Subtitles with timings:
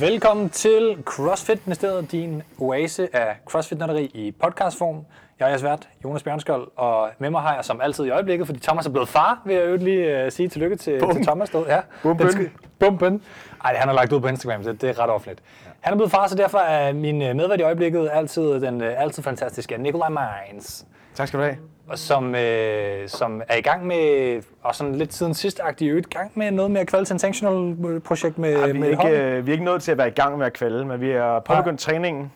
[0.00, 3.78] Velkommen til CrossFit Ministeriet, din oase af crossfit
[4.14, 5.04] i podcastform.
[5.38, 8.46] Jeg er jeres vært, Jonas Bjørnskold, og med mig har jeg som altid i øjeblikket,
[8.46, 11.50] fordi Thomas er blevet far, vil jeg jo lige uh, sige tillykke til, til Thomas.
[11.50, 11.74] Derude.
[11.74, 12.52] Ja, Bumpen.
[12.78, 13.22] Bumpen.
[13.64, 15.42] Ej, han har lagt ud på Instagram, så det er ret offentligt.
[15.66, 15.70] Ja.
[15.80, 19.02] Han er blevet far, så derfor er min øh, medvært i øjeblikket altid den uh,
[19.02, 20.86] altid fantastiske Nikolaj Mines.
[21.14, 21.56] Tak skal du have.
[21.90, 26.08] Og som, øh, som er i gang med, og sådan lidt siden sidst aktivt, i
[26.10, 29.50] gang med noget mere Quality Intentional projekt med, ja, vi, er med ikke, øh, vi
[29.50, 31.86] er ikke nået til at være i gang med at kvalde, men vi er påbegyndt
[31.86, 31.92] ja.
[31.92, 32.32] træningen.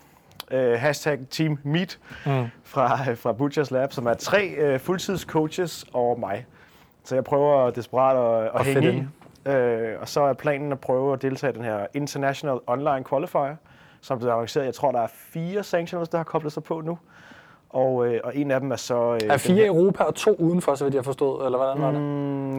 [0.50, 2.44] Uh, hashtag Team Meet mm.
[2.64, 6.46] fra, fra Butchers Lab, som er tre uh, fuldtidscoaches og mig.
[7.05, 9.50] Så jeg prøver desperat at, at Og hænge i.
[9.50, 13.56] Uh, og så er planen at prøve at deltage i den her International Online Qualifier,
[14.00, 14.64] som blev arrangeret.
[14.64, 16.98] Jeg tror, der er fire sanctioners, der har koblet sig på nu.
[17.75, 19.14] Og, øh, og en af dem er så...
[19.14, 21.91] Øh, Er fire i Europa og to udenfor, så vidt jeg forstået, eller hvordan var
[21.91, 22.00] det?
[22.00, 22.06] Mm,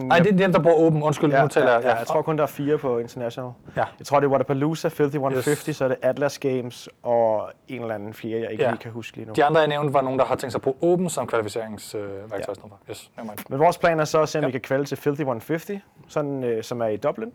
[0.08, 1.02] Nej, det er dem, der bor åben.
[1.02, 1.82] Undskyld, Ja, nu taler ja, jeg.
[1.84, 3.50] ja, jeg tror kun, der er fire på International.
[3.76, 3.84] Ja.
[3.98, 5.76] Jeg tror, det er Waterpalooza, Filthy 150, Yes.
[5.76, 8.70] så er det Atlas Games og en eller anden fjerde, jeg ikke Ja.
[8.70, 9.32] lige kan huske lige nu.
[9.36, 12.54] De andre, jeg nævnte, var nogen, der har tænkt sig på åben som kvalificeringsværktøj.
[12.64, 12.90] Øh, ja.
[12.90, 13.10] Yes.
[13.48, 14.46] Men vores plan er så at se, om Ja.
[14.46, 15.70] vi kan kvalde til Filthy 150,
[16.08, 17.32] sådan, øh, som er i Dublin.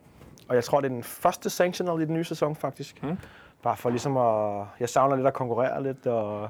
[0.49, 3.03] Og jeg tror, det er den første sanctional i den nye sæson, faktisk.
[3.03, 3.17] Mm.
[3.63, 4.63] Bare for ligesom at...
[4.79, 6.49] Jeg savner lidt at konkurrere lidt, og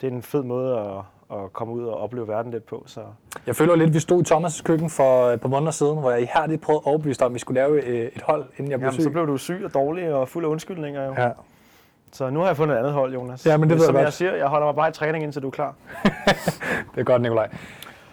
[0.00, 2.82] det er en fed måde at, at komme ud og opleve verden lidt på.
[2.86, 3.00] Så
[3.46, 6.10] Jeg føler lidt, at vi stod i Thomas' køkken for et par måneder siden, hvor
[6.10, 8.78] jeg ihærdigt prøvede at overbevise dig om, vi skulle lave øh, et hold, inden jeg
[8.78, 9.02] blev Jamen, syg.
[9.02, 11.06] så blev du syg og dårlig og fuld af undskyldninger.
[11.06, 11.14] Jo.
[11.18, 11.30] Ja.
[12.12, 13.46] Så nu har jeg fundet et andet hold, Jonas.
[13.46, 15.42] Ja, men det ved Som jeg jeg siger, jeg holder mig bare i træning, indtil
[15.42, 15.74] du er klar.
[16.94, 17.48] Det er godt, Nikolaj.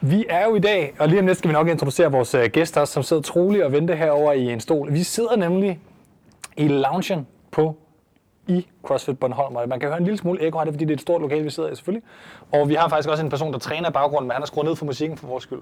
[0.02, 2.46] Vi er jo i dag, og lige om lidt skal vi nok introducere vores øh,
[2.46, 4.94] gæster, som sidder troligt og venter herover i en stol.
[4.94, 5.80] Vi sidder nemlig
[6.58, 7.76] i loungen på
[8.50, 10.92] i CrossFit Bornholm, og man kan høre en lille smule ekko her, det fordi det
[10.92, 12.04] er et stort lokal, vi sidder i selvfølgelig.
[12.52, 14.66] Og vi har faktisk også en person, der træner i baggrunden, men han har skruet
[14.68, 15.62] ned for musikken for vores skyld.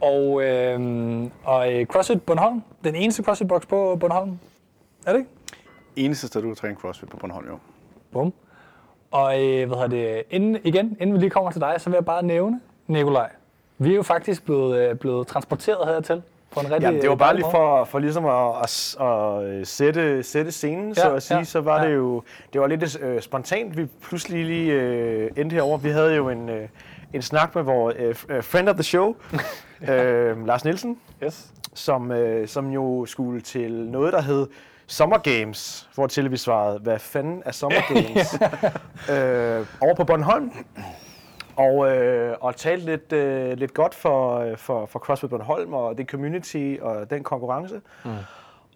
[0.00, 0.80] Og, øh,
[1.44, 4.38] og CrossFit Bornholm, den eneste CrossFit-box på Bornholm,
[5.06, 5.30] er det ikke?
[5.96, 7.58] eneste sted, du kan træne CrossFit på Bornholm, jo.
[8.12, 8.32] Bum.
[9.10, 11.96] Og øh, hvad hedder det, inden, igen, inden vi lige kommer til dig, så vil
[11.96, 13.30] jeg bare nævne, Nikolaj,
[13.78, 17.16] vi er jo faktisk blevet, øh, blevet transporteret hertil på en rigtig Jamen, det var
[17.16, 21.38] bare lige for, for ligesom at, at, at, sætte, sætte scenen, Ja, så at sige,
[21.38, 21.88] ja, så var ja.
[21.88, 22.22] det jo,
[22.52, 25.78] det var lidt øh, spontant, vi pludselig lige øh, endte herover.
[25.78, 26.68] Vi havde jo en, øh,
[27.12, 29.14] en snak med vores øh, øh, friend of the show,
[29.90, 31.46] øh, Lars Nielsen, Yes.
[31.74, 34.46] som, øh, som jo skulle til noget, der hed
[34.86, 38.34] Summer Games, hvor til vi svarede, hvad fanden er Summer Games?
[39.10, 40.52] øh, over på Bornholm.
[41.58, 45.98] Og, øh, og talte lidt, øh, lidt godt for, øh, for, for CrossFit Bornholm og
[45.98, 47.80] det community og den konkurrence.
[48.04, 48.10] Mm.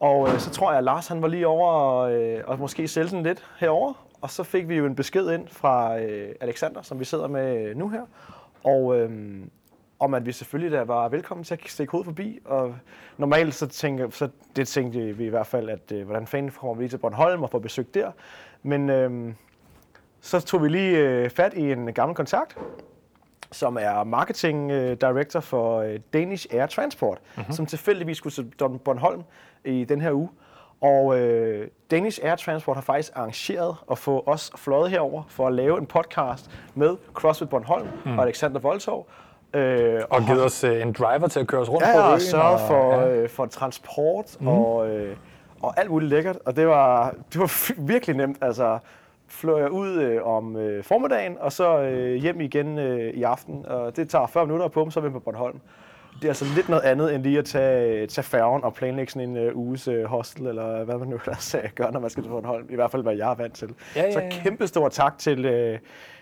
[0.01, 2.89] Og øh, så tror jeg, at Lars han var lige over og, øh, og måske
[2.89, 3.93] sælge den lidt herover.
[4.21, 7.75] Og så fik vi jo en besked ind fra øh, Alexander, som vi sidder med
[7.75, 8.03] nu her.
[8.65, 9.11] Og øh,
[9.99, 12.39] om at vi selvfølgelig da var velkommen til at stikke hovedet forbi.
[12.45, 12.75] Og
[13.17, 16.75] normalt så tænker så det tænkte vi i hvert fald, at øh, hvordan fanden kommer
[16.75, 18.11] vi lige til Bornholm og får besøg der.
[18.63, 19.35] Men øh,
[20.23, 22.59] så tog vi lige øh, fat i en gammel kontakt,
[23.53, 27.53] som er marketing øh, director for øh, Danish Air Transport, mm-hmm.
[27.53, 28.53] som tilfældigvis skulle til
[28.85, 29.23] Bornholm
[29.65, 30.29] i den her uge.
[30.81, 35.53] Og øh, Danish Air Transport har faktisk arrangeret at få os fløjet herover for at
[35.53, 38.19] lave en podcast med CrossFit Bornholm mm.
[38.19, 39.09] og Alexander Voldtov.
[39.55, 42.13] Øh, Og givet os øh, en driver til at køre os rundt Ja, på øen.
[42.15, 43.09] og sørge for, ja.
[43.09, 44.49] øh, for transport mm.
[44.49, 45.17] og, øh,
[45.63, 46.39] og alt muligt lækkert.
[46.47, 48.39] Og det var, det var virkelig nemt.
[48.41, 48.79] Altså,
[49.33, 53.67] fløj jeg ud øh, om øh, formiddagen, og så øh, hjem igen øh, i aften.
[53.67, 55.61] Og det tager 40 minutter på, så er vi på Bornholm.
[56.15, 59.29] Det er altså lidt noget andet, end lige at tage, tage færgen og planlægge sådan
[59.29, 62.23] en øh, uges øh, hostel, eller hvad man nu ellers øh, gør, når man skal
[62.23, 62.67] til Bornholm.
[62.71, 63.75] I hvert fald, hvad jeg er vant til.
[63.97, 64.29] Ja, ja, Så ja.
[64.31, 65.79] kæmpe stor tak til, øh,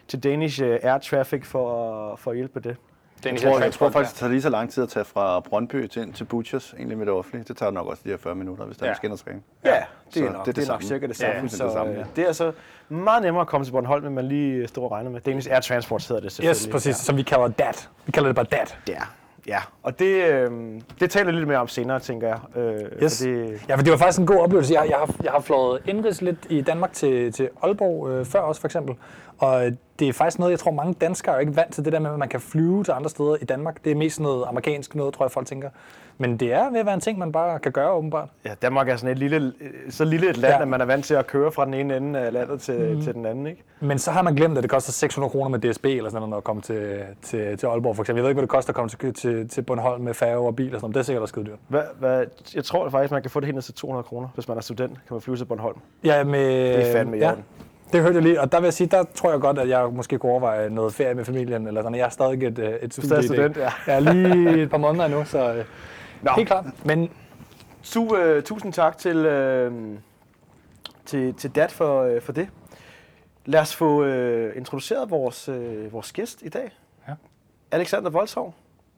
[0.09, 2.77] til Danish øh, Air Traffic for, for at hjælpe med det.
[3.25, 5.41] Den Jeg tror, jeg tror faktisk, det tager lige så lang tid at tage fra
[5.41, 7.45] Brøndby til, ind til Butchers, egentlig med det offentlige.
[7.49, 8.91] Det tager nok også de her 40 minutter, hvis der Ja.
[8.91, 8.95] ja.
[8.97, 9.41] skal ind og træne.
[9.65, 11.35] Ja, det så er, nok, det, det er nok cirka det samme.
[11.43, 12.05] Ja, så, det samme, øh, ja.
[12.17, 12.53] det er altså
[12.89, 15.21] meget nemmere at komme til Bornholm, end man lige stod og regnede med.
[15.21, 16.57] Danish Air Transport hedder det selvfølgelig.
[16.61, 17.89] Yes, præcis, som vi kalder DAT.
[18.07, 18.79] Vi kalder det bare DAT.
[18.89, 19.03] Ja,
[19.47, 19.59] ja.
[19.83, 20.51] og det, øh,
[21.01, 22.39] det taler lidt mere om senere, tænker jeg.
[22.63, 23.19] Øh, Yes.
[23.19, 23.31] Fordi,
[23.69, 24.75] Ja, for det var faktisk en god oplevelse.
[24.75, 28.41] Jeg, jeg, har, jeg har flået indrigs lidt i Danmark til, til Aalborg øh, før
[28.41, 28.95] også, for eksempel.
[29.41, 31.99] Og det er faktisk noget, jeg tror mange danskere er ikke vant til, det der
[31.99, 33.85] med, at man kan flyve til andre steder i Danmark.
[33.85, 35.69] Det er mest noget amerikansk noget, tror jeg, folk tænker.
[36.19, 38.29] Men det er ved at være en ting, man bare kan gøre, åbenbart.
[38.45, 39.53] ja, Danmark er sådan et lille,
[39.91, 40.63] så lille et land, Ja.
[40.63, 43.03] at man er vant til at køre fra den ene ende af landet til, mm.
[43.03, 43.47] til den anden.
[43.47, 43.63] Ikke?
[43.81, 46.41] Men så har man glemt, at det koster 600 kroner med DSB eller sådan noget,
[46.41, 48.19] at komme til, til, til Aalborg, for eksempel.
[48.19, 50.57] Jeg ved ikke, hvad det koster at komme til, til, til Bornholm med færge og
[50.57, 50.95] bil og sådan noget.
[50.95, 51.59] Det er sikkert også skide dyrt.
[51.69, 54.49] Hvad, hvad, jeg tror faktisk, man kan få det helt ned til 200 kroner, hvis
[54.49, 55.77] man er student, kan man flyve til Bornholm.
[56.05, 57.33] Ja, med, Det er fandme ja.
[57.93, 59.89] Det hørte jeg lige, og der vil jeg sige, der tror jeg godt, at jeg
[59.93, 61.95] måske kunne overveje noget ferie med familien, eller sådan.
[61.99, 63.71] Jeg er stadig et, øh, et er studie- student, ja.
[63.87, 65.65] Jeg er lige et par måneder endnu, så øh,
[66.23, 66.31] Nå.
[66.37, 66.65] helt klart.
[66.85, 67.11] Men
[67.83, 69.73] Su, øh, tusind tak til, øh,
[71.07, 72.49] til, til Dat for, øh, for det.
[73.47, 76.71] Lad os få øh, introduceret vores, øh, vores gæst i dag.
[77.09, 77.13] Ja.
[77.71, 78.55] Alexander Voldshov.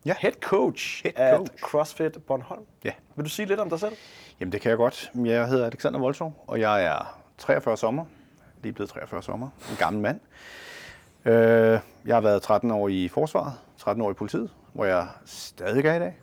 [0.06, 0.14] Ja.
[0.18, 1.52] Head coach Head coach.
[1.60, 2.62] CrossFit Bornholm.
[2.84, 2.90] Ja.
[3.16, 3.92] Vil du sige lidt om dig selv?
[4.40, 5.10] Jamen det kan jeg godt.
[5.24, 8.04] Jeg hedder Alexander Voldsov, og jeg er 43 sommer.
[8.62, 9.48] Lige blevet 43 sommer.
[9.70, 10.20] En gammel mand.
[11.24, 15.84] Øh, jeg har været 13 år i forsvaret, 13 år i politiet, hvor jeg stadig
[15.84, 16.14] er i dag.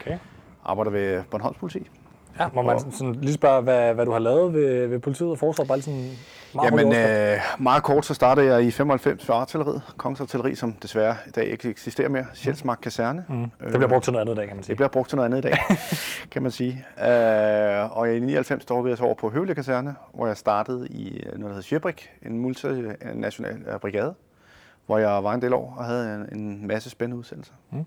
[0.00, 0.18] Okay.
[0.64, 1.90] Arbejder ved Bornholms politi.
[2.38, 5.38] Ja, må man sådan lige spørge, hvad, hvad du har lavet ved, ved politiet og
[5.38, 5.68] forsvaret?
[5.68, 6.10] Bare lige sådan
[6.54, 9.82] meget Jamen, øh, meget kort, så startede jeg i 95 ved artilleriet.
[9.96, 12.26] Kongens Artilleri, som desværre i dag ikke eksisterer mere.
[12.34, 13.24] Sjælsmark Kaserne.
[13.28, 13.50] Mm.
[13.60, 14.70] det bliver brugt til noget andet i dag, kan man sige.
[14.70, 15.58] Det bliver brugt til noget andet i dag,
[16.32, 16.86] kan man sige.
[16.98, 20.88] Øh, og i 99 der var jeg så over på Høvle Kaserne, hvor jeg startede
[20.88, 24.14] i øh, noget, der hedder Sjebrik, en multinational øh, brigade,
[24.86, 27.54] hvor jeg var en del år og havde en, en masse spændende udsendelser.
[27.70, 27.84] Mm.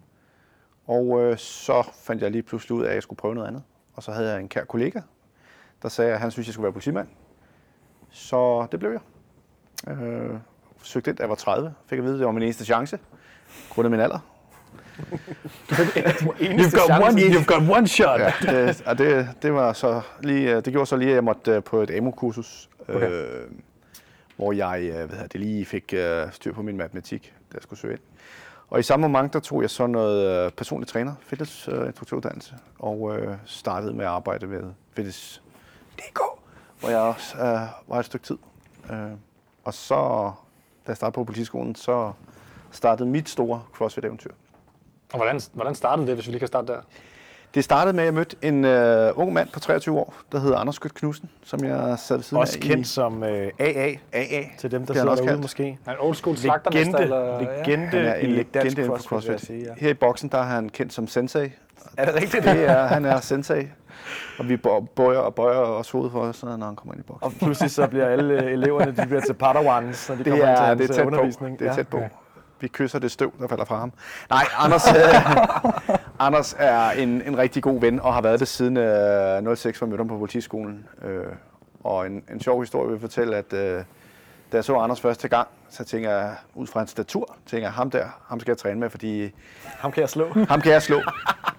[0.87, 3.63] Og øh, så fandt jeg lige pludselig ud af, at jeg skulle prøve noget andet.
[3.95, 4.99] Og så havde jeg en kær kollega,
[5.81, 7.07] der sagde, at han synes, jeg skulle være politimand.
[8.17, 9.01] Så det blev jeg.
[9.91, 10.35] Øh,
[10.83, 11.73] søgte ind, da jeg var 30.
[11.87, 12.99] Fik at vide, at det var min eneste chance.
[13.69, 14.19] Grundet min alder.
[16.57, 18.19] You've got, one, you've got one shot.
[18.19, 21.23] Ja, det, og det, det, var så lige, øh, det gjorde så lige, at jeg
[21.23, 23.11] måtte øh, på et AMO-kursus, Okay.
[23.11, 23.47] øh,
[24.35, 27.79] hvor jeg øh, hvad det, lige fik øh, styr på min matematik, da jeg skulle
[27.79, 28.01] søge ind.
[28.69, 33.37] Og i samme moment, der tog jeg så noget øh, personlig træner, fitnessinstruktøruddannelse, og øh,
[33.45, 36.19] startede med at arbejde ved Fitness.dk,
[36.79, 38.37] hvor jeg også øh, var et stykke tid.
[38.91, 38.97] Øh,
[39.63, 39.95] og så,
[40.85, 42.11] da jeg startede på politiskolen, så
[42.71, 44.31] startede mit store CrossFit-eventyr.
[45.13, 46.79] Og hvordan, hvordan startede det, hvis vi lige kan starte der?
[47.53, 50.57] Det startede med, at jeg mødte en øh, ung mand på 23 år, der hedder
[50.57, 54.43] Anders Skødt Knudsen, som jeg sad ved siden Også af kendt som øh, AA, AA.
[54.57, 55.41] til dem, der han sidder også derude kaldt.
[55.41, 55.77] måske.
[55.85, 56.35] Er en old school?
[56.71, 57.25] Legende, eller?
[57.25, 57.41] Ja.
[57.59, 59.41] legende Han er en i legende inden for CrossFit.
[59.41, 59.63] sige.
[59.63, 59.73] Ja.
[59.77, 61.51] Her i boksen, der er han kendt som sensei.
[61.97, 62.43] Er det rigtigt?
[62.43, 63.67] Det er, han er sensei.
[64.39, 67.07] Og vi bø- bøjer og bøjer også hovedet for os, når han kommer ind i
[67.07, 67.25] boksen.
[67.25, 70.45] Og pludselig så bliver alle øh, eleverne de bliver til padawans, når de Det kommer
[70.45, 71.57] er, ind til det er undervisning.
[71.57, 71.63] på.
[71.63, 71.97] Det er tæt på.
[71.97, 72.07] Ja.
[72.59, 73.93] Vi kysser det støv, der falder fra ham.
[74.29, 74.95] Nej, Anders, øh,
[76.27, 79.85] Anders er en, en rigtig god ven, og har været det siden øh, 06, hvor
[79.87, 80.87] jeg mødte ham på politiskolen.
[81.03, 81.23] Øh,
[81.83, 83.59] og en, en sjov historie vil fortælle, at øh,
[84.51, 87.73] da jeg så Anders første gang, så tænker jeg, ud fra hans statur, tænker jeg,
[87.73, 89.31] ham der, ham skal jeg træne med, fordi
[89.65, 90.27] Ham kan jeg slå.
[90.49, 91.01] ham kan jeg slå.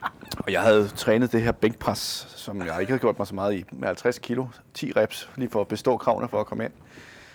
[0.48, 3.54] Og jeg havde trænet det her bænkpres, som jeg ikke havde gjort mig så meget
[3.54, 6.72] i, med 50 kilo, 10 reps, lige for at bestå kravene for at komme ind.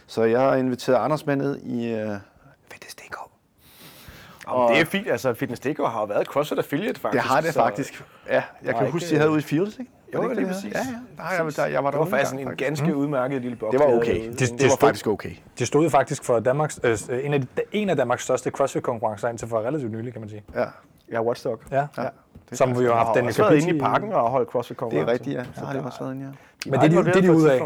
[0.07, 2.09] Så jeg har inviteret Anders med ned i øh,
[2.71, 3.15] Fitness.dk.
[4.47, 5.07] Og det er fint.
[5.11, 7.23] Altså, Fitness.dk har jo været CrossFit Affiliate, faktisk.
[7.23, 8.03] Det har det så faktisk.
[8.29, 9.91] Ja, jeg kan huske, de havde ude i Fields, ikke?
[10.13, 10.73] Jo, Var det ikke lige det, præcis.
[10.73, 11.23] Ja, ja.
[11.39, 13.71] Nej, jeg, der, jeg var Det der var faktisk en gange, ganske udmærket lille boks.
[13.71, 14.15] Det var havde okay.
[14.15, 14.29] derude.
[14.31, 15.31] Det- Det var stod- faktisk okay.
[15.59, 19.47] Det stod faktisk for Danmarks, øh, en, af de, en af Danmarks største CrossFit-konkurrencer indtil
[19.47, 20.43] for relativt nylig, kan man sige.
[20.55, 20.65] Ja,
[21.11, 21.59] Ja, Watchdog.
[21.71, 21.87] Ja.
[21.97, 22.07] ja.
[22.45, 22.49] Ja.
[22.49, 24.69] Det Som vi jo har haft den været inde i i- parken og holdt CrossFit
[24.69, 25.09] Det konkurrence.
[25.09, 25.43] er rigtigt, ja.
[25.43, 26.69] Så Så har der- det også været inde, ja.
[26.71, 27.59] Men det er de, det er de ude af.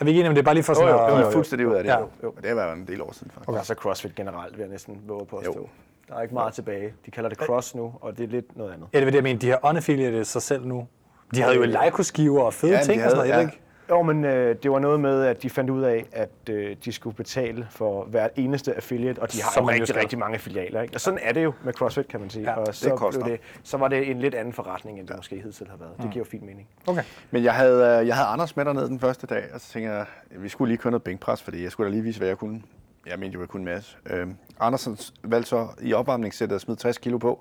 [0.00, 1.26] Er vi ikke enige om, det er bare lige for sådan Jo, jo, jo, jo.
[1.26, 1.90] Er fuldstændig ud af det.
[1.90, 1.98] Ja.
[1.98, 2.28] Jo, jo.
[2.28, 3.48] Og det har været en del år siden, faktisk.
[3.48, 3.58] Okay.
[3.58, 5.52] Altså CrossFit generelt, vil jeg næsten våge på at Jo.
[5.52, 5.68] stå.
[6.08, 6.94] Der er ikke meget tilbage.
[7.06, 8.86] De kalder det cross nu, og det er lidt noget andet.
[8.92, 9.46] Ja, det var det, jeg mente.
[9.46, 10.86] De har unaffiliated sig selv nu.
[11.34, 13.40] De havde jo Leico-skiver og fede Ja, ting og sådan noget, ja.
[13.40, 13.60] ikke.
[13.92, 16.92] Jo, men øh, det var noget med, at de fandt ud af, at øh, de
[16.92, 20.00] skulle betale for hvert eneste affiliate, og de har Som jo rigtig, skal.
[20.00, 20.82] rigtig mange filialer.
[20.82, 20.94] Ikke?
[20.94, 22.50] Og sådan er det jo med CrossFit, kan man sige.
[22.50, 23.24] Ja, og det så, koster.
[23.24, 25.92] blev det, så var det en lidt anden forretning, end det måske hidtil har været.
[26.02, 26.68] Det giver jo fin mening.
[26.86, 27.02] Okay.
[27.30, 29.92] Men jeg havde, øh, jeg havde Anders med dernede den første dag, og så tænkte
[29.92, 32.28] jeg, at vi skulle lige køre noget bænkpres, fordi jeg skulle da lige vise, hvad
[32.28, 32.62] jeg kunne.
[33.06, 33.96] Jeg mente jo, jeg kunne en masse.
[34.10, 34.26] Øh,
[34.60, 37.40] Andersen valgte så i opvarmningssættet at smide 60 kilo på,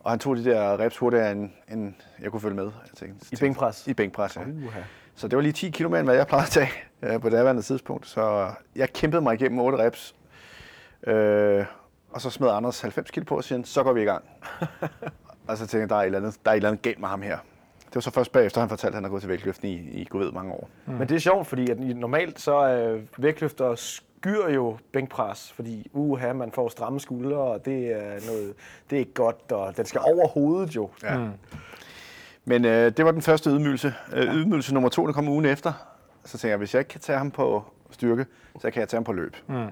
[0.00, 2.64] og han tog de der reps hurtigere, end, end jeg kunne følge med.
[2.64, 3.86] Jeg tænkte, I bænkpres?
[3.86, 4.40] I bænkpres, ja.
[4.66, 4.80] Uha.
[5.14, 6.70] Så det var lige 10 kilo mere, end hvad jeg plejede at tage
[7.02, 8.06] øh, på det daværende tidspunkt.
[8.06, 10.14] Så jeg kæmpede mig igennem 8 reps.
[11.06, 11.64] Øh,
[12.10, 14.24] og så smed Anders 90 kilo på og siger, så går vi i gang.
[15.48, 17.00] og så tænkte jeg, der er, et eller andet, der er et eller andet galt
[17.00, 17.38] med ham her.
[17.86, 20.04] Det var så først bagefter, han fortalte, at han har gået til vægtløften i, i
[20.04, 20.68] gud ved mange år.
[20.86, 20.92] Mm.
[20.92, 26.32] Men det er sjovt, fordi at normalt så øh, vægtløfter skyr jo bænkpres, fordi uha,
[26.32, 28.54] man får stramme skuldre, og det er noget,
[28.90, 30.90] det er ikke godt, og den skal over hovedet jo.
[31.02, 31.18] Ja.
[31.18, 31.30] Mm.
[32.44, 33.94] Men øh, det var den første ydmygelse.
[34.12, 35.72] Øh, ydmygelse nummer to, der kom ugen efter.
[36.24, 38.26] Så tænkte jeg, hvis jeg ikke kan tage ham på styrke,
[38.60, 39.36] så kan jeg tage ham på løb.
[39.46, 39.66] Mm.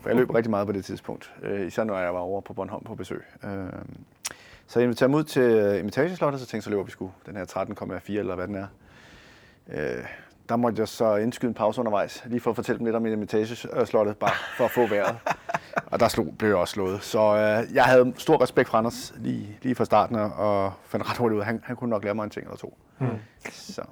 [0.00, 1.32] For jeg løb rigtig meget på det tidspunkt.
[1.42, 3.22] Øh, især når jeg var over på Bornholm på besøg.
[3.44, 3.50] Øh,
[4.66, 7.36] så jeg inviterede ham ud til imitageslottet, så tænkte jeg, så løber vi sgu den
[7.36, 8.66] her 13,4 eller hvad den er.
[9.72, 10.04] Øh,
[10.48, 13.06] der måtte jeg så indskyde en pause undervejs, lige for at fortælle dem lidt om
[13.06, 15.16] imitageslottet, bare for at få vejret.
[15.92, 17.02] Og der slog, blev jeg også slået.
[17.02, 21.16] Så øh, jeg havde stor respekt for Anders lige, lige fra starten, og fandt ret
[21.16, 22.78] hurtigt ud, han, han kunne nok lære mig en ting eller to.
[22.98, 23.06] Mm.
[23.50, 23.82] Så.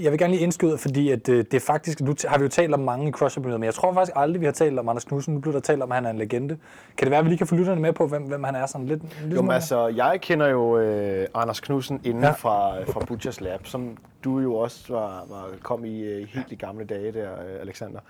[0.00, 2.48] Jeg vil gerne lige indskyde, fordi at, øh, det er faktisk, nu har vi jo
[2.48, 5.04] talt om mange i crossfit men jeg tror faktisk aldrig, vi har talt om Anders
[5.04, 5.34] Knudsen.
[5.34, 6.58] Nu bliver der talt om, at han er en legende.
[6.96, 8.66] Kan det være, at vi lige kan få lytterne med på, hvem, hvem han er
[8.66, 9.02] sådan lidt?
[9.22, 12.30] lidt Jo, men altså, jeg kender jo øh, Anders Knudsen inden Ja.
[12.30, 16.54] fra, fra Butchers Lab, som du jo også var, var kom i øh, helt i
[16.54, 18.00] gamle dage der, øh, Alexander.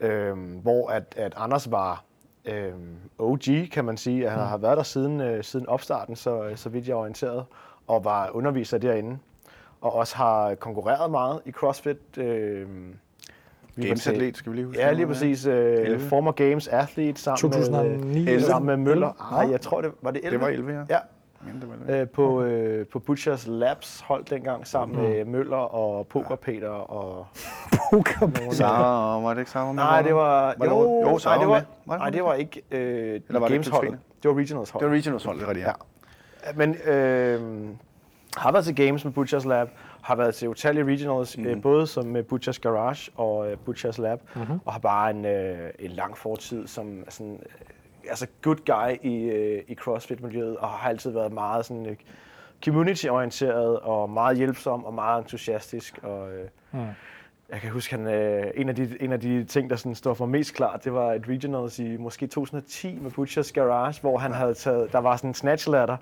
[0.00, 2.04] Øhm, hvor at, at Anders var
[2.44, 3.40] øhm, OG,
[3.72, 4.28] kan man sige.
[4.30, 7.44] Han har været der siden, øh, siden opstarten, så, så vidt jeg er orienteret,
[7.86, 9.18] og var underviser derinde.
[9.82, 11.96] Og også har konkurreret meget i CrossFit.
[12.16, 14.80] Var Gamesatlet, skal vi lige huske.
[14.82, 15.46] Ja, lige præcis.
[15.46, 16.00] Øh, 11.
[16.00, 19.28] former Games athlete sammen 2009 med, øh, sammen med Møller.
[19.32, 20.38] Nej, jeg tror, det var det 11.
[20.38, 20.78] Det var 11, ja.
[20.94, 20.98] Ja,
[21.40, 22.00] Men det var det.
[22.00, 25.02] øh, på, øh, på Butchers Labs hold dengang sammen Mm.
[25.08, 27.26] med Møller og Poker Peter og...
[27.90, 29.66] poker Sara, var det ikke Sara?
[29.66, 29.74] med?
[29.74, 30.54] Nej, det var...
[30.58, 32.80] Var det- jo, jo, Sara nej, det var var, nej, det var ikke øh,
[33.28, 33.82] Eller var det Games hold.
[33.82, 33.98] Katrine?
[34.22, 34.82] Det var Regionals hold.
[34.82, 35.72] Det var Regionals hold, det er rigtigt, ja.
[36.46, 36.52] Ja.
[36.56, 37.68] Men øh,
[38.36, 39.68] har været til Games med Butchers Lab,
[40.02, 41.46] har været til utallige regionals, mm.
[41.46, 44.60] øh, både som med Butchers Garage og øh, Butchers Lab, mm-hmm.
[44.64, 49.24] og har bare en, øh, en lang fortid som sådan, øh, altså good guy i,
[49.24, 51.96] øh, i CrossFit-miljøet, og har altid været meget sådan øh,
[52.64, 55.98] community-orienteret og meget hjælpsom og meget entusiastisk.
[56.02, 56.86] Og, øh, mm.
[57.52, 60.14] Jeg kan huske, han, øh, en, af de, en af de ting, der sådan står
[60.14, 64.32] for mest klart, det var et regionals i måske 2010 med Butchers Garage, hvor han
[64.32, 65.96] havde taget, der var sådan en snatch ladder,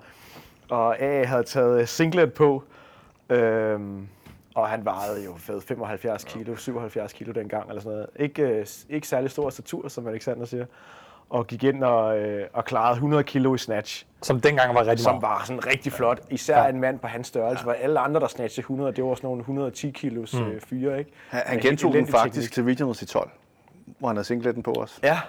[0.71, 2.63] og A havde taget singlet på,
[3.29, 4.07] øhm,
[4.55, 8.09] og han vejede jo fed 75 kilo, 77 kilo dengang, eller sådan noget.
[8.15, 10.65] Ikke, øh, ikke særlig stor statur, som Alexander siger,
[11.29, 14.99] og gik ind og, øh, og klarede 100 kilo i snatch, Som dengang var rigtig
[14.99, 16.19] som var sådan rigtig flot.
[16.29, 16.63] Især Ja.
[16.63, 16.69] ja.
[16.69, 19.39] en mand på hans størrelse, hvor alle andre, der snatchede 100, det var sådan nogle
[19.39, 20.47] 110 kilos mm.
[20.47, 21.11] øh, fyre, ikke?
[21.29, 23.29] Han, han gentog den faktisk til Regionals i 12,
[23.99, 24.99] hvor han havde singletten på os.
[25.03, 25.19] Ja,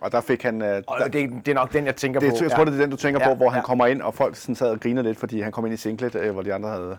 [0.00, 0.60] Og der fik han...
[0.60, 2.36] Der, og det, det er nok den, jeg tænker det, på.
[2.44, 3.64] jeg tror, det er den, du tænker Ja, på, hvor han ja.
[3.64, 6.14] kommer ind, og folk sådan sad og griner lidt, fordi han kom ind i singlet,
[6.14, 6.96] øh, hvor de andre havde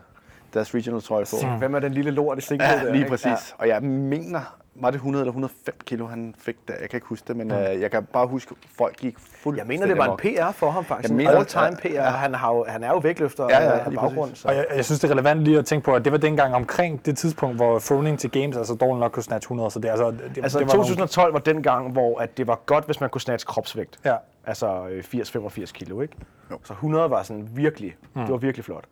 [0.53, 1.37] deres regional trøje på.
[1.41, 1.57] Ja.
[1.57, 2.75] Hvem er den lille lort i singlet der?
[2.85, 3.09] Ja, lige ikke?
[3.09, 3.55] præcis.
[3.57, 6.73] Og jeg mener, var det 100 eller 105 kilo, han fik der?
[6.81, 9.59] Jeg kan ikke huske det, men øh, jeg kan bare huske, at folk gik fuldt.
[9.59, 11.09] Jeg mener, det var en PR for ham faktisk.
[11.09, 11.87] Jeg En mener- all-time PR.
[11.95, 12.01] ja.
[12.09, 14.35] Han, har jo, han er jo vægtløfter Ja, ja, af baggrund.
[14.35, 14.47] Så.
[14.47, 16.55] Og jeg, jeg synes, det er relevant lige at tænke på, at det var dengang
[16.55, 19.89] omkring det tidspunkt, hvor Froning til Games, altså dårligt nok kunne snatch 100, så det,
[19.89, 22.99] altså, det, Altså det var 2012 var den gang, hvor at det var godt, hvis
[23.01, 23.99] man kunne snatche kropsvægt.
[24.05, 24.13] Nogle,
[24.45, 24.49] ja.
[24.49, 26.15] Altså øh, 80-85 kilo, ikke?
[26.51, 26.57] Jo.
[26.63, 28.21] Så 100 var sådan virkelig, mm.
[28.21, 28.83] det var virkelig flot.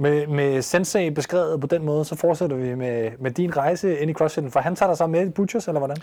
[0.00, 4.10] Med, med Sensei beskrevet på den måde, så fortsætter vi med, med din rejse ind
[4.10, 5.96] i CrossFit, for han tager dig så med i Butchers, eller hvordan?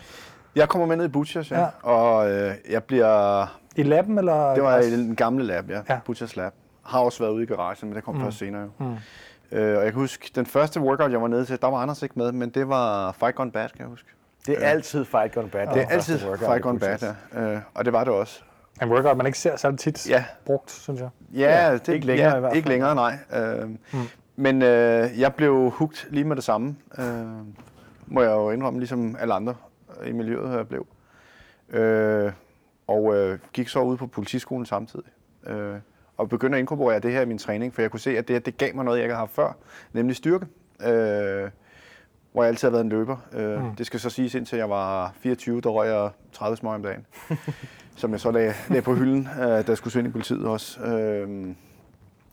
[0.56, 1.60] Jeg kommer med ned i Butchers, ja.
[1.60, 1.68] Ja.
[1.82, 3.46] Og øh, jeg bliver...
[3.76, 4.54] I laben, eller?
[4.54, 5.82] Det var i den gamle lab, ja.
[5.90, 6.00] Ja.
[6.06, 6.52] Butchers lab.
[6.84, 8.22] Har også været ude i garagen, men det kom mm.
[8.22, 8.70] først senere jo.
[8.80, 8.96] Mm.
[9.58, 12.04] Øh, og jeg kan huske, den første workout, jeg var nede til, der var Anders
[12.04, 14.08] ikke med, men det var Fight Gone Bad, kan jeg huske.
[14.46, 15.68] Det er altid fight gone bad.
[15.68, 17.42] Det er altid Fight Gone Bad, ja.
[17.42, 18.42] Øh, og det var det også.
[18.82, 20.26] En workout, man ikke ser særlig tit Ja.
[20.46, 21.10] brugt, synes jeg.
[21.34, 22.58] Ja, Ja, det, ikke længere ja, i hvert fald.
[22.58, 23.18] Ikke længere, nej.
[23.36, 23.78] Øh, mm.
[24.36, 27.26] Men øh, jeg blev hugt lige med det samme, øh,
[28.08, 29.56] må jeg jo indrømme, ligesom alle andre
[30.08, 30.88] i miljøet jeg blev.
[31.70, 32.32] Øh,
[32.88, 35.06] og øh, gik så ud på politiskolen samtidig.
[35.48, 35.76] Øh,
[36.18, 38.34] og begyndte at inkorporere det her i min træning, for jeg kunne se, at det
[38.34, 39.58] her, det gav mig noget, jeg ikke havde haft før,
[39.94, 40.46] nemlig styrke.
[40.82, 41.50] Øh,
[42.32, 43.18] hvor jeg altid har været en løber.
[43.34, 43.76] Øh, mm.
[43.76, 47.06] Det skal så siges, indtil jeg var 24, der røg jeg 30 smøg om dagen.
[47.96, 50.46] som jeg så lagde, lagde på hylden, øh, da jeg skulle søge ind i politiet
[50.46, 50.82] også.
[50.82, 51.48] Øh,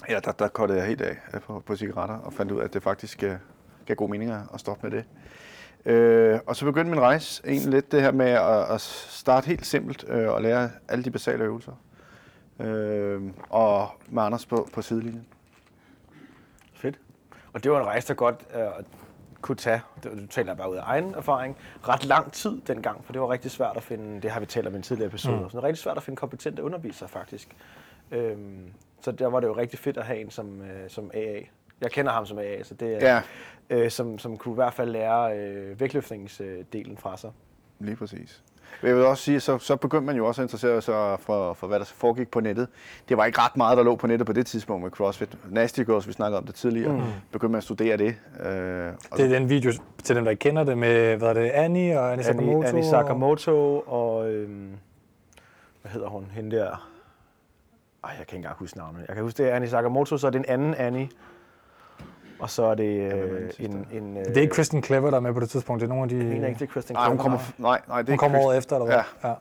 [0.09, 2.65] ja, der, der kottede jeg helt af øh, på, på cigaretter, og fandt ud af,
[2.65, 3.35] at det faktisk øh,
[3.87, 5.05] gav god mening at at stoppe med det.
[5.85, 9.67] Øh, og så begyndte min rejse egentlig lidt det her med at, at starte helt
[9.67, 11.73] simpelt øh, og lære alle de basale øvelser.
[12.61, 15.27] Øh, og med Anders på, på sidelinjen.
[16.75, 16.99] Fedt.
[17.53, 18.85] Og det var en rejse, der godt øh,
[19.43, 21.57] kunne tage, det, du taler bare ud af egen erfaring,
[21.89, 24.67] ret lang tid dengang, for det var rigtig svært at finde, det har vi talt
[24.67, 25.43] om i en tidligere episode, mm.
[25.43, 27.57] så det var rigtig svært at finde kompetente undervisere faktisk.
[28.11, 31.41] Øhm, så der var det jo rigtig fedt at have en som, øh, som AA.
[31.81, 33.23] Jeg kender ham som AA, så det er, Ja.
[33.71, 37.31] øh, som, som kunne i hvert fald lære øh, vægtløftningsdelen fra sig.
[37.79, 38.43] Lige præcis.
[38.81, 41.53] Men Jeg vil også sige, så, så begyndte man jo også at interessere sig for,
[41.55, 42.69] for, hvad der foregik på nettet.
[43.09, 45.37] Det var ikke ret meget, der lå på nettet på det tidspunkt med CrossFit.
[45.51, 47.03] Nasty Girls, vi snakkede om det tidligere, mm.
[47.33, 48.15] begyndte man at studere det.
[48.41, 49.73] Øh, Det er den video,
[50.05, 52.63] til dem, der ikke kender det, med hvad er det, Annie og Annie Sakamoto.
[52.69, 54.71] Annie, Sakamoto og, øhm,
[55.83, 56.89] hvad hedder hun, hende der,
[58.05, 59.05] ej, jeg kan ikke engang huske navnet.
[59.09, 61.09] Jeg kan huske, det er Annie Sakamoto, så er det en anden Annie,
[62.43, 63.87] og så er det øh, en...
[63.93, 65.81] en øh, Det er ikke Kristen Clever, der er med på det tidspunkt.
[65.81, 66.17] Det er nogle af de...
[66.17, 68.19] Jeg mener ikke, det er Kristen nej, hun Clever, kommer, nej, nej, det er hun
[68.19, 68.97] kommer året efter, eller hvad?
[69.25, 69.29] Ja.
[69.29, 69.35] ja.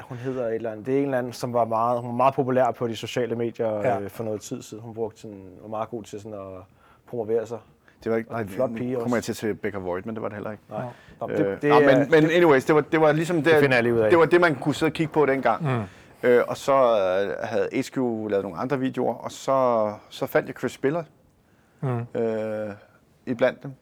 [0.00, 0.86] Hun hedder et eller andet.
[0.86, 3.36] Det er en eller anden, som var meget, hun var meget populær på de sociale
[3.36, 4.00] medier Ja.
[4.00, 4.82] øh, for noget tid siden.
[4.82, 6.62] Hun brugte sådan, var meget god til sådan at
[7.08, 7.58] promovere sig.
[8.04, 10.14] Det var ikke, Og en flot pige kommer jeg til at se Becca Voigt, men
[10.14, 10.62] det var det heller ikke.
[10.70, 10.82] Nej.
[11.20, 13.76] Nå, Øh, det, det, nå, men, men anyways, det var, det var ligesom det, finder
[13.76, 14.10] jeg lige ud af.
[14.10, 15.62] det var det, man kunne sidde og kigge på dengang.
[15.62, 16.28] Mm.
[16.28, 17.96] Øh, og så øh, havde HQ
[18.30, 21.02] lavet nogle andre videoer, og så, så fandt jeg Chris Spiller.
[21.84, 22.20] Mm.
[22.20, 22.72] Øh,
[23.26, 23.72] i blandt dem,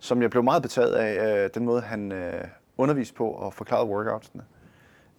[0.00, 2.44] som jeg blev meget betaget af, øh, den måde han øh,
[2.76, 4.42] underviste på og forklarede workoutsene.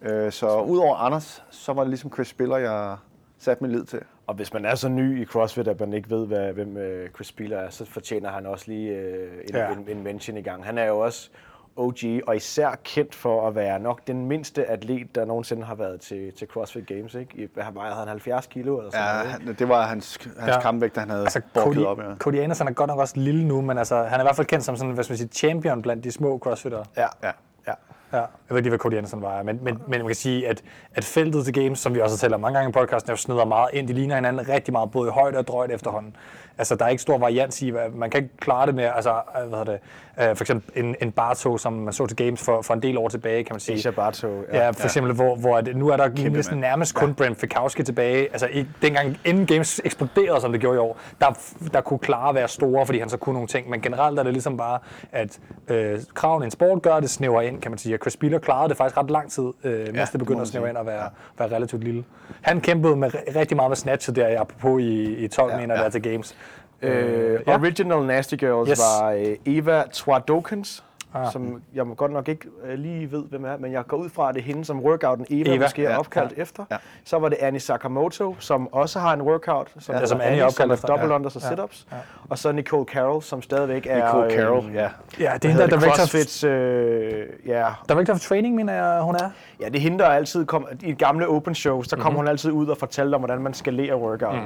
[0.02, 2.96] Øh, så udover Anders, så var det ligesom Chris Spiller, jeg
[3.38, 4.00] satte min lid til.
[4.26, 7.10] Og hvis man er så ny i CrossFit, at man ikke ved, hvad, hvem øh,
[7.10, 9.72] Chris Spiller er, så fortjener han også lige øh, en, ja.
[9.72, 10.64] en, en mention i gang.
[10.64, 11.30] Han er jo også
[11.76, 11.96] OG,
[12.26, 16.32] og især kendt for at være nok den mindste atlet, der nogensinde har været til,
[16.32, 17.14] til CrossFit Games.
[17.14, 17.36] Ikke?
[17.42, 19.26] I, hvad vejede han 70 kilo eller sådan Ja, noget?
[19.34, 19.46] ikke?
[19.46, 20.52] han, det var hans, hans Ja.
[20.54, 20.60] ja.
[20.60, 21.98] kampvægt, han havde Altså, Cody, op.
[21.98, 22.04] Ja.
[22.18, 24.46] Cody Anderson er godt nok også lille nu, men altså, han er i hvert fald
[24.46, 26.84] kendt som sådan, hvad skal man sige, champion blandt de små crossfitter.
[26.96, 27.06] Ja.
[27.22, 27.30] Ja.
[27.66, 27.72] ja.
[28.12, 30.48] Ja, jeg ved ikke lige, hvad Cody Anderson var, men, men, men man kan sige,
[30.48, 30.62] at,
[30.94, 33.16] at feltet til games, som vi også har talt om mange gange i podcasten, er
[33.16, 33.88] snyder meget ind.
[33.88, 36.16] De ligner hinanden rigtig meget, både i højde og drøjde efterhånden.
[36.58, 39.10] Altså, der er ikke stor varians i, hvad, man kan ikke klare det med, altså,
[39.10, 39.80] øh, hvad hedder det,
[40.28, 42.98] øh, for eksempel en, en Barto, som man så til games for, for en del
[42.98, 43.76] år tilbage, kan man sige.
[43.76, 44.28] Isha Barto.
[44.52, 46.60] Ja, for eksempel, hvor, hvor at nu er der næsten mand.
[46.60, 48.28] nærmest kun Brent Fikowski tilbage.
[48.32, 51.38] Altså, i, dengang inden Games eksploderede, som det gjorde i år, der,
[51.72, 53.70] der kunne klare være store, fordi han så kunne nogle ting.
[53.70, 54.78] Men generelt er det ligesom bare,
[55.12, 57.98] at øh, kraven i en sport gør det snæver ind, kan man sige.
[58.00, 60.68] Chris Spiller klarede det faktisk ret lang tid, øh, mens Ja, det begyndte at snæve
[60.68, 62.04] ind og være, være relativt lille.
[62.40, 65.74] Han kæmpede med, ri- rigtig meget med snatchet der, apropos i, i 12 ja, mener
[65.78, 65.82] ja.
[65.82, 66.36] der til Games.
[66.82, 67.54] Øh, ja.
[67.54, 68.78] Original Nasty Girls yes.
[68.78, 71.32] var øh, Eva Twadokens, Ah.
[71.32, 74.08] som jeg må godt nok ikke øh, lige ved, hvem er, men jeg går ud
[74.08, 76.64] fra, at det er hende, som workouten Eva, Eva, måske er ja, opkaldt ja, efter.
[76.70, 76.76] ja.
[77.04, 80.44] Så var det Annie Sakamoto, som også har en workout, som, Ja, som Annie er
[80.46, 80.88] opkaldt er efter.
[80.88, 81.14] double Ja.
[81.14, 81.48] unders og Ja.
[81.48, 81.86] sit-ups.
[82.28, 84.06] Og så Nicole Carroll, som stadigvæk er...
[84.06, 84.88] Nicole Carroll, øh, ja.
[85.20, 89.02] Ja, det er hende, der er director, CrossFits, øh, ja, director of Training, mener jeg,
[89.02, 89.30] hun er.
[89.60, 92.06] Ja, det er hende, der altid kom, i gamle open shows, der kom Mhm.
[92.10, 92.16] mm-hmm.
[92.16, 94.40] hun altid ud og fortalte om, hvordan man skalerer workouten.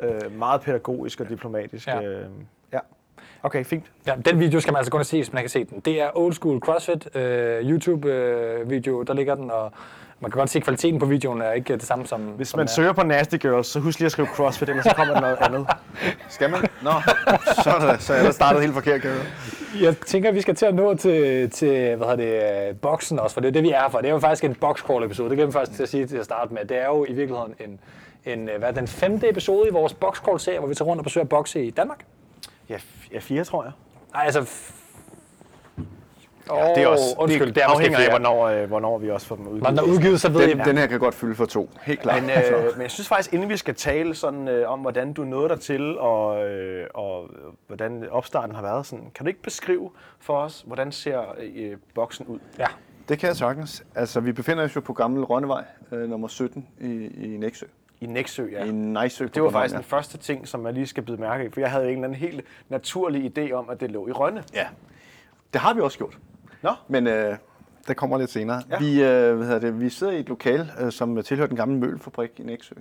[0.00, 0.06] Mm.
[0.06, 1.86] Øh, meget pædagogisk og diplomatisk.
[1.86, 2.00] Ja.
[2.00, 2.08] Ja.
[2.08, 2.26] Øh, ja.
[3.42, 3.84] Okay, fint.
[4.06, 5.80] Ja, den video skal man altså gå og se, hvis man har set den.
[5.80, 9.72] Det er Old School CrossFit øh, YouTube-video, der ligger den, og
[10.20, 12.58] man kan godt se, at kvaliteten på videoen er ikke det samme som Hvis som
[12.58, 12.70] man er.
[12.70, 15.36] søger på Nasty Girls, så husk lige at skrive CrossFit, ellers så kommer der noget
[15.40, 15.66] andet.
[16.28, 16.60] Skal man?
[16.82, 16.90] Nå,
[17.62, 19.10] så er det, så er jeg startet helt forkert, kan
[19.80, 23.18] jeg tænker, at vi skal til at nå til, til hvad hedder det, øh, boksen
[23.18, 23.98] også, for det er det, vi er for.
[23.98, 25.28] Det er jo faktisk en boxcrawl-episode.
[25.30, 26.64] Det glemte jeg faktisk til at sige til at starte med.
[26.64, 27.80] Det er jo i virkeligheden en,
[28.32, 31.04] en, øh, hvad er den femte episode i vores boxcrawl-serie, hvor vi tager rundt og
[31.04, 32.04] besøger bokse i Danmark.
[32.68, 32.78] Ja,
[33.12, 33.72] ja fire, tror jeg.
[34.14, 34.40] Nej, altså...
[34.40, 34.72] F-
[36.50, 39.26] Ja, det er også, undskyld, det, er måske afhænger af, hvornår, øh, hvornår vi også
[39.26, 39.62] får dem udgivet.
[39.62, 40.66] Når den er udgivet, så ved Den, jeg...
[40.66, 42.22] den her kan godt fylde for to, helt klart.
[42.22, 45.24] Men, øh, men jeg synes faktisk, inden vi skal tale sådan, øh, om, hvordan du
[45.24, 47.30] nåede dig til, og, øh, og
[47.66, 52.26] hvordan opstarten har været, sådan, kan du ikke beskrive for os, hvordan ser øh, boksen
[52.26, 52.38] ud?
[52.58, 52.66] Ja.
[53.08, 53.84] Det kan jeg sagtens.
[53.94, 57.66] Altså, vi befinder os jo på Gammel Rønnevej, øh, nummer 17 i, i Næksø.
[58.02, 58.64] I Næksø, ja.
[58.64, 61.50] I på Det var faktisk den første ting, som jeg lige skal byde mærke i,
[61.50, 64.44] for jeg havde en eller anden helt naturlig idé om, at det lå i Rønne.
[64.54, 64.66] Ja.
[65.52, 66.18] Det har vi også gjort.
[66.62, 67.36] Nå, Men øh,
[67.88, 68.62] det kommer lidt senere.
[68.70, 68.74] Ja.
[68.74, 68.78] Ja.
[68.78, 71.78] Vi, øh, hvad hedder det, vi sidder i et lokal, øh, som tilhører den gamle
[71.78, 72.74] møbelfabrik i Næksø.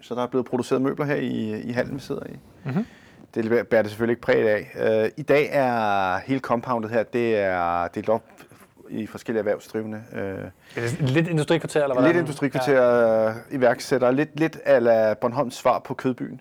[0.00, 2.38] Så der er blevet produceret møbler her i, i hallen, vi sidder i.
[2.64, 2.86] Mm-hmm.
[3.34, 5.02] Det bærer det selvfølgelig ikke præg af.
[5.04, 8.24] Øh, I dag er hele compoundet her, det er delt op
[8.88, 10.02] i forskellige erhvervsdrivende.
[10.14, 10.20] Øh,
[10.74, 12.08] det lidt industrikvarter, eller hvad?
[12.08, 13.32] lidt industrikvarter, ja.
[13.50, 16.40] iværksætter, lidt, lidt ala Bornholms svar på Kødbyen.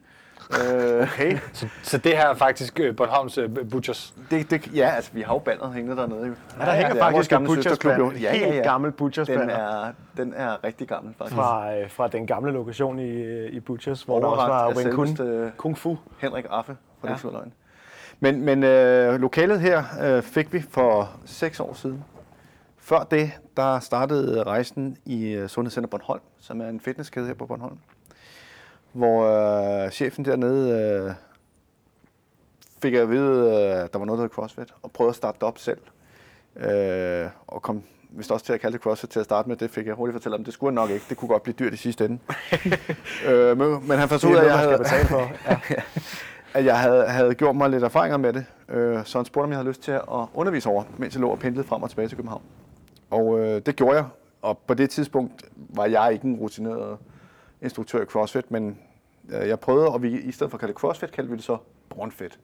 [0.51, 1.37] øh, okay.
[1.53, 4.13] Så, så det her er faktisk øh, Bornholms øh, Butchers.
[4.31, 6.27] det, det, ja, altså vi har jo bandet hængende dernede.
[6.27, 6.33] jo.
[6.59, 7.97] Ja, der hænger det er vores faktisk en butchersband.
[7.97, 8.11] jo.
[8.11, 8.61] Ja, ja, Helt ja.
[8.61, 9.39] gammel butchersband.
[9.39, 11.35] Den er, den er rigtig gammel, faktisk.
[11.35, 14.93] fra, øh, fra den gamle lokation i, i Butchers, hvor der også Overragt var Wing
[14.95, 15.97] Kun, Kung Fu.
[16.19, 17.15] Henrik Affe fra Ja.
[17.23, 17.29] ja.
[17.31, 17.53] Løgn.
[18.19, 22.03] Men, men øh, lokalet her øh, fik vi for seks år siden.
[22.85, 27.45] Før det, der startede rejsen i øh, Sundhedscenter Bornholm, som er en fitnesskæde her på
[27.45, 27.77] Bornholm.
[28.93, 29.25] Hvor
[29.85, 31.13] øh, chefen dernede øh,
[32.81, 35.15] fik jeg at vide, øh, at der var noget, der hed CrossFit, og prøvede at
[35.15, 35.77] starte det op selv.
[36.55, 39.57] Øh, og kom vist også til at kalde det CrossFit til at starte med.
[39.57, 40.43] Det fik jeg hurtigt fortælle om.
[40.43, 41.05] Det skulle nok ikke.
[41.09, 42.19] Det kunne godt blive dyrt i sidste ende.
[43.29, 45.31] øh, men, men han fandt ud af, at jeg havde, betale for.
[45.49, 45.81] Ja.
[46.53, 48.45] at jeg havde, havde gjort mig lidt erfaringer med det.
[48.69, 50.01] Øh, så han spurgte, om jeg havde lyst til at
[50.33, 52.41] undervise over, mens jeg lå og pendlede frem og tilbage til København.
[53.09, 54.05] Og øh, det gjorde jeg.
[54.41, 56.97] Og på det tidspunkt var jeg ikke en rutineret
[57.61, 58.79] instruktør i CrossFit, men
[59.29, 61.43] øh, jeg prøvede, og vi, i stedet for at kalde det CrossFit, kaldte vi det
[61.45, 61.57] så
[61.89, 62.39] Bornfit.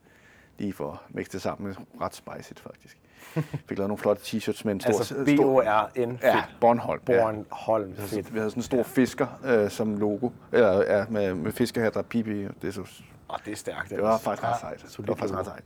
[0.58, 2.98] Lige for at mixe det sammen ret spicy faktisk.
[3.70, 4.90] Fik lavet nogle flotte t-shirts med en stor...
[4.90, 6.20] Altså B-O-R-N.
[6.24, 7.02] Ja, Bornholm.
[7.08, 7.24] ja.
[7.24, 7.94] Bornholm.
[8.32, 12.06] Vi havde sådan en stor fisker øh, som logo, eller ja, med, med fiskerhat og
[12.06, 12.44] pipi.
[12.44, 13.90] Det, er så, Åh, det er stærkt.
[13.90, 14.22] det var ellers.
[14.22, 14.98] faktisk ret sejt.
[14.98, 15.64] Det var faktisk ret sejt.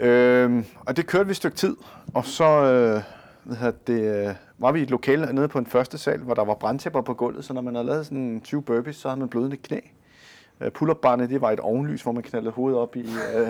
[0.00, 1.76] Øhm, og det kørte vi et stykke tid,
[2.14, 3.02] og så øh,
[3.44, 6.44] hvad det, øh, var vi i et lokale nede på en første sal, hvor der
[6.44, 9.28] var brandtæpper på gulvet, så når man havde lavet sådan 20 burpees, så havde man
[9.28, 9.78] blødende knæ.
[10.60, 13.48] Øh, Pull-up-barnet, det var et ovenlys, hvor man knaldede hovedet op i øh,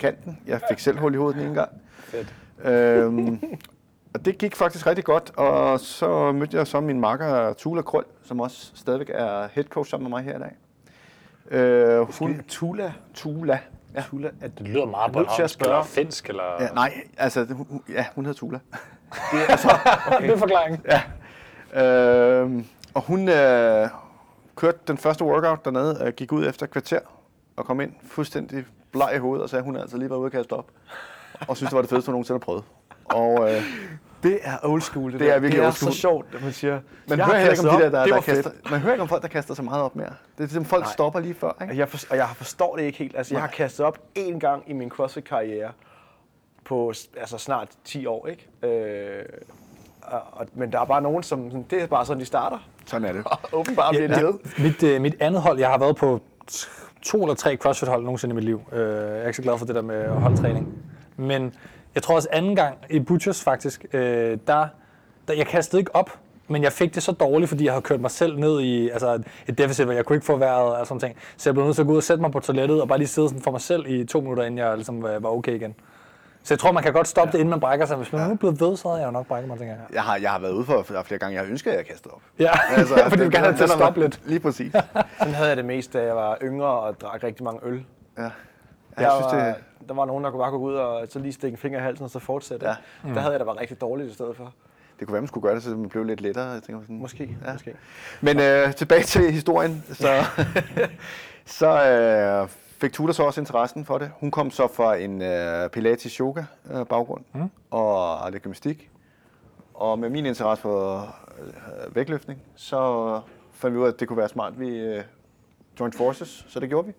[0.00, 0.38] kanten.
[0.46, 1.70] Jeg fik selv hul i hovedet den ene gang.
[1.98, 2.34] Fedt.
[2.64, 3.40] Øhm,
[4.14, 8.04] og det gik faktisk rigtig godt, og så mødte jeg så min makker Tula Krøl,
[8.22, 10.52] som også stadigvæk er head coach sammen med mig her i dag.
[11.50, 12.92] Øh, hun, Tula.
[13.14, 13.58] Tula.
[13.94, 14.02] Ja.
[14.10, 15.70] Tula, at Det lyder meget bornholmsk spørge.
[15.72, 16.42] eller finsk, eller...
[16.60, 18.58] Ja, nej, altså, hun, hun- ja, hun hedder Tula.
[20.20, 20.80] det er forklaringen.
[21.74, 23.88] Øh, og hun øh,
[24.56, 26.98] kørte den første workout dernede, øh, gik ud efter et kvarter
[27.56, 30.26] og kom ind fuldstændig bleg i hovedet og sagde, at hun altså lige var ude
[30.26, 30.66] og kaste op.
[31.48, 32.64] Og synes, det var det fedeste, hun nogensinde har prøvet.
[33.04, 33.62] Og øh,
[34.22, 35.12] det er old school.
[35.12, 35.40] Det, Det er der.
[35.40, 35.92] virkelig det er old school.
[35.92, 38.20] så sjovt, at man siger, man jeg hører ikke om de der, der, det der
[38.20, 40.06] kaster, man hører ikke om folk, der kaster så meget op mere.
[40.06, 40.92] Det er ligesom, folk Nej.
[40.92, 41.76] stopper lige før, ikke?
[41.78, 43.16] Jeg, for, og jeg forstår det ikke helt.
[43.16, 45.70] Altså, jeg har kastet op én gang i min CrossFit-karriere
[46.64, 48.48] på altså, snart 10 år, ikke?
[48.62, 49.24] Øh,
[50.02, 51.64] og, og, men der er bare nogen, som...
[51.64, 52.58] Det er bare sådan, de starter.
[52.86, 53.26] Sådan er det.
[53.26, 54.34] Og åbenbart bliver de ved.
[54.58, 56.20] Mit, øh, mit andet hold, jeg har været på
[57.02, 58.60] to eller tre CrossFit-hold nogensinde i mit liv.
[58.72, 60.68] Øh, jeg er ikke så glad for det der med holdtræning.
[61.16, 61.54] Men
[61.94, 64.66] jeg tror også anden gang i Butchers faktisk, øh, der,
[65.28, 66.10] der, jeg kastede ikke op,
[66.48, 69.22] men jeg fik det så dårligt, fordi jeg havde kørt mig selv ned i altså
[69.46, 71.16] et deficit, hvor jeg kunne ikke få vejret og sådan ting.
[71.36, 72.98] Så jeg blev nødt til at gå ud og sætte mig på toilettet og bare
[72.98, 75.54] lige sidde sådan for mig selv i to minutter, inden jeg ligesom øh, var okay
[75.54, 75.74] igen.
[76.44, 77.32] Så jeg tror, man kan godt stoppe ja.
[77.32, 77.96] det, inden man brækker sig.
[77.96, 79.84] Hvis man nu er blevet ved, så havde jeg jo nok brækket mig, tænker jeg.
[79.92, 81.86] Jeg har, jeg har været ude for er flere gange, jeg har ønsket, at jeg
[81.86, 82.20] kastede op.
[82.38, 84.20] Ja, altså, fordi du gerne have til at stoppe lidt.
[84.24, 84.72] Lige præcis.
[85.18, 87.84] Sådan havde jeg det mest, da jeg var yngre og drak rigtig mange øl.
[88.18, 88.22] Ja.
[88.22, 88.30] Der,
[88.98, 89.54] Jeg synes, var, det,
[89.88, 91.82] der var nogen, der kunne bare gå ud og så lige stikke en finger i
[91.82, 92.66] halsen og så fortsætte.
[92.66, 92.74] Ja.
[93.04, 93.14] Ja.
[93.14, 94.52] Der havde jeg da været rigtig dårligt i stedet for.
[94.98, 96.44] det kunne være, man skulle gøre det, så man blev lidt lettere.
[96.50, 96.98] Jeg tænker sådan.
[96.98, 97.36] Måske.
[97.46, 97.52] Ja.
[97.52, 97.74] måske.
[98.20, 99.84] Men øh, tilbage til historien.
[99.92, 100.08] Så,
[101.58, 102.48] så øh,
[102.82, 104.10] fik Tudor så også interessen for det.
[104.20, 107.50] Hun kom så fra en øh, pilates yoga øh, baggrund mm.
[107.70, 108.90] og lidt gymnastik.
[109.74, 110.98] Og med min interesse for
[111.38, 113.20] øh, vægtløftning, så
[113.52, 115.02] fandt vi ud af, at det kunne være smart, vi øh,
[115.80, 116.92] joined forces, så det gjorde vi.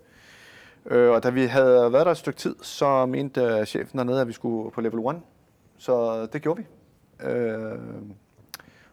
[0.86, 4.22] Øh, og da vi havde været der et stykke tid, så mente øh, chefen dernede,
[4.22, 5.22] at vi skulle på level 1.
[5.78, 6.66] Så det gjorde vi.
[7.28, 7.72] Øh,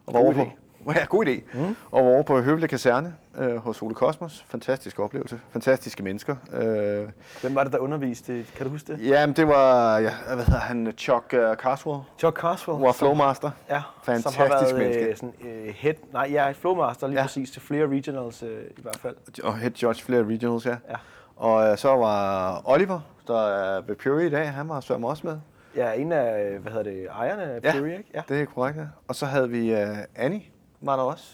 [0.06, 0.94] og var God over på, idé.
[1.00, 1.58] Ja, god idé.
[1.58, 1.76] Mm.
[1.90, 4.44] Og var over på Høvle Kaserne øh, hos Ole Kosmos.
[4.48, 5.40] Fantastisk oplevelse.
[5.52, 6.36] Fantastiske mennesker.
[6.52, 7.08] Øh,
[7.40, 8.46] Hvem var det, der underviste?
[8.56, 9.08] Kan du huske det?
[9.08, 12.80] jamen, det var, ja, hvad hedder han, Chuck uh, Carswell, Chuck Carswell.
[12.80, 13.50] var flowmaster.
[13.70, 15.04] Ja, Fantastisk som har været menneske.
[15.04, 17.20] øh, sådan, øh, head, nej, jeg er flowmaster lige Ja.
[17.20, 17.26] ja.
[17.26, 19.16] præcis til flere regionals øh, i hvert fald.
[19.42, 20.76] Og head judge flere regionals, ja.
[20.90, 20.96] Ja.
[21.36, 25.26] Og øh, så var Oliver, der er ved Puri i dag, han var sørme også
[25.26, 25.36] med.
[25.76, 27.72] Er en af, hvad hedder det, ejerne af Ja.
[27.72, 28.04] Fury, ikke?
[28.14, 28.22] Ja.
[28.28, 28.82] Det er korrekt, ja.
[29.08, 29.78] Og så havde vi uh,
[30.16, 30.42] Annie,
[30.80, 31.24] var der også.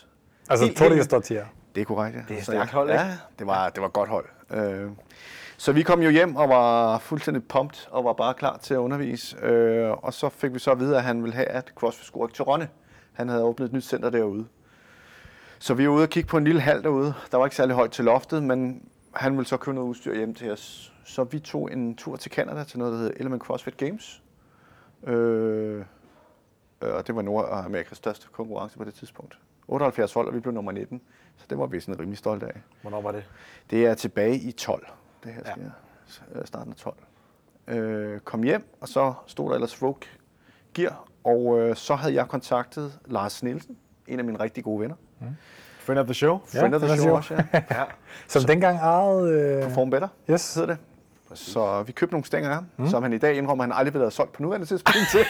[0.51, 1.45] Altså, Helt- til jer.
[1.76, 2.22] Det er korrekt, ja.
[2.28, 3.00] Det er stærkt ja, hold, ikke?
[3.02, 4.26] Ja, det var, det var godt hold.
[4.50, 4.90] Øh,
[5.56, 8.78] så vi kom jo hjem og var fuldstændig pumped og var bare klar til at
[8.78, 9.36] undervise.
[9.42, 12.32] Øh, og så fik vi så at vide, at han ville have, at CrossFit skulle
[12.32, 12.68] til Rønne.
[13.12, 14.46] Han havde åbnet et nyt center derude.
[15.58, 17.14] Så vi var ude og kigge på en lille hal derude.
[17.30, 20.34] Der var ikke særlig højt til loftet, men han ville så købe noget udstyr hjem
[20.34, 20.92] til os.
[21.04, 24.22] Så vi tog en tur til Canada til noget, der hedder Element CrossFit Games.
[25.06, 25.84] Øh,
[26.82, 29.38] øh, og det var Nordamerikas største konkurrence på det tidspunkt.
[29.68, 31.00] 78 hold, og vi blev nummer 19.
[31.37, 32.61] Så det var vi sådan rimelig stolte af.
[32.83, 33.25] Hvornår var det?
[33.70, 34.87] Det er tilbage i 12,
[35.25, 35.53] det her Ja.
[35.53, 35.62] sker.
[36.35, 36.44] Ja.
[36.44, 36.96] Starten af 12.
[37.68, 40.01] Øh, kom hjem, og så stod der ellers Rogue
[40.75, 44.96] Gear, og øh, så havde jeg kontaktet Lars Nielsen, en af mine rigtig gode venner.
[45.79, 46.40] Friend of the show?
[46.55, 47.44] Ja, Friend of the show the også, ja.
[47.79, 47.85] Ja.
[48.29, 49.31] Som dengang ejede...
[49.31, 50.55] Øh, Perform Better yes.
[50.55, 50.79] hedder det.
[51.34, 52.88] Så vi købte nogle stænger af ham, mm.
[52.88, 55.20] som han i dag indrømmer, han aldrig ville have solgt på nuværende tidspunkt til.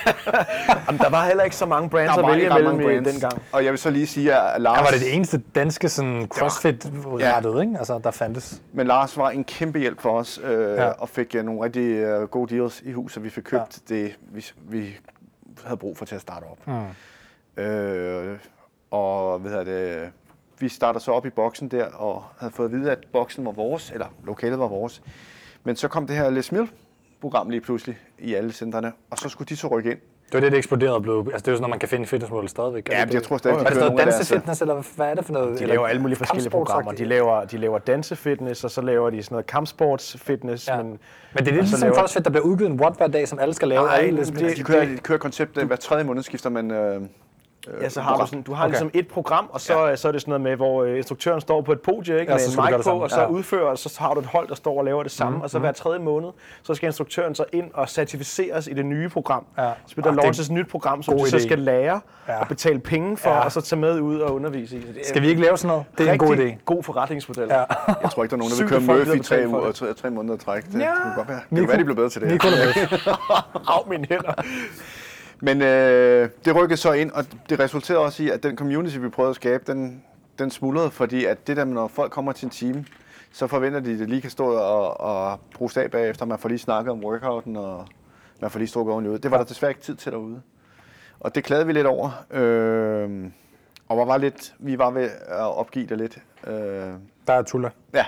[0.87, 3.09] Jamen, der var heller ikke så mange brands Der at vælge mellem øh, brands.
[3.12, 3.42] dengang.
[3.52, 4.76] Og jeg vil så lige sige, at Lars...
[4.76, 7.78] Han var det det eneste danske sådan, crossfit-rettet, ikke?
[7.78, 8.62] Altså, der fandtes.
[8.72, 10.85] Men Lars var en kæmpe hjælp for os, øh, Ja.
[10.85, 10.90] ja.
[10.90, 13.94] og fik uh, nogle rigtig uh, gode deals i hus, så vi fik købt ja.
[13.94, 14.96] det, vi, vi
[15.64, 16.59] havde brug for til at starte op.
[16.66, 17.62] Mm.
[17.62, 18.38] Øh,
[18.90, 20.11] og hvad hedder det,
[20.59, 23.52] vi starter så op i boksen der, og havde fået at vide, at boksen var
[23.52, 25.02] vores, eller lokalet var vores.
[25.66, 26.68] Men så kom det her Les Mill
[27.20, 29.98] program lige pludselig i alle centrene, og så skulle de så rykke ind.
[30.26, 31.18] Det var det, det eksploderede og blev...
[31.18, 32.88] Altså, det er jo sådan noget, man kan finde i fitnessmålet stadigvæk.
[32.88, 34.61] Ja, det jeg tror stadig, de Er det kører sådan nogle noget af deres- dansefitness,
[34.61, 35.59] eller hvad er det for noget?
[35.59, 36.92] De laver alle mulige forskellige programmer.
[36.92, 40.68] De laver, de laver dansefitness, og så laver de sådan noget kampsportsfitness.
[40.68, 40.76] Ja.
[40.76, 40.98] Men, Men
[41.33, 43.55] det er lidt ligesom laver- CrossFit, der bliver udgivet en what hver dag, som alle
[43.55, 43.87] skal lave.
[43.87, 44.00] Nej,
[44.57, 47.00] De kører, de kører konceptet, hver tredje måned skifter man øh,
[47.83, 48.70] Ja, så har du, sådan, du har Okay.
[48.70, 49.96] ligesom et program, og så, ja.
[49.96, 52.37] så er det sådan noget med, hvor øh, instruktøren står på et podie ikke, Ja,
[52.38, 53.26] med så en mic på, og så Ja.
[53.26, 55.50] udfører, og så har du et hold, der står og laver det samme, Mhm, og
[55.50, 56.29] så hver tredje måned,
[56.62, 59.44] så skal instruktøren så ind og certificeres i det nye program.
[59.59, 59.70] Ja.
[59.87, 62.40] Så bliver der Ah, launches et nyt program, som du så skal lære Ja.
[62.40, 63.44] og betale penge for, Ja.
[63.44, 64.81] og så tage med ud og undervise i.
[64.81, 65.85] Det er Skal vi ikke lave sådan noget?
[65.98, 66.62] Det er en god idé.
[66.64, 67.48] god forretningsmodel.
[67.50, 67.57] Ja.
[68.02, 70.37] Jeg tror ikke, der er nogen, der vil køre Murphy tre, uger, tre, tre måneder
[70.37, 70.64] træk.
[70.66, 70.79] Det, Ja.
[70.79, 71.40] det kunne godt være.
[71.50, 72.44] Det kunne være, de blev bedre til det.
[73.68, 74.33] Af mine hænder.
[75.40, 79.09] Men øh, det rykkede så ind, og det resulterede også i, at den community, vi
[79.09, 80.05] prøvede at skabe, den,
[80.38, 82.85] den smuldrede, fordi at det der, når folk kommer til en time,
[83.33, 86.25] så forventer de, at det lige kan stå og, og bruge af bagefter.
[86.27, 87.87] Man får lige snakket om workouten, og
[88.40, 89.18] man får lige strukket ordentligt ud.
[89.18, 90.42] Det var der desværre ikke tid til derude.
[91.20, 92.25] Og det klagede vi lidt over.
[92.31, 93.31] Øh,
[93.88, 96.18] og var, var lidt, vi var ved at opgive det lidt.
[96.46, 96.55] Øh,
[97.27, 97.70] Der er Tulla.
[97.94, 98.05] Ja.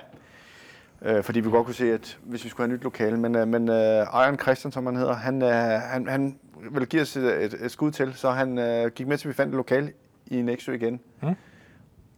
[1.02, 3.34] Øh, fordi vi godt kunne se, at hvis vi skulle have et nyt lokale, men,
[3.36, 6.38] øh, men øh, Iron Christian, som han hedder, han, øh, han, han
[6.70, 9.28] ville give os et, et, et skud til, så han øh, gik med til, at
[9.28, 9.92] vi fandt et lokale
[10.26, 11.00] i Nexø igen.
[11.22, 11.28] Mm.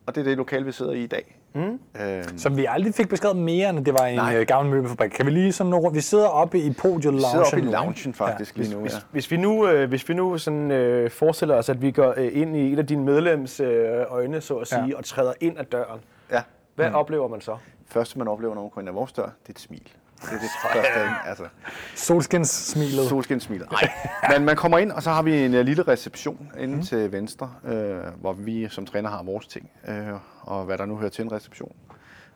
[0.07, 1.37] Og det er det lokale, vi sidder i i dag.
[1.55, 1.81] Mm.
[2.01, 4.37] Øh, Som vi aldrig fik beskrevet mere, end det var en Nej.
[4.41, 5.11] øh, gammel møbelfabrik.
[5.11, 7.17] Kan vi lige sådan nogle, vi sidder oppe i podiet lounge.
[7.17, 8.81] vi sidder oppe i loungen faktisk ja, lige nu.
[8.81, 8.99] Hvis, Ja.
[9.13, 12.31] hvis vi nu, øh, hvis vi nu sådan, øh, forestiller os, at vi går øh,
[12.33, 14.97] ind i et af dine medlems øh, øjne, så at sige, Ja.
[14.97, 16.01] og træder ind ad døren,
[16.33, 16.43] ja.
[16.75, 16.95] hvad mm.
[16.95, 17.57] oplever man så?
[17.87, 19.89] Første, man oplever, når man går ind ad vores dør, det er et smil.
[20.21, 21.15] Det er det første, ikke?
[21.27, 21.45] altså.
[21.95, 23.09] Solskins-smilet.
[23.09, 23.71] Solskinssmilet.
[23.71, 23.91] Nej.
[24.33, 26.83] Men man kommer ind, og så har vi en uh, lille reception inde mm.
[26.83, 29.95] til venstre, øh, hvor vi som træner har vores ting, øh,
[30.43, 31.73] og hvad der nu hører til en reception.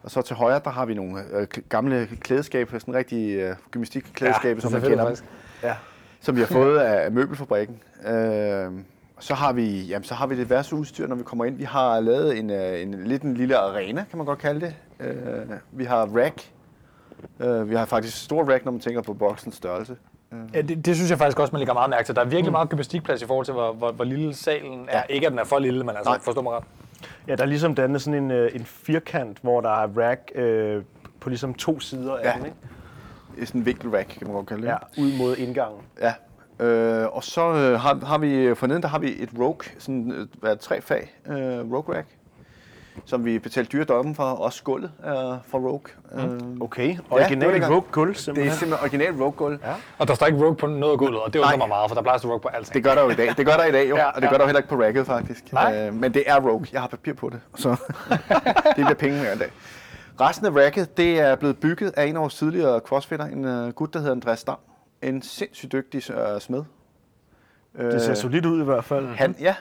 [0.03, 4.61] Og så til højre, der har vi nogle øh, gamle klædeskaber, sådan rigtig øh, gymnastikklædeskaber,
[4.61, 5.17] som man kender dem.
[5.63, 5.75] Ja.
[6.21, 7.81] som vi har fået af møbelfabrikken.
[8.07, 8.73] Øh,
[9.19, 11.57] så har vi, jamen, så har vi diverse udstyr, når vi kommer ind.
[11.57, 14.75] Vi har lavet en, øh, en lidt en lille arena, kan man godt kalde det.
[15.01, 16.51] Øh, vi har rack.
[17.41, 19.97] Øh, vi har faktisk stor rack, når man tænker på boksens størrelse.
[20.55, 22.15] Ja, det, det, synes jeg faktisk også, man lægger meget mærke til.
[22.17, 24.97] Der er virkelig meget gymnastikplads i forhold til, hvor, hvor, hvor lille salen er.
[24.99, 25.03] Ja.
[25.15, 26.19] Ikke at den er for lille, men altså, Nej.
[26.21, 26.65] forstå mig ret.
[27.29, 30.83] ja, der er ligesom dannet sådan en, øh, en firkant, hvor der er rack øh,
[31.21, 32.33] på ligesom to sider af Ja.
[32.39, 32.57] den, ikke?
[33.37, 34.69] Det er sådan en vinkelrack, kan man godt kalde det.
[34.69, 35.81] Ja, ud mod indgangen.
[36.01, 36.13] Ja.
[36.65, 40.27] Øh, og så øh, har, har vi forneden, der har vi et Rogue, sådan øh,
[40.41, 41.37] hvad er det, tre fag øh,
[41.73, 42.07] Rogue Rack,
[43.05, 45.13] som vi betalte dyre domme for, også gulvet øh,
[45.47, 45.81] for Rogue.
[46.13, 46.35] Mm.
[46.35, 48.53] Øh, Okay, det original ja, rogue gulv det er simpelthen.
[48.55, 49.59] simpelthen original Rogue gulv.
[49.65, 49.75] Ja.
[49.99, 52.03] Og der står ikke rogue på noget gulvet, og det undrer mig meget, for der
[52.03, 52.75] plejer at rogue på alting.
[52.75, 53.35] Det gør der jo i dag.
[53.37, 54.31] Det gør der i dag jo, Ja, og det ja.
[54.31, 55.53] gør der jo heller ikke på racket faktisk.
[55.53, 55.87] Nej.
[55.89, 56.67] Øh, men det er Rogue.
[56.73, 57.69] Jeg har papir på det, så
[58.77, 59.51] det bliver penge i dag.
[60.21, 63.69] Resten af racket, det er blevet bygget af en af vores tidligere crossfitter, en uh,
[63.73, 64.57] gut, der hedder Andreas Dam.
[65.03, 66.63] En sindssygt dygtig uh, smed.
[67.79, 69.07] Det ser solidt ud i hvert fald.
[69.07, 69.55] Han, ja,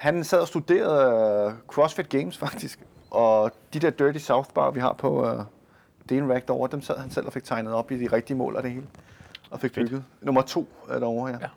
[0.00, 2.78] han sad og studerede uh, CrossFit Games faktisk.
[3.10, 5.40] Og de der Dirty South Bar, vi har på uh,
[6.10, 8.56] Dane Rack derovre, dem sad han selv og fik tegnet op i de rigtige mål
[8.56, 8.86] af det hele.
[9.50, 10.04] Og fik bygget.
[10.20, 11.32] Nummer to er derovre, ja.
[11.32, 11.38] Ja.
[11.40, 11.48] ja.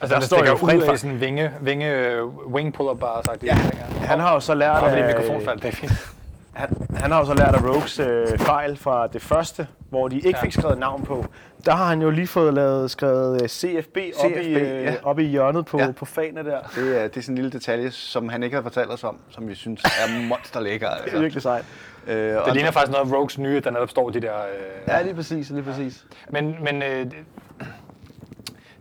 [0.00, 3.22] Altså, Der der står jo ud af sådan en vinge, vinge øh, wing pull-up bar,
[3.26, 3.46] sagt det.
[3.46, 3.54] Ja.
[4.00, 6.13] Han har jo så lært Og det er af, mikrofonfald, det er fint.
[6.54, 10.16] Han, han har jo så lært af Rogues øh, fejl fra det første, hvor de
[10.16, 10.42] ikke Ja.
[10.44, 11.26] fik skrevet navn på.
[11.64, 14.94] Der har han jo lige fået lavet skrevet øh, CFB, op, i, CFB, øh, ja.
[15.02, 15.92] op i hjørnet på, Ja.
[15.92, 16.58] på fagene der.
[16.74, 19.16] Det er, det er sådan en lille detalje, som han ikke har fortalt os om,
[19.30, 20.88] som vi synes er monsterlækker.
[20.90, 21.18] Det er Altså.
[21.20, 21.64] virkelig sejt.
[22.06, 24.34] Øh, og Det ligner faktisk noget af Rogues nye, der netop står de der...
[24.34, 26.04] Øh, Ja, lige præcis, lige præcis.
[26.30, 27.12] Men, men øh, det,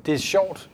[0.05, 0.69] det er sjovt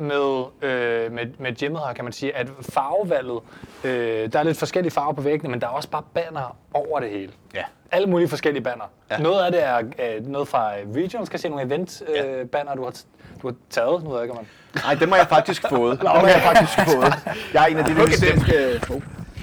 [0.00, 3.40] med, øh, med, med gymmet her, kan man sige, at farvevalget,
[3.84, 7.00] øh, der er lidt forskellige farver på væggene, men der er også bare banner over
[7.00, 7.32] det hele.
[7.54, 7.62] Ja.
[7.92, 8.84] Alle mulige forskellige banner.
[9.10, 9.18] Ja.
[9.18, 12.84] Noget af det er øh, noget fra Region, skal se nogle event øh, banner, du
[12.84, 12.94] har,
[13.42, 14.46] du har taget, nu ved jeg ikke, om man...
[14.84, 16.00] Nej, dem har jeg faktisk fået.
[16.00, 17.14] Dem har jeg faktisk fået.
[17.54, 18.80] Jeg er en af de der hysteriske,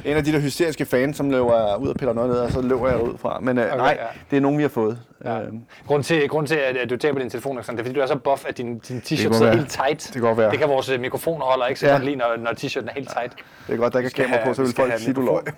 [0.07, 2.61] en af de der hysteriske fans, som løber ud og piller noget ned, og så
[2.61, 3.39] løber jeg ud fra.
[3.41, 4.05] Men øh, Okay, nej, ja.
[4.31, 4.99] det er nogen, vi har fået.
[5.25, 5.39] Ja.
[5.41, 5.47] Øh,
[5.87, 8.05] Grund til, grund til, at du taber din telefon, Alexander, det er, fordi du er
[8.07, 9.55] så buff, at din, din t-shirt sidder være.
[9.55, 10.03] helt tight.
[10.03, 10.51] Det kan godt være.
[10.51, 11.91] Det kan vores øh, mikrofonholder ikke så Ja.
[11.91, 13.33] godt lide, når, når t-shirten er helt tight.
[13.67, 15.41] det er godt, der ikke er kamera på, så vi vil folk sige, du løg.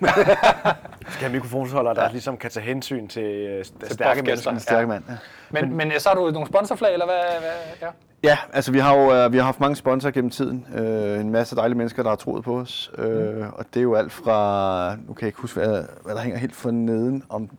[0.99, 4.23] Vi skal have mikrofonholder, der ligesom kan tage hensyn til, øh, stærke buff-gæster.
[4.23, 4.51] mennesker.
[4.51, 5.03] En stærk mand.
[5.09, 5.13] Ja.
[5.61, 7.15] Men, men, øh, så har du nogle sponsorflag, eller hvad?
[7.39, 7.49] hvad
[7.81, 7.87] ja.
[8.23, 10.67] Ja, altså vi har jo øh, vi har haft mange sponsorer gennem tiden.
[10.75, 12.91] Øh, en masse dejlige mennesker, der har troet på os.
[12.97, 16.21] Øh, og det er jo alt fra, nu kan jeg ikke huske, hvad, hvad der
[16.21, 17.49] hænger helt for neden om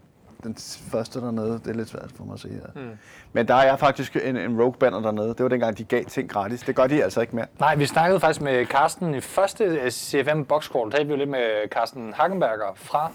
[0.43, 0.57] den
[0.93, 1.53] første dernede.
[1.53, 2.83] Det er lidt svært for mig at se her.
[2.83, 2.91] Mm.
[3.33, 5.29] Men der er faktisk en, en rogue banner dernede.
[5.29, 6.61] Det var dengang, de gav ting gratis.
[6.61, 7.47] Det gør de altså ikke mere.
[7.61, 10.91] Nej, vi snakkede faktisk med Carsten i første øh, CFM Boxcrawl.
[10.91, 13.13] Der talte vi jo lidt med Carsten Hagenberger fra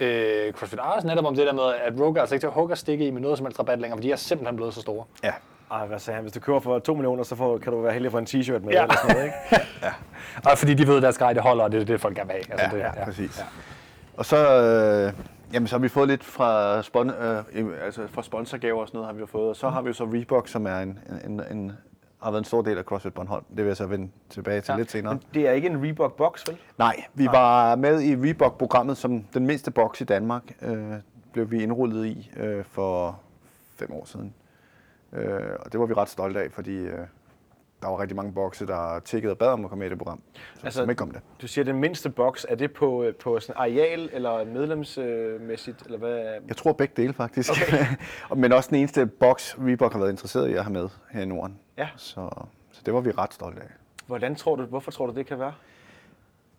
[0.00, 2.74] øh, CrossFit Ars, netop om det der med, at Rogue altså ikke til at hugge
[2.74, 4.80] og stikke i med noget som helst rabat længere, for de er simpelthen blevet så
[4.80, 5.04] store.
[5.24, 5.32] Ja.
[5.70, 6.22] Ej, hvad sagde han?
[6.24, 8.58] Hvis du køber for 2 millioner, så får, kan du være heldig få en t-shirt
[8.58, 8.72] med.
[8.72, 8.82] Ja.
[8.82, 9.66] Eller sådan noget, ikke?
[10.50, 12.32] Og fordi de ved, at deres grej det holder, og det er det, folk gerne
[12.32, 12.60] vil have.
[12.60, 13.44] Altså, Ja, det, ja, præcis.
[14.16, 15.12] Og så, øh,
[15.52, 17.44] jamen, så har vi fået lidt fra, spon, øh,
[17.84, 19.48] altså fra sponsorgaver og sådan noget, har vi jo fået.
[19.48, 21.72] Og så har vi jo så Reebok, som er en, en, en,
[22.22, 23.44] har været en stor del af CrossFit Bornholm.
[23.48, 24.74] Det vil jeg så vende tilbage til Ja.
[24.74, 24.78] ja.
[24.78, 25.18] lidt senere.
[25.34, 26.56] Det er ikke en Reebok box, vel?
[26.78, 27.32] Nej, vi Nej.
[27.34, 30.42] var med i Reebok-programmet som den mindste boks i Danmark.
[30.62, 30.92] Øh,
[31.32, 33.20] blev vi indrullet i øh, for
[33.78, 34.34] fem år siden.
[35.16, 36.98] Øh, og det var vi ret stolte af, fordi øh,
[37.82, 39.98] der var rigtig mange bokse, der tækkede og bad om at komme med i det
[39.98, 40.20] program.
[40.34, 41.20] Så, Altså- altså, som ikke kom det.
[41.42, 45.98] Du siger, den mindste boks, er det på, øh, på sådan areal eller medlemsmæssigt, eller
[45.98, 46.18] hvad?
[46.48, 47.50] Jeg tror begge dele faktisk.
[47.50, 47.84] Okay.
[48.42, 51.26] Men også den eneste boks, Reebok har været interesseret i at have med her i
[51.26, 51.58] Norden.
[51.78, 51.88] Ja.
[51.96, 52.30] Så,
[52.72, 53.68] så det var vi ret stolte af.
[54.06, 55.52] Hvordan tror du, hvorfor tror du, det kan være?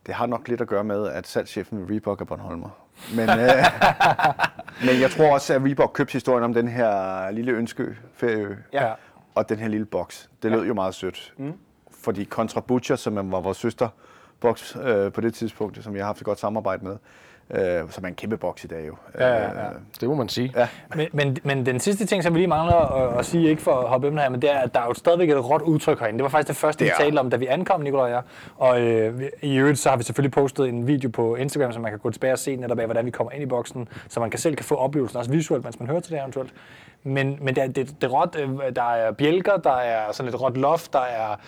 [0.07, 2.69] Det har nok lidt at gøre med, at salgschefen ved Reebok er Bornholmer.
[3.15, 3.37] Men, øh,
[4.87, 8.55] men jeg tror også, at Reebok købte historien om den her lille ønske ferieø.
[8.73, 8.93] Ja.
[9.35, 10.29] Og den her lille boks.
[10.43, 11.33] Det lød jo meget sødt.
[11.37, 11.53] Mm.
[11.91, 13.89] Fordi Contra Butcher, som var vores søster
[14.39, 16.97] boks øh, på det tidspunkt, som jeg har haft et godt samarbejde med,
[17.51, 18.95] øh, som er en kæmpe boks i dag jo.
[19.19, 19.47] Ja, ja, ja.
[19.69, 20.53] Øh, Det må man sige.
[20.55, 20.67] ja.
[20.95, 23.71] Men, men, men den sidste ting, som vi lige mangler at, at sige, ikke for
[23.79, 25.99] at hoppe emnet her, men det er, at der er jo stadigvæk et råt udtryk
[25.99, 26.17] herinde.
[26.17, 27.03] Det var faktisk det første, vi Det er.
[27.03, 28.21] talte om, da vi ankom, Nicolaj og jeg.
[28.57, 31.79] Og øh, vi- i øvrigt, så har vi selvfølgelig postet en video på Instagram, så
[31.79, 34.19] man kan gå tilbage og se netop af, hvordan vi kommer ind i boksen, så
[34.19, 36.53] man kan selv kan få oplevelsen også visuelt, mens man hører til det eventuelt.
[37.03, 40.41] Men, men det, er, det, det råt, øh, der er bjælker, der er sådan et
[40.41, 41.39] råt loft, der er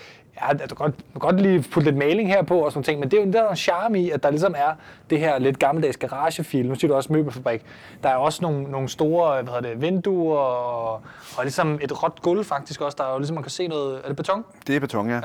[0.48, 2.84] Ja, du kan godt, du kan godt lige putte lidt maling her på og sådan
[2.84, 4.74] ting, men det er jo der er en charme i, at der ligesom er
[5.10, 6.70] det her lidt gammeldags garagefil.
[6.70, 7.66] Nu siger du også møbelfabrik.
[8.04, 10.94] Der er også nogle, nogle store hvad hedder det, vinduer og,
[11.38, 12.96] og ligesom et råt gulv faktisk også.
[13.00, 14.46] Der er jo ligesom, man kan se noget, er det beton?
[14.68, 15.16] Det er beton, ja.
[15.16, 15.22] Ja.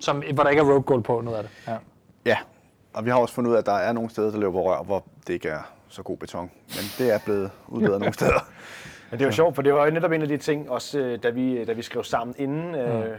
[0.00, 1.50] Som, hvor der ikke er rope gulv på, noget af det.
[1.68, 1.76] Ja.
[2.24, 2.36] Ja,
[2.94, 4.82] og vi har også fundet ud af, at der er nogle steder, der løber rør,
[4.82, 6.50] hvor det ikke er så god beton.
[6.68, 8.46] Men det er blevet udbedret nogle steder.
[9.10, 10.98] Men det er jo sjovt, for det var jo netop en af de ting, også
[10.98, 12.74] øh, da vi, da vi skrev sammen inden.
[12.74, 13.16] Øh,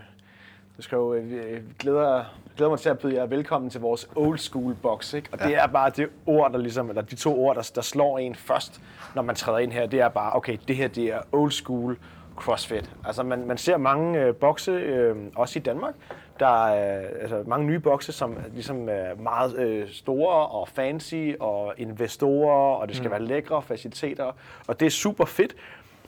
[0.82, 2.24] du skrev, øh, øh, glæder,
[2.58, 5.14] glæder mig til at byde jer velkommen til vores old school box.
[5.14, 5.30] Ikke?
[5.32, 8.20] Og det er bare det ord, der ligesom, eller de to ord, der, der slår
[8.20, 8.82] en først,
[9.16, 9.86] når man træder ind her.
[9.86, 11.98] Det er bare, okay, det her det er old school
[12.36, 12.92] CrossFit.
[13.06, 15.94] Altså man, man ser mange øh, bokse, øh, også i Danmark.
[16.40, 21.74] Der er altså, mange nye bokse, som ligesom er meget øh, store og fancy og
[21.78, 23.12] investorer, og det skal mm.
[23.12, 24.32] være lækre faciliteter.
[24.68, 25.56] Og det er super fedt.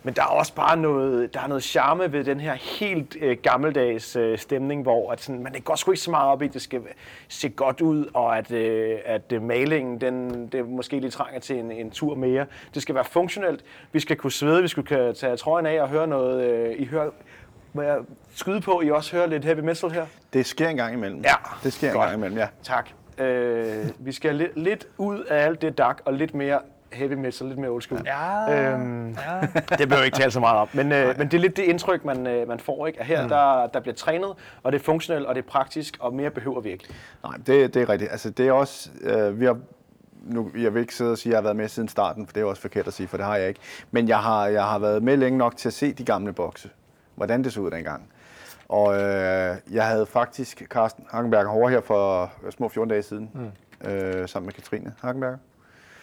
[0.03, 3.37] Men der er også bare noget, der er noget charme ved den her helt øh,
[3.43, 6.53] gammeldags øh, stemning, hvor at sådan, man går sgu ikke så meget op i, at
[6.53, 6.81] det skal
[7.27, 11.55] se godt ud, og at, øh, at øh, malingen den, det måske lige trænger til
[11.59, 12.45] en, en tur mere.
[12.73, 13.63] Det skal være funktionelt.
[13.91, 16.45] Vi skal kunne svede, vi skal kunne tage trøjen af og høre noget.
[16.45, 17.09] Øh, I hører,
[17.73, 17.97] må jeg
[18.35, 20.05] skyde på, I også hører lidt heavy metal her?
[20.33, 21.21] Det sker en gang imellem.
[21.21, 21.35] Ja.
[21.63, 22.05] Det sker en Godt.
[22.05, 22.47] gang imellem, ja.
[22.63, 22.89] Tak.
[23.17, 26.59] Øh, vi skal lidt, lidt ud af alt det dak, og lidt mere
[26.93, 28.01] heavy metal, lidt mere old school.
[28.05, 29.17] Ja, Øhm,
[29.77, 32.05] det behøver ikke tale så meget om, men, øh, men det er lidt det indtryk,
[32.05, 32.87] man, øh, man får.
[32.87, 32.99] Ikke?
[32.99, 36.13] At her der, der bliver trænet, og det er funktionelt, og det er praktisk, og
[36.13, 36.85] mere behøver vi ikke.
[37.23, 38.11] Nej, det, det er rigtigt.
[38.11, 39.57] Altså, det er også, øh, vi har,
[40.23, 42.33] nu, jeg vil ikke sidde og sige, at jeg har været med siden starten, for
[42.33, 43.59] det er også forkert at sige, for det har jeg ikke.
[43.91, 46.69] Men jeg har, jeg har været med længe nok til at se de gamle bokse,
[47.15, 48.09] hvordan det så ud dengang.
[48.69, 53.89] Og øh, jeg havde faktisk Carsten Hagenberg over her for små 14 dage siden, mm.
[53.89, 55.37] øh, sammen med Katrine Hagenberg.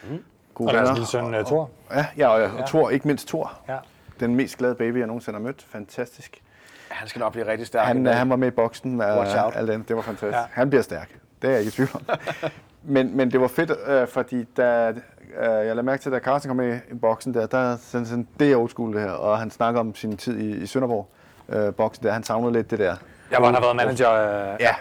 [0.09, 0.23] Mm.
[0.53, 0.93] Gode og deres venner.
[0.93, 1.69] lille søn, uh, Thor.
[1.95, 3.51] Ja, ja, og, og Thor, ikke mindst Thor.
[3.69, 3.77] Ja.
[4.19, 5.65] Den mest glade baby, jeg nogensinde har mødt.
[5.69, 6.41] Fantastisk.
[6.89, 7.87] Han skal nok blive rigtig stærk.
[7.87, 9.53] Han, han var med i boksen med Watch out.
[9.55, 9.87] alt andet.
[9.87, 10.33] Det var fantastisk.
[10.33, 10.39] Ja.
[10.39, 10.45] Ja.
[10.51, 11.09] Han bliver stærk.
[11.41, 12.01] Det er jeg ikke i tvivl om.
[12.83, 14.95] men, men det var fedt, øh, fordi da, øh,
[15.39, 18.51] jeg lagde mærke til, da Carsten kom med i boksen der, der sådan, sådan, det
[18.51, 19.11] er old school det her.
[19.11, 21.09] Og han snakker om sin tid i, i Sønderborg.
[21.49, 22.95] Øh, boksen der, han savnede lidt det der.
[23.31, 24.53] Jeg var, han har været manager.
[24.53, 24.75] Uh, Ja.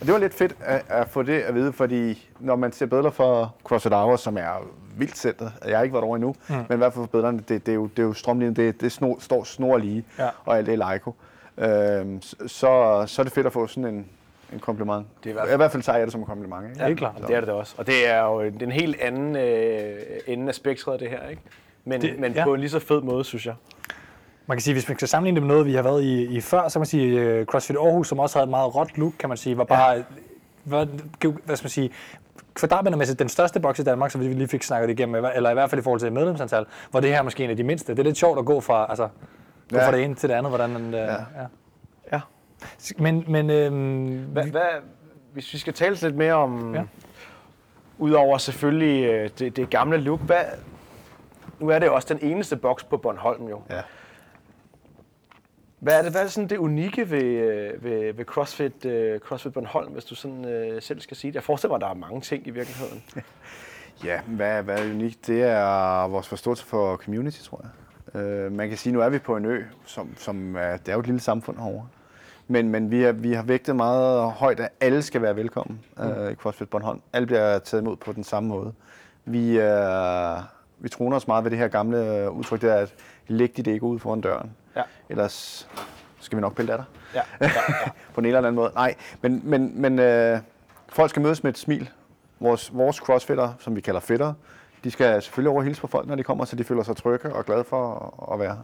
[0.00, 2.86] Og det var lidt fedt at, at få det at vide, fordi når man ser
[2.86, 4.66] billeder for CrossFit Hours, som er
[4.98, 6.54] vildt center, jeg har ikke været over endnu, mm.
[6.54, 8.80] men i hvert fald for billederne, det, det, er jo, det er jo strømlinjen, det,
[8.80, 10.28] det snor, står snor lige, Ja.
[10.44, 11.14] og alt det er Leico.
[11.58, 14.06] Øhm, så, så er det fedt at få sådan en,
[14.52, 15.06] en kompliment.
[15.24, 16.64] Det er i hvert fald- I hvert fald tager jeg det som en kompliment.
[16.68, 16.80] Ikke?
[16.80, 16.86] Ja.
[16.86, 17.14] Helt klart.
[17.26, 17.74] Det er det også.
[17.78, 21.28] Og det er jo en, en helt anden øh, ende af spektret, det her.
[21.28, 21.42] Ikke?
[21.84, 22.38] Men, Det- men ja.
[22.38, 22.44] ja.
[22.44, 23.54] på en lige så fed måde, synes jeg.
[24.46, 26.40] Man kan sige, hvis man skal sammenligne det med noget, vi har været i, i
[26.40, 29.12] før, så kan man sige, uh, CrossFit Aarhus, som også havde et meget råt look,
[29.18, 30.02] kan man sige, var bare, ja.
[30.64, 30.86] hvad,
[31.44, 31.90] hvad skal man sige,
[32.54, 35.70] kvadratmetermæssigt den største boks i Danmark, som vi lige fik snakket igennem, eller i hvert
[35.70, 37.92] fald i forhold til medlemsantal, hvor det her er måske en af de mindste.
[37.92, 39.08] Det er lidt sjovt at gå fra, altså,
[39.70, 39.88] gå Ja.
[39.88, 41.12] fra det ene til det andet, hvordan man, uh, ja.
[41.12, 41.18] ja.
[42.12, 42.20] Ja.
[42.98, 44.62] Men, men øhm, Hvad, hvad,
[45.32, 46.82] hvis vi skal tale lidt mere om, Ja.
[47.98, 50.44] udover selvfølgelig øh, det, det gamle look, hvad,
[51.60, 53.62] nu er det jo også den eneste boks på Bornholm jo.
[53.70, 53.80] Ja.
[55.78, 59.18] Hvad er det, hvad er det, sådan det unikke ved, øh, ved, ved CrossFit, uh,
[59.18, 61.34] CrossFit Bornholm, hvis du sådan, uh, selv skal sige det?
[61.34, 63.02] Jeg forestiller mig, at der er mange ting i virkeligheden.
[64.04, 65.26] Ja, hvad, hvad er unikt?
[65.26, 68.20] Det er vores forståelse for community, tror jeg.
[68.20, 70.92] Øh, man kan sige, nu er vi på en ø, som, som er, det er
[70.92, 71.88] jo et lille samfund herovre.
[72.48, 76.32] Men, men vi, er, vi har vægtet meget højt, at alle skal være velkommen øh,
[76.32, 77.00] i CrossFit Bornholm.
[77.12, 78.72] Alle bliver taget imod på den samme måde.
[79.24, 80.38] Vi, øh,
[80.78, 82.94] vi troner os meget ved det her gamle udtryk, det er at
[83.26, 84.50] lægge dit ego ud foran døren.
[84.76, 84.82] Ja.
[85.08, 85.68] Ellers
[86.20, 87.90] skal vi nok pille af dig Ja, ja, ja.
[88.14, 88.72] på en eller anden måde.
[88.74, 90.38] Nej, men, men, men øh,
[90.88, 91.90] folk skal mødes med et smil.
[92.40, 94.32] Vores, vores crossfitter, som vi kalder fitter,
[94.84, 97.32] de skal selvfølgelig over hilse på folk, når de kommer, så de føler sig trygge
[97.32, 98.62] og glade for at, at være her.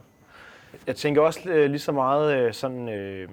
[0.87, 3.29] Jeg tænker også øh, lige så meget øh, sådan øh,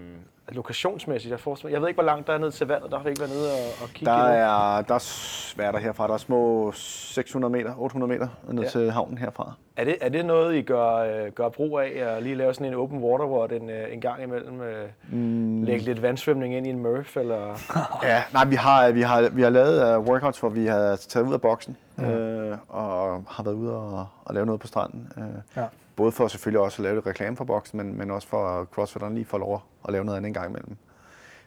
[0.53, 1.31] lokationsmæssigt.
[1.33, 2.91] Jeg, forestiller mig- jeg ved ikke, hvor langt der er ned til vandet.
[2.91, 5.73] Der har vi ikke været nede og, og kigge Der er, der er, hvad er
[5.73, 6.07] der herfra?
[6.07, 8.69] Der er små 600 meter, 800 meter ned Ja.
[8.69, 9.53] til havnen herfra.
[9.77, 12.67] Er det, er det noget, I gør, øh, gør brug af, at lige lave sådan
[12.67, 15.63] en open water, hvor den øh, en gang imellem øh, mm.
[15.63, 17.17] lægge lidt vandsvømning ind i en Murph?
[17.17, 17.61] Eller?
[18.03, 21.33] Ja, nej, vi har, vi har, vi har lavet workouts, hvor vi har taget ud
[21.33, 22.05] af boksen mm.
[22.05, 22.30] øh,
[22.69, 25.13] og har været ude og, og lave noget på stranden.
[25.17, 25.25] Øh,
[25.57, 25.67] Ja.
[25.97, 28.69] Både for selvfølgelig også at lave lidt reklame for boksen, men, men også for at
[28.69, 30.77] crossfitterne lige får lov at lave noget andet en gang imellem.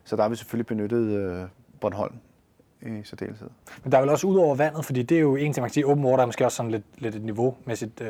[0.04, 1.42] Så der har vi selvfølgelig benyttet øh,
[1.82, 2.16] Bornholm
[2.82, 3.50] i særdeleshed.
[3.84, 5.70] Men der er vel også ud over vandet, fordi det er jo en ting, man
[5.70, 8.02] kan sige, open water er måske også sådan lidt, lidt et niveaumæssigt.
[8.02, 8.10] Øh,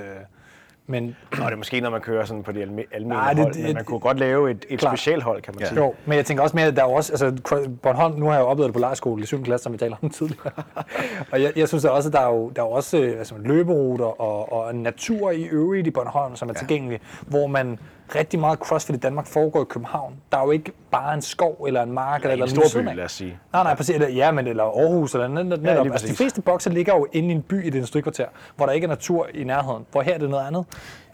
[0.87, 3.43] men Og det er måske, når man kører sådan på de alme- almindelige Nej, det-
[3.43, 5.67] hold, men man kunne godt lave et, et specialhold, kan man Ja.
[5.69, 5.79] sige.
[5.79, 8.41] Jo, men jeg tænker også mere, at der er også, altså Bornholm, nu har jeg
[8.41, 9.43] jo oplevet det på lejerskole i 7.
[9.43, 10.51] klasse, som vi taler om tidligere.
[11.31, 13.35] og jeg, jeg synes der også, at der er jo, der er også øh, altså,
[13.39, 17.79] løberuter og, og natur i øvrigt i Bornholm, som er tilgængelig, hvor man
[18.15, 20.13] rigtig meget CrossFit i Danmark foregår i København.
[20.31, 22.81] Der er jo ikke bare en skov eller en mark eller, I eller en stor
[22.81, 23.37] by, lad os sige.
[23.53, 23.95] Nej, nej, præcis.
[23.95, 25.85] Eller, ja, men eller Aarhus eller net, net, netop.
[25.85, 28.73] altså, de fleste bokser ligger jo inde i en by i det industrikvarter, hvor der
[28.73, 29.85] ikke er natur i nærheden.
[29.91, 30.65] Hvor her er det noget andet.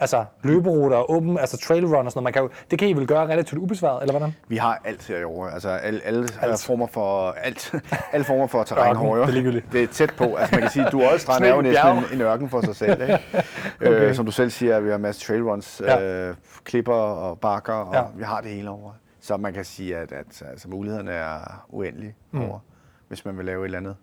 [0.02, 2.24] Altså løberuter, åben, altså trail run og sådan noget.
[2.24, 4.36] Man kan jo, det kan I vel gøre relativt ubesvaret, eller hvordan?
[4.48, 6.64] Vi har alt herovre, altså alle, alle alt.
[6.64, 7.74] former for alt,
[8.14, 9.20] alle former for terræn herovre.
[9.22, 9.66] det er ligegyldigt.
[9.72, 10.36] Det er tæt på.
[10.36, 13.02] Altså man kan sige, du Strand er jo næsten en, en ørken for sig selv.
[13.02, 13.14] Ikke?
[13.82, 13.92] okay.
[14.10, 16.02] øh, som du selv siger, vi har masser af trailruns, Ja.
[16.02, 18.04] øh, klipper og bakker, og Ja.
[18.16, 18.92] vi har det hele over.
[19.20, 22.42] Så man kan sige, at, at altså, mulighederne er uendelige mm.
[22.42, 22.60] over,
[23.08, 23.96] hvis man vil lave et eller andet.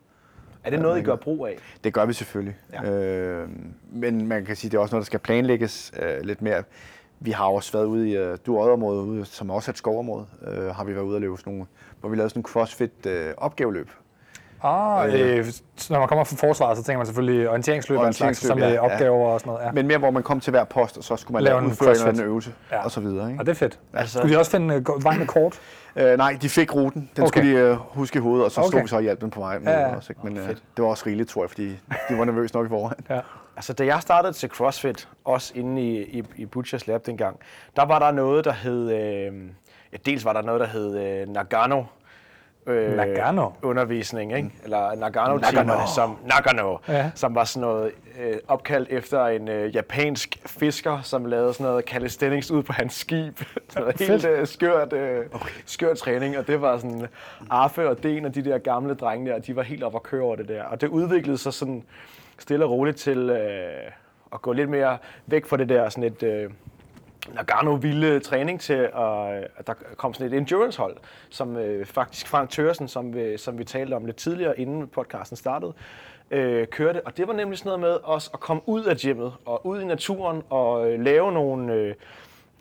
[0.64, 1.59] Er det noget, I gør brug af?
[1.84, 2.57] Det gør vi selvfølgelig.
[2.72, 2.91] Ja.
[2.91, 3.49] Øh,
[3.93, 6.62] men man kan sige, det er også noget, der skal planlægges øh, lidt mere.
[7.20, 10.74] Vi har også været ude i øh, Duodderområdet, ude, som også er et skovområde, øh,
[10.74, 11.66] har vi været ude og løbe sådan nogle,
[12.01, 13.91] hvor vi lavede sådan en crossfit øh, opgaveløb.
[14.62, 15.44] Ah, øh,
[15.76, 18.50] så når man kommer fra forsvaret, så tænker man selvfølgelig orienteringsløb, og en slags, som
[18.50, 19.64] Orienteringsløb, med ja, opgaver og sådan noget.
[19.66, 19.72] Ja.
[19.72, 21.70] Men mere, hvor man kom til hver post, og så skulle man Lave lave en
[21.70, 22.18] udføre en eller CrossFit.
[22.20, 22.76] anden øvelse, Ja.
[22.76, 22.84] ja.
[22.84, 23.28] og så videre.
[23.30, 23.40] Ikke?
[23.40, 23.78] Og det er fedt.
[23.94, 25.61] Altså- Skulle de også finde uh, vejen med kort?
[25.96, 27.11] Øh, nej, de fik ruten.
[27.16, 27.28] Den Okay.
[27.40, 28.68] skulle de øh, huske i hovedet, og så Okay.
[28.70, 29.96] stod vi så og hjalp dem på vej med Ja, ja.
[29.96, 30.12] også.
[30.12, 30.20] Ikke?
[30.26, 31.68] Men øh, det var også rigeligt, tror jeg, fordi
[32.09, 33.04] de var nervøse nok i forvejen.
[33.11, 33.20] Ja.
[33.57, 37.36] Altså, da jeg startede til CrossFit, også inde i, i, i Butchers Lab dengang,
[37.76, 38.90] der var der noget, der hed...
[38.92, 39.32] Øh,
[39.92, 41.82] ja, dels var der noget, der hed øh, Nagano.
[42.66, 43.50] Øh, Nagano?
[43.62, 44.50] Undervisning, ikke?
[44.64, 45.86] Eller Nagano-timerne, Nagano.
[45.94, 47.10] som, Nagano, Ja.
[47.14, 51.84] som var sådan noget øh, opkaldt efter en øh, japansk fisker, som lavede sådan noget
[51.84, 53.40] calisthenics ud på hans skib.
[53.68, 55.50] sådan helt øh, skørt, øh, okay.
[55.66, 57.06] skørt træning, og det var sådan
[57.50, 60.22] Arfe og Den og de der gamle drenge der, de var helt oppe at køre
[60.22, 60.62] over det der.
[60.64, 61.82] Og det udviklede sig sådan
[62.38, 63.90] stille og roligt til øh,
[64.34, 66.22] at gå lidt mere væk fra det der sådan et...
[66.22, 66.50] Øh,
[67.34, 68.90] Nagano ville øh, træning til, øh,
[69.56, 70.96] at, der kom sådan et endurance-hold,
[71.30, 75.36] som øh, faktisk Frank Tørsen, som øh, som vi talte om lidt tidligere, inden podcasten
[75.36, 75.72] startede,
[76.30, 77.06] øh, kørte.
[77.06, 79.80] Og det var nemlig sådan noget med os at komme ud af gymmet og ud
[79.80, 81.72] i naturen og øh, lave nogle...
[81.72, 81.94] Øh,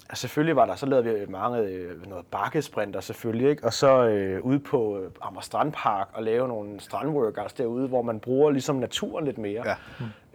[0.10, 3.64] Altså, selvfølgelig var der, så lavede vi mange øh, noget bakkesprinter selvfølgelig, ikke?
[3.64, 8.20] og så øh, ude på øh, Amager Strandpark og lave nogle strandworkouts derude, hvor man
[8.20, 9.64] bruger ligesom naturen lidt mere.
[9.66, 9.76] Ja.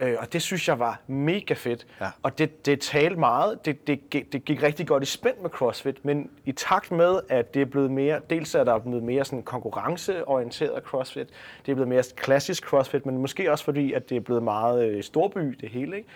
[0.07, 1.87] Øh, og det synes jeg var mega fedt.
[2.01, 2.07] Ja.
[2.23, 5.49] Og det, det talte meget, det, det, gik- det gik rigtig godt i spænd med
[5.49, 9.25] CrossFit, men i takt med, at det er blevet mere, dels er der blevet mere
[9.25, 11.27] sådan konkurrenceorienteret CrossFit,
[11.65, 14.85] det er blevet mere klassisk CrossFit, men måske også fordi, at det er blevet meget
[14.89, 16.09] øh, storby det hele, ikke?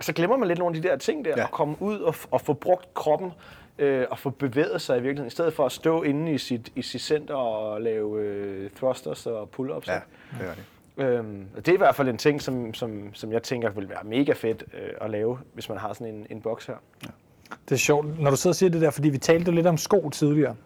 [0.00, 1.36] Så glemmer man lidt nogle af de der ting der, ja.
[1.36, 1.44] Ja.
[1.44, 3.32] at komme ud og, og få brugt kroppen,
[3.78, 6.72] øh, og få bevæget sig i virkeligheden, i stedet for at stå inde i sit,
[6.74, 9.92] i sit center og lave øh, thrusters og pull-ups.
[9.92, 10.00] Ja,
[10.38, 10.64] det var det.
[10.98, 13.88] Øhm, og det er i hvert fald en ting, som, som, som jeg tænker vil
[13.88, 16.74] være mega fedt øh, at lave, hvis man har sådan en, en boks her.
[17.68, 19.66] Det er sjovt, når du sidder og siger det der, fordi vi talte jo lidt
[19.66, 20.56] om sko tidligere.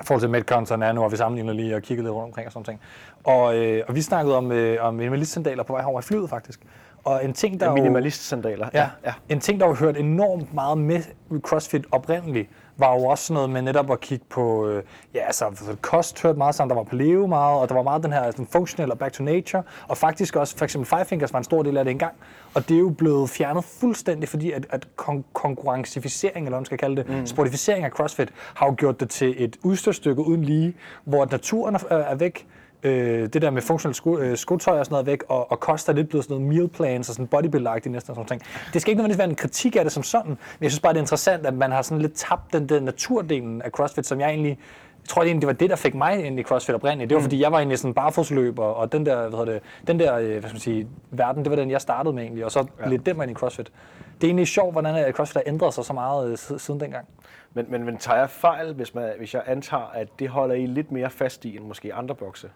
[0.00, 2.46] I forhold til Metcons og Nano, og vi sammenligner lige og kiggede lidt rundt omkring
[2.46, 2.80] og sådan ting.
[3.24, 6.60] Og, øh, og vi snakkede om, øh, om minimalistsandaler på vej herover i flyet faktisk.
[7.04, 8.68] Og en ting, der Ja, jo- minimalist-sandaler.
[8.74, 9.12] Ja, ja.
[9.28, 11.02] En ting, der jo hørt enormt meget med
[11.40, 14.82] CrossFit oprindeligt, var jo også sådan noget med netop at kigge på, øh,
[15.14, 18.02] ja, altså altså, kost hørte meget sammen, der var paleo meget, og der var meget
[18.02, 21.32] den her sådan, functional og back to nature, og faktisk også, for eksempel Five Fingers
[21.32, 22.12] var en stor del af det engang,
[22.54, 26.64] og det er jo blevet fjernet fuldstændig, fordi at, at kon- konkurrencificering, eller hvad man
[26.64, 27.26] skal kalde det, mm.
[27.26, 30.74] sportificering af CrossFit, har jo gjort det til et udstyrstykke uden lige,
[31.04, 32.46] hvor naturen er, er væk,
[32.82, 35.88] øh, det der med funktionelt sko, øh, skotøj og sådan noget væk, og, og kost
[35.88, 38.42] er lidt blevet sådan noget meal plans og sådan bodybuilder-agtigt næsten og sådan noget.
[38.74, 40.92] Det skal ikke nødvendigvis være en kritik af det som sådan, men jeg synes bare,
[40.92, 44.20] det er interessant, at man har sådan lidt tabt den der naturdelen af CrossFit, som
[44.20, 44.58] jeg egentlig
[45.02, 47.10] jeg tror egentlig, det var det, der fik mig ind i CrossFit oprindeligt.
[47.10, 50.16] Det var, fordi jeg var egentlig sådan barfodsløber, og den der, hvad det, den der
[50.16, 52.66] øh, hvad skal man sige, verden, det var den, jeg startede med egentlig, og så
[52.80, 52.88] ja.
[52.88, 53.72] lidt det mig ind i CrossFit.
[54.20, 56.80] Det er egentlig sjovt, hvordan øh, CrossFit har ændret sig så meget øh, sid- siden
[56.80, 57.06] dengang.
[57.54, 60.66] Men, men, men tager jeg fejl, hvis, man, hvis jeg antager, at det holder I
[60.66, 62.50] lidt mere fast i, end måske andre bokse?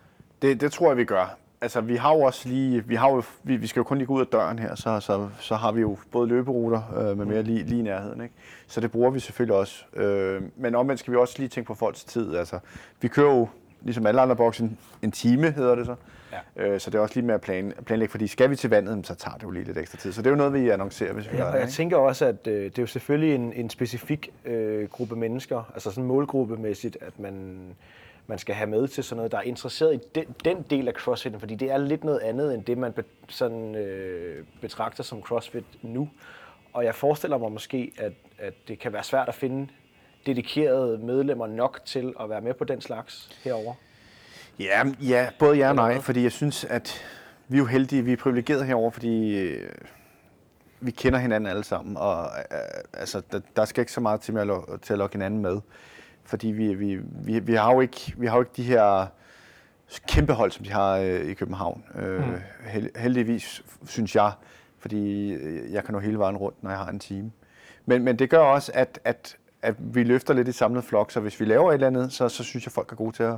[0.45, 1.37] Det, det tror jeg, vi gør.
[1.61, 4.07] Altså, vi har jo også lige, vi, har jo, vi, vi skal jo kun lige
[4.07, 7.27] gå ud af døren her, så, så, så har vi jo både løberuter øh, med
[7.27, 8.21] mere lige, lige i nærheden.
[8.23, 8.35] Ikke?
[8.67, 9.85] Så det bruger vi selvfølgelig også.
[9.95, 12.37] Øh, men omvendt skal vi også lige tænke på folks tid.
[12.37, 12.59] Altså,
[13.01, 13.49] vi kører jo,
[13.83, 15.95] ligesom alle andre boksen, en time hedder det så.
[16.57, 16.69] Ja.
[16.69, 19.07] Øh, så det er også lige med at plan, planlægge, fordi skal vi til vandet,
[19.07, 20.13] så tager det jo lige lidt ekstra tid.
[20.13, 21.61] Så det er jo noget, vi annoncerer, hvis vi Ja, gør det.
[21.61, 25.71] jeg tænker også, at øh, det er jo selvfølgelig en, en specifik øh, gruppe mennesker,
[25.75, 27.59] altså sådan målgruppemæssigt, at man,
[28.27, 30.95] man skal have med til sådan noget, der er interesseret i den, den del af
[30.95, 35.23] CrossFit, fordi det er lidt noget andet, end det man be, sådan, øh, betragter som
[35.23, 36.11] CrossFit nu.
[36.73, 39.69] Og jeg forestiller mig måske, at, at det kan være svært at finde
[40.27, 43.75] dedikerede medlemmer nok til at være med på den slags herover.
[44.59, 47.05] Ja, ja, både ja og nej, fordi jeg synes, at
[47.49, 49.71] vi er jo heldige, vi er privilegerede herover, fordi øh,
[50.81, 52.59] vi kender hinanden alle sammen, og øh,
[52.93, 54.49] altså, der, der skal ikke så meget til, at,
[54.83, 55.61] til at lokke hinanden med,
[56.25, 59.07] fordi vi, vi, vi, vi, har jo ikke, vi har jo ikke de her
[60.09, 61.85] kæmpe hold, som de har øh, i København.
[61.95, 62.35] Øh, mm.
[62.67, 64.33] held, heldigvis, synes jeg,
[64.79, 67.33] fordi øh, jeg kan nå hele vejen rundt, når jeg har en team.
[67.87, 71.21] Men, men det gør også, at, at, at vi løfter lidt i samlet flok, så
[71.21, 73.37] hvis vi laver et eller andet, så, så synes jeg, folk er gode til at,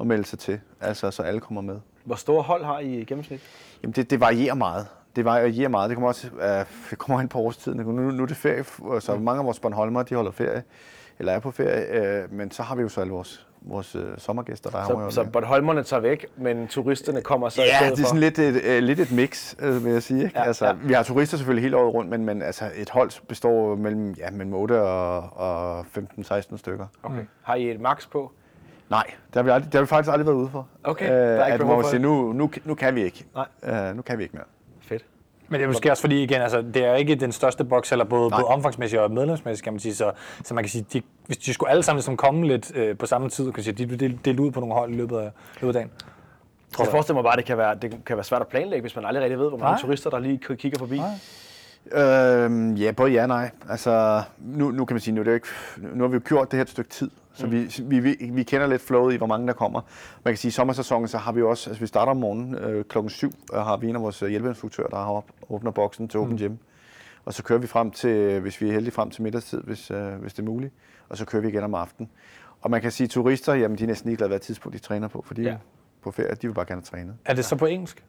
[0.00, 1.80] at melde sig til, altså så alle kommer med.
[2.04, 3.40] Hvor store hold har I i gennemsnit?
[3.82, 4.86] Jamen det, det varierer meget.
[5.16, 5.90] Det varierer meget.
[5.90, 7.78] Det kommer også øh, det kommer ind på årstiden.
[7.80, 8.64] Nu, nu er det ferie,
[9.00, 10.62] så mange af vores Bornholmer, de holder ferie,
[11.20, 14.02] eller er på ferie, øh, men så har vi jo så alle vores, vores øh,
[14.18, 17.92] sommergæster, der har Så, så Bornholmerne tager væk, men turisterne kommer så i Ja, det
[17.92, 18.04] er for?
[18.06, 20.24] sådan lidt et, øh, lidt et mix, øh, vil jeg sige.
[20.24, 20.38] Ikke?
[20.38, 20.72] Ja, altså, ja.
[20.72, 24.30] Vi har turister selvfølgelig hele året rundt, men, men altså, et hold består mellem, ja,
[24.30, 26.86] mellem 8 og, og 15-16 stykker.
[27.02, 27.22] Okay.
[27.42, 28.32] Har I et max på?
[28.90, 30.68] Nej, det har vi, aldrig, det har vi faktisk aldrig været ude for.
[30.84, 33.26] Okay, der er ikke at, hvor man siger, nu, nu, nu kan vi ikke.
[33.62, 33.88] Nej.
[33.90, 34.44] Uh, nu kan vi ikke mere.
[35.50, 38.04] Men det er måske også fordi, igen, altså, det er ikke den største boks, eller
[38.04, 38.40] både, Nej.
[38.40, 39.94] både omfangsmæssigt og medlemsmæssigt, kan man sige.
[39.94, 40.12] Så,
[40.44, 43.06] så man kan sige, de, hvis de skulle alle sammen ligesom komme lidt øh, på
[43.06, 45.30] samme tid, kan man sige, de blev delt, ud på nogle hold i løbet af,
[45.60, 45.90] løbet af dagen.
[46.78, 48.96] Jeg forestiller mig bare, at det kan, være, det kan være svært at planlægge, hvis
[48.96, 49.80] man aldrig rigtig ved, hvor mange Nej.
[49.80, 50.98] turister, der lige kigger forbi.
[50.98, 52.44] Nej.
[52.44, 53.50] Øhm, ja, både ja og nej.
[53.70, 55.48] Altså, nu, nu kan man sige, nu, er det jo ikke,
[55.94, 57.90] nu har vi jo gjort det her et stykke tid, så Mm.
[57.90, 59.80] vi, vi, vi, kender lidt flowet i, hvor mange der kommer.
[60.24, 62.84] Man kan sige, i sommersæsonen, så har vi også, altså vi starter om morgenen øh,
[62.84, 66.08] klokken 7, og har vi en af vores øh, hjælpeinstruktører, der har op, åbner boksen
[66.08, 66.24] til Mm.
[66.24, 66.52] Open Gym.
[67.24, 70.12] Og så kører vi frem til, hvis vi er heldige, frem til middagstid, hvis, øh,
[70.20, 70.72] hvis det er muligt.
[71.08, 72.10] Og så kører vi igen om aftenen.
[72.62, 75.08] Og man kan sige, at turister, jamen de er næsten ligeglade, hvad tidspunkt de træner
[75.08, 75.56] på, for de er Ja.
[76.02, 77.12] på ferie, de vil bare gerne træne.
[77.24, 78.04] Er det så på engelsk?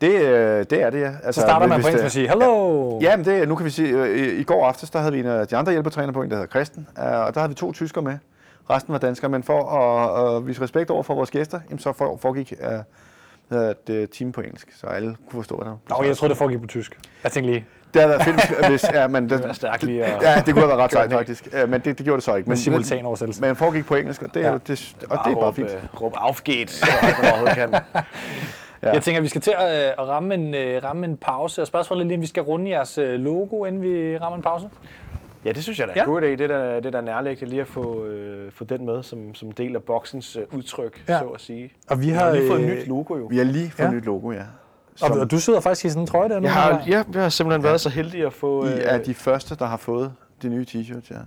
[0.00, 1.12] Det, øh, det er det, ja.
[1.22, 2.98] Altså, Så starter man på engelsk det- med at sige, hello!
[3.00, 5.20] Ja, men det, nu kan vi sige, øh, i, i går aftes, der havde vi
[5.20, 7.72] en af de andre hjælpetræner på, en der hedder Christen, og der havde vi to
[7.72, 8.18] tyskere med.
[8.70, 11.92] Resten var danskere, men for at, at vise respekt over for vores gæster, jamen, så
[11.92, 12.52] for, foregik
[13.50, 15.66] uh, det team på engelsk, så alle kunne forstå det.
[15.90, 16.98] Nå, jeg troede, det foregik på tysk.
[17.24, 18.84] Jeg tænkte lige, Det havde været fedt, hvis...
[18.94, 21.48] Ja, men det, være stærkt lige at- ja, det kunne have været ret sejt, faktisk.
[21.52, 22.48] Øh, Men det, det gjorde det så ikke.
[22.48, 23.40] med Men, simultan oversættelse.
[23.42, 24.46] men foregik på engelsk, og det, Ja.
[24.52, 24.58] ja.
[24.66, 25.68] det, og det er bare fint.
[26.00, 26.36] Råb, råb
[26.68, 26.86] så
[27.22, 27.74] man overhovedet kan.
[28.82, 28.92] Ja.
[28.92, 31.60] Jeg tænker, at vi skal til at, øh, at ramme, en, øh, ramme en pause.
[31.62, 34.42] Og spørgsmålet er lige, om vi skal runde jeres øh, logo, inden vi rammer en
[34.42, 34.68] pause.
[35.44, 36.02] Ja, det synes jeg da er Ja.
[36.02, 36.26] en god idé.
[36.26, 39.52] Det er da, det er nærliggende lige at få, øh, få den med som, som
[39.52, 41.18] del af boksens øh, udtryk, Ja.
[41.18, 41.72] så at sige.
[41.90, 43.26] Og vi Vi har, har lige fået et øh, nyt logo jo.
[43.30, 43.90] Vi har lige fået Ja.
[43.90, 43.96] ja.
[43.96, 44.38] nyt logo, ja.
[44.40, 44.44] Og,
[45.08, 46.44] Som og du sidder faktisk i sådan en trøje der nu.
[46.44, 48.64] Jeg har, ja, jeg har simpelthen været så heldig at få...
[48.64, 50.12] I Øh, er de første, der har fået
[50.42, 51.18] de nye t-shirts, ja.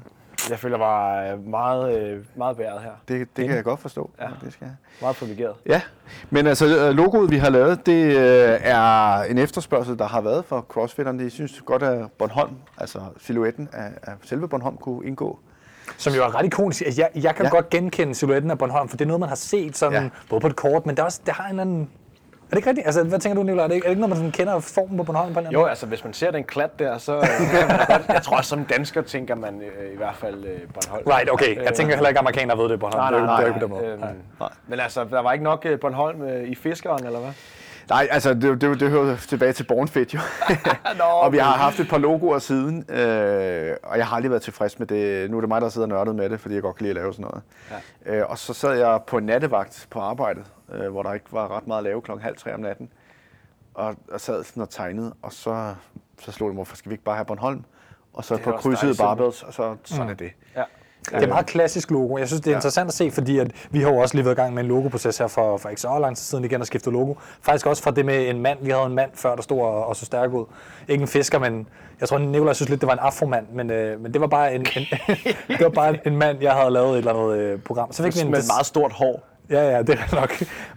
[0.50, 2.92] Jeg føler mig øh, meget, øh, meget bæret her.
[3.08, 4.10] Det, det kan jeg godt forstå.
[4.22, 4.28] Ja.
[4.44, 4.76] Det skal jeg.
[5.02, 5.56] Meget privilegeret.
[5.66, 5.82] Ja,
[6.30, 8.18] men altså øh, logoet, vi har lavet, det
[8.68, 11.24] er en efterspørgsel, der har været for crossfitterne.
[11.24, 15.39] De synes godt, at Bornholm, altså silhuetten af, af selve Bornholm, kunne indgå.
[15.98, 16.82] Som jo er ret ikonisk.
[16.86, 17.52] Altså, Jeg, jeg kan ja.
[17.52, 20.10] Godt genkende silhuetten af Bornholm, for det er noget, man har set sådan, ja.
[20.30, 21.89] Både på et kort, men det, er også, det har en eller anden...
[22.52, 22.88] Det ikke rigtigt?
[22.88, 23.64] Altså, hvad tænker du, Nicolaj?
[23.64, 25.47] Er det ikke, er det ikke noget, man sådan kender formen på Bornholm på en
[25.52, 27.22] Jo, altså hvis man ser den klat der, så øh,
[27.88, 31.04] godt, jeg tror også som dansker tænker man øh, i hvert fald øh, Bornholm.
[31.08, 31.64] Right, okay.
[31.64, 33.02] Jeg tænker heller ikke, amerikanere ved det, Bornholm.
[33.02, 33.36] Nej, nej, nej.
[33.36, 33.93] det er jo ikke på den måde.
[33.93, 34.49] Øhm, Nej.
[34.68, 37.32] men altså, der var ikke nok øh, Bornholm øh, i fiskeren, eller hvad?
[37.89, 40.20] Nej, altså det, det, det hører tilbage til Bornfit jo.
[40.97, 44.41] Nå, og vi har haft et par logoer siden, øh, og jeg har aldrig været
[44.41, 45.32] tilfreds med det.
[45.32, 46.95] Nu er det mig, der sidder nørdet med det, fordi jeg godt kan lide at
[46.95, 47.41] lave sådan noget.
[48.06, 48.16] Ja.
[48.16, 50.43] Øh, og så sad jeg på nattevagt på arbejdet,
[50.74, 52.89] øh, hvor der ikke var ret meget at lave klokken halv tre om natten.
[53.74, 55.76] Og, og sad sådan og tegnede, og så,
[56.19, 57.63] så slog det mig, hvorfor skal vi ikke bare have Bornholm?
[58.13, 60.32] Og så på krydset barbells, og så sådan er det.
[60.55, 60.63] Ja.
[61.05, 62.17] Det er meget klassisk logo.
[62.17, 64.36] Jeg synes, det er interessant at se, fordi at vi har jo også lige været
[64.36, 66.67] i gang med en logoproces her for, for ikke så lang tid siden igen at
[66.67, 67.13] skifte logo.
[67.41, 68.57] Faktisk også fra det med en mand.
[68.61, 70.45] Vi havde en mand før, der stod og, og så stærk ud.
[70.88, 71.67] Ikke en fisker, men
[71.99, 74.55] jeg tror, Nicolaj synes lidt, det var en afromand, men, øh, men det var bare
[74.55, 74.86] en, en,
[75.47, 77.91] det var bare en mand, jeg havde lavet et eller andet øh, program.
[77.91, 79.24] Så fik vi en Med des- meget stort hår.
[79.50, 80.32] Ja, ja, det er nok.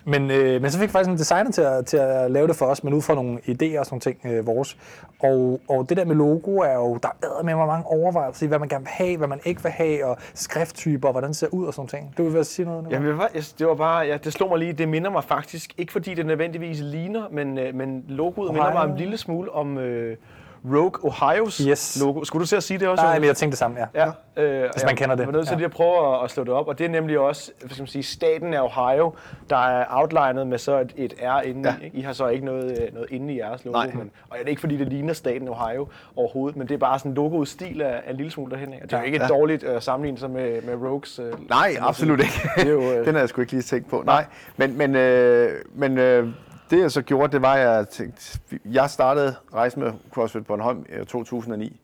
[0.05, 2.57] Men, øh, men så fik vi faktisk en designer til at, til at lave det
[2.57, 4.77] for os, men ud fra nogle idéer og sådan nogle ting øh, vores.
[5.23, 8.49] Og, og det der med logo er jo, der er med hvor mange overvejelser i,
[8.49, 11.37] hvad man gerne vil have, hvad man ikke vil have, og skrifttyper, og hvordan det
[11.37, 12.15] ser ud og sådan ting.
[12.19, 12.87] Du vil sige noget?
[12.91, 13.29] Ja, Nicolaj?
[13.59, 16.15] det var, jeg- bare, ja, det slog mig lige, det minder mig faktisk, ikke fordi
[16.15, 18.87] det nødvendigvis ligner, men, øh, men logoet minder Ohio.
[18.87, 20.17] mig en lille smule om øh,
[20.65, 21.99] Rogue Ohios Yes.
[22.01, 22.25] logo.
[22.25, 23.05] Skulle du til at sige det også?
[23.05, 24.05] Nej, men jeg tænkte det samme, ja.
[24.37, 25.21] Ja, øh, Hvis man kender det.
[25.21, 25.57] Jeg var nødt til Ja.
[25.57, 27.83] lige at prøve at, at slå det op, og det er nemlig også, hvad skal
[27.83, 29.13] man sige, staten af Ohio,
[29.51, 31.89] der er outlinet med så et, et R inde Ja.
[31.93, 32.01] i.
[32.01, 33.91] Har så ikke noget, øh, noget inde i jeres logo, Nej.
[33.95, 36.99] men, og det er ikke fordi, det ligner staten Ohio overhovedet, men det er bare
[36.99, 38.73] sådan en logo-stil af, af en lille smule derhen.
[38.73, 38.81] af.
[38.83, 39.27] Det er jo ikke ja.
[39.29, 41.19] dårligt at sammenligne sig med, med Rogues.
[41.19, 42.49] Øh, Nej, absolut ikke.
[42.57, 44.03] Det er jo, øh, Den har jeg sgu ikke lige tænkt på.
[44.07, 44.25] Nej,
[44.57, 46.29] men, men, øh, men øh,
[46.71, 50.87] det jeg så gjorde, det var, at jeg tænkte, jeg startede rejsen med CrossFit Bornholm
[51.03, 51.81] i 2009.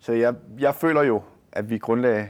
[0.00, 1.22] Så jeg, jeg føler jo,
[1.52, 2.28] at vi grundlagde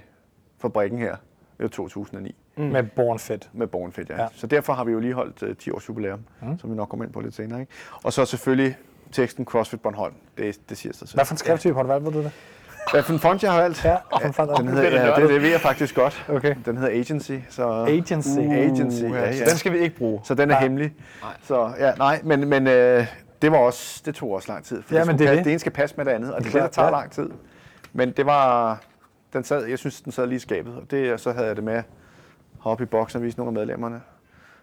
[0.59, 1.17] fabrikken her
[1.61, 2.35] i 2009.
[2.57, 2.65] Mm.
[2.65, 3.51] Med Born Fit.
[3.53, 4.15] med Born Fit, ja.
[4.15, 4.23] Ja.
[4.23, 4.29] ja.
[4.35, 6.59] Så derfor har vi jo lige holdt uh, 10 års jubilæum, mm.
[6.59, 7.61] som vi nok kommer ind på lidt senere.
[7.61, 7.73] Ikke?
[8.05, 8.77] Og så selvfølgelig
[9.13, 10.15] teksten CrossFit Bornholm.
[10.39, 11.17] Det, det siger sig selv.
[11.17, 12.33] Hvad for en skrifttype har du valgt, ved du det?
[12.93, 13.85] Hvad for en font jeg har valgt?
[13.85, 16.27] Ja, og font- den det hedder, er ja, det, det ved jeg faktisk godt.
[16.29, 16.55] Okay.
[16.67, 17.33] Den hedder Agency.
[17.51, 18.39] Så, Agency.
[18.39, 19.37] Uh, agency, ja, ja.
[19.37, 20.21] Så den skal vi ikke bruge.
[20.25, 20.63] Så den er Nej.
[20.63, 20.93] hemmelig.
[21.43, 23.07] Så ja, nej, men, men øh,
[23.43, 24.83] det var også, det tog også lang tid.
[24.83, 25.45] For Ja, det, men det er passe, det.
[25.45, 26.91] det ene skal passe med det andet, og det det, klart, der tager ja.
[26.93, 27.31] lang tid.
[27.93, 28.79] Men det var,
[29.33, 31.57] den sad, jeg synes, den sad lige i skabet, og det, og så havde jeg
[31.57, 31.85] det med at
[32.59, 34.01] hoppe i boksen og vise nogle af medlemmerne.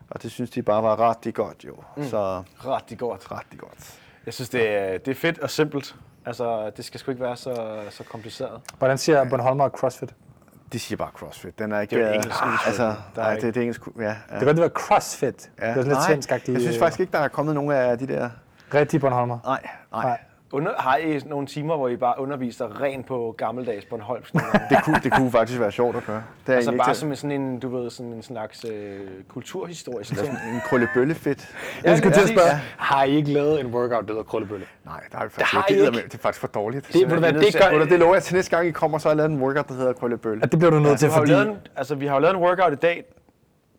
[0.09, 1.73] Og det synes de bare var ret godt, jo.
[1.97, 2.03] Mm.
[2.03, 3.31] Så Rigtig godt.
[3.31, 3.99] ret godt.
[4.25, 5.95] Jeg synes, det er, det er fedt og simpelt.
[6.25, 8.61] Altså, det skal sgu ikke være så, så kompliceret.
[8.77, 10.13] Hvordan siger Bornholmer CrossFit?
[10.73, 11.59] De siger bare CrossFit.
[11.59, 11.95] Den er ikke...
[11.95, 12.67] Det er jo øh, engelsk udtryk.
[12.67, 13.81] Altså, Der er nej, ikke- det, det er engelsk...
[13.99, 14.09] Ja, ja.
[14.09, 15.51] Det kan godt være CrossFit.
[15.59, 15.63] Ja.
[15.65, 16.53] Det er sådan lidt svenskagtigt.
[16.53, 18.29] Jeg synes faktisk ikke, der er kommet nogen af de der...
[18.73, 19.39] Rigtig Bornholmer.
[19.45, 20.03] Nej, nej.
[20.03, 20.19] Nej.
[20.53, 24.33] Under, har I nogle timer, hvor I bare underviser rent på gammeldags Bornholmsk?
[24.69, 26.23] Det kunne, det kunne faktisk være sjovt at gøre.
[26.47, 28.99] Det er altså bare ikke som en, sådan en, du ved, sådan en slags øh,
[29.27, 30.19] kulturhistorisk ting.
[30.19, 31.49] sådan en krøllebøllefedt.
[31.83, 34.65] Jeg skulle til at spørge, har I ikke lavet en workout, der hedder krøllebølle?
[34.85, 35.85] Nej, det har vi faktisk har I ikke.
[35.85, 36.87] Det, det er faktisk for dårligt.
[36.93, 39.07] Det, er nødt det, til gør, det lover jeg til næste gang, I kommer, så
[39.09, 40.43] har jeg lavet en workout, der hedder krøllebølle.
[40.43, 41.31] at det bliver du nødt til, Vi har, jo fordi...
[41.31, 42.95] lavet en, altså, vi har jo lavet en workout i dag.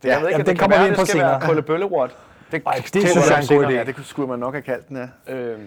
[0.03, 1.31] Det, Ja, jeg ved ikke, at det det kommer vi ind på det skal senere.
[1.33, 2.16] være krøllebølle Watt.
[2.53, 3.70] Det, Ej, det synes jeg er en god senere.
[3.70, 3.73] idé.
[3.75, 4.97] Ja, det kunne- skulle man nok have kaldt den,
[5.29, 5.35] ja.
[5.35, 5.61] Øhm,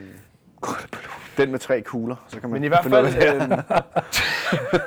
[1.38, 2.16] Den med tre kugler.
[2.28, 3.52] Så kan man men i hvert fald, øhm,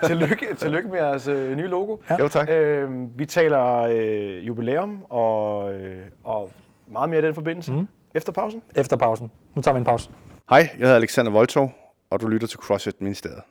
[0.07, 1.97] tillykke, tillykke med jeres øh, nye logo.
[2.19, 2.51] Jo, tak.
[2.51, 6.51] Øhm, vi taler øh, jubilæum og, øh, og
[6.87, 7.73] meget mere i den forbindelse.
[7.73, 7.89] Mm.
[8.15, 8.63] Efter pausen.
[8.75, 9.31] Efter pausen.
[9.55, 10.11] Nu tager vi en pause.
[10.51, 11.73] Hej, jeg hedder Alexander Voltov,
[12.11, 13.43] og du lytter til CrossFit Ministeriet.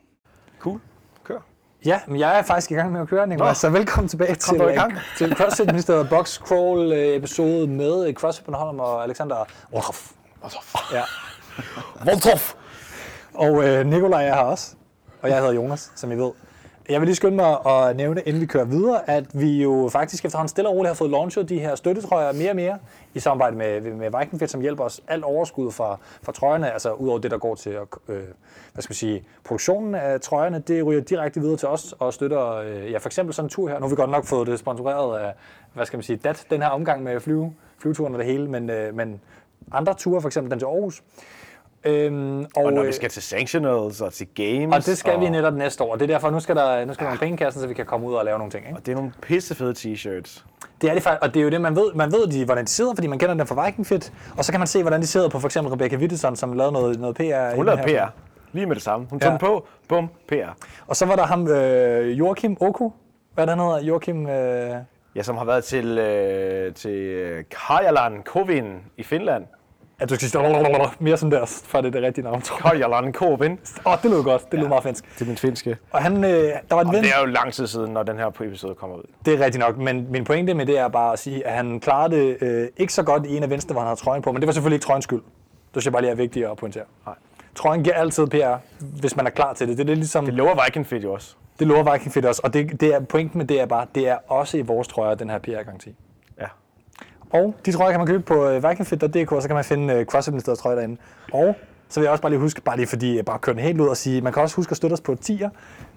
[0.59, 0.80] Cool.
[1.24, 1.39] Kør.
[1.86, 3.53] Ja, men jeg er faktisk i gang med at køre, Nicolaj, Nå.
[3.53, 4.93] så velkommen tilbage til, gang?
[4.93, 10.11] øh, til CrossFit Ministeriet Box Crawl øh, episode med øh, CrossFit Bornholm og Alexander Orhoff.
[10.93, 11.01] Ja.
[12.05, 12.39] Voltov.
[13.34, 14.76] Og øh, Nikolaj er her også,
[15.22, 16.32] og jeg hedder Jonas, som I ved.
[16.89, 20.26] Jeg vil lige skynde mig at nævne, inden vi kører videre, at vi jo faktisk
[20.26, 22.78] efterhånden stille og roligt har fået launchet de her støttetrøjer mere og mere
[23.14, 27.10] i samarbejde med, med Viking som hjælper os alt overskud fra, fra trøjerne, altså ud
[27.10, 28.24] over det, der går til at, øh,
[28.74, 32.55] hvad skal man sige, produktionen af trøjerne, det ryger direkte videre til os og støtter
[32.55, 33.76] øh, ja, for eksempel sådan en tur her.
[33.76, 35.34] Nu har vi godt nok fået det sponsoreret af,
[35.74, 38.70] hvad skal man sige, DAT, den her omgang med flyve, flyveturen og det hele, men,
[38.70, 39.22] øh, men
[39.72, 41.03] andre ture, for eksempel den til Aarhus.
[41.84, 44.75] Øhm, Og når øh, vi skal til sanctionals og til games.
[44.75, 45.93] og det skal vi netop næste år.
[45.95, 47.73] Det er derfor, nu skal der, nu skal der nogle penge i kassen, så vi
[47.73, 48.65] kan komme ud og lave nogle ting.
[48.65, 48.78] Ikke?
[48.80, 50.43] Og det er nogle pissefede t-shirts.
[50.82, 52.65] Det er det faktisk, og det er jo det, man ved, man ved de, hvordan
[52.65, 55.01] de sidder, fordi man kender dem fra Viking Fit, og så kan man se, hvordan
[55.01, 57.55] de sidder på for eksempel Rebecca Wittesson, som lavede noget, noget PR.
[57.55, 58.11] Hun den lavede her PR.
[58.51, 59.07] Lige med det samme.
[59.09, 59.32] Hun tog Ja.
[59.32, 59.67] den på.
[59.88, 60.09] Bum.
[60.28, 60.49] PR.
[60.88, 62.89] Og så var der ham, øh, Joachim Oku,
[63.34, 64.71] hvad er det, han hedder, Joachim, øh,
[65.15, 69.45] Ja, som har været til, øh, til øh, Karjalan Kovin i Finland.
[69.99, 70.41] At du skal sige
[70.99, 72.73] mere sådan der, for det er det rigtige navn, tror jeg.
[73.85, 75.05] Åh, oh, det lød godt, det lød meget finsk.
[75.13, 75.77] Det er min finske.
[75.91, 76.29] Og han, øh,
[76.69, 78.95] der var en ven, det er jo lang tid siden, når den her episode kommer
[78.95, 79.03] ud.
[79.25, 81.79] det er rigtigt nok, men min pointe med det er bare at sige, at han
[81.79, 84.31] klarede det øh, ikke så godt i en af venstre, hvor han havde trøjen på,
[84.31, 85.21] men det var selvfølgelig ikke trøjens skyld.
[85.73, 86.83] Det synes jeg bare lige er vigtigt at pointere.
[87.05, 87.15] Nej.
[87.55, 89.77] Trøjen giver altid PR, hvis man er klar til det.
[89.77, 90.25] Det er lidt ligesom...
[90.25, 91.35] Det lover Viking Fit jo også.
[91.59, 94.07] Det lover Viking Fit også, og det, det er, pointen med det er bare, det
[94.07, 95.95] er også i vores trøjer, den her PR-garanti.
[97.30, 100.05] Og de trøjer kan man købe på øh, vikingfit.dk, og så kan man finde øh,
[100.05, 100.97] CrossFit Ministeriets trøje derinde.
[101.34, 101.55] Og
[101.89, 103.82] så vil jeg også bare lige huske, bare lige fordi jeg bare kører den helt
[103.82, 105.49] ud og sige, man kan også huske at støtte os på tier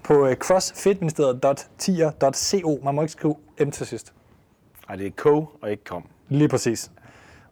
[0.03, 2.79] på øh, crossfitministeriet.tier.co.
[2.83, 4.13] Man må ikke skrive M til sidst.
[4.89, 6.03] Ej, det er ko og ikke kom.
[6.29, 6.91] Lige præcis.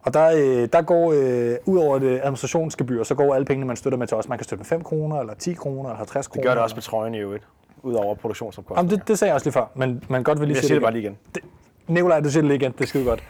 [0.02, 3.76] Og der, øh, der går, øh, ud over det administrationsgebyr, så går alle pengene, man
[3.76, 4.28] støtter med til os.
[4.28, 6.42] Man kan støtte med 5 kroner, eller 10 kroner, eller 50 kroner.
[6.42, 7.46] Det gør det også med trøjen i øvrigt.
[7.82, 8.90] Udover produktionsomkostninger.
[8.90, 10.68] Jamen, det, det sagde jeg også lige før, men man godt vil lige Jeg sige
[10.68, 11.18] siger det bare lige igen.
[11.86, 12.72] Nikolaj, du siger det lige igen.
[12.72, 13.22] Det er skide godt.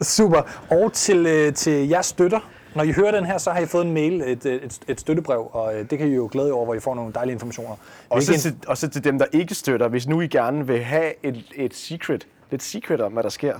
[0.00, 0.42] Super.
[0.70, 2.40] Og til, øh, til jer støtter.
[2.74, 5.00] Når I hører den her, så har I fået en mail, et, øh, et, et
[5.00, 7.32] støttebrev, og øh, det kan I jo glæde jer over, hvor I får nogle dejlige
[7.32, 7.76] informationer.
[8.10, 9.88] Også til, også til dem, der ikke støtter.
[9.88, 13.54] Hvis nu I gerne vil have et, et secret, lidt secret om, hvad der sker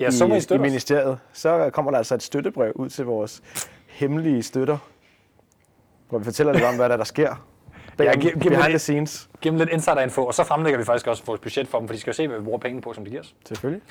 [0.00, 3.04] Ja, så må I i, i ministeriet, så kommer der altså et støttebrev ud til
[3.04, 3.42] vores
[3.86, 4.78] hemmelige støtter,
[6.08, 7.34] hvor vi fortæller lidt om, hvad der, der sker.
[7.98, 11.06] Ja, mig behind lidt- the scenes, Giv dem lidt insider-info, og så fremlægger vi faktisk
[11.06, 12.92] også vores budget for dem, for de skal jo se, hvad vi bruger pengene på,
[12.92, 13.34] som det giver os.
[13.48, 13.82] selvfølgelig.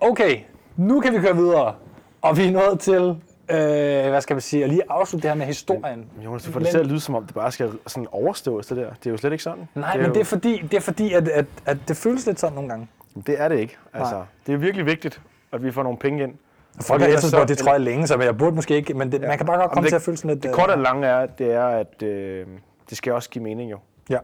[0.00, 0.40] Okay,
[0.78, 1.74] nu kan vi køre videre.
[2.22, 3.02] Og vi er nået til,
[3.50, 6.06] øh, hvad skal man sige, at lige afslutte det her med historien.
[6.24, 8.76] Jonas, du får det til at lyde, som om det bare skal sådan overstås, det
[8.76, 8.90] der.
[8.90, 9.68] Det er jo slet ikke sådan.
[9.74, 12.26] Nej, det men jo, det er fordi, det er fordi at, at, at det føles
[12.26, 12.88] lidt sådan nogle gange.
[13.26, 13.76] det er det ikke.
[13.94, 14.24] Altså, Nej.
[14.46, 15.20] det er virkelig vigtigt,
[15.52, 16.32] at vi får nogle penge ind.
[16.80, 19.36] Folk har efterspurgt det, tror jeg, længe, så jeg burde måske ikke, men det, man
[19.38, 20.42] kan bare godt Jamen, komme det- til at føle sådan lidt...
[20.42, 22.46] Det øh, korte og lange er, det er, at øh,
[22.90, 23.78] det skal også give mening jo.
[24.10, 24.18] Ja.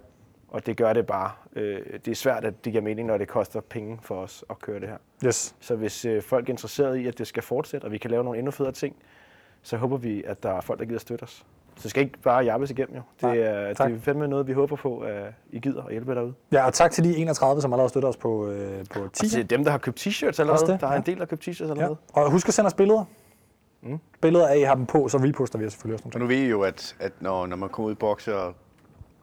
[0.54, 1.30] Og det gør det bare.
[1.56, 4.58] Øh, det er svært, at det giver mening, når det koster penge for os at
[4.58, 4.96] køre det her.
[5.26, 5.54] Yes.
[5.60, 8.24] Så hvis øh, folk er interesseret i, at det skal fortsætte, og vi kan lave
[8.24, 8.96] nogle endnu federe ting,
[9.62, 11.46] så håber vi, at der er folk, der gider støtte os.
[11.76, 13.02] Så skal ikke bare jappes igennem jo.
[13.22, 13.90] Nej, Det er, tak.
[13.90, 16.34] det er fandme noget, vi håber på, at I gider at hjælpe derude.
[16.52, 19.28] Ja, og tak til de 31, som allerede støtter os på, øh, på Og 10.
[19.28, 20.72] til dem, der har købt t-shirts allerede.
[20.72, 20.96] det, der er ja.
[20.98, 21.70] en del, der har købt t-shirts Ja.
[21.70, 21.96] allerede.
[22.12, 23.04] Og husk at sende os billeder.
[23.82, 23.98] Mm.
[24.20, 26.46] Billeder af, I har dem på, så reposter vi selvfølgelig også Og nogle nu ved
[26.46, 28.54] I jo, at, at når, når man kommer ud i bokse, og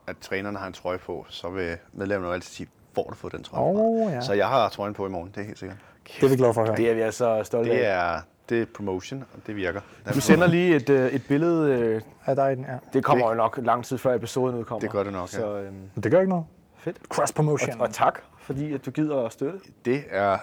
[0.06, 3.32] at trænerne har en trøje på, så vil medlemmerne jo altid sige, hvor du fået
[3.32, 4.12] den trøje Åh, fra?
[4.14, 4.20] ja.
[4.20, 5.78] Så jeg har trøjen på i morgen, det er helt sikkert.
[6.20, 6.76] Det er vi glade for at høre.
[6.76, 8.14] Det er vi altså stolte Det af.
[8.16, 9.80] er, det er promotion, og det virker.
[10.14, 12.02] Du sender lige et, øh, et billede.
[12.26, 12.64] Er der i den?
[12.64, 12.76] Ja.
[12.92, 14.80] Det kommer Det- jo nok lang tid før episoden udkommer.
[14.80, 15.38] Det gør det nok, ja.
[15.38, 16.44] Så øhm, det gør ikke noget.
[16.78, 16.96] fedt.
[17.08, 17.74] Cross promotion.
[17.74, 19.58] Og, og tak, fordi at du gider at støtte.
[19.84, 20.38] Det er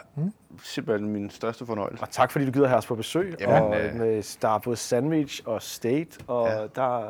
[0.64, 2.04] simpelthen min største fornøjelse.
[2.04, 3.36] Og tak, fordi du gider have os på besøg.
[3.40, 6.68] Jamen, og øh, med, der er både sandwich og state, og Ja.
[6.76, 7.04] der,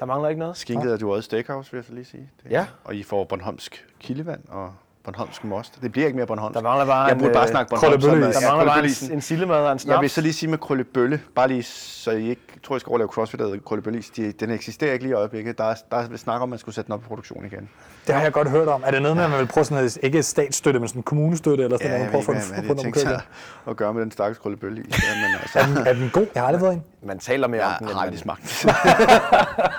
[0.00, 0.56] der mangler ikke noget.
[0.56, 2.30] Skinket er du også steakhouse, vil jeg så lige sige.
[2.42, 2.66] Det, Ja.
[2.84, 4.74] Og I får Bornholmsk kildevand og
[5.04, 5.78] Bornholmsk most.
[5.82, 6.56] Det bliver ikke mere Bornholmsk.
[6.56, 8.00] Der mangler bare jeg en, burde bare øh, snakke Bornholmsk.
[8.08, 8.32] krøllebølle.
[8.32, 9.94] Der Ja, mangler bare en, en sillemad og en snaps.
[9.94, 12.90] Jeg vil så lige sige med krøllebølle, bare lige så I ikke tror, I skal
[12.90, 15.58] overleve crossfit eller krøllebøllis, de, den eksisterer ikke lige i øjeblikket.
[15.58, 17.68] Der er, der er snak om, at man skulle sætte den op i produktion igen.
[18.06, 18.82] Det har jeg godt hørt om.
[18.86, 21.64] Er det noget med, at man vil prøve sådan noget, ikke statsstøtte, men sådan kommunestøtte
[21.64, 22.96] eller sådan Ja, noget, man prøver at få den omkring?
[22.96, 23.20] sig
[23.70, 24.86] at gøre med den stakkels krøllebøllis.
[25.04, 26.26] Ja, men altså, Er den, er den god?
[26.34, 26.82] Jeg har aldrig været i en.
[27.08, 28.66] Man taler mere om den, jeg end har man, aldrig smagt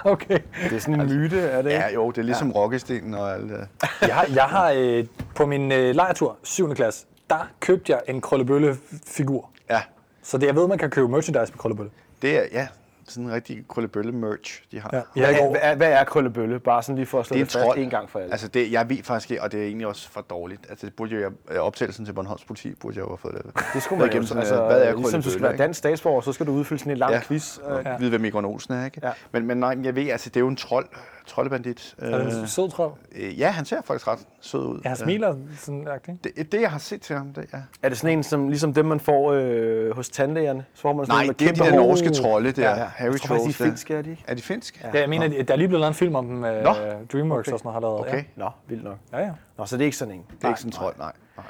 [0.13, 0.39] Okay.
[0.69, 1.83] det er sådan en myte, er det ikke?
[1.83, 2.53] Ja, jo, det er ligesom ja.
[2.59, 3.67] rockestenen og alt det.
[4.01, 5.05] Jeg har, jeg har øh,
[5.35, 6.73] på min øh, lejertur, 7.
[6.75, 9.49] klasse, der købte jeg en krøllebølle-figur.
[9.69, 9.81] Ja,
[10.23, 11.91] Så det, jeg ved, man kan købe merchandise med krøllebølle.
[12.21, 12.67] det er ja,
[13.07, 14.89] sådan en rigtig krøllebølle-merch, de har.
[14.93, 15.01] Ja.
[15.21, 16.59] Jeg Hvad, er- hvad er krøllebølle?
[16.59, 18.31] Bare sådan lige for at slå Det det, en fast en gang for alle.
[18.31, 20.61] Altså det, jeg ved faktisk ikke, og det er egentlig også for dårligt.
[20.69, 23.51] Altså det burde jo, jeg- optagelsen til Bornholms politi burde jeg jo have fået lavet.
[23.73, 26.21] det skulle man igennem jo, sådan, altså, hvad er ligesom du skal være dansk statsborger,
[26.21, 27.19] så skal du udfylde sådan en lang Ja.
[27.23, 27.57] quiz.
[27.57, 28.99] Øh, og vide, hvem Egon Olsen er, ikke?
[29.03, 29.11] Ja.
[29.31, 30.85] Men, men nej, men jeg ved, altså det er jo en trold,
[31.27, 31.95] troldebandit.
[31.97, 32.97] Er det en sød trøv?
[33.15, 34.79] Øh, ja, han ser faktisk ret sød ud.
[34.83, 36.19] Jeg smiler sådan ikke?
[36.23, 37.61] Det, det, jeg har set til ham, det er...
[37.83, 40.65] Er det sådan en, som, ligesom dem, man får øh, hos tandlægerne?
[40.73, 42.69] Så får man sådan Nej, en med det er de der norske trolde der.
[42.69, 42.85] Ja, ja.
[42.95, 43.65] Harry Jeg tror faktisk, de er Trolls der.
[43.65, 44.23] finske, er de ikke?
[44.27, 44.81] Er de finsk?
[44.83, 44.89] Ja.
[44.93, 46.73] Ja, jeg mener, der er lige blevet lavet en film om dem, øh, Nå.
[47.13, 47.53] DreamWorks Okay.
[47.53, 47.99] og sådan noget har lavet.
[47.99, 48.97] Okay, Nå, vildt nok.
[49.11, 49.25] Ja, ja.
[49.25, 49.31] ja.
[49.57, 50.23] Nå, så det er ikke sådan en.
[50.37, 51.11] det er ikke sådan en trold, nej.
[51.37, 51.45] nej.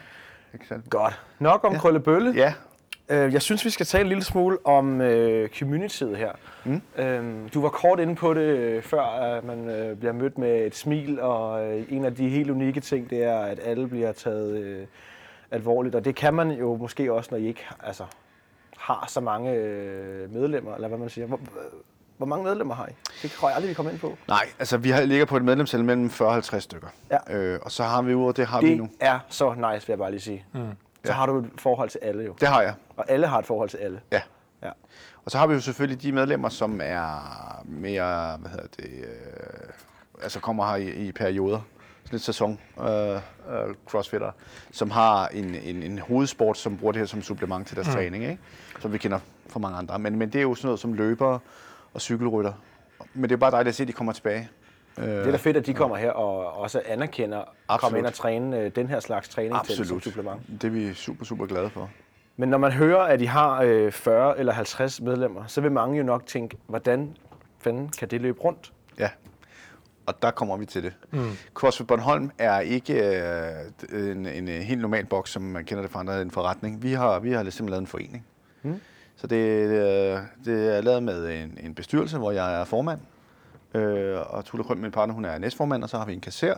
[0.53, 0.89] Ikke sandt?
[0.89, 1.21] Godt.
[1.39, 1.79] Nok om Ja.
[1.79, 2.33] krøllebølle.
[2.35, 2.53] Ja, Øh,
[3.09, 6.31] jeg synes, vi skal tale en lille smule om øh, communityet her.
[6.63, 6.81] Mm.
[6.97, 10.65] Øhm, du var kort inde på det, øh, før at man øh, bliver mødt med
[10.65, 14.11] et smil, og øh, en af de helt unikke ting, det er, at alle bliver
[14.11, 14.85] taget øh,
[15.51, 15.95] alvorligt.
[15.95, 18.03] Og det kan man jo måske også, når I ikke altså,
[18.77, 21.27] har så mange øh, medlemmer, eller hvad man siger.
[21.27, 21.39] Hvor,
[22.17, 22.91] hvor mange medlemmer har I?
[23.21, 24.17] Det tror jeg aldrig, vi kommer ind på.
[24.27, 26.87] nej, altså vi har, ligger på et medlemstal mellem 40 og 50 stykker.
[27.11, 27.35] Ja.
[27.37, 28.89] Øh, og så har vi udover det, har vi Det nu.
[28.99, 30.45] er så nice, vil jeg bare lige sige.
[30.53, 30.59] Mm.
[31.05, 31.13] Så Ja.
[31.13, 32.35] har du et forhold til alle jo.
[32.39, 34.01] Det har jeg, Og alle har et forhold til alle.
[34.11, 34.21] ja.
[34.63, 34.71] Ja.
[35.25, 39.69] Og så har vi jo selvfølgelig de medlemmer, som er mere, hvad hedder det, øh,
[40.23, 41.59] altså kommer her i, i perioder,
[42.03, 43.19] sådan lidt sæson øh, øh,
[43.87, 44.31] crossfitter,
[44.71, 47.93] som har en, en, en hovedsport, som bruger det her som supplement til deres mm.
[47.93, 48.39] træning, ikke?
[48.79, 49.99] som vi kender fra mange andre.
[49.99, 51.39] Men, men det er jo sådan noget som løber
[51.93, 52.53] og cykelrytter.
[53.13, 54.49] Men det er bare dejligt at se, at de kommer tilbage.
[54.97, 58.05] Øh, Det er da fedt, at de kommer her og også anerkender at komme ind
[58.05, 60.03] og træne øh, den her slags træning til som Absolut.
[60.03, 60.41] supplement.
[60.61, 61.89] Det er vi super, super glade for.
[62.37, 65.97] Men når man hører, at de har øh, 40 eller 50 medlemmer, så vil mange
[65.97, 67.17] jo nok tænke, hvordan
[67.59, 68.73] fanden kan det løbe rundt?
[68.99, 69.09] Ja,
[70.05, 70.93] og der kommer vi til det.
[71.11, 71.29] Mm.
[71.53, 72.93] CrossFit Bornholm er ikke
[73.89, 76.83] øh, en, en, helt normal boks, som man kender det fra andre, en forretning.
[76.83, 78.25] Vi har, vi har simpelthen lavet en forening.
[78.61, 78.81] Mm.
[79.15, 82.99] Så det, øh, det er lavet med en, en bestyrelse, hvor jeg er formand,
[83.73, 86.55] øh, og Tulle Krøm, min partner, hun er næstformand, og så har vi en kasser,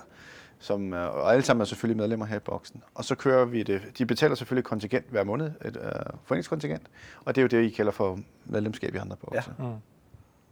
[0.60, 2.84] som, øh, og alle sammen er selvfølgelig medlemmer her i boksen.
[2.96, 3.82] Og så kører vi det.
[3.98, 5.92] De betaler selvfølgelig kontingent hver måned, et øh,
[6.24, 6.84] foreningskontingent,
[7.26, 9.52] og det er jo det, I kalder for medlemskab i andre bokse.
[9.60, 9.66] Ja.
[9.66, 9.72] Ja.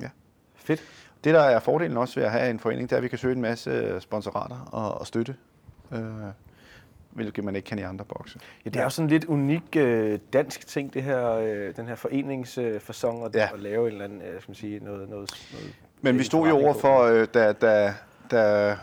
[0.01, 0.09] Ja.
[0.55, 0.82] Fedt.
[1.24, 3.18] Det, der er fordelen også ved at have en forening, det er, at vi kan
[3.18, 5.36] søge en masse sponsorater og, og støtte,
[5.91, 6.01] øh,
[7.11, 8.39] hvilket man ikke kan i andre bokse.
[8.66, 11.95] Ja, det er jo sådan lidt unik øh, dansk ting, det her, øh, den her
[11.95, 13.49] foreningsfasong, øh, at, ja.
[13.53, 15.76] at lave en eller anden, øh, skal man sige, noget, noget, noget
[16.06, 17.93] Men vi stod jo forretning over for, øh, da, da,
[18.32, 18.76] da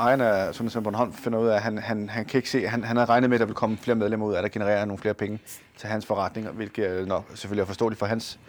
[0.00, 2.84] ejeren af Sundhedscenter Bornholm finder ud af, at han, han, han kan ikke se, han,
[2.84, 4.98] han havde regnet med, at der ville komme flere medlemmer ud af, der genererer nogle
[4.98, 5.38] flere penge
[5.76, 8.40] til hans forretninger, hvilket øh, nok selvfølgelig er forståeligt for hans,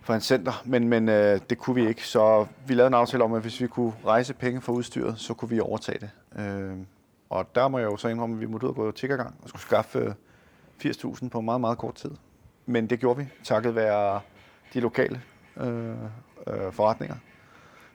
[0.00, 2.06] for hans center, men, men øh, det kunne vi ikke.
[2.06, 5.34] Så vi lavede en aftale om, at hvis vi kunne rejse penge for udstyret, så
[5.34, 6.10] kunne vi overtage det.
[6.40, 6.76] Øh,
[7.30, 9.48] og der må jeg jo så indrømme, at vi måtte ud og gå tiggergang og
[9.48, 12.10] skulle skaffe øh, 80.000 på meget, meget kort tid.
[12.66, 14.20] Men det gjorde vi, takket være
[14.74, 15.20] de lokale
[15.60, 15.90] øh,
[16.46, 17.16] øh, forretninger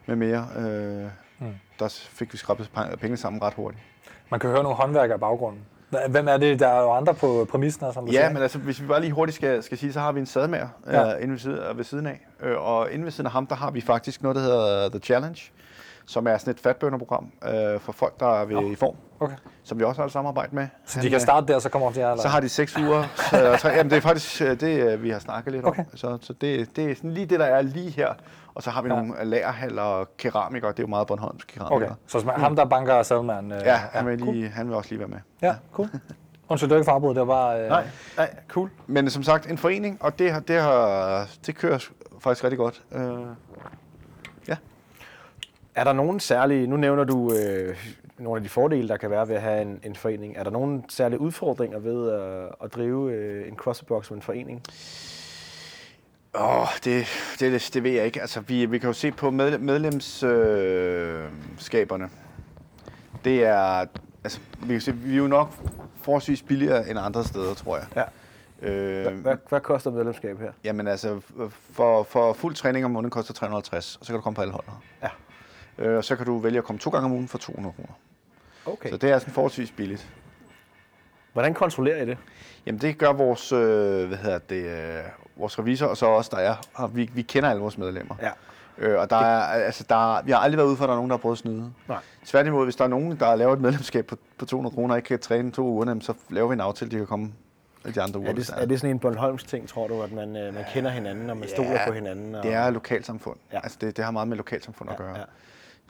[0.06, 0.48] med mere.
[0.58, 1.10] Øh,
[1.40, 1.54] mm.
[1.80, 3.84] Der fik vi skrabet pe- pengene sammen ret hurtigt.
[4.32, 5.62] Man kan høre nogle håndværkere i baggrunden.
[6.10, 6.60] Hvem er det?
[6.60, 8.30] Der er jo andre på præmissen, som Ja, siger.
[8.34, 10.68] men altså, hvis vi bare lige hurtigt skal, skal sige, så har vi en sadmager
[10.88, 11.02] Ja.
[11.02, 11.16] ja.
[11.18, 12.28] øh, inde ved siden, ved siden af.
[12.42, 15.00] Øh, og inde ved siden af ham, der har vi faktisk noget, der hedder The
[15.00, 15.42] Challenge,
[16.12, 19.36] som er sådan et fatbønderprogram øh, for folk, der er ved, i form, Okay.
[19.64, 20.68] som vi også har et samarbejde med.
[20.86, 22.10] Så de kan starte der, og så kommer de her?
[22.10, 22.22] Eller?
[22.22, 23.04] Så har de seks uger.
[23.30, 25.80] Så, tre, jamen, det er faktisk øh, det, øh, vi har snakket lidt Okay.
[25.92, 25.98] om.
[25.98, 28.08] Så, så det, det er sådan lige det, der er lige her.
[28.56, 28.96] Og så har vi Ja.
[28.96, 30.72] nogle lagerhaller og keramikere.
[30.72, 31.90] Det er jo meget Bornholms keramikere.
[31.90, 33.52] Okay, så sma- ham der banker Salman.
[33.52, 34.34] Øh, Ja, han vil, cool.
[34.36, 35.18] lige, han vil også lige være med.
[35.42, 35.90] Ja, cool.
[36.50, 37.62] Undskyld, det var ikke for afbrudt, det var bare...
[37.64, 37.84] Øh, Nej,
[38.18, 38.70] nej, cool.
[38.88, 41.80] Men som sagt, en forening, og det, har, det, har, det kører
[42.20, 42.82] faktisk rigtig godt.
[42.92, 43.02] Øh,
[45.76, 47.78] Er der nogen særlige, nu nævner du øh,
[48.18, 50.34] nogle af de fordele, der kan være ved at have en, en forening.
[50.38, 54.62] Er der nogen særlige udfordringer ved at, at drive øh, en CrossFit-box som en forening?
[56.36, 57.06] Åh, det,
[57.40, 58.22] det, det ved jeg ikke.
[58.22, 62.04] Altså, vi, vi kan jo se på med, medlemsskaberne.
[62.04, 62.10] Øh,
[63.26, 63.86] det er,
[64.24, 65.50] altså, vi, kan se, vi er jo nok
[66.02, 67.86] forholdsvis billigere end andre steder, tror jeg.
[67.96, 68.04] Ja.
[68.70, 70.52] Øh, Hvad, hvad koster medlemskab her?
[70.64, 71.22] Jamen altså,
[71.72, 74.54] for, for fuld træning om måneden koster 350, og så kan du komme på alle
[74.54, 74.66] hold.
[75.04, 75.08] Ja.
[75.78, 77.94] Øh, og så kan du vælge at komme to gange om ugen for 200 kroner.
[78.66, 78.90] Okay.
[78.90, 80.10] Så det er sådan forholdsvis billigt.
[81.34, 82.18] Hvordan kontrollerer I det?
[82.66, 83.60] Jamen det gør vores, øh,
[84.08, 85.04] hvad hedder det, øh,
[85.36, 88.16] vores revisor, og så også der er, og vi, vi kender alle vores medlemmer.
[88.22, 88.30] Ja.
[88.78, 90.94] Øh, og der er, altså der, er- vi har aldrig været ude for, at der
[90.94, 91.72] er nogen, der har prøvet at snyde.
[91.88, 91.98] Nej.
[92.26, 95.08] Tværtimod, hvis der er nogen, der laver et medlemskab på, på 200 kroner og ikke
[95.08, 97.32] kan træne to uger, så laver vi en aftale, de kan komme
[97.96, 98.30] de andre uger.
[98.30, 100.90] Er det, er det sådan en Bornholms ting, tror du, at man, øh, man kender
[100.92, 102.36] hinanden, og man Ja, stoler på hinanden?
[102.36, 102.44] Og...
[102.44, 103.38] Det er lokalsamfund.
[103.54, 103.60] Ja.
[103.64, 105.18] Altså det, det har meget med lokalsamfund at Ja, gøre.
[105.18, 105.24] ja.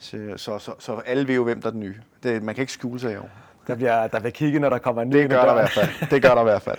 [0.02, 1.94] Så, så, så, så alle ved jo, hvem der er den nye.
[2.22, 3.22] Det, man kan ikke skjule sig jo.
[3.66, 5.70] Der bliver, der bliver kigget, når der kommer en ny Det gør der i hvert
[5.70, 5.88] fald.
[6.10, 6.78] Det gør der i hvert fald.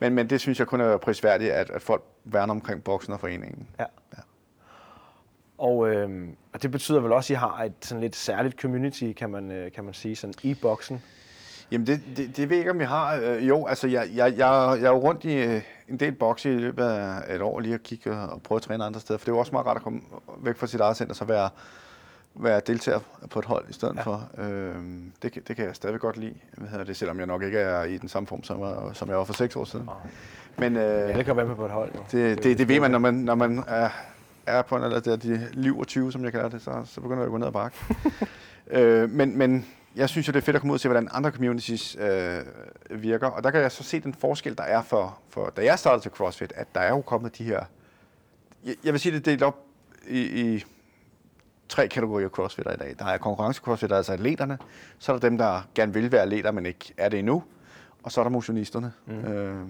[0.00, 3.20] Men, men det synes jeg kun er prisværdigt, at, at folk værner omkring boksen og
[3.20, 3.68] foreningen.
[3.80, 3.84] Ja.
[5.58, 9.12] Og, øh, og det betyder vel også, at I har et sådan lidt særligt community,
[9.12, 11.02] kan man, øh, kan man sige, sådan i boksen.
[11.70, 13.20] Jamen det, det, det ved jeg ikke, om vi har.
[13.22, 16.54] Øh, jo, altså jeg, jeg, jeg, jeg er jo rundt i øh, en del bokse
[16.54, 19.18] i løbet af et år lige at kigge og prøve at træne andre steder.
[19.18, 20.00] For det er jo også meget rart at komme
[20.38, 21.48] væk fra sit eget center, så være,
[22.34, 23.00] være deltager
[23.30, 24.02] på et hold i stedet ja.
[24.02, 24.28] for.
[24.38, 24.74] Øh,
[25.22, 27.58] det, kan- det kan jeg stadig godt lide, hvad hedder det, selvom jeg nok ikke
[27.58, 29.88] er i den samme form, som, jeg- som jeg var for seks år siden.
[30.58, 31.90] Men øh, Alle kan være med på et hold.
[31.94, 32.00] Jo.
[32.12, 33.88] det, det, det ved man, når man, når man er,
[34.46, 37.00] er på en alder der, de liv og 20, som jeg kalder det, så, så
[37.00, 37.76] begynder det at gå ned ad bakke.
[38.70, 39.66] øh, men, men
[39.96, 42.40] jeg synes jo, det er fedt at komme ud og se, hvordan andre communities øh,
[43.02, 43.26] virker.
[43.26, 46.04] Og der kan jeg så se den forskel, der er for, for da jeg startede
[46.04, 47.60] til CrossFit, at der er jo kommet de her...
[48.64, 49.58] Jeg, jeg vil sige, det er delt op
[50.08, 50.64] i, i
[51.70, 52.94] tre kategorier CrossFitter i dag.
[52.98, 54.58] Der er konkurrence CrossFitter, altså atleterne.
[54.98, 57.42] Så er der dem, der gerne vil være atleter, men ikke er det endnu.
[58.02, 58.92] Og så er der motionisterne.
[59.06, 59.12] Mm.
[59.24, 59.66] Øh,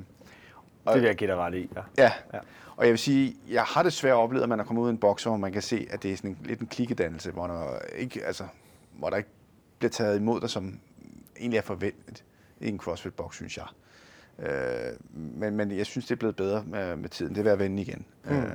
[0.86, 1.70] Det vil jeg give dig ret i.
[1.76, 1.82] Ja.
[1.98, 2.12] Ja.
[2.34, 2.38] Ja.
[2.76, 4.90] Og jeg vil sige, jeg har det svært oplevet, at man er kommet ud i
[4.90, 7.46] en boks, hvor man kan se, at det er sådan en, lidt en klikkedannelse, hvor
[7.46, 8.44] der ikke, altså,
[8.98, 9.28] hvor der ikke
[9.78, 10.80] bliver taget imod dig, som
[11.38, 12.24] egentlig er forventet
[12.61, 13.66] i en CrossFit-boks, synes jeg.
[14.38, 17.34] Øh, men, men jeg synes, det er blevet bedre med, med tiden.
[17.34, 18.05] Det er ved at vende igen.
[18.24, 18.36] Mm.
[18.36, 18.51] Øh,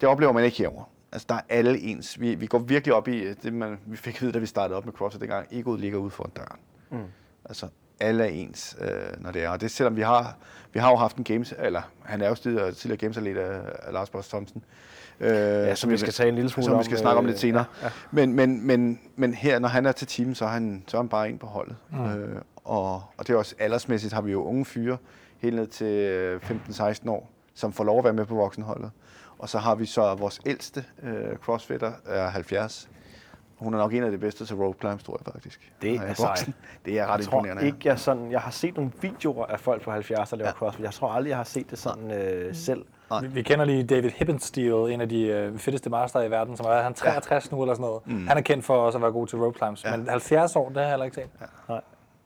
[0.00, 0.84] det oplever man ikke herover.
[1.12, 2.20] Altså, der er alle ens.
[2.20, 4.76] Vi, vi går virkelig op i det, man, vi fik at vide, da vi startede
[4.76, 5.46] op med CrossFit dengang.
[5.50, 6.60] Egoet ligger ude foran døren.
[6.90, 7.10] Mm.
[7.44, 7.68] Altså,
[8.00, 9.48] alle er ens, øh, når det er.
[9.48, 10.36] Og det selvom vi har,
[10.72, 13.92] vi har jo haft en games, eller han er jo tidligere, tidligere gamesatlet af, af
[13.92, 14.62] Lars Boss Thomsen.
[15.20, 17.24] Øh, ja, som vi skal tale en lille smule som om, vi skal snakke om
[17.24, 17.64] øh, lidt senere.
[17.82, 17.92] ja, ja.
[18.10, 21.00] Men, men, men, men her, når han er til team, så er han, så er
[21.00, 21.76] han bare en på holdet.
[21.90, 22.06] Mm.
[22.06, 24.96] Øh, og, og det er også aldersmæssigt, har vi jo unge fyre,
[25.38, 28.90] helt ned til øh, 15-16 år, som får lov at være med på voksenholdet.
[29.38, 32.88] Og så har vi så vores ældste øh, crossfitter, er 70.
[33.56, 35.72] Hun er nok en af de bedste til rope climbs, tror jeg faktisk.
[35.82, 36.48] Det er sejt.
[36.84, 37.66] Det er ret Jeg tror imponerende.
[37.66, 40.52] ikke, jeg, sådan, jeg har set nogle videoer af folk på 70, der laver Ja.
[40.54, 40.84] CrossFit.
[40.84, 42.84] Jeg tror aldrig, jeg har set det sådan øh, selv.
[43.22, 46.66] Vi, vi kender lige David Hippensteel, en af de øh, fedeste master i verden, som
[46.66, 48.06] er han er 63 nu eller sådan noget.
[48.06, 48.26] Mm.
[48.26, 49.96] Han er kendt for også at være god til rope climbs, ja.
[49.96, 51.28] men 70 år, det har jeg heller ikke set.
[51.40, 51.46] Ja.
[51.68, 51.80] Nej.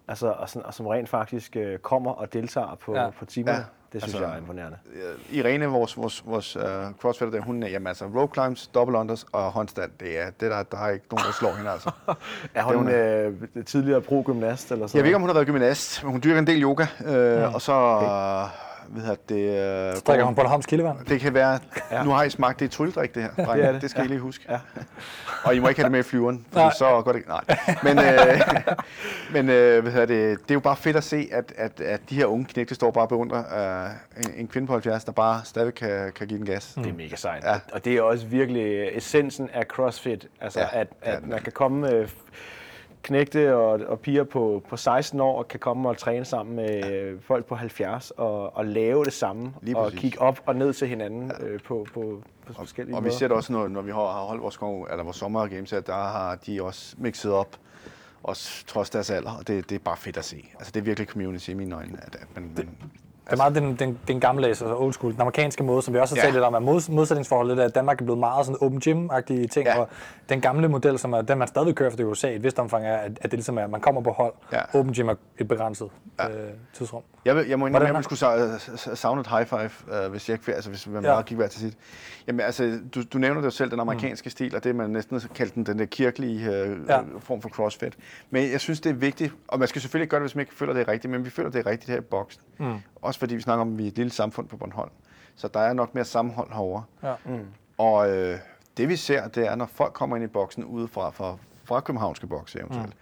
[0.08, 3.02] Altså, og, sådan, og som rent faktisk øh, kommer og deltager på, Ja.
[3.02, 3.10] ja.
[3.10, 3.58] på timerne.
[3.58, 3.64] Ja.
[3.92, 4.76] Det synes Altså, jeg er imponerende.
[4.94, 6.62] Øh, Irene, vores, vores, vores uh,
[7.00, 10.50] crossfitter, der, hun er, jamen altså, rope climbs, double unders og håndstand, det er, det
[10.50, 11.90] der, der er ikke nogen, der slår hende altså.
[12.54, 13.32] Er hun øh,
[13.66, 16.38] tidligere pro-gymnast eller sådan Jeg ved ikke, om hun har været gymnast, men hun dyrker
[16.38, 17.54] en del yoga, øh, Mm.
[17.54, 18.48] og så, okay.
[18.88, 19.94] Hvad hedder det...
[19.94, 20.98] Øh, Drikker hun Bornholms kildevand?
[21.08, 21.58] Det kan være,
[21.90, 22.02] ja.
[22.04, 23.62] nu har I smagt, det er trylledrik det her, drenge.
[23.62, 23.90] Det er det, det.
[23.90, 24.04] skal ja.
[24.04, 24.44] I lige huske.
[24.48, 24.58] Ja.
[25.44, 26.72] Og I må ikke have det med i flyveren, for Nej.
[26.72, 27.22] så går det.
[27.28, 27.44] Nej.
[27.82, 28.40] Men, øh,
[29.34, 32.00] men øh, hvad hedder det, det er jo bare fedt at se, at, at, at
[32.10, 33.90] de her unge knægte står bare og beundrer øh,
[34.24, 36.72] en, en kvinde på 70, der bare stadig kan, kan give den gas.
[36.78, 37.44] Det er mega sejt.
[37.44, 37.52] Ja.
[37.52, 37.58] Ja.
[37.72, 40.26] Og det er også virkelig essensen af CrossFit.
[40.40, 41.28] Altså, Ja, ja, at, at det.
[41.28, 42.08] man kan komme øh,
[43.02, 46.68] knægte og, og piger på, på 16 år og kan komme og træne sammen med
[46.68, 47.12] ja.
[47.20, 49.54] folk på 70 og, og lave det samme.
[49.62, 50.00] Lige og præcis.
[50.00, 51.46] kigge op og ned til hinanden ja.
[51.46, 53.18] øh, på, på, på forskellige Og vi måder.
[53.18, 55.86] ser det også, når, når vi har har holdt vores, skov, eller vores sommergames, at
[55.86, 57.56] der har de også mixet op,
[58.22, 60.48] også trods deres alder, og det, det er bare fedt at se.
[60.58, 62.68] Altså det er virkelig community i mine øjne, at, at man, man
[63.32, 65.98] Det er meget den, den, den gamle, altså old school, den amerikanske måde, som vi
[65.98, 66.22] også har Ja.
[66.22, 69.66] talt lidt om, at mod, modsætningsforholdet, at Danmark er blevet meget sådan open gym-agtige ting,
[69.66, 69.78] Ja.
[69.78, 69.88] og
[70.28, 72.58] den gamle model, som er den, man stadig kører for det USA i et vist
[72.58, 74.34] omfang, er, at, at det ligesom er, at man kommer på hold.
[74.52, 74.78] Ja.
[74.78, 76.28] Open gym er et begrænset Ja.
[76.28, 77.02] øh, tidsrum.
[77.24, 79.70] Jeg, vil, jeg må indrømme, at jeg skulle sa- savne et high five,
[80.06, 81.08] uh, hvis jeg ikke, altså hvis man Ja.
[81.08, 81.14] ja.
[81.14, 81.76] bare gik hver til sit.
[82.26, 84.30] Jamen altså, du, du nævner det jo selv, den amerikanske mm.
[84.30, 86.54] stil, og det man næsten kaldt den, den der kirkelige uh,
[86.88, 86.94] Ja.
[86.96, 87.00] ja.
[87.18, 87.94] form for crossfit.
[88.30, 90.54] Men jeg synes, det er vigtigt, og man skal selvfølgelig gøre det, hvis man ikke
[90.54, 92.42] føler, det er rigtigt, men vi føler, det er rigtigt her i boksen.
[92.58, 92.74] Mm.
[93.02, 94.90] Også fordi vi snakker om, at vi er et lille samfund på Bornholm.
[95.34, 96.84] Så der er nok mere sammenhold herovre.
[97.02, 97.14] Ja.
[97.78, 98.38] Og øh,
[98.76, 102.26] det vi ser, det er, når folk kommer ind i boksen udefra, fra, fra københavnske
[102.26, 102.96] bokse eventuelt,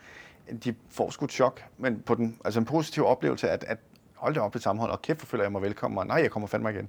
[0.51, 0.61] mm.
[0.61, 3.79] de får sgu et chok, men på den, altså en positiv oplevelse, at, at
[4.15, 6.31] hold det op et sammenhold, og kæft, hvor føler jeg mig velkommen, og nej, jeg
[6.31, 6.89] kommer fandme igen.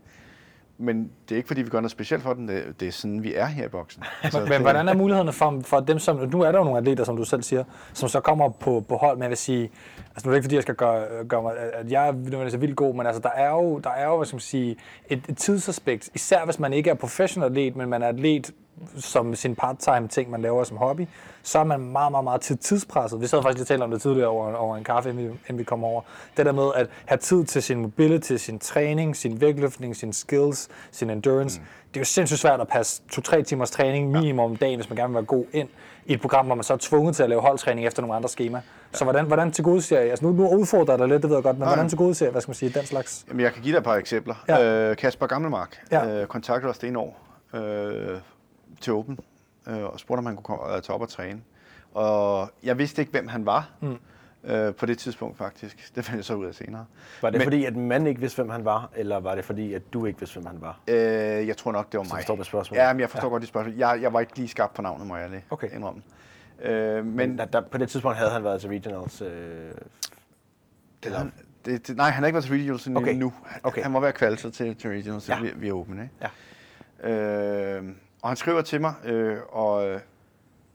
[0.81, 3.23] Men det er ikke, fordi vi gør noget specielt for den, det, det er sådan,
[3.23, 4.03] vi er her i boksen.
[4.23, 6.29] Altså, Men, men hvordan er mulighederne for, for dem, som...
[6.29, 7.63] Nu er der jo nogle atleter, som du selv siger,
[7.93, 9.71] som så kommer på, på hold, men jeg vil sige...
[10.09, 12.61] Altså, nu er det ikke, fordi jeg skal gøre, gøre mig, at jeg er nødvendigvis
[12.61, 14.75] vildt god, men altså, der er jo, der er jo hvad skal man sige,
[15.09, 18.51] et, et tidsaspekt, især hvis man ikke er professionel atlet, men man er atlet
[18.97, 21.07] som sin part-time ting, man laver som hobby,
[21.43, 23.21] så er man meget, meget, meget tid, tidspresset.
[23.21, 25.29] Vi sad faktisk lige og talte om det tidligere over, over en kaffe, inden vi,
[25.29, 26.01] inden vi kom over.
[26.37, 30.69] Det der med at have tid til sin mobility, sin træning, sin vægtløftning, sin skills,
[30.91, 31.59] sin endurance.
[31.59, 31.65] Mm.
[31.93, 34.97] Det er jo sindssygt svært at passe to-tre timers træning minimum om dagen, hvis man
[34.97, 35.69] gerne vil være god ind
[36.05, 38.29] i et program, hvor man så er tvunget til at lave holdtræning efter nogle andre
[38.29, 38.61] skema.
[38.93, 40.09] Så hvordan, hvordan tilgodeser jeg?
[40.09, 41.73] Altså nu, nu udfordrer jeg dig lidt, det ved jeg godt, men Nej.
[41.75, 43.25] hvordan tilgodeser jeg, hvad skal man sige, den slags?
[43.29, 44.35] Jamen, jeg kan give dig et par eksempler.
[44.47, 44.57] Ja.
[44.57, 44.89] Ja.
[44.89, 46.21] Øh, Kasper Gammelmark Ja.
[46.21, 47.19] øh, kontaktede os det en år
[47.53, 48.17] øh,
[48.81, 49.19] til Åben
[49.67, 51.41] øh, og spurgte, om han kunne komme, øh, tage op og træne.
[51.93, 53.97] Og jeg vidste ikke, hvem han var mm.
[54.43, 55.77] øh, på det tidspunkt faktisk.
[55.95, 56.85] Det fandt jeg så ud af senere.
[57.21, 59.73] Var det Men- fordi, at man ikke vidste, hvem han var, eller var det fordi,
[59.73, 60.79] at du ikke vidste, hvem han var?
[60.87, 60.95] Øh,
[61.47, 62.11] jeg tror nok, det var mig.
[62.11, 62.81] forstår du spørgsmålet?
[62.83, 63.31] Ja, men jeg forstår ja.
[63.31, 63.75] godt de spørgsmål.
[63.75, 65.75] Jeg, jeg var ikke lige skarp på navnet, må jeg lige Okay.
[65.75, 66.01] indrømme.
[66.61, 69.21] Øh, men Men der, der, på det tidspunkt havde han været til regionals.
[69.21, 69.71] Øh,
[71.03, 71.33] det, han,
[71.65, 73.01] det, det, nej, han har ikke været til regionals endnu.
[73.01, 73.13] Okay.
[73.13, 73.33] nu.
[73.63, 73.81] Okay.
[73.83, 75.39] Han må være kvalificeret til, til regionals, Ja.
[75.41, 76.01] vi, vi er åbne.
[76.03, 76.29] Ikke?
[77.03, 77.09] Ja.
[77.09, 77.83] Øh,
[78.21, 79.99] og han skriver til mig, øh, og øh,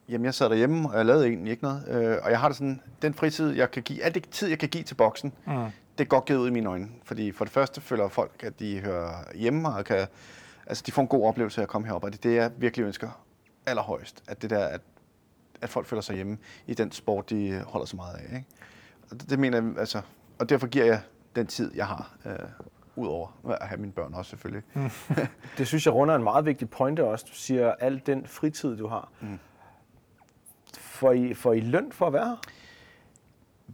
[0.08, 1.84] jamen, jeg sad derhjemme, og jeg lavede egentlig ikke noget.
[1.88, 4.58] Øh, og jeg har det sådan, den fritid, jeg kan give, al det tid, jeg
[4.58, 5.52] kan give til boksen, mm.
[5.98, 6.88] det er godt givet ud i mine øjne.
[7.04, 10.06] Fordi for det første føler folk, at de hører hjemme, og kan,
[10.66, 12.50] altså, de får en god oplevelse af at komme herop, og det er det, jeg
[12.56, 13.08] virkelig ønsker
[13.66, 14.22] allerhøjst.
[14.28, 14.80] At det der, at,
[15.60, 18.36] at folk føler sig hjemme i den sport, de holder så meget af.
[18.36, 18.46] Ikke?
[19.10, 20.00] Og det, det mener jeg, altså,
[20.38, 21.00] og derfor giver jeg
[21.36, 22.32] den tid, jeg har, øh,
[22.96, 23.28] udover
[23.60, 24.62] at have mine børn også selvfølgelig.
[24.74, 24.90] Mm.
[25.58, 27.24] det synes jeg runder en meget vigtig pointe også.
[27.28, 29.08] Du siger, al den fritid, du har.
[29.20, 29.38] Mm.
[30.78, 32.36] Får, I, får I løn for at være her?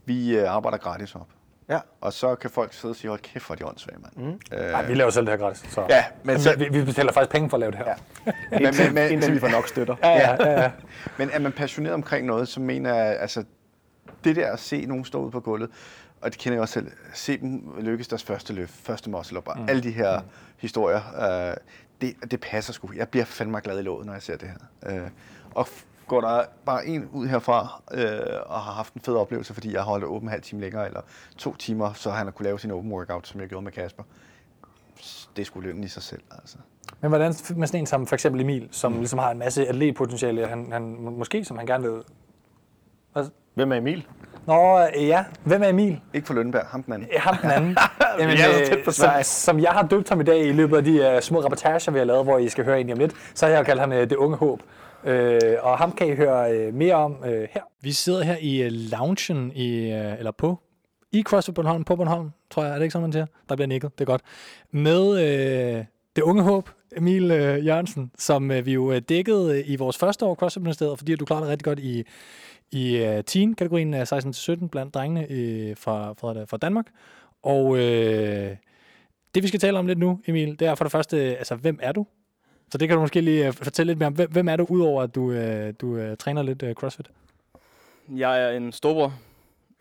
[0.04, 1.28] Vi øh, arbejder gratis op.
[1.68, 1.78] Ja.
[2.00, 4.12] Og så kan folk sidde og sige, hold kæft, hvor er de åndssvage, mand.
[4.32, 4.40] Mm.
[4.58, 5.70] Øh, Nej, vi laver selv det her gratis.
[5.72, 5.86] Så.
[5.88, 7.86] Ja, men så- vi, vi betaler faktisk penge for at lave det her.
[8.26, 8.32] Ja.
[8.50, 9.96] Men, men, men, indtil vi får nok støtter.
[10.02, 10.70] Ja, ja, ja, ja.
[11.18, 13.44] men er man passioneret omkring noget, så mener jeg, altså,
[14.24, 15.70] det der at se nogen stå ude på gulvet,
[16.22, 19.48] og det kender jeg også selv, se dem lykkes deres første løft, første muscle up,
[19.56, 19.68] mm.
[19.68, 20.26] alle de her mm.
[20.56, 21.02] historier,
[21.50, 21.56] øh,
[22.00, 22.90] det, det passer sgu.
[22.96, 25.02] Jeg bliver fandme glad i låget, når jeg ser det her.
[25.04, 25.10] Øh,
[25.54, 25.68] og
[26.06, 29.82] går der bare en ud herfra øh, og har haft en fed oplevelse, fordi jeg
[29.82, 31.00] holdt åben en halv time længere, eller
[31.38, 34.02] to timer, så han har kunne lave sin open workout, som jeg gjorde med Kasper.
[35.36, 36.56] Det er sgu lønnen i sig selv, altså.
[37.00, 40.46] Men hvordan med sådan en som for eksempel Emil, som ligesom har en masse atletpotentiale,
[40.46, 42.02] han, han må- måske som han gerne vil...
[43.12, 43.26] Hvad?
[43.54, 44.06] Hvem er Emil?
[44.46, 45.24] Nå, øh, ja.
[45.44, 46.00] Hvem er Emil?
[46.14, 47.08] Ikke for Lønberg, ham den anden.
[47.12, 47.76] Ja, ham den anden.
[48.18, 50.52] Jamen, Vi er øh, tæt på som, som jeg har døbt ham i dag i
[50.52, 52.98] løbet af de uh, små reportager, vi har lavet, hvor I skal høre en om
[52.98, 54.60] lidt, så har jeg kaldt ham uh, Det Unge Håb.
[55.04, 55.10] Uh,
[55.60, 57.60] og ham kan I høre uh, mere om uh, her.
[57.80, 60.58] Vi sidder her i uh, loungen, i, uh, eller på,
[61.12, 62.70] i CrossFit Bornholm, på Bornholm, tror jeg.
[62.72, 63.26] Er det ikke sådan, man siger?
[63.48, 64.22] Der bliver nikket, det er godt.
[64.70, 65.84] Med uh,
[66.16, 67.28] Det Unge Håb, Emil
[67.66, 71.44] Jørgensen, som vi jo uh, dækkede i vores første år CrossFit Ministeriet, fordi du klarede
[71.44, 72.04] det rigtig godt i,
[72.72, 76.86] i uh, teen-kategorien af 16-17 blandt drengene øh, fra, fra, fra Danmark.
[77.42, 78.56] Og øh,
[79.34, 81.56] det vi skal tale om lidt nu, Emil, det er for det første, øh, altså
[81.56, 82.06] hvem er du?
[82.70, 84.12] Så det kan du måske lige øh, fortælle lidt mere om.
[84.12, 87.10] Hvem, hvem er du, udover at du, øh, du øh, træner lidt øh, CrossFit?
[88.08, 89.14] Jeg er en storbror.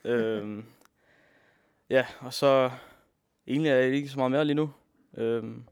[0.03, 0.65] øhm,
[1.89, 2.71] ja, og så
[3.47, 4.69] egentlig er jeg ikke så meget mere lige nu.
[5.17, 5.63] Øhm,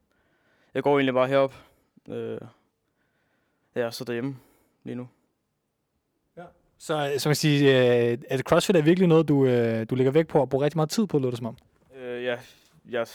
[0.74, 1.56] jeg går egentlig bare herop.
[2.08, 2.40] Øh,
[3.76, 4.38] ja, så derhjemme
[4.84, 5.08] lige nu.
[6.80, 10.12] Så øh, som jeg siger, øh, at CrossFit er virkelig noget, du, øh, du lægger
[10.12, 11.58] vægt på og bruger rigtig meget tid på, lyder det som om.
[12.02, 12.36] Øh, ja,
[12.90, 13.08] jeg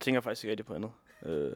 [0.00, 0.90] tænker faktisk ikke rigtig på andet.
[1.26, 1.52] Øh,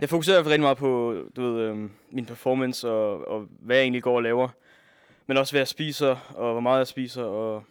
[0.00, 4.02] jeg fokuserer rigtig meget på du ved, øh, min performance og, og hvad jeg egentlig
[4.02, 4.48] går og laver.
[5.26, 7.22] Men også hvad jeg spiser og hvor meget jeg spiser.
[7.22, 7.64] Og,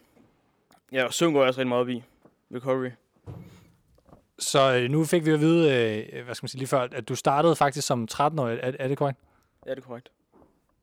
[0.92, 2.04] ja, og søvn går jeg også rigtig meget op i.
[2.56, 2.90] Recovery.
[4.40, 7.10] Så øh, nu fik vi at vide, øh, hvad skal man sige lige før, at
[7.10, 8.60] du startede faktisk som 13-årig.
[8.62, 9.20] Er, er det korrekt?
[9.66, 10.10] Ja, det er korrekt.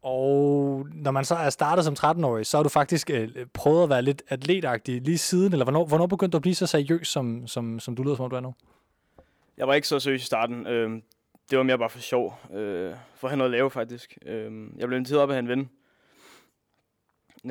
[0.05, 3.89] Og når man så er startet som 13-årig, så har du faktisk øh, prøvet at
[3.89, 7.47] være lidt atletagtig lige siden, eller hvornår, hvornår begyndte du at blive så seriøs, som,
[7.47, 8.55] som, som du lyder som om du er nu?
[9.57, 10.67] Jeg var ikke så seriøs i starten.
[10.67, 10.91] Øh,
[11.51, 12.39] det var mere bare for sjov.
[12.53, 14.19] Øh, for at have noget at lave, faktisk.
[14.27, 15.71] Øh, jeg blev inviteret op af en ven.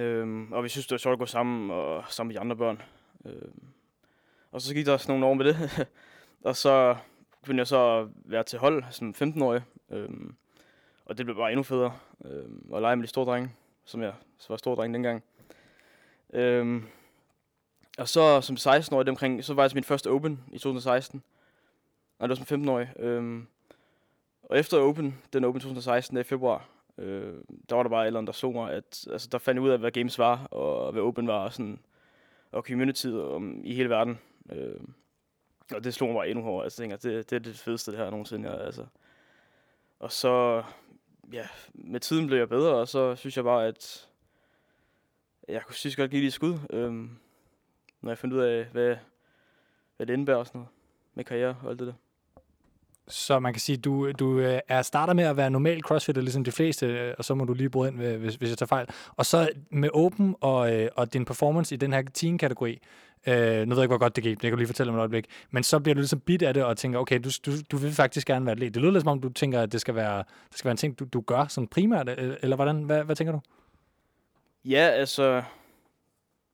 [0.01, 2.55] Øh, og vi synes, det var sjovt at gå sammen, og sammen med de andre
[2.55, 2.81] børn.
[3.25, 3.51] Øh,
[4.51, 5.87] og så gik der sådan nogle år med det.
[6.49, 6.95] og så
[7.41, 9.61] begyndte jeg så at være til hold som 15-årig.
[9.91, 10.09] Øh,
[11.05, 11.93] og det blev bare endnu federe.
[12.25, 13.51] Øh, at lege med de store drenge,
[13.85, 15.23] som jeg så var stor dreng dengang.
[16.33, 16.83] Øh,
[17.97, 21.23] og så som 16-årig omkring, så var jeg til min første Open i 2016.
[22.19, 22.99] Og det var som 15-årig.
[22.99, 23.43] Øh,
[24.43, 27.33] og efter Open, den Open 2016, i februar, øh,
[27.69, 29.63] der var der bare et eller andet, der slog mig, at altså, der fandt jeg
[29.63, 31.79] ud af, hvad games var, og hvad Open var, og, sådan,
[32.51, 34.19] og community om, um, i hele verden.
[34.51, 34.79] Øh,
[35.73, 36.63] og det slog mig bare endnu hårdere.
[36.63, 38.51] Altså, jeg tænker, det, det er det fedeste, det her nogensinde.
[38.51, 38.85] Jeg, altså.
[39.99, 40.63] Og så,
[41.31, 44.09] ja, med tiden blev jeg bedre, og så synes jeg bare, at
[45.47, 46.59] jeg kunne synes godt give det et skud.
[46.69, 47.17] øhm,
[48.01, 48.95] når jeg fandt ud af, hvad,
[49.97, 50.73] hvad det indebærer og sådan noget
[51.13, 51.93] med karriere og alt det der.
[53.07, 56.43] Så man kan sige, du, du øh, er starter med at være normal crossfitter, ligesom
[56.43, 58.67] de fleste, øh, og så må du lige bryde ind, øh, hvis, hvis jeg tager
[58.67, 58.87] fejl.
[59.15, 62.79] Og så med Open og, og din performance i den her teen-kategori,
[63.27, 64.97] øh, nu ved jeg ikke, hvor godt det gik, det kan du lige fortælle om
[64.97, 67.51] et øjeblik, men så bliver du ligesom bit af det og tænker, okay, du, du,
[67.71, 68.73] du vil faktisk gerne være atlet.
[68.73, 70.17] Det lyder lidt som om, du tænker, at det skal være,
[70.49, 73.31] det skal være en ting, du, du gør sådan primært, eller hvordan, hvad, hvad tænker
[73.31, 73.39] du?
[74.65, 75.43] Ja, altså,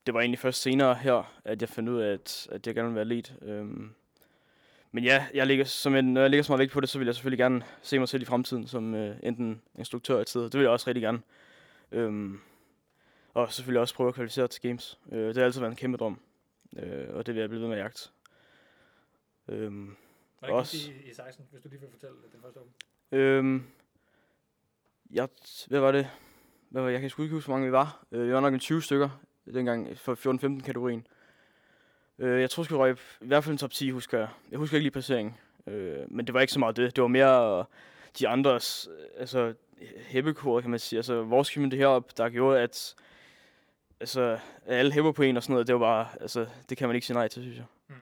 [0.06, 2.88] det var egentlig først senere her, at jeg fandt ud af, at, at jeg gerne
[2.88, 3.34] vil være atlet.
[3.41, 3.89] Øhm,
[4.92, 6.98] men ja, jeg ligger, som en, når jeg ligger så meget vægt på det, så
[7.00, 10.44] vil jeg selvfølgelig gerne se mig selv i fremtiden som øh, enten instruktør et sted.
[10.44, 11.22] Det vil jeg også rigtig gerne.
[11.92, 12.40] Øhm,
[13.34, 15.00] og selvfølgelig også prøve at kvalificere til games.
[15.12, 16.20] Øh, det har altid været en kæmpe drøm.
[16.78, 18.10] Øh, og det vil jeg blive ved med at jagte.
[19.48, 19.96] Øhm,
[20.40, 22.72] Hvordan også, i, i 16, hvis du lige vil fortælle den første åben?
[23.12, 23.64] Øhm,
[25.12, 25.28] jeg,
[25.68, 26.10] hvad var det?
[26.70, 28.06] Hvad var, jeg kan sgu ikke huske, hvor mange vi var.
[28.12, 29.10] Øh, vi var nok en 20 stykker
[29.54, 30.16] dengang for
[30.60, 31.00] 14-15 kategorien.
[31.00, 31.18] Øh,
[32.20, 34.28] jeg tror, vi røg i hvert fald en top 10, husker jeg.
[34.51, 35.36] Jeg husker ikke lige placeringen.
[35.67, 36.95] Øh, men det var ikke så meget det.
[36.95, 37.65] Det var mere
[38.20, 39.53] de andres, altså
[40.07, 40.97] hæppekoder, kan man sige.
[40.99, 42.95] Altså vores community heroppe, der gjorde, at
[43.99, 46.95] altså, alle hæpper på en og sådan noget, det var bare, altså, det kan man
[46.95, 47.65] ikke sige nej til, synes jeg.
[47.88, 47.95] Mm.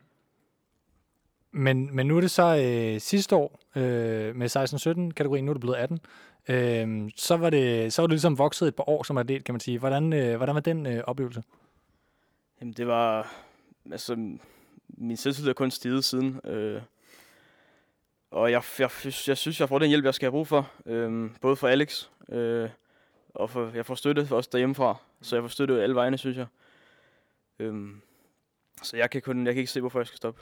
[1.52, 5.54] Men, men nu er det så øh, sidste år øh, med 16-17 kategorien, nu er
[5.54, 6.00] det blevet 18.
[6.50, 9.54] Øh, så, var det, så var det ligesom vokset et par år som atlet, kan
[9.54, 9.80] man sige.
[9.80, 11.44] Hvordan, øh, hvordan var den øh, oplevelse?
[12.62, 13.34] Jamen, det var...
[13.92, 14.38] Altså,
[14.88, 16.40] min selvtillid er kun stiget siden.
[16.44, 16.82] Øh,
[18.32, 18.90] og jeg, jeg,
[19.28, 20.72] jeg synes, jeg får den hjælp, jeg skal have brug for.
[20.86, 22.70] Øh, både for Alex, øh,
[23.34, 24.98] og for, jeg får støtte også derhjemmefra.
[25.22, 26.46] Så jeg får støtte alle vegne, synes jeg.
[27.60, 27.90] Øh,
[28.84, 30.42] så jeg kan, kun, jeg kan ikke se, hvorfor jeg skal stoppe.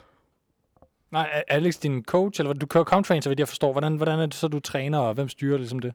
[1.10, 3.72] Nej, Alex din coach, eller du kører count så vidt jeg forstår.
[3.72, 5.94] Hvordan, hvordan er det så, du træner, og hvem styrer ligesom det?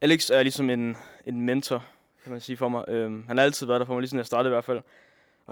[0.00, 0.96] Alex er ligesom en,
[1.26, 1.84] en mentor,
[2.22, 2.84] kan man sige for mig.
[2.88, 4.80] Øhm, han har altid været der for mig, ligesom jeg startede i hvert fald.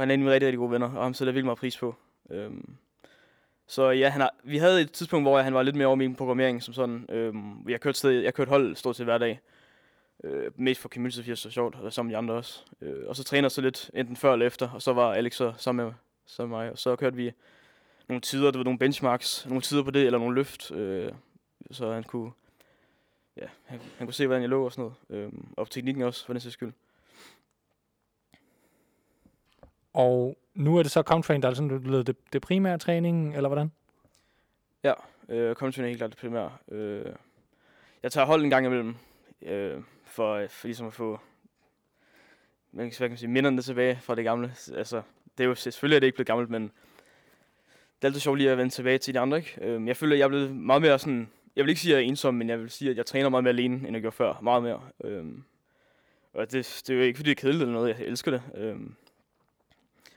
[0.01, 1.47] Og han er en af mine rigtig, rigtig gode venner, og ham sætter jeg virkelig
[1.47, 1.95] meget pris på.
[2.31, 2.77] Øhm,
[3.67, 6.15] så ja, han har, vi havde et tidspunkt, hvor han var lidt mere over min
[6.15, 7.07] programmering som sådan.
[7.09, 9.41] Øhm, jeg kørte, sted, jeg kørte hold stort set hver dag.
[10.25, 12.65] Øh, mest for community, fordi det så sjovt, og sammen med de andre også.
[12.81, 15.53] Øh, og så træner så lidt, enten før eller efter, og så var Alex så
[15.57, 15.95] sammen med,
[16.27, 16.73] sammen med mig.
[16.73, 17.33] Og så kørte vi
[18.09, 21.13] nogle tider, det var nogle benchmarks, nogle tider på det, eller nogle løft, øh,
[21.71, 22.31] så han kunne,
[23.37, 26.27] ja, han, han kunne se, hvordan jeg lå og sådan noget, øh, og teknikken også,
[26.27, 26.73] for den sags skyld.
[29.93, 33.49] Og nu er det så Comtrain, der er sådan blevet det, det primære træning, eller
[33.49, 33.73] hvordan?
[34.85, 34.93] Ja,
[35.29, 36.53] øh, Comtrain er helt klart det primære.
[36.69, 37.13] Øh,
[38.03, 38.95] jeg tager hold en gang imellem,
[39.43, 41.21] øh, for, for ligesom at få
[42.73, 44.55] man kan, hvad kan man sige, minderne tilbage fra det gamle.
[44.77, 45.03] Altså,
[45.39, 48.51] det er jo selvfølgelig er det ikke blevet gammelt, men det er altid sjovt lige
[48.51, 49.37] at vende tilbage til de andre.
[49.37, 49.59] Ikke?
[49.63, 51.29] Øh, jeg føler, at jeg er blevet meget mere sådan...
[51.57, 53.29] Jeg vil ikke sige, at jeg er ensom, men jeg vil sige, at jeg træner
[53.29, 54.41] meget mere alene, end jeg gjorde før.
[54.43, 54.83] Meget mere.
[55.05, 55.25] Øh,
[56.33, 57.99] og det, det er jo ikke, fordi det er kedeligt eller noget.
[57.99, 58.43] Jeg elsker det.
[58.55, 58.77] Øh,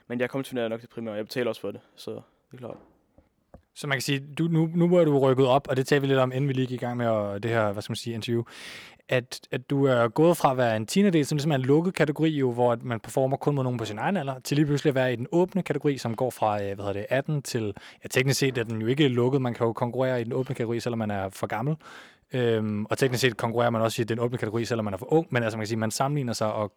[0.08, 1.14] men jeg kommer til nok det primære.
[1.14, 2.20] Jeg betaler også for det, så det
[2.52, 2.76] er klart.
[3.76, 6.06] Så man kan sige, du, nu, nu er du rykket op, og det tager vi
[6.06, 7.96] lidt om, inden vi lige gik i gang med og det her, hvad skal man
[7.96, 8.44] sige, interview
[9.08, 11.94] at, at du er gået fra at være en teenager, som ligesom er en lukket
[11.94, 14.90] kategori, jo, hvor man performer kun mod nogen på sin egen alder, til lige pludselig
[14.90, 17.74] at være i den åbne kategori, som går fra øh, hvad hedder det, 18 til,
[18.02, 20.54] ja teknisk set er den jo ikke lukket, man kan jo konkurrere i den åbne
[20.54, 21.76] kategori, selvom man er for gammel.
[22.34, 25.12] Øhm, og teknisk set konkurrerer man også i den åbne kategori, selvom man er for
[25.12, 26.72] ung, men altså man kan sige, man sammenligner sig, og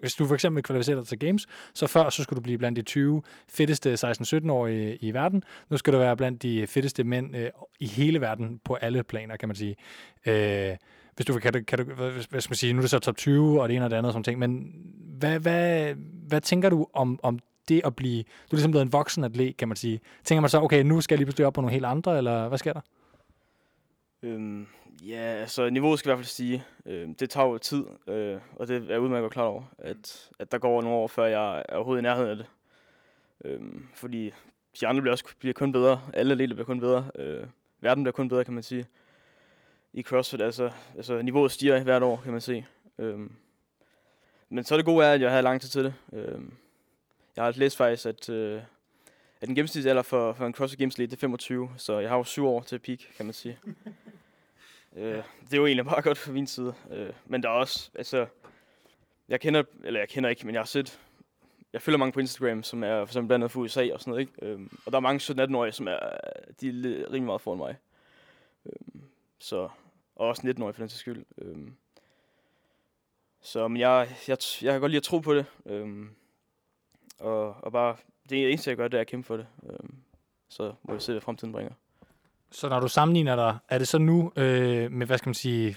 [0.00, 2.76] hvis du for eksempel kvalificerer dig til games, så før så skulle du blive blandt
[2.76, 5.42] de 20 fedteste 16-17-årige i, verden.
[5.70, 7.50] Nu skal du være blandt de fedteste mænd øh,
[7.80, 9.76] i hele verden på alle planer, kan man sige.
[10.26, 10.76] Øh,
[11.16, 13.62] hvis du kan, kan du, hvad skal man sige, nu er det så top 20
[13.62, 14.72] og det ene og det andet, sådan ting, men
[15.18, 15.94] hvad, hvad,
[16.28, 17.38] hvad tænker du om, om
[17.68, 20.00] det at blive, du er ligesom blevet en voksen atlet, kan man sige.
[20.24, 22.48] Tænker man så, okay, nu skal jeg lige pludselig op på nogle helt andre, eller
[22.48, 22.80] hvad sker der?
[24.22, 24.66] Øhm,
[25.02, 26.64] ja, altså niveauet skal i hvert fald stige.
[26.86, 30.52] Øhm, det tager jo tid, øh, og det er jeg udmærket klar over, at, at
[30.52, 32.46] der går nogle år, før jeg er overhovedet i nærheden af det.
[33.44, 34.32] Øhm, fordi
[34.80, 36.02] de andre bliver også bliver kun bedre.
[36.12, 37.10] Alle atleter bliver kun bedre.
[37.14, 37.46] Øh,
[37.80, 38.86] verden bliver kun bedre, kan man sige.
[39.92, 42.66] I CrossFit, altså, altså niveauet stiger hvert år, kan man se.
[42.98, 43.32] Øhm,
[44.48, 45.94] men så er det gode er, at jeg havde lang tid til det.
[46.12, 46.54] Øhm,
[47.36, 48.62] jeg har læst faktisk, at, øh,
[49.40, 52.16] at den gennemsnitsalder for, for en CrossFit Games League, det er 25, så jeg har
[52.16, 53.58] jo syv år til peak, kan man sige.
[54.96, 56.74] øh, det er jo egentlig bare godt fra min side.
[56.90, 58.26] Øh, men der er også, altså,
[59.28, 61.00] jeg kender, eller jeg kender ikke, men jeg har set,
[61.72, 64.10] jeg følger mange på Instagram, som er for eksempel blandt andet for USA og sådan
[64.10, 64.46] noget, ikke?
[64.46, 65.98] Øh, og der er mange 17-18-årige, som er,
[66.60, 67.76] de er rimelig meget foran mig.
[68.66, 69.02] Øh,
[69.38, 69.68] så,
[70.16, 71.24] og også 19-årige for den sags skyld.
[71.38, 71.56] Øh,
[73.42, 75.46] så men jeg, jeg, jeg kan godt lide at tro på det.
[75.66, 76.06] Øh,
[77.18, 77.96] og, og bare,
[78.28, 79.46] det eneste jeg gør, det er at kæmpe for det.
[79.70, 79.88] Øh,
[80.48, 81.72] så må vi se, hvad fremtiden bringer.
[82.50, 85.76] Så når du sammenligner dig, er det så nu øh, med, hvad skal man sige,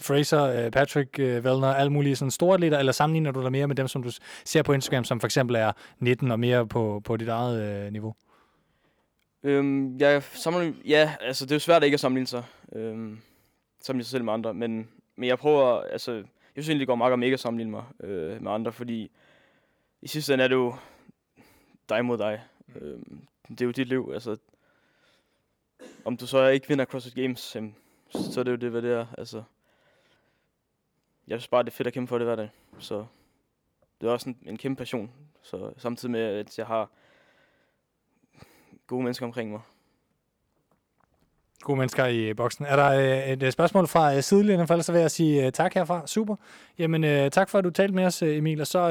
[0.00, 3.66] Fraser, øh, Patrick øh, Vellner, alle mulige sådan store atleter, eller sammenligner du dig mere
[3.66, 4.10] med dem, som du
[4.44, 7.92] ser på Instagram, som for eksempel er 19 og mere på, på dit eget øh,
[7.92, 8.14] niveau?
[9.42, 12.44] Øhm, jeg sammenligner, ja, altså det er jo svært ikke at sammenligne sig.
[12.72, 13.18] Øhm,
[13.80, 16.24] sammenligne sig selv med andre, men, men jeg prøver, altså, jeg
[16.54, 19.10] synes egentlig, det går meget godt med ikke at sammenligne mig øh, med andre, fordi
[20.02, 20.74] i sidste ende er det jo
[21.88, 22.40] dig mod dig.
[22.80, 24.36] Øhm, det er jo dit liv, altså.
[26.04, 27.76] Om du så ikke vinder CrossFit Games, jamen,
[28.10, 29.42] så er det jo det, hvad det er, altså.
[31.26, 33.06] Jeg synes bare, det er fedt at kæmpe for det hver dag, så
[34.00, 35.10] det er også en, en kæmpe passion,
[35.42, 36.90] så samtidig med, at jeg har
[38.86, 39.60] gode mennesker omkring mig.
[41.62, 42.64] Gode mennesker i boksen.
[42.68, 45.50] Er der øh, et øh, spørgsmål fra øh, sidelinjen, for ellers så vil jeg sige
[45.50, 46.06] tak herfra.
[46.06, 46.36] Super.
[46.78, 48.88] Jamen, tak for, at du talte med os, Emil, og så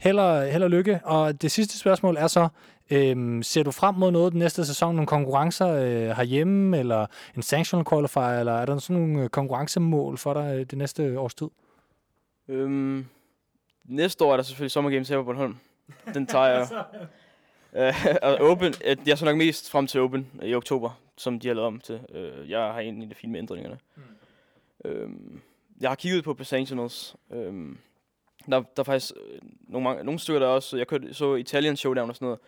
[0.00, 1.00] held, og, held og lykke.
[1.04, 2.48] Og det sidste spørgsmål er så,
[2.90, 7.06] øh, ser du frem mod noget den næste sæson, nogle konkurrencer øh, herhjemme, eller
[7.36, 11.34] en sanctional qualifier, eller er der sådan nogle konkurrencemål for dig øh, det næste års
[11.34, 11.48] tid?
[12.48, 13.06] Øhm,
[13.84, 15.56] næste år er der selvfølgelig Summer Games her på Bornholm.
[16.14, 16.68] Den tager jeg.
[17.74, 21.48] Øh, og Open, øh, jeg så nok mest frem til Open i oktober, som de
[21.48, 22.00] har lavet om til.
[22.12, 23.78] Øh, jeg har egentlig det fint med ændringerne.
[23.96, 24.02] Mm.
[24.84, 25.40] Øhm,
[25.80, 27.16] jeg har kigget på Sanctionals.
[27.30, 27.78] Øhm,
[28.46, 29.38] der, der er faktisk øh,
[29.68, 30.76] nogle, mange, nogle stykker, der også...
[30.76, 32.40] Jeg kørte, så Italian Showdown og sådan noget.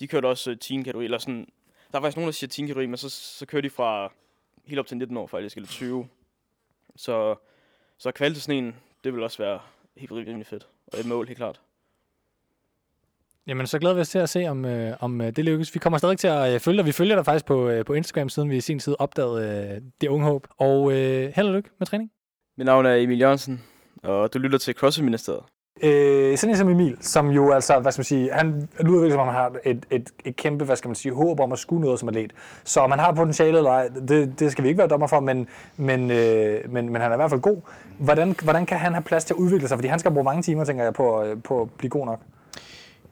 [0.00, 1.48] De kørte også øh, teen kategori, eller sådan...
[1.92, 4.12] Der er faktisk nogen, der siger teen kategori, men så, så kører de fra
[4.66, 6.08] helt op til 19 år faktisk, eller 20.
[6.96, 7.34] Så,
[7.98, 9.60] så sådan en, det vil også være
[9.96, 10.68] helt rimelig fedt.
[10.86, 11.60] Og et mål, helt klart.
[13.48, 15.74] Jamen, så glæder vi os til at se, om, øh, om øh, det lykkes.
[15.74, 16.86] Vi kommer stadig til at øh, følge dig.
[16.86, 19.80] Vi følger dig faktisk på, øh, på Instagram, siden vi i sin tid opdagede øh,
[20.00, 20.46] det unge håb.
[20.58, 22.10] Og øh, held og lykke med træning.
[22.58, 23.62] Mit navn er Emil Jørgensen,
[24.02, 25.42] og du lytter til CrossFit Ministeriet.
[25.82, 29.12] Øh, sådan en som Emil, som jo altså, hvad skal man sige, han lyder virkelig
[29.12, 31.58] som om han har et, et, et kæmpe, hvad skal man sige, håb om at
[31.58, 32.32] skulle noget som atlet.
[32.64, 35.20] Så om han har potentiale eller ej, det, det skal vi ikke være dommer for,
[35.20, 37.60] men, men, øh, men, men han er i hvert fald god.
[37.98, 39.76] Hvordan, hvordan kan han have plads til at udvikle sig?
[39.76, 42.20] Fordi han skal bruge mange timer, tænker jeg, på, øh, på at blive god nok.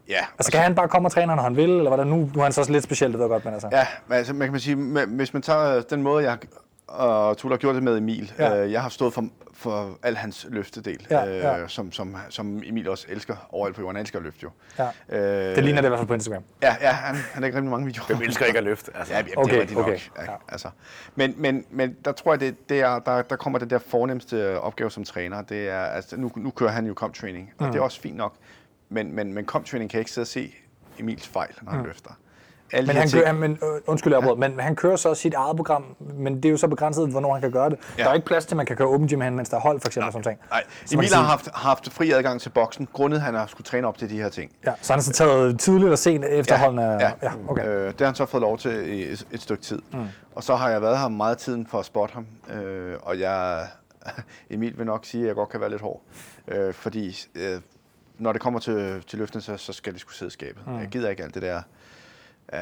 [0.08, 2.06] Ja, Altså kan han bare komme og træne, når han vil, eller hvordan?
[2.06, 3.68] Nu, nu er han så også lidt specielt, det ved jeg godt, men altså.
[3.72, 6.38] Ja, men altså, man kan man sige, med- hvis man tager den måde, jeg
[6.88, 8.32] og Tulle har gjort det med Emil.
[8.38, 8.62] Ja.
[8.64, 9.24] Øh, jeg har stået for,
[9.54, 11.58] for al hans løftedel, Ja, ja.
[11.58, 13.96] Øh, som, som, som Emil også elsker overalt på jorden.
[13.96, 14.50] Han elsker at løfte jo.
[14.78, 14.88] Ja.
[15.50, 16.42] Øh, Det ligner det i hvert fald på Instagram.
[16.62, 18.06] Ja, ja han, han er ikke rigtig mange videoer.
[18.06, 18.90] Hvem elsker ikke at løfte?
[18.94, 19.12] Altså.
[19.12, 20.00] Ja, jamen, Okay, det er rigtigt okay, nok.
[20.26, 20.32] ja.
[20.32, 20.36] Ja.
[20.48, 20.68] Altså.
[21.14, 24.60] Men, men, men der tror jeg, det, det er, der, der kommer det der fornemmeste
[24.60, 25.42] opgave som træner.
[25.42, 27.72] Det er, altså, nu, nu kører han jo comp training, og Mm.
[27.72, 28.34] det er også fint nok.
[28.88, 30.54] Men, men, men comp training kan ikke sidde og se
[30.98, 32.10] Emils fejl, når han løfter.
[32.72, 35.34] Alle Men han, ting- kører, men, øh, undskyld, jeg afbrød, men han kører så sit
[35.34, 37.78] eget program, men det er jo så begrænset, hvornår han kan gøre det.
[37.98, 38.02] Ja.
[38.02, 39.60] Der er ikke plads til, at man kan køre open gym hen, mens der er
[39.60, 40.38] hold, for eksempel, sådan ting.
[40.50, 43.46] Nej, Så Emil kan har sige- haft, haft fri adgang til boksen, grundet han har
[43.46, 44.50] skulle træne op til de her ting.
[44.66, 46.82] Ja, så han har så taget tidligt og sent efterholdende.
[46.84, 47.66] Ja, ja okay.
[47.68, 49.78] Øh, det har han så fået lov til i et, et stykke tid.
[49.92, 50.04] Mm.
[50.34, 52.26] Og så har jeg været her meget tiden for at spotte ham.
[52.56, 53.66] Øh, og jeg,
[54.50, 56.02] Emil vil nok sige, at jeg godt kan være lidt hård.
[56.48, 57.60] Øh, fordi øh,
[58.18, 60.66] når det kommer til, til løften, så, så skal det skulle sidde i skabet.
[60.66, 60.78] Mm.
[60.78, 61.62] Jeg gider ikke alt det der
[62.52, 62.60] øh,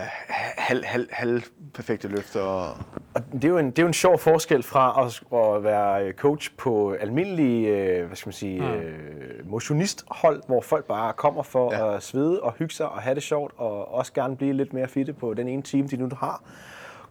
[0.56, 1.43] halv, halv, halv
[1.74, 2.40] perfekte løfter.
[2.40, 2.76] Og,
[3.14, 5.22] Og det er, jo en, det er jo en sjov forskel fra at,
[5.56, 8.66] at være coach på almindelige, øh, hvad skal man sige, mm.
[8.66, 11.97] øh, motionisthold, hvor folk bare kommer for ja.
[11.97, 14.89] at svede og hygge sig og have det sjovt, og også gerne blive lidt mere
[14.89, 16.43] fitte på den ene time, de nu har,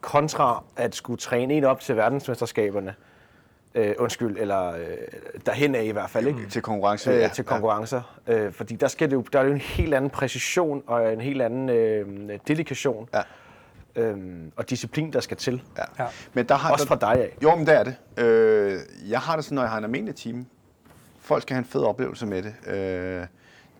[0.02, 2.96] kontra at skulle træne en op til verdensmesterskaberne.
[3.76, 4.86] Øh, undskyld, eller øh,
[5.46, 6.48] derhen af i hvert fald, ikke?
[6.50, 7.12] til konkurrence.
[7.12, 8.20] øh, til konkurrencer.
[8.28, 11.22] Øh, fordi der, skal det jo, der er jo en helt anden præcision og en
[11.22, 13.22] helt anden øh, dedikation Ja.
[14.02, 15.64] øhm, og disciplin, der skal til.
[15.78, 15.82] Ja.
[16.00, 16.04] Ja.
[16.04, 16.10] Ja.
[16.34, 17.38] Men der har, Også der, fra dig af.
[17.44, 17.96] Jo, men det er det.
[18.24, 18.80] Øh,
[19.10, 20.46] jeg har det sådan, når jeg har en almindelig time.
[21.20, 22.74] Folk skal have en fed oplevelse med det.
[22.74, 23.26] Øh,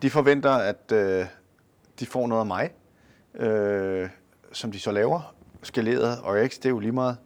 [0.02, 1.24] de forventer, at øh,
[2.00, 2.70] de får noget af mig,
[3.34, 4.08] øh,
[4.52, 5.34] som de så laver.
[5.62, 7.16] Skaleret og X, det er jo lige meget.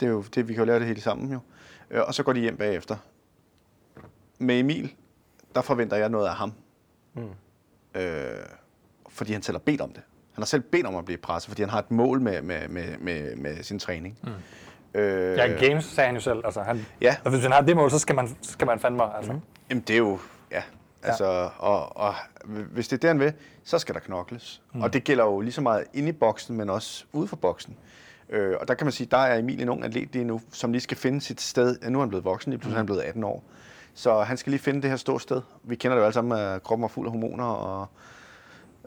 [0.00, 1.38] Det er jo det, vi kan jo lave det hele sammen jo.
[1.92, 2.96] Øh, og så går de hjem bagefter.
[4.38, 4.94] Med Emil,
[5.54, 6.52] der forventer jeg noget af ham.
[7.14, 8.00] Mm.
[8.00, 8.30] Øh,
[9.08, 10.02] fordi han selv har bedt om det.
[10.32, 12.68] Han har selv bedt om at blive presset, fordi han har et mål med, med,
[12.68, 14.18] med, med, med sin træning.
[14.22, 15.00] Mm.
[15.00, 16.40] Øh, Ja, games, sagde han jo selv.
[16.44, 17.16] Altså, han, Ja.
[17.24, 19.16] Og hvis man har det mål, så skal man, skal man fandme...
[19.16, 19.38] Altså.
[19.70, 20.18] Jamen det er jo,
[20.50, 20.62] ja,
[21.02, 22.14] altså, og, og
[22.46, 23.32] hvis det er det, han vil,
[23.64, 24.62] så skal der knokles.
[24.74, 24.82] Mm.
[24.82, 27.76] Og det gælder jo lige så meget inde i boksen, men også ude for boksen.
[28.32, 30.72] Øh, og der kan man sige, der er Emil en ung atlet lige nu, som
[30.72, 31.90] lige skal finde sit sted.
[31.90, 33.44] Nu er han blevet voksen, lige pludselig er han blevet 18 år.
[33.94, 35.42] Så han skal lige finde det her stå sted.
[35.62, 37.86] Vi kender det jo alle sammen, at kroppen er fuld af hormoner, og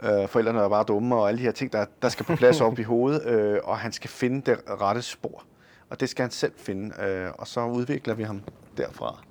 [0.03, 2.61] øh, forældrene er bare dumme, og alle de her ting, der, der skal på plads
[2.61, 3.25] op i hovedet.
[3.25, 5.43] Øh, og han skal finde det rette spor.
[5.89, 8.41] Og det skal han selv finde, øh, og så udvikler vi ham
[8.77, 9.23] derfra.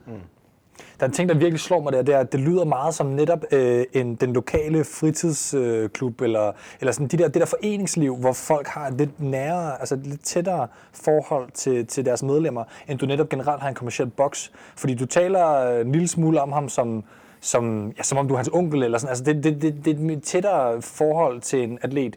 [1.01, 2.95] Der er en ting, der virkelig slår mig der, det er, at det lyder meget
[2.95, 7.47] som netop øh, en, den lokale fritidsklub, øh, eller, eller sådan de der, det der
[7.47, 12.23] foreningsliv, hvor folk har et lidt nærere, altså et lidt tættere forhold til, til deres
[12.23, 14.53] medlemmer, end du netop generelt har en kommersiel boks.
[14.77, 17.05] Fordi du taler øh, en lille smule om ham som,
[17.41, 19.09] som, ja, som om du er hans onkel, eller sådan.
[19.09, 22.17] Altså det, det, det, det er et tættere forhold til en atlet,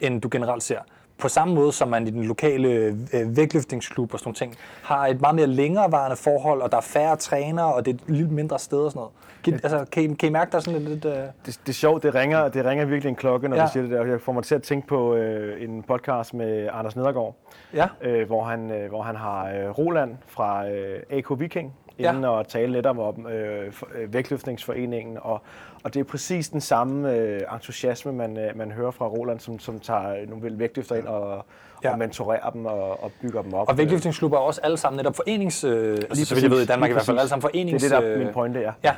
[0.00, 0.78] end du generelt ser.
[1.18, 2.68] På samme måde som man i den lokale
[3.14, 6.80] øh, vægtløftningsklub og sådan nogle ting, har et meget mere længerevarende forhold, og der er
[6.82, 9.12] færre trænere, og det er et lidt mindre sted og sådan noget.
[9.44, 10.90] Kan, altså, kan, I, kan I mærke, der er sådan lidt...
[10.90, 11.12] lidt øh...
[11.12, 13.62] Det, det er sjovt, det ringer, det ringer virkelig en klokke, når Ja.
[13.62, 13.66] ja.
[13.66, 14.04] du siger det der.
[14.04, 17.34] Jeg får mig til at tænke på øh, en podcast med Anders Nedergaard,
[17.74, 22.10] Ja, øh, hvor, han, øh, hvor han har øh, Roland fra øh, AK Viking Ja.
[22.10, 25.18] inden og tale lidt om, øh, øh, vægtløftningsforeningen.
[25.20, 25.42] Og,
[25.82, 29.58] og det er præcis den samme øh, entusiasme, man, øh, man hører fra Roland, som,
[29.58, 31.44] som tager nogle vel vægtløfter ind og,
[31.84, 31.92] Ja.
[31.92, 33.68] og mentorerer dem og, og bygger dem op.
[33.68, 35.64] og vægtløftningsklubber er også alle sammen netop forenings...
[35.64, 36.42] Øh, altså, så vidt præcis.
[36.42, 37.20] jeg ved i Danmark i hvert fald, præcis.
[37.20, 37.82] alle sammen forenings...
[37.82, 38.72] Det er det, der er øh, min pointe, ja.
[38.84, 38.94] Ja,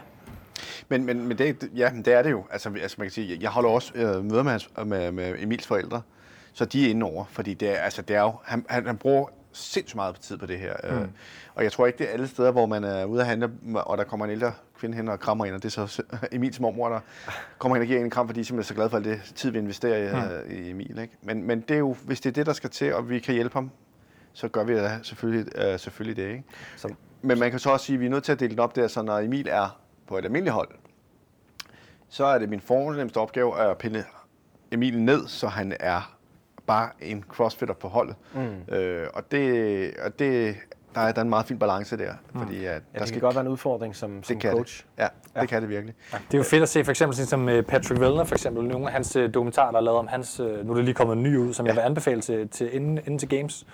[0.88, 2.44] Men, men, men det, ja, det er det jo.
[2.50, 5.66] Altså, altså man kan sige, jeg holder også øh, møder med, hans, med, med Emils
[5.66, 6.02] forældre,
[6.52, 8.96] så de er inde over, fordi det er, altså, det er jo, han, han, han
[8.96, 10.72] bruger sindssygt meget tid på det her.
[10.84, 10.96] Mm.
[10.98, 11.09] Øh,
[11.55, 13.98] og jeg tror ikke, det er alle steder, hvor man er ude at handle, og
[13.98, 16.02] der kommer en ældre kvinde hen og krammer en, og det er så
[16.32, 17.00] Emils mormor, der
[17.59, 19.32] kommer hen og giver en kram, fordi de er simpelthen så glad for alt det
[19.34, 20.64] tid, vi investerer i, mm.
[20.64, 20.98] i Emil.
[20.98, 21.16] Ikke?
[21.22, 23.34] Men, men det er jo, hvis det er det, der skal til, og vi kan
[23.34, 23.70] hjælpe ham,
[24.32, 26.30] så gør vi det selvfølgelig, øh, selvfølgelig det.
[26.30, 26.44] Ikke?
[26.76, 28.59] Som, Men man kan så også sige, at vi er nødt til at dele den
[28.59, 30.68] op der, så når Emil er på et almindeligt hold,
[32.09, 34.05] så er det min fornemmeste opgave at pille
[34.72, 36.18] Emil ned, så han er
[36.66, 38.16] bare en crossfitter på holdet.
[38.34, 38.74] Mm.
[38.74, 40.56] Øh, og det, og det,
[40.98, 43.20] der er der er en meget fin balance der, fordi at ja, der det skal
[43.20, 44.84] godt være en udfordring som, som det kan coach.
[44.96, 45.02] Det.
[45.02, 45.46] Ja, det Ja.
[45.46, 45.94] kan det virkelig.
[46.12, 48.64] Det er jo fedt at se, for eksempel sådan som øh, Patrick Vellner, for eksempel,
[48.64, 50.94] nogle af hans øh, dokumentarer, der er lavet om hans, øh, nu er det lige
[50.94, 51.70] kommet en ny ud, som ja.
[51.72, 53.66] jeg vil anbefale til, til inden, inden til Games.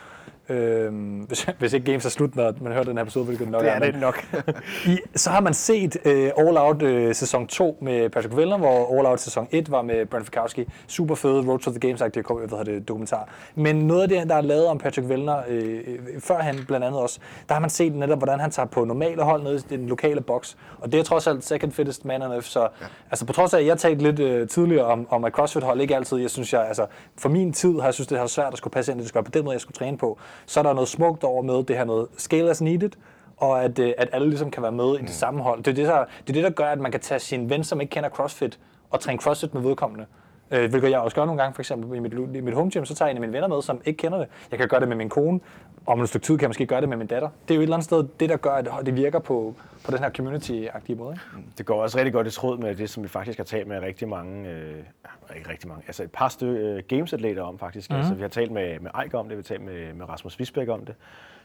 [0.49, 3.53] Øhm, hvis, hvis ikke Games er slut, når man hører den her episode, hvilket det
[3.53, 4.25] nok Det er men- det nok.
[4.87, 8.99] I, så har man set øh, All Out øh, sæson 2 med Patrick Vellner, hvor
[8.99, 10.69] All Out sæson 1 var med Brent Fikowski.
[10.87, 13.29] Super fede Road to the Games, det kom, jeg ved, det dokumentar.
[13.55, 17.01] Men noget af det, der er lavet om Patrick Vellner, øh, øh, førhen blandt andet
[17.01, 17.19] også,
[17.49, 20.21] der har man set netop, hvordan han tager på normale hold nede i den lokale
[20.21, 20.57] boks.
[20.79, 22.67] Og det er trods alt second fittest man on earth, så ja.
[23.11, 25.97] altså på trods af, at jeg talte lidt øh, tidligere om, om at CrossFit-hold ikke
[25.97, 26.87] altid, jeg synes, jeg, altså
[27.19, 29.17] for min tid har jeg synes, det har svært at skulle passe ind, det skulle
[29.21, 30.19] være på den måde, jeg skulle træne på.
[30.47, 32.91] Så er der noget smukt over med det her med scale as needed,
[33.37, 35.63] og at, øh, at alle ligesom kan være med i det samme hold.
[35.63, 37.65] Det er det, der, det er det, der gør, at man kan tage sin ven,
[37.65, 38.59] som ikke kender CrossFit,
[38.91, 40.07] og træne CrossFit med vedkommende.
[40.51, 42.85] Øh, hvilket jeg også gør nogle gange, for eksempel i mit, i mit home gym,
[42.85, 44.29] så tager jeg en af mine venner med, som ikke kender det.
[44.51, 45.41] Jeg kan gøre det med min kone,
[45.87, 47.29] om et stykke tid kan jeg måske gøre det med min datter.
[47.49, 49.55] Det er jo et eller andet sted det, der gør, at det virker på,
[49.85, 51.19] på den her community-agtige måde.
[51.37, 51.49] Ikke?
[51.59, 53.81] Det går også rigtig godt i tråd med det, som vi faktisk har talt med
[53.81, 57.91] rigtig mange, øh, ikke rigtig mange, altså et par stykke øh, gamesatleter om faktisk.
[57.91, 58.01] Mm-hmm.
[58.01, 60.39] Altså, vi har talt med, med Eik om det, vi har talt med, med Rasmus
[60.39, 60.95] Visbæk om det,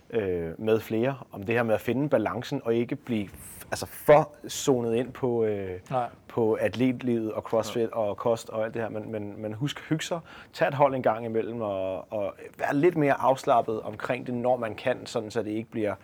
[0.10, 3.30] øh, med flere, om det her med at finde balancen og ikke blive
[3.72, 6.10] altså for zonet ind på, øh, Nej.
[6.28, 10.04] på atletlivet og crossfit og kost og alt det her, men, men, men husk hygge
[10.06, 10.20] sig,
[10.54, 14.58] tag et hold en gang imellem og, og være lidt mere afslappet omkring det, når
[14.58, 15.96] man kan, sådan så det ikke bliver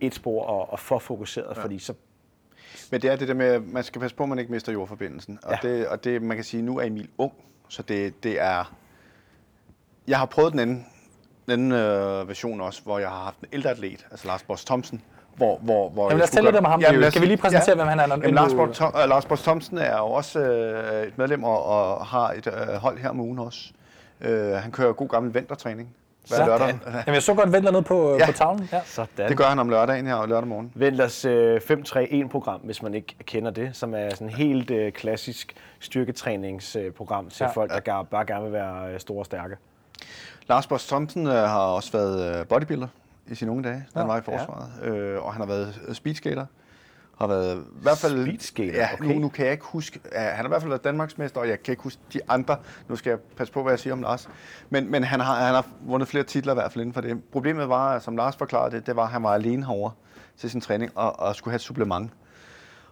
[0.00, 1.62] et spor og, og for fokuseret, ja.
[1.62, 1.94] fordi så
[2.90, 4.72] Men det er det der med, at man skal passe på, at man ikke mister
[4.72, 5.38] jordforbindelsen.
[5.42, 5.68] Og, Ja.
[5.68, 7.32] det, og det, man kan sige, nu er Emil ung,
[7.68, 8.74] så det, det er...
[10.08, 10.86] Jeg har prøvet den anden,
[11.48, 14.64] den anden øh, version også, hvor jeg har haft en ældre atlet, altså Lars Boss
[14.64, 15.02] Thomsen,
[15.36, 16.80] hvor, hvor, hvor Jamen, jeg lad os tale lidt om ham.
[16.80, 18.78] Jamen, lad os- Skal vi lige præsentere, hvem han er, når- Jamen, Lars, nu- Boss,
[18.78, 22.46] Thom, øh, Lars Boss Thomsen er jo også øh, et medlem og, og har et
[22.46, 23.58] øh, hold her om ugen også.
[24.20, 25.88] Øh, han kører god gammel vintertræning
[26.28, 26.48] hver Sådan.
[26.48, 26.78] lørdag.
[26.86, 28.16] Jamen, jeg så godt Vendler ned på, ja.
[28.18, 28.26] Ja.
[28.26, 28.68] på tavlen.
[28.72, 28.80] Ja.
[28.84, 29.28] sådan.
[29.28, 30.72] Det gør han om lørdagen her og lørdag morgen.
[30.74, 37.30] Vendlers øh, 5-3-1-program, hvis man ikke kender det, som er sådan helt øh, klassisk styrketræningsprogram
[37.30, 37.46] til Ja.
[37.48, 37.52] ja.
[37.52, 39.56] folk, der gar, bare gerne vil være øh, store og stærke.
[40.48, 42.88] Lars Boss Thomsen øh, har også været øh, bodybuilder
[43.26, 44.12] i sine unge dage, da han Ja.
[44.12, 44.70] var i forsvaret.
[44.82, 46.46] Øh, og han har været øh, speedskater.
[47.18, 48.22] Har været i hvert fald...
[48.26, 49.04] Speedskater, Ja, okay.
[49.14, 50.00] nu, nu kan jeg ikke huske...
[50.12, 52.56] Ja, han har i hvert fald været Danmarksmester, og jeg kan ikke huske de andre.
[52.88, 54.28] Nu skal jeg passe på, hvad jeg siger om Lars.
[54.70, 57.24] Men, men han, har, han har vundet flere titler i hvert fald inden for det.
[57.32, 59.92] Problemet var, som Lars forklarede det, det var, at han var alene herovre
[60.36, 62.10] til sin træning og, og skulle have et supplement.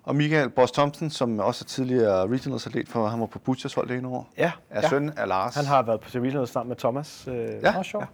[0.06, 3.74] Og Michael Boss Thompson, som også er tidligere regionals atlet for, han var på Butchers
[3.74, 4.88] hold det ene år, Ja, er ja.
[4.88, 5.54] søn af Lars.
[5.54, 7.24] Han har været på regionals sammen med Thomas.
[7.28, 7.82] Øh, Ja.
[7.82, 8.06] Sjovt.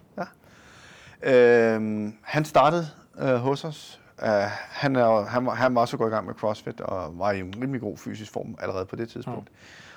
[1.23, 2.89] Øhm, han startede
[3.19, 3.99] øh, hos os.
[4.23, 4.29] Uh,
[4.71, 7.41] han, er, han, var, han var også gået i gang med CrossFit og var i
[7.41, 9.49] en rimelig god fysisk form allerede på det tidspunkt.
[9.49, 9.55] Mm.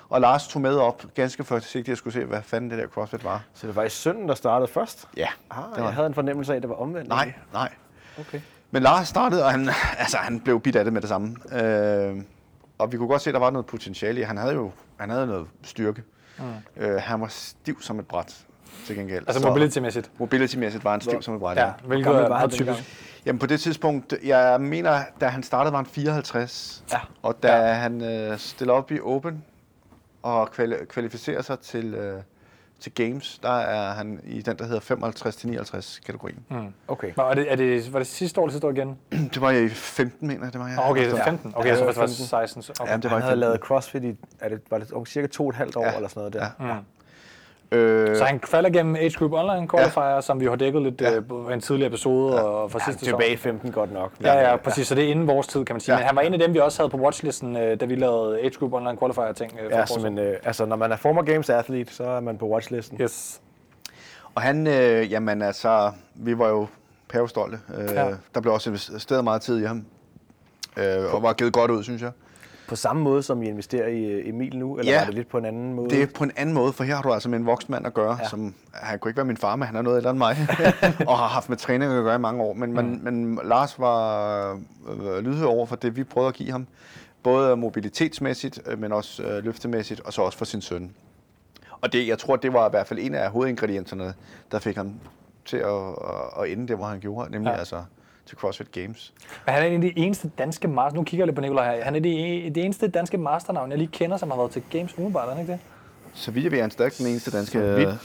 [0.08, 3.24] Og Lars tog med op ganske forsigtigt og skulle se, hvad fanden det der CrossFit
[3.24, 3.42] var.
[3.54, 5.08] Så det var i sønnen, der startede først?
[5.16, 7.08] Ja, Ah, var jeg havde en fornemmelse af, at det var omvendt.
[7.08, 7.72] Nej, nej.
[8.20, 8.40] Okay.
[8.70, 9.68] Men Lars startede, og han,
[9.98, 11.36] altså, han blev bidt af det med det samme.
[11.62, 12.16] Øh,
[12.78, 14.22] og vi kunne godt se, at der var noget potentiale i.
[14.22, 16.02] Han havde jo han havde noget styrke.
[16.38, 16.44] Mm.
[16.84, 18.36] Øh, han var stiv som et bræt,
[18.86, 19.24] til gengæld.
[19.28, 20.10] Altså Så mobility-mæssigt.
[20.18, 21.72] Mobility-mæssigt var han stiv som et bræt, Ja, ja.
[21.86, 22.82] hvilket var meget han typisk.
[23.26, 26.84] Jamen på det tidspunkt, jeg mener, da han startede, var han 54.
[26.92, 26.98] Ja.
[27.22, 27.72] Og da ja.
[27.72, 29.44] han øh, stiller op i Open
[30.22, 32.20] og kvali- kvalificerer sig til, øh,
[32.80, 36.38] til Games, der er han i den, der hedder 55-59 kategorien.
[36.50, 36.66] Mm.
[36.88, 37.12] Okay.
[37.16, 38.98] Var det, er det, var det sidste år eller sidste år igen?
[39.34, 40.78] Det var jeg i 15, mener jeg, det var jeg.
[40.78, 41.26] Okay, Ja.
[41.28, 41.52] 15.
[41.56, 42.26] Okay, Ja, så det det var var 15.
[42.26, 42.62] 16.
[42.62, 42.92] så- Okay.
[42.92, 43.40] Ja, det var Han havde 15.
[43.40, 45.94] lavet CrossFit i er det, var det om cirka to og et halvt år Ja.
[45.96, 46.66] eller sådan noget der.
[46.68, 46.74] Ja.
[46.74, 46.80] Mm.
[47.72, 50.20] Øh, Så han falder gennem Age Group Online Qualifier, ja.
[50.20, 51.14] som vi har dækket lidt Ja.
[51.14, 51.20] ja.
[51.20, 52.40] på en tidligere episode ja.
[52.42, 53.42] og fra Ja, sidste tilbage i sæson.
[53.50, 54.12] 15 godt nok.
[54.22, 54.86] Ja, ja, præcis.
[54.86, 55.94] Så det er inden vores tid, kan man sige.
[55.94, 55.98] Ja.
[55.98, 56.02] Ja.
[56.02, 58.38] Men han var en af dem, vi også havde på watchlisten, øh, da vi lavede
[58.40, 59.52] Age Group Online Qualifier ting.
[59.52, 60.18] øh, for Ja, et år som siden.
[60.18, 62.98] en, øh, altså, når man er former games athlete, så er man på watchlisten.
[63.00, 63.40] Yes.
[64.34, 66.66] Og han, øh, jamen altså, vi var jo
[67.08, 67.58] pavestolte.
[67.78, 68.04] Øh, Ja.
[68.06, 68.12] ja.
[68.34, 69.84] Der blev også investeret meget tid i ham.
[70.76, 72.10] Øh, og var givet godt ud, synes jeg.
[72.68, 74.98] På samme måde, som I investerer i øh, Emil nu, eller Ja.
[74.98, 75.90] var det lidt på en anden måde?
[75.90, 77.86] Det er på en anden måde, for her har du altså med en voksen mand
[77.86, 78.28] at gøre, Ja.
[78.28, 80.36] som, han kunne ikke være min far, men han er noget ældre end mig,
[81.08, 82.52] og har haft med træning at gøre i mange år.
[82.54, 82.76] Men, mm.
[82.76, 86.66] men, men Lars var øh, lydhør over for det, vi prøvede at give ham.
[87.22, 90.90] Både mobilitetsmæssigt, øh, men også øh, løftemæssigt, og så også for sin søn.
[91.80, 94.14] Og det, jeg tror, det var i hvert fald en af hovedingredienserne,
[94.52, 94.92] der fik ham
[95.44, 95.72] til at,
[96.40, 97.56] at, ende der, hvor han gjorde, nemlig ja.
[97.58, 97.82] altså
[98.26, 99.12] til CrossFit Games.
[99.46, 100.96] Men han er en af de eneste danske master...
[100.96, 101.84] Nu kigger jeg lidt på Nikolaj her.
[101.84, 104.98] Han er det, det eneste danske masternavn, jeg lige kender, som har været til Games
[104.98, 105.60] umiddelbart, er han ikke det?
[106.16, 107.52] Så vidt jeg ved, er han stadig den eneste danske...
[107.58, 107.96] Så vidt jeg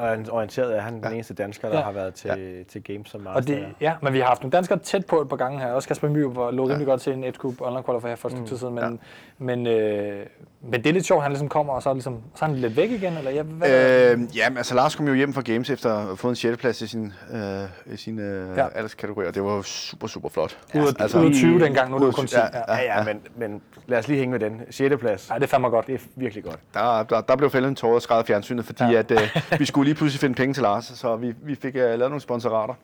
[0.00, 0.06] Ja.
[0.12, 1.82] er orienteret, er han den eneste dansker, der Ja.
[1.84, 3.36] har været til, til games som master.
[3.36, 5.72] Og det, ja, men vi har haft nogle danskere tæt på et par gange her.
[5.72, 8.32] Også Kasper Myhr var lå rimelig godt til en Edge Group Online Qualifier for et
[8.32, 8.74] stykke tid siden.
[8.74, 8.90] Men, Ja.
[9.38, 10.26] men, øh,
[10.62, 12.58] men det er lidt sjovt, han ligesom kommer, og så er, ligesom, så er han
[12.58, 13.16] lidt væk igen.
[13.16, 16.02] Eller, ja, hvad, Øh, ja, men altså Lars kom jo hjem fra Games efter at
[16.02, 16.56] have fået en 6.
[16.58, 18.62] plads i sin, øh, i sin øh, Ja.
[18.62, 18.68] ja.
[18.74, 20.58] alderskategori, og det var super, super flot.
[20.74, 22.36] af, altså, af 20 dengang, nu er det kun 10.
[22.36, 24.60] Ja, Ja, Ja, ja, men, men lad os lige hænge med den.
[24.70, 24.96] 6.
[25.00, 25.30] plads.
[25.30, 25.86] ja, det er fandme godt.
[25.86, 26.58] Det er virkelig godt.
[26.74, 28.90] Der, der, der blev fældet en tårer og skrevet fjernsynet, fordi Ja.
[28.90, 28.98] ja.
[28.98, 31.82] at, øh, vi skulle lige pludselig finde penge til Lars, så vi, vi fik øh,
[31.82, 32.74] lavet nogle sponsorater.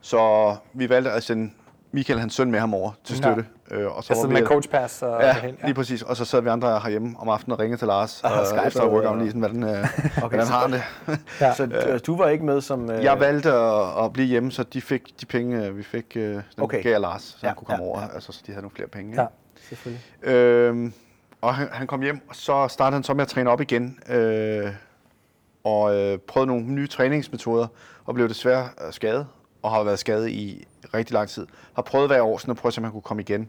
[0.00, 1.50] Så vi valgte at sende
[1.92, 3.22] Michael, hans søn, med ham over til Ja.
[3.22, 3.44] støtte.
[3.70, 5.56] Øh, og så Altså var med vi, coach pass og Ja, det hele.
[5.64, 6.02] lige præcis.
[6.02, 8.66] Og så sad vi andre herhjemme om aftenen og ringede til Lars, Ah, og Skype
[8.66, 9.68] efter og- workout lige sådan, hvordan, øh,
[10.04, 10.82] okay, hvordan har han det.
[11.40, 11.54] Ja.
[11.54, 12.90] Så øh, du var ikke med som...
[12.90, 16.12] Øh, Jeg valgte at, at blive hjemme, så de fik de penge, øh, vi fik,
[16.16, 16.82] øh, dem Okay.
[16.82, 18.06] gav Lars, så Ja, ja, han kunne komme ja, over, ja.
[18.14, 19.14] altså, så de havde nogle flere penge.
[19.14, 19.20] Ja.
[19.22, 19.26] Ja.
[19.68, 20.02] Selvfølgelig.
[20.22, 20.92] Øhm,
[21.44, 23.98] og han, han kom hjem, og så startede han så med at træne op igen,
[24.08, 24.70] øh,
[25.64, 27.66] og øh, prøvede nogle nye træningsmetoder,
[28.04, 29.26] og blev desværre øh, skadet,
[29.62, 31.46] og har været skadet i rigtig lang tid.
[31.74, 33.48] Har prøvet hver år sådan at prøve om han kunne komme igen.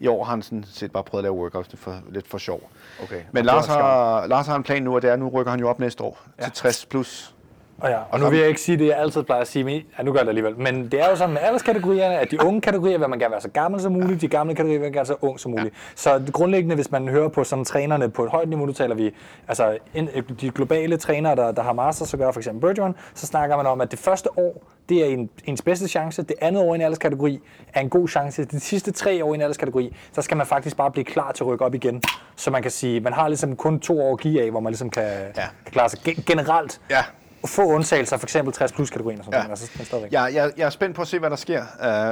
[0.00, 2.70] I år har han sådan set bare prøvet at lave workouts for, lidt for sjov.
[3.02, 3.22] Okay.
[3.32, 5.68] Men Lars har, Lars har en plan nu, og det er, nu rykker han jo
[5.68, 6.44] op næste år ja.
[6.44, 7.34] til 60 plus.
[7.78, 9.82] Og, ja, og nu vil jeg ikke sige det, jeg altid plejer at sige, men
[9.98, 10.58] ja, nu gør jeg det alligevel.
[10.58, 13.40] Men det er jo sådan med alderskategorierne, at de unge kategorier vil man gerne være
[13.40, 15.74] så gammel som muligt, de gamle kategorier vil man gerne være så ung som muligt.
[15.74, 15.80] Ja.
[15.94, 19.14] Så grundlæggende, hvis man hører på sådan trænerne på et højt niveau, nu taler vi
[19.48, 20.08] altså en,
[20.40, 23.66] de globale trænere, der, der har masters at gøre, for eksempel Bergeron, så snakker man
[23.66, 26.76] om, at det første år, det er en, ens bedste chance, det andet år i
[26.76, 27.40] en alderskategori
[27.74, 30.76] er en god chance, de sidste tre år i en alderskategori, så skal man faktisk
[30.76, 32.02] bare blive klar til at rykke op igen.
[32.36, 34.70] Så man kan sige, man har ligesom kun to år at give af, hvor man
[34.70, 35.02] ligesom kan,
[35.36, 35.42] ja.
[35.64, 37.02] kan klare sig Gen- generelt Ja,
[37.48, 39.42] få undtagelser, for eksempel 60 plus kategorien og sådan Ja.
[39.42, 40.12] noget, altså, men stadigvæk.
[40.12, 41.62] Ja, jeg, jeg er spændt på at se, hvad der sker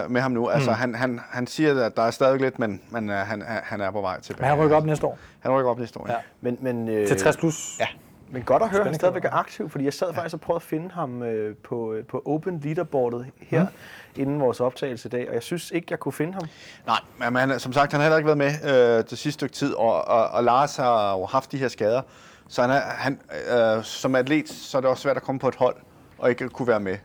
[0.04, 0.48] øh, med ham nu.
[0.48, 0.76] Altså, Mm.
[0.76, 3.90] han, han, han siger, at der er stadig lidt, men, men øh, han, han er
[3.90, 4.42] på vej tilbage.
[4.42, 6.12] Men han rykker op næste år Han rykker op næste år, ja.
[6.12, 6.18] Ja.
[6.40, 7.76] Men, men, øh, til 60 plus.
[7.80, 7.86] Ja.
[8.30, 10.56] Men godt at høre, at han stadigvæk er aktiv, fordi jeg sad faktisk og prøvede
[10.58, 14.22] at finde ham øh, på, øh, på Open Leaderboardet her, mm.
[14.22, 16.42] inden vores optagelse i dag, og jeg synes ikke, jeg kunne finde ham.
[16.86, 19.54] Nej, men han, som sagt, han har heller ikke været med øh, det sidste stykke
[19.54, 22.02] tid, og, og, og Lars har jo haft de her skader.
[22.48, 25.48] Så han er, han, øh, som atlet, så er det også svært at komme på
[25.48, 25.76] et hold
[26.18, 26.96] og ikke kunne være med.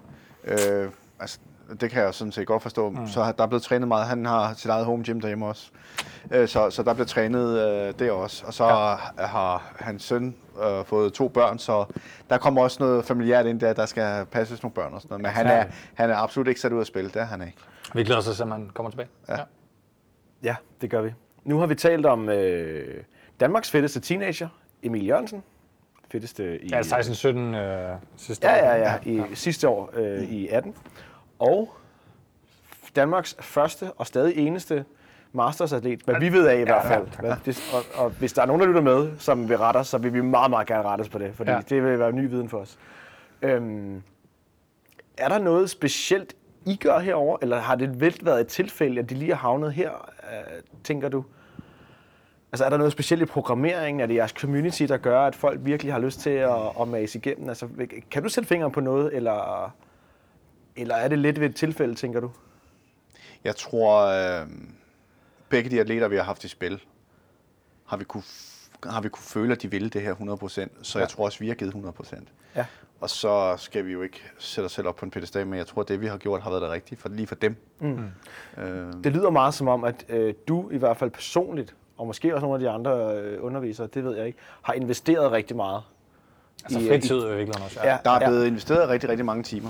[0.44, 0.90] Øh,
[1.20, 1.40] altså,
[1.82, 2.90] det kan jeg sådan set godt forstå.
[2.90, 3.08] Mm.
[3.08, 4.08] Så der er blevet trænet meget.
[4.08, 5.72] Han har sit eget home gym derhjemme også.
[6.32, 8.46] Øh, så, så der bliver trænet øh, der også.
[8.46, 9.26] Og så ja.
[9.26, 11.86] har hans søn øh, fået to børn, så
[12.30, 15.22] der kommer også noget familiært ind der, der skal passes nogle børn og sådan noget.
[15.22, 17.58] Men han er, han er absolut ikke sat ud at spille, det er han ikke.
[17.94, 19.10] Vi glæder os til, at han kommer tilbage.
[19.30, 19.38] Ja.
[20.44, 21.14] Ja, det gør vi.
[21.44, 23.04] Nu har vi talt om øh,
[23.40, 24.48] Danmarks fedeste teenager,
[24.84, 25.44] Emil Jørgensen.
[26.12, 26.68] Fedeste i...
[26.70, 28.76] Ja, 16-17 øh, sidste Ja, år.
[28.76, 30.76] ja, ja, i sidste år øh, i 18.
[31.40, 31.70] Og
[32.96, 34.86] Danmarks første og stadig eneste
[35.34, 37.08] mastersatlet, hvad vi ved af i hvert fald.
[37.20, 39.88] Hvad det, og, og, hvis der er nogen, der lytter med, som vil rette os,
[39.88, 41.56] så vil vi meget, meget gerne rette os på det, fordi Ja.
[41.56, 41.62] ja.
[41.70, 42.78] det vil være ny viden for os.
[43.42, 44.02] Øhm,
[45.18, 46.34] er der noget specielt,
[46.66, 49.74] I gør herover, eller har det vel været et tilfælde, at de lige er havnet
[49.74, 49.92] her,
[50.32, 51.24] øh, tænker du?
[52.52, 54.02] Altså er der noget specielt i programmeringen?
[54.02, 56.52] Er det jeres community, der gør, at folk virkelig har lyst til at,
[56.82, 57.50] at mase igennem?
[57.50, 57.68] Altså,
[58.12, 59.72] kan du sætte fingeren på noget, eller,
[60.76, 62.32] eller er det lidt ved et tilfælde, tænker du?
[63.44, 64.06] Jeg tror,
[64.42, 64.48] øh,
[65.50, 66.82] begge de atleter, vi har haft i spil,
[67.86, 68.24] har vi kunne,
[68.86, 70.68] har vi kunne føle, at de ville det her 100%.
[70.84, 72.24] Så jeg tror også, vi har givet 100%.
[72.56, 72.66] Ja.
[73.02, 75.68] Og så skal vi jo ikke sætte os selv op på en pedestal, men jeg
[75.68, 77.56] tror, at det vi har gjort har været det rigtige, for lige for dem.
[77.80, 78.04] Mm.
[78.58, 82.36] Øh, Det lyder meget som om, at øh, du i hvert fald personligt, og måske
[82.36, 85.82] også nogle af de andre øh, undervisere, det ved jeg ikke, har investeret rigtig meget.
[86.64, 87.80] Altså i, øh, fritid i virkeligheden også.
[87.84, 87.98] Ja.
[88.06, 89.70] der er blevet investeret rigtig, rigtig mange timer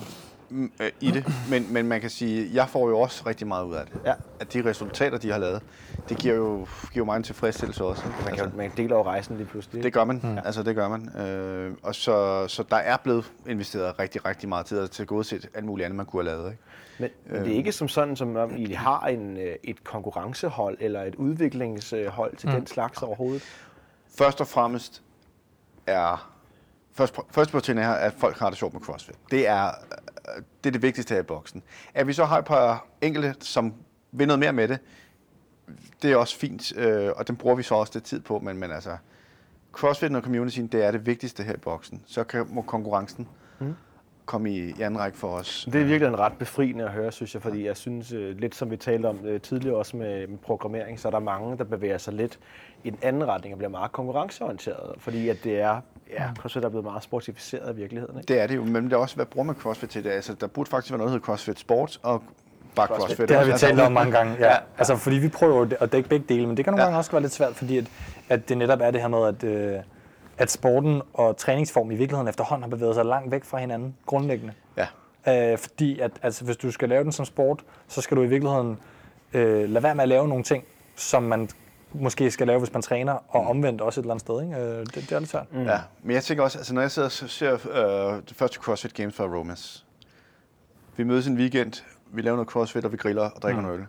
[0.50, 3.66] mm, øh, i det, men, men man kan sige, jeg får jo også rigtig meget
[3.66, 3.94] ud af det.
[4.06, 4.14] Ja.
[4.40, 5.62] At de resultater, de har lavet,
[6.10, 8.04] det giver jo, giver mig en tilfredsstillelse også.
[8.06, 8.18] ikke?
[8.26, 9.84] Man, kan, man deler jo rejsen lige pludselig.
[9.84, 10.38] Det gør man, mm.
[10.46, 11.28] altså det gør man.
[11.28, 15.48] Øh, og så, så der er blevet investeret rigtig, rigtig meget tid til gode set
[15.54, 16.52] alt muligt andet, man kunne have lavet.
[16.52, 16.64] Ikke?
[17.00, 20.78] Men, men det er ikke som sådan, som om I har en, øh, et konkurrencehold
[20.80, 22.56] eller et udviklingshold til mm.
[22.56, 23.44] den slags overhovedet?
[24.18, 25.04] Først og fremmest
[25.88, 26.32] er
[26.94, 29.16] først, først på er, at folk har det sjovt med CrossFit.
[29.32, 31.64] Det er, øh, det er det vigtigste her i boksen.
[31.94, 33.74] At vi så har et par enkelte, som
[34.12, 34.80] vil noget mere med det,
[36.02, 38.58] det er også fint, øh, og den bruger vi så også lidt tid på, men,
[38.58, 38.98] men altså,
[39.72, 42.04] CrossFit og communityen, det er det vigtigste her i boksen.
[42.06, 43.28] Så kan, må konkurrencen
[43.60, 43.76] mm.
[44.30, 45.68] Komme i, i anden række for os.
[45.74, 48.56] Det er virkelig en ret befriende at høre, synes jeg, fordi jeg synes, øh, lidt
[48.56, 51.64] som vi talte om øh, tidligere også med, med programmering, så er der mange, der
[51.64, 52.40] bevæger sig lidt
[52.84, 55.82] i den anden retning og bliver meget konkurrenceorienteret, fordi at det er,
[56.14, 58.18] ja, CrossFit er blevet meget sportificeret i virkeligheden.
[58.20, 58.28] Ikke?
[58.34, 60.10] Det er det jo, men det er også, hvad bruger man CrossFit til det?
[60.10, 62.24] Altså, der burde faktisk være noget, der hedder CrossFit Sport, og
[62.76, 63.06] bare CrossFit.
[63.08, 63.30] CrossFit.
[63.30, 64.34] Det har vi Altså, talt om mange gange.
[64.40, 64.46] Ja.
[64.46, 64.52] Ja.
[64.52, 64.58] ja.
[64.78, 66.86] Altså, fordi vi prøver jo at dække begge dele, men det kan nogle Ja.
[66.86, 67.86] gange også være lidt svært, fordi at,
[68.30, 69.76] at det netop er det her med, at, øh,
[70.40, 74.54] at sporten og træningsform i virkeligheden efterhånden har bevæget sig langt væk fra hinanden, grundlæggende.
[74.78, 74.88] Ja.
[75.52, 78.28] Øh, fordi at altså, hvis du skal lave den som sport, så skal du i
[78.28, 78.78] virkeligheden
[79.34, 80.64] øh, lade være med at lave nogle ting,
[80.96, 81.50] som man
[81.94, 84.42] måske skal lave, hvis man træner, og omvendt også et eller andet sted.
[84.42, 84.56] Ikke?
[84.56, 85.54] Øh, det, det er lidt svært.
[85.54, 85.64] Mm.
[85.64, 88.94] Ja, men jeg tænker også, altså når jeg sidder og ser øh, det første CrossFit
[88.94, 89.86] Games fra Romas,
[90.98, 93.68] vi mødes en weekend, vi laver noget CrossFit, og vi griller og drikker mm.
[93.68, 93.86] noget øl.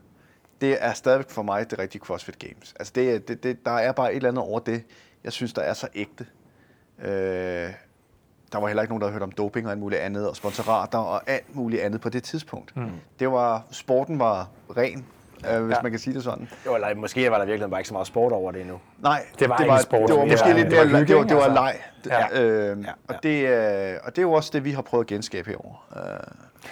[0.61, 2.75] Det er stadigvæk for mig det rigtige CrossFit Games.
[2.79, 4.85] Altså det, det, det, der er bare et eller andet over det,
[5.25, 6.27] jeg synes, der er så ægte.
[7.05, 7.71] Øh,
[8.53, 10.37] der var heller ikke nogen, der havde hørt om doping og alt muligt andet, og
[10.37, 12.77] sponsorater og alt muligt andet på det tidspunkt.
[12.77, 12.91] Mm.
[13.19, 15.07] Det var, sporten var ren,
[15.53, 15.83] øh, hvis Ja.
[15.83, 16.49] man kan sige det sådan.
[16.67, 18.81] Jo, eller måske var der virkelig bare ikke så meget sport over det endnu.
[18.99, 20.85] Nej, Det var det ikke var, sport, det var det måske var- lidt det var
[20.85, 21.79] mere, det var, det var ikke?
[22.09, 22.27] leg.
[22.33, 22.43] Ja.
[22.43, 22.93] Øh, Ja.
[23.09, 25.77] og, det, øh, og det er jo også det, vi har prøvet at genskabe herovre.
[25.97, 26.19] Øh,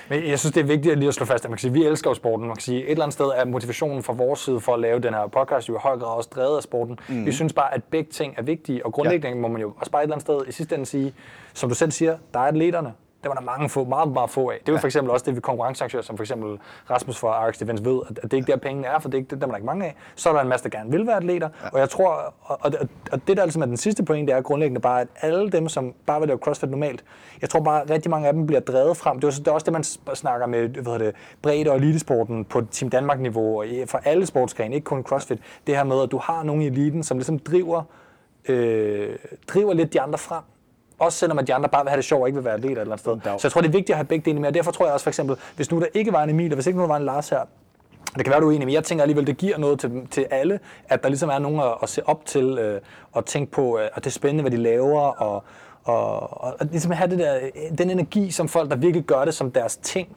[0.09, 1.71] Men jeg synes, det er vigtigt at lige at slå fast, at man kan sige,
[1.71, 2.47] at vi elsker sporten.
[2.47, 4.99] Man kan sige, et eller andet sted er motivationen fra vores side for at lave
[4.99, 6.99] den her podcast jo i høj grad også drevet af sporten.
[7.09, 7.27] Mm.
[7.27, 9.43] Vi synes bare, at begge ting er vigtige, og grundlæggende ja.
[9.43, 11.15] må man jo også bare et eller andet sted i sidste ende sige,
[11.55, 12.93] som du selv siger, der er atleterne.
[13.23, 14.59] Det var der mange få, meget, meget få af.
[14.61, 14.81] Det er jo ja.
[14.81, 16.59] for eksempel også det, vi konkurrencearrangører, som for eksempel
[16.91, 19.19] Rasmus fra RX Events ved, at det er ikke der pengene er, for det er
[19.19, 19.95] ikke, det, der er der ikke mange af.
[20.15, 21.69] Så er der en masse, der gerne vil være atleter, ja.
[21.73, 22.73] og jeg tror, og, og,
[23.13, 25.69] og det der altså er den sidste point, det er grundlæggende bare, at alle dem,
[25.69, 27.05] som bare vil lave CrossFit normalt,
[27.41, 29.17] jeg tror bare, at rigtig mange af dem bliver drevet frem.
[29.17, 29.85] Det er, også, det er også det, man
[30.15, 34.85] snakker med hvad det, bredde- og elitesporten på Team Danmark-niveau, og for alle sportsgrene, ikke
[34.85, 35.39] kun CrossFit.
[35.67, 37.83] Det her med, at du har nogen i eliten, som ligesom driver,
[38.49, 39.17] øh,
[39.49, 40.43] driver lidt de andre frem.
[40.99, 42.77] Også selvom at de andre bare vil have det sjovt og ikke vil være atleter
[42.77, 43.39] et eller andet sted.
[43.39, 44.49] Så jeg tror, det er vigtigt at have begge dele med.
[44.49, 46.55] Og derfor tror jeg også for eksempel, hvis nu der ikke var en Emil, og
[46.55, 47.41] hvis ikke nu der var en Lars her,
[48.17, 50.27] det kan være, du er uenig, men jeg tænker alligevel, det giver noget til, til
[50.31, 52.81] alle, at der ligesom er nogen at, at se op til, øh,
[53.13, 55.45] og tænke på, øh, og det er spændende, hvad de laver, og,
[55.85, 59.25] og, og, og ligesom have det der, øh, den energi, som folk, der virkelig gør
[59.25, 60.17] det som deres ting,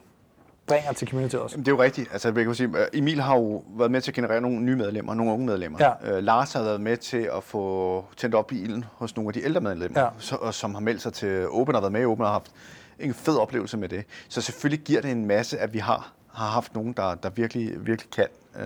[0.67, 1.57] bringer til community også.
[1.57, 2.09] Det er jo rigtigt.
[2.11, 4.75] Altså, jeg kan sige, øh, Emil har jo været med til at generere nogle nye
[4.75, 5.79] medlemmer, nogle unge medlemmer.
[6.03, 6.17] Ja.
[6.17, 9.33] Øh, Lars har været med til at få tændt op i ilden hos nogle af
[9.33, 10.07] de ældre medlemmer, Ja.
[10.17, 12.33] så, og som har meldt sig til Open og været med i Open og har
[12.33, 12.51] haft
[12.99, 14.03] en fed oplevelse med det.
[14.29, 17.85] Så selvfølgelig giver det en masse, at vi har, har haft nogen, der, der virkelig,
[17.85, 18.27] virkelig kan.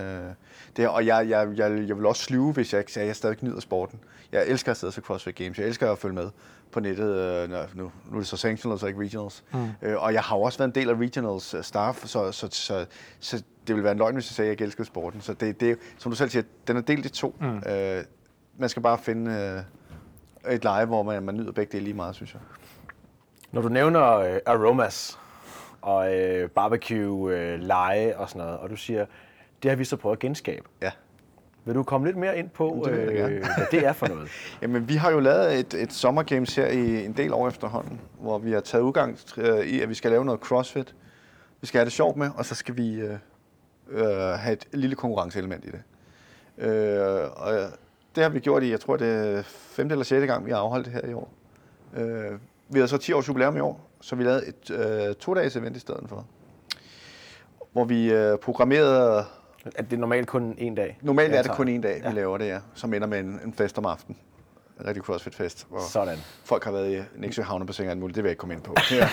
[0.76, 3.16] det, og jeg, jeg, jeg, jeg vil også slyve, hvis jeg ikke sagde, at jeg
[3.16, 3.98] stadig nyder sporten.
[4.32, 5.58] Jeg elsker at sidde til CrossFit Games.
[5.58, 6.28] Jeg elsker at følge med
[6.72, 7.14] på nettet.
[7.14, 9.44] Øh, når- nu, nu er det så sanctionals og ikke regionals.
[9.52, 9.68] Mm.
[9.82, 12.86] Øh, og jeg har også været en del af regionals øh, staff, så, så, så,
[13.20, 15.20] så det ville være en løgn, hvis jeg sagde, at jeg elsker sporten.
[15.20, 17.36] Så det, det, som du selv siger, den er delt i to.
[17.40, 17.58] Mm.
[17.72, 18.04] Øh,
[18.58, 19.62] man skal bare finde
[20.46, 22.40] øh, et leje, hvor man, man nyder begge dele lige meget, synes jeg.
[23.52, 25.18] Når du nævner øh, aromas
[25.82, 29.06] og øh, barbecue, øh, lege og sådan noget, og du siger,
[29.62, 30.68] det har vi så prøvet at genskabe.
[30.82, 30.90] Ja.
[31.66, 34.28] Vil du komme lidt mere ind på, Det øh, hvad det er for noget?
[34.62, 38.38] Jamen, vi har jo lavet et, et sommergames her i en del år efterhånden, hvor
[38.38, 40.94] vi har taget udgang øh, i, at vi skal lave noget crossfit.
[41.60, 43.18] Vi skal have det sjovt med, og så skal vi øh,
[43.88, 45.82] øh, have et lille konkurrenceelement i det.
[46.58, 47.52] Øh, og
[48.14, 50.58] det har vi gjort i, jeg tror det er femte eller sjette gang, vi har
[50.58, 51.32] afholdt det her i år.
[51.96, 52.38] Øh,
[52.68, 55.76] vi har så 10 års jubilæum i år, så vi lavede et øh, to-dages event
[55.76, 56.26] i stedet for.
[57.72, 59.24] Hvor vi øh, programmerede,
[59.76, 60.98] At det er normalt kun en dag.
[61.02, 62.08] normalt er det kun en dag, Ja.
[62.10, 64.16] vi laver det, ja, som ender med en, en fest om aftenen.
[64.80, 66.18] En rigtig CrossFit-fest, hvor Sådan.
[66.44, 68.14] folk har været i Nexø Havnebassin og alt muligt.
[68.16, 68.74] Det vil jeg ikke komme ind på.
[68.90, 69.06] Det er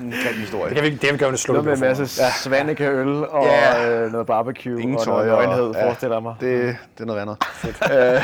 [0.00, 0.68] en grim historie.
[0.68, 2.00] Det kan vi, det kan vi gøre med Noget med en slukke.
[2.00, 2.30] masse ja.
[2.30, 4.00] svanike-øl og Ja.
[4.04, 5.86] øh, noget barbecue Ingen og tøj noget og- nøgenhed, ja.
[5.86, 6.34] forestiller mig.
[6.40, 7.36] Det, det er noget andet.
[8.16, 8.22] øh,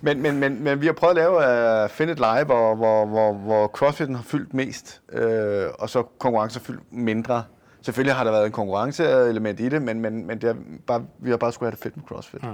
[0.00, 3.06] men, men, men, men vi har prøvet at lave uh, Find It Live, hvor, hvor,
[3.06, 7.42] hvor, hvor CrossFit'en har fyldt mest, øh, og så konkurrence har fyldt mindre.
[7.82, 10.54] Selvfølgelig har der været en konkurrenceelement i det, men, men, men det er
[10.86, 12.42] bare, vi har bare skulle have det fedt med CrossFit.
[12.42, 12.48] Mm.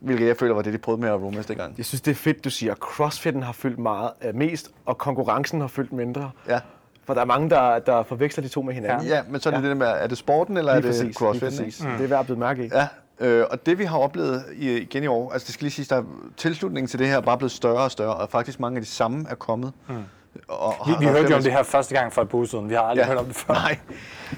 [0.00, 1.74] Hvilket jeg føler var det, de prøvede med at rumme næste gang.
[1.76, 4.98] Jeg synes, det er fedt, du siger, at crossfitten har fyldt meget, øh, mest, og
[4.98, 6.30] konkurrencen har fyldt mindre.
[6.48, 6.60] Ja.
[7.04, 9.08] For der er mange, der, der forveksler de to med hinanden.
[9.08, 9.68] ja, men så er det ja.
[9.68, 11.16] det der med, er det sporten, eller lige er det præcis.
[11.16, 11.48] CrossFit?
[11.48, 11.84] Præcis.
[11.84, 11.90] Mm.
[11.90, 12.70] Det er værd at blive mærke i.
[12.72, 12.88] Ja,
[13.20, 15.88] øh, og det vi har oplevet i, igen i år, altså det skal lige siges,
[15.88, 16.02] der er
[16.36, 18.88] tilslutningen til det her er bare blevet større og større, og faktisk mange af de
[18.88, 19.72] samme er kommet.
[19.88, 19.94] Mm.
[20.48, 22.68] Og, Vi, vi hørte jo om det her første gang for et par uger siden.
[22.68, 23.08] Vi har aldrig Ja.
[23.08, 23.54] hørt om det før.
[23.54, 23.78] Nej.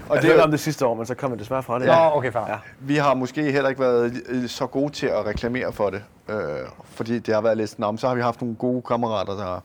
[0.09, 1.79] Og det det er- hørte om det sidste år, men så kom jeg desværre fra
[1.79, 1.87] det.
[1.87, 2.43] Nå, okay, fair.
[2.49, 2.57] Ja.
[2.81, 6.37] Vi har måske heller ikke været øh, så gode til at reklamere for det, øh,
[6.85, 9.37] fordi det har været lidt sådan, "Nå, men så har vi haft nogle gode kammerater,
[9.37, 9.63] der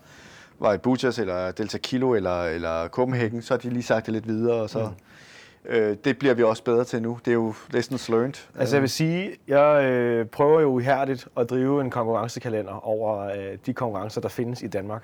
[0.60, 4.14] var i Butchers, eller Delta Kilo, eller, eller Copenhagen, så har de lige sagt det
[4.14, 4.80] lidt videre, og så...
[4.80, 4.86] Mm.
[5.70, 7.20] Øh, det bliver vi også bedre til nu.
[7.26, 8.34] Det er jo lessons learned.
[8.60, 13.58] Altså jeg vil sige, jeg øh, prøver jo ihærdigt at drive en konkurrencekalender over øh,
[13.66, 15.04] de konkurrencer, der findes i Danmark.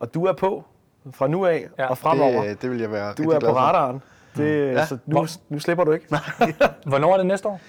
[0.00, 0.64] Og du er på
[1.12, 2.42] fra nu af Ja, ja, og fremover.
[2.44, 3.54] det, det vil jeg være du er glad på for.
[3.54, 4.02] radaren.
[4.36, 4.72] Det, Ja.
[4.72, 4.86] ja.
[4.86, 6.06] Så nu, nu slipper du ikke.
[6.86, 7.60] Hvornår er det næste år?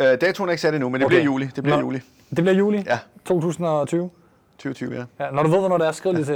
[0.00, 1.14] Øh, datoen er ikke sat endnu, men det Okay.
[1.14, 1.46] bliver juli.
[1.56, 1.82] Det bliver Nå.
[1.82, 2.98] juli Det bliver juli Ja.
[3.24, 4.10] 2020.
[4.58, 5.24] 2020, ja.
[5.24, 6.34] Ja, når du ved, hvornår det er, skriv det til,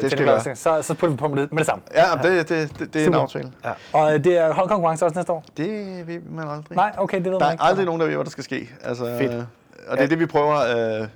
[0.00, 1.82] til skal Nikolaj, jeg så, så putter vi på med det, med det samme.
[1.94, 3.52] Ja, det, det, det, det er en aftale.
[3.64, 3.70] Ja.
[3.92, 5.44] Og øh, det er holdkonkurrence også næste år?
[5.56, 6.76] Det ved man aldrig.
[6.76, 7.64] Nej, okay, det ved Der man er ikke.
[7.64, 8.68] aldrig nogen, der ved, hvad der skal ske.
[8.84, 9.32] Altså, Fedt.
[9.32, 9.42] øh,
[9.88, 11.00] Og det er det, vi prøver.
[11.00, 11.08] Øh,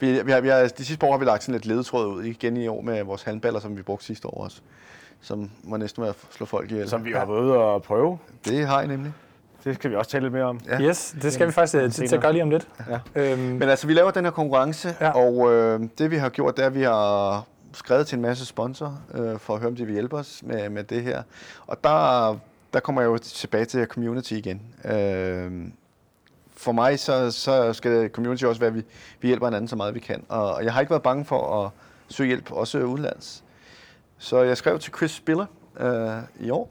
[0.00, 2.06] vi, vi har, vi har, de sidste par år har vi lagt sådan lidt ledetråd
[2.06, 4.60] ud igen i år med vores handballer, som vi brugte sidste år også.
[5.20, 6.88] Som var næsten med at slå folk ihjel.
[6.88, 8.18] Som vi har været ude og prøve.
[8.44, 9.12] Det har I nemlig.
[9.64, 10.60] Det skal vi også tale lidt mere om.
[10.66, 10.80] Ja.
[10.80, 12.68] Yes, det skal vi faktisk øh, til, til at gøre lige om lidt.
[12.90, 12.98] Ja.
[13.32, 15.06] Øhm, Men altså, vi laver den her konkurrence, Ja.
[15.06, 15.10] ja.
[15.12, 18.46] og øh, det vi har gjort, det er, at vi har skrevet til en masse
[18.46, 21.22] sponsorer, øh, for at høre, om de vil hjælpe os med, med det her.
[21.66, 22.36] Og der,
[22.72, 24.62] der kommer jeg jo tilbage til community igen.
[24.84, 25.52] Øh,
[26.68, 28.82] for mig, så, så skal community også være, at vi,
[29.20, 30.24] vi hjælper hinanden så meget, vi kan.
[30.28, 31.70] Og, jeg har ikke været bange for at
[32.08, 33.44] søge hjælp, også udenlands.
[34.18, 35.46] Så jeg skrev til Chris Spiller
[35.80, 36.70] øh, i år,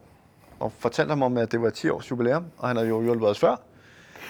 [0.59, 3.29] og fortalte ham om, at det var 10 års jubilæum, og han har jo hjulpet
[3.29, 3.55] os før.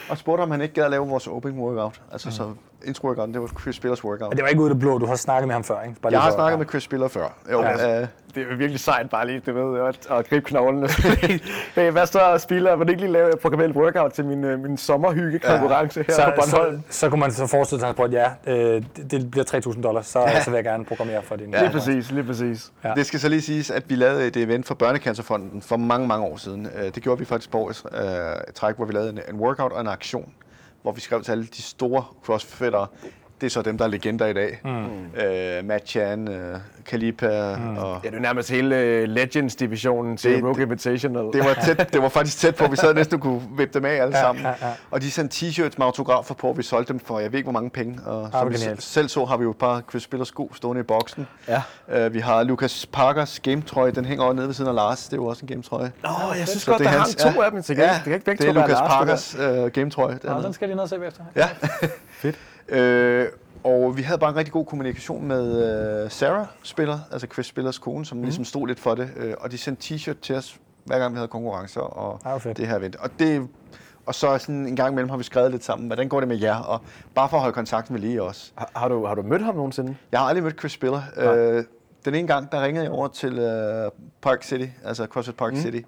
[0.09, 2.01] Og spurgte, om han ikke gad at lave vores opening workout.
[2.11, 2.53] Altså, så
[2.85, 4.31] intro workout, det var Chris Spillers workout.
[4.31, 6.01] det var ikke ud af det blå, du har snakket med ham før, ikke?
[6.01, 7.37] Bare Jeg har snakket med Chris Spiller før.
[7.51, 7.87] Jo, Ja.
[7.89, 8.01] ja.
[8.01, 10.87] øh, Det er virkelig sejt bare lige, du ved, at, at gribe knoglene.
[11.75, 12.75] hey, hvad så, spiller?
[12.75, 16.23] Vil du ikke lige lave et programmeret workout til min, øh, min sommerhygge-konkurrence her så,
[16.25, 16.81] på Bornholm?
[16.89, 19.45] så, så kunne man så forestille sig, at ja, øh, det, det bliver
[19.75, 20.43] 3.000 dollars, så, ja.
[20.43, 21.51] så vil jeg gerne programmere for din.
[21.51, 22.71] Lige præcis, lige præcis.
[22.83, 22.93] Ja.
[22.95, 26.25] Det skal så lige siges, at vi lavede et event for Børnecancerfonden for mange, mange
[26.25, 26.67] år siden.
[26.75, 28.01] Øh, Det gjorde vi faktisk på øh,
[28.55, 30.33] træk, hvor vi lavede en, en workout og en aktion,
[30.87, 32.87] hvor vi skrev til alle de store crossfittere.
[33.41, 34.61] Det er så dem, der er legender i dag.
[34.63, 35.21] Mm.
[35.21, 37.77] Øh, Matt Chan, øh, Kalipa mm.
[37.77, 37.99] og...
[38.03, 41.23] Ja, det er nærmest hele øh, Legends-divisionen til Det- Rogue Invitational.
[41.33, 43.89] Det var, tæt, det var faktisk tæt på, vi sad næsten kunne vippe dem af
[44.01, 44.43] alle Ja, sammen.
[44.43, 44.73] ja, ja.
[44.91, 47.45] Og de sendte t-shirts med autografer på, og vi solgte dem for, jeg ved ikke,
[47.45, 47.99] hvor mange penge.
[48.05, 48.83] Og hvor som vi genialt.
[48.83, 51.27] selv så, har vi jo et par Chris Spiller sko stående i boksen.
[51.47, 52.05] Ja.
[52.07, 55.03] Uh, vi har Lucas Parkers gametrøje, den hænger over nede ved siden af Lars.
[55.05, 55.91] Det er jo også en gametrøje.
[56.03, 57.45] Nå, jeg synes Så godt, det der er hang to ja.
[57.45, 57.61] af dem.
[57.61, 60.19] Så ja, det kan ikke begge det er Lucas det Parkers uh, gametrøje.
[60.43, 61.23] Den skal lige ned og se bagefter.
[61.35, 61.47] Ja.
[62.21, 62.35] Fedt.
[62.69, 63.27] Øh,
[63.63, 67.77] og vi havde bare en rigtig god kommunikation med uh, Sarah Spiller, altså Chris Spillers
[67.77, 68.23] kone, som mm.
[68.23, 69.09] ligesom stod lidt for det.
[69.25, 72.57] Uh, og de sendte t-shirt til os, hver gang vi havde konkurrencer og Ah, fedt.
[72.57, 72.95] det her event.
[72.95, 73.47] Og, det,
[74.05, 76.37] og så sådan en gang imellem har vi skrevet lidt sammen, hvordan går det med
[76.37, 76.55] jer?
[76.55, 76.81] Og
[77.15, 78.51] bare for at holde kontakten med lige også.
[78.55, 79.95] Har, har, du, har du mødt ham nogensinde?
[80.11, 81.01] Jeg har aldrig mødt Chris Spiller.
[81.17, 81.63] Øh,
[82.05, 83.91] den ene gang, der ringede jeg over til øh,
[84.21, 85.59] Park City, altså CrossFit Park mm.
[85.59, 85.79] City,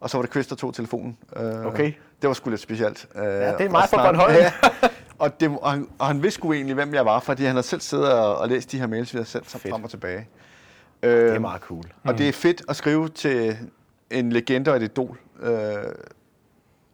[0.00, 1.16] og så var det Chris, der tog telefonen.
[1.36, 1.92] Øh, Okay.
[2.22, 3.06] Det var sgu lidt specielt.
[3.14, 4.32] Øh, ja, det er meget for Bornholm.
[4.42, 4.52] Ja,
[5.18, 7.62] og, det, og, han, og han vidste sgu egentlig, hvem jeg var, fordi han har
[7.62, 10.28] selv siddet og, og læst de her mails, vi har sendt frem og tilbage.
[11.02, 11.82] Det Øh, er meget cool.
[12.04, 13.56] og det er fedt at skrive til
[14.10, 15.74] en legende og et idol, øh,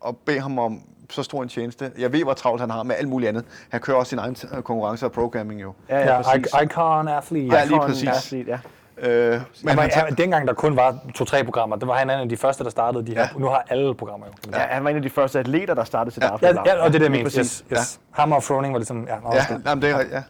[0.00, 0.80] og bede ham om
[1.10, 1.92] så stor en tjeneste.
[1.98, 3.44] Jeg ved, hvor travlt han har med alt muligt andet.
[3.68, 5.72] Han kører også sin egen t- konkurrence og programming jo.
[5.88, 6.46] Ja, Ja, ja, præcis.
[6.60, 7.46] I- Icon Athlete.
[7.56, 8.08] Ja, lige Icon præcis.
[8.08, 8.58] Athlete, ja.
[8.98, 12.20] Øh, Men han var, ja, dengang der kun var to-tre programmer, det var han en
[12.20, 13.20] af de første, der startede de her.
[13.20, 13.28] Ja.
[13.38, 14.50] Nu har alle programmer jo.
[14.52, 14.58] ja.
[14.58, 16.48] Han var en af de første atleter, der startede sit Ja, aften.
[16.48, 17.64] Ja, ja, og det er det, jeg præcis.
[17.72, 18.00] Yes, yes.
[18.10, 19.06] Hammer og Froning var ligesom...
[19.08, 20.22] Ja, Ja, jamen, det er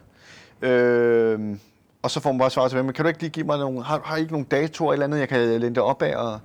[0.61, 0.67] ja.
[0.67, 1.39] Øh,
[2.03, 3.83] og så får man bare svar tilbage, men kan du ikke lige give mig nogle,
[3.83, 6.15] har, har I ikke nogle datoer eller andet, jeg kan læne det op af?
[6.17, 6.39] Og,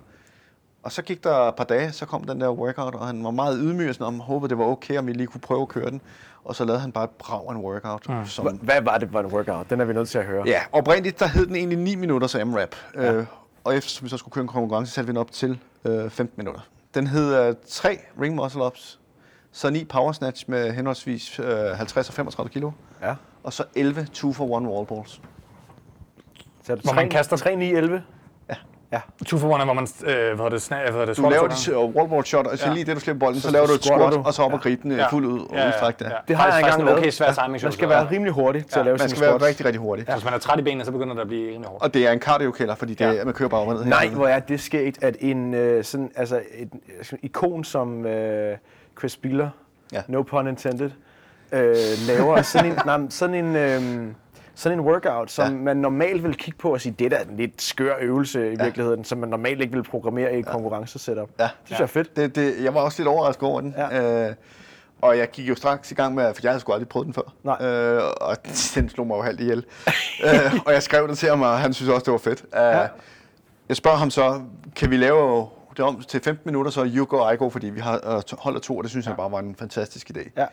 [0.82, 3.30] Og så gik der et par dage, så kom den der workout, og han var
[3.30, 5.68] meget ydmyg, og sådan, om håbede, det var okay, om vi lige kunne prøve at
[5.68, 6.00] køre den.
[6.48, 8.08] Og så lavede han bare et brag af en workout.
[8.08, 8.26] Mm.
[8.26, 9.70] Som, Hva- Hvad var det for en workout?
[9.70, 10.42] Den er vi nødt til at høre.
[10.46, 12.74] Ja, oprindeligt der hed den egentlig 9 minutters AMRAP.
[12.94, 13.12] Ja.
[13.12, 13.26] Øh,
[13.64, 16.28] og eftersom vi så skulle køre en konkurrence, satte vi den op til øh, 15
[16.36, 16.60] minutter.
[16.94, 19.00] Den hed øh, 3 ring muscle ups,
[19.52, 21.46] så 9 power snatch med henholdsvis øh,
[21.76, 22.70] 50 og 35 kilo,
[23.02, 23.14] ja.
[23.42, 25.20] og så 11 2 for 1 wall balls.
[26.64, 28.02] Så er det Hvor man kaster- 3, 9, 11.
[28.92, 28.96] Ja.
[29.20, 29.24] Ja.
[29.26, 31.48] Two for one er, hvor man, øh, hvad det, sna, hvad det, Du squat laver
[31.48, 32.72] dit uh, wall ball shot, og så Ja.
[32.74, 34.22] lige det, du slipper bolden, så, Så laver du et squat, du.
[34.26, 34.62] og så op og Ja.
[34.62, 34.96] gribe den Ja.
[34.96, 35.08] ja.
[35.10, 36.10] fuldt ud og Ja, ja, udstrække det.
[36.10, 36.16] ja.
[36.28, 36.98] Det har jeg Faktisk- engang lavet.
[36.98, 37.62] okay svær timing.
[37.62, 40.06] Man skal være rimelig hurtig til at lave Man sin skal være rigtig, rigtig hurtig.
[40.12, 41.82] Hvis man er træt i benene, så begynder det at blive rimelig hårdt.
[41.84, 43.14] Og det er en cardio-kælder, fordi det, Ja.
[43.14, 43.84] er, man kører bare ned.
[43.84, 46.68] Nej, hvor er det sket, at en øh, sådan, altså et,
[47.22, 48.56] ikon som øh,
[48.98, 49.48] Chris Spiller,
[49.92, 50.02] Ja.
[50.08, 50.90] no pun intended,
[51.52, 51.76] øh,
[52.08, 54.06] laver sådan en, nej, sådan en, øh,
[54.58, 55.58] sådan en workout, som Ja.
[55.62, 58.56] man normalt vil kigge på og sige, det der er en lidt skør øvelse i
[58.62, 61.28] virkeligheden, som man normalt ikke vil programmere i et konkurrencesetup.
[61.38, 61.42] Ja.
[61.44, 62.16] Det synes jeg er fedt.
[62.16, 63.74] Det, det, jeg var også lidt overrasket over den.
[63.78, 64.28] Ja.
[64.28, 64.34] Øh,
[65.02, 67.14] og jeg gik jo straks i gang med, for jeg havde sgu aldrig prøvet den
[67.14, 67.32] før.
[67.42, 67.66] Nej.
[67.66, 68.36] Øh, og
[68.74, 69.64] den slog mig jo halvt ihjel.
[70.24, 72.42] øh, og jeg skrev det til ham, og han synes også, det var fedt.
[72.54, 72.86] Øh, Ja.
[73.68, 74.40] Jeg spørger ham så,
[74.76, 77.80] kan vi lave det om til 15 minutter, så you go, I go, fordi vi
[77.80, 80.30] har øh, holder to, og det synes jeg bare var en fantastisk idé.
[80.36, 80.46] Ja.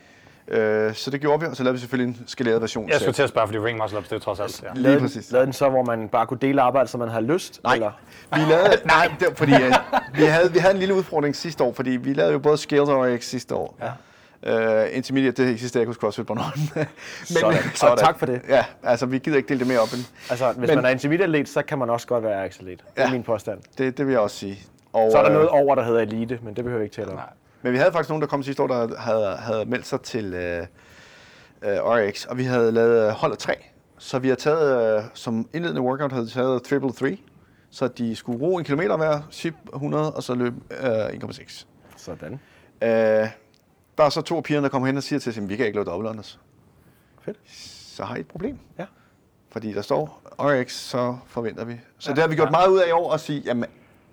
[0.48, 2.88] Øh, så det gjorde vi, og så lavede vi selvfølgelig en skaleret version.
[2.88, 4.62] Jeg skulle til at spørge, fordi ring muscle ups, det er trods alt.
[4.62, 4.68] Ja.
[4.74, 5.26] Lige Lavede, præcis.
[5.26, 7.60] den, lavede den så, hvor man bare kunne dele arbejdet, som man havde lyst?
[7.64, 7.90] Nej, Eller?
[8.34, 9.72] vi lavede, nej, det, var fordi øh,
[10.14, 12.88] vi, havde, vi havde en lille udfordring sidste år, fordi vi lavede jo både Scales
[12.88, 13.78] og RX sidste år.
[13.80, 13.90] Ja.
[14.42, 16.60] Uh, intermediate, det eksisterer ikke hos CrossFit Bornholm.
[16.74, 16.86] Men,
[17.24, 17.58] Sådan.
[17.92, 18.40] Og tak for det.
[18.48, 19.88] Ja, altså vi gider ikke dele det mere op.
[19.92, 22.68] End, Altså, hvis Men- man er intermediate så kan man også godt være atlet.
[22.78, 23.10] Det er Ja.
[23.12, 23.58] min påstand.
[23.78, 24.58] det, det vil jeg også sige.
[24.92, 26.96] Og, Så er der øh, noget over, der hedder elite, men det behøver vi ikke
[26.96, 27.18] tale om.
[27.66, 30.34] Men vi havde faktisk nogen, der kom sidste år, der havde, havde meldt sig til
[30.34, 30.66] øh,
[31.62, 33.54] øh, RX, og vi havde lavet øh, hold af tre.
[33.98, 37.18] Så vi har taget, øh, som indledende workout, havde taget triple three,
[37.70, 41.66] så de skulle ro en kilometer hver, ship 100, og så løb øh, 1,6.
[41.96, 42.32] Sådan.
[42.82, 42.88] Øh,
[43.98, 45.66] der er så to pigerne, der kommer hen og siger til os, at vi kan
[45.66, 46.40] ikke lave unders.
[47.22, 47.38] Fedt.
[47.96, 48.58] Så har I et problem.
[48.78, 48.86] Ja.
[49.50, 51.80] Fordi der står RX, så forventer vi.
[51.98, 53.70] Så det har vi gjort meget ud af i år at sige, jamen,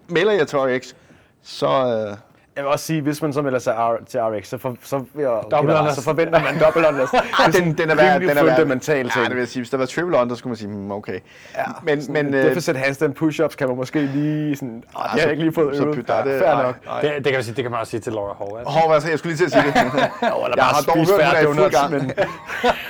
[0.07, 0.93] melder jeg til RX,
[1.41, 2.17] så, øh,
[2.55, 4.95] Jeg vil også sige, hvis man så melder sig R- til RX, så, for, så,
[4.95, 5.95] unders.
[5.95, 7.09] så forventer man double unders.
[7.09, 8.55] Det er sådan den, den er værd, den er værd.
[8.55, 9.25] fundamental Ja, ting.
[9.25, 11.19] det vil jeg sige, hvis der var triple under, så skulle man sige, hmm, okay.
[11.55, 15.09] Ja, men, men, men øh, deficit handstand push-ups kan man måske lige sådan, ah, det
[15.11, 16.09] har jeg ikke lige fået så øvet.
[16.09, 16.85] er det- Fair nok.
[16.85, 17.01] nej.
[17.01, 18.57] Det, det, kan man sige, det kan man også sige til Laura Hall.
[18.59, 18.73] Altså.
[18.80, 19.75] Hov, altså, jeg skulle lige til at sige det.
[19.85, 22.11] eller jeg har dog hørt, hun er i fuld gang.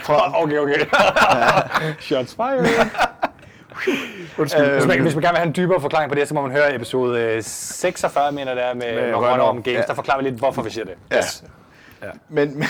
[0.44, 0.86] Okay, okay.
[2.00, 2.90] Shots fired.
[4.38, 4.72] undskyld.
[4.74, 6.52] Hvis man, hvis man gerne vil have en dybere forklaring på det, så må man
[6.52, 9.44] høre episode øh, 46, mener det er, med, med, Rønner.
[9.44, 9.78] Om Games.
[9.78, 9.82] Ja.
[9.82, 10.96] Der forklarer vi lidt, hvorfor vi siger det.
[11.12, 11.18] Ja.
[11.18, 11.44] Yes.
[12.30, 12.68] men men,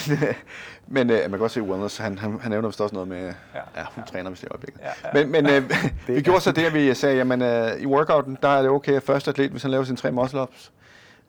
[0.88, 3.22] men øh, man kan godt se Wellness, han, han, han nævner vist også noget med,
[3.22, 3.62] ja, Ja.
[3.78, 4.82] ja hun træner vist i øjeblikket.
[4.82, 5.10] Ja, ja.
[5.14, 5.72] Men, men øh,
[6.16, 8.94] vi gjorde så det, at vi sagde, jamen øh, i workouten, der er det okay,
[8.94, 10.72] at første atlet, hvis han laver sine tre muscle ups,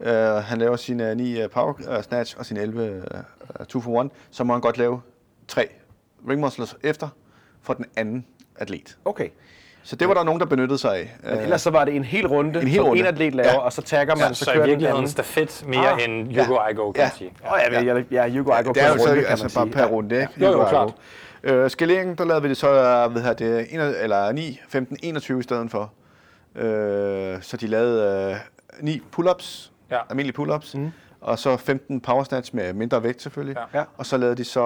[0.01, 3.03] øh, han laver sine 9 uh, power snatch og sine 11
[3.61, 5.01] uh, 2 for 1, så må han godt lave
[5.49, 5.69] tre
[6.29, 7.09] ring muscles efter
[7.63, 8.27] for den anden
[8.57, 8.99] atlet.
[9.05, 9.29] Okay.
[9.85, 11.17] Så det var der nogen, der benyttede sig af.
[11.25, 13.01] Men ellers så var det en hel runde, En hel som runde.
[13.01, 13.59] en atlet laver, Ja.
[13.59, 15.11] og så tagger man, Ja, så, så kører den virkeligheden anden.
[15.13, 17.07] stafet mere Ah, end you go, I go, kan Ja.
[17.07, 17.33] man sige.
[17.45, 19.45] Ja, ja, ja, you go, I go det er per jo så runde, kan altså
[19.45, 19.73] man bare sige.
[19.89, 20.33] per runde, ikke?
[20.41, 20.93] Jo, jo, Ugo klart.
[21.45, 24.97] Øh, skaleringen, der lavede vi det så, øh, hvad hedder det, en, eller 9, 15,
[25.03, 25.93] 21 i stedet for.
[26.57, 29.99] Øh, så de lavede øh, 9 pull-ups, Ja.
[30.11, 30.91] almindelige pull-ups, mm.
[31.21, 33.57] og så 15 power snatch med mindre vægt selvfølgelig.
[33.75, 33.79] Ja.
[33.79, 33.85] Ja.
[33.97, 34.61] Og så lavede de så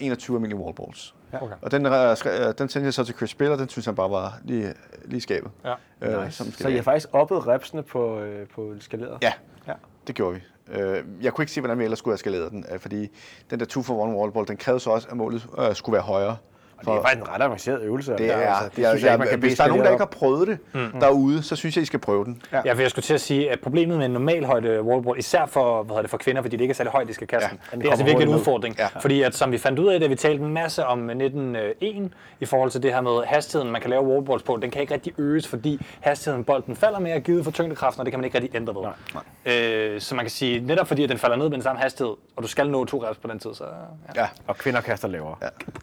[0.00, 1.14] øh, 21 almindelige wall balls.
[1.40, 1.54] Okay.
[1.62, 4.10] Og den, øh, øh, den sendte jeg så til Chris Spiller, den synes han bare
[4.10, 5.50] var lige, lige skabet.
[5.64, 5.74] Ja.
[6.00, 6.36] Øh, Nice.
[6.36, 9.18] som Så har faktisk oppet repsene på, øh, på skaleret?
[9.22, 9.32] Ja,
[9.68, 9.72] Ja.
[10.06, 10.40] det gjorde vi.
[10.72, 13.08] Øh, jeg kunne ikke se, hvordan vi ellers skulle have skaleret den, øh, fordi
[13.50, 15.94] den der 2 for 1 wall ball, den krævede så også, at målet øh, skulle
[15.94, 16.36] være højere.
[16.86, 18.12] Og det er faktisk en ret avanceret øvelse.
[18.18, 19.90] Det er, altså, det er, synes jeg ikke, man kan hvis der er nogen, der
[19.90, 21.00] ikke har prøvet det mm.
[21.00, 22.42] derude, så synes jeg, I skal prøve den.
[22.52, 22.60] Ja.
[22.64, 25.46] Ja, for jeg skulle til at sige, at problemet med en normal højde wallboard, især
[25.46, 27.48] for, hvad hedder det, for kvinder, fordi det ikke er særlig højt, de skal kaste
[27.52, 28.76] Ja, den, det er altså virkelig en udfordring.
[28.78, 28.86] Ja.
[29.00, 31.86] Fordi at, som vi fandt ud af, da vi talte en masse om 19.1
[32.40, 34.94] i forhold til det her med hastigheden, man kan lave wallboards på, den kan ikke
[34.94, 38.38] rigtig øges, fordi hastigheden bolden falder mere givet for tyngdekraften, og det kan man ikke
[38.38, 38.82] rigtig ændre ved.
[38.82, 41.80] Nej, Øh, så man kan sige, netop fordi at den falder ned med den samme
[41.82, 43.64] hastighed, og du skal nå to reps på den tid, så
[44.16, 44.20] ja.
[44.22, 44.28] Ja.
[44.46, 45.34] Og kvinder kaster lavere.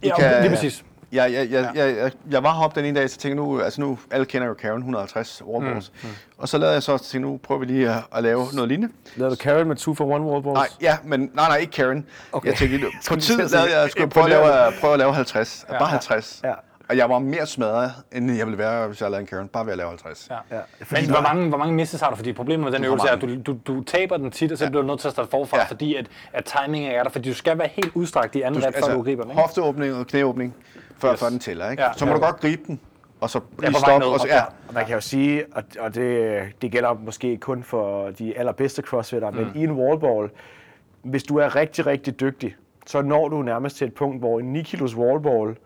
[0.03, 0.11] ja.
[0.19, 0.83] Ja, lige præcis.
[1.11, 3.61] Ja, ja, ja, ja, ja, jeg var heroppe den ene dag, så tænkte jeg nu,
[3.61, 5.91] altså nu, alle kender jo Karen, 150 wallballs.
[6.03, 6.09] Mm.
[6.37, 8.67] Og så lavede jeg så til tænkte, nu prøver vi lige at, at lave noget
[8.67, 8.93] lignende.
[9.15, 10.53] Lavede du Karen med 2 for 1 wall balls?
[10.55, 12.05] Nej, ja, men nej, nej, ikke Karen.
[12.31, 12.47] Okay.
[12.49, 15.65] Jeg tænkte, på tid lavede jeg, skulle jeg prøve at, lave, prøve at lave 50.
[15.69, 16.41] Ja, bare 50.
[16.43, 16.53] Ja.
[16.89, 19.47] Og jeg var mere smadret, end jeg ville være, hvis jeg lavede en Karen.
[19.47, 20.27] Bare ved at lave 50.
[20.29, 20.55] Ja.
[20.55, 20.61] Ja.
[20.91, 22.15] Men hvor mange, hvor mange misses har du?
[22.15, 24.63] Fordi problemet med den øvelse er, at du, du, du taber den tit, og så
[24.63, 24.69] Ja.
[24.69, 25.63] bliver du nødt til at starte forfra, Ja.
[25.65, 27.09] fordi at, at timingen er der.
[27.09, 29.31] Fordi du skal være helt udstrakt i anden Du, rep, før du griber den.
[29.31, 29.41] Ikke?
[29.41, 30.55] hofteåbning og knæåbning,
[30.99, 31.19] før, yes.
[31.19, 31.69] før den tæller.
[31.69, 31.83] Ikke?
[31.83, 32.17] Ja, så må ja.
[32.17, 32.79] du godt gribe den,
[33.21, 34.07] og så lige vej stoppe.
[34.07, 37.63] Og så, ja, Og man kan jo sige, og, og det, det gælder måske kun
[37.63, 39.37] for de allerbedste crossfitter, mm.
[39.37, 40.29] men i en wallball,
[41.01, 42.55] hvis du er rigtig, rigtig dygtig,
[42.85, 45.57] så når du nærmest til et punkt, hvor en 9 kilos wallball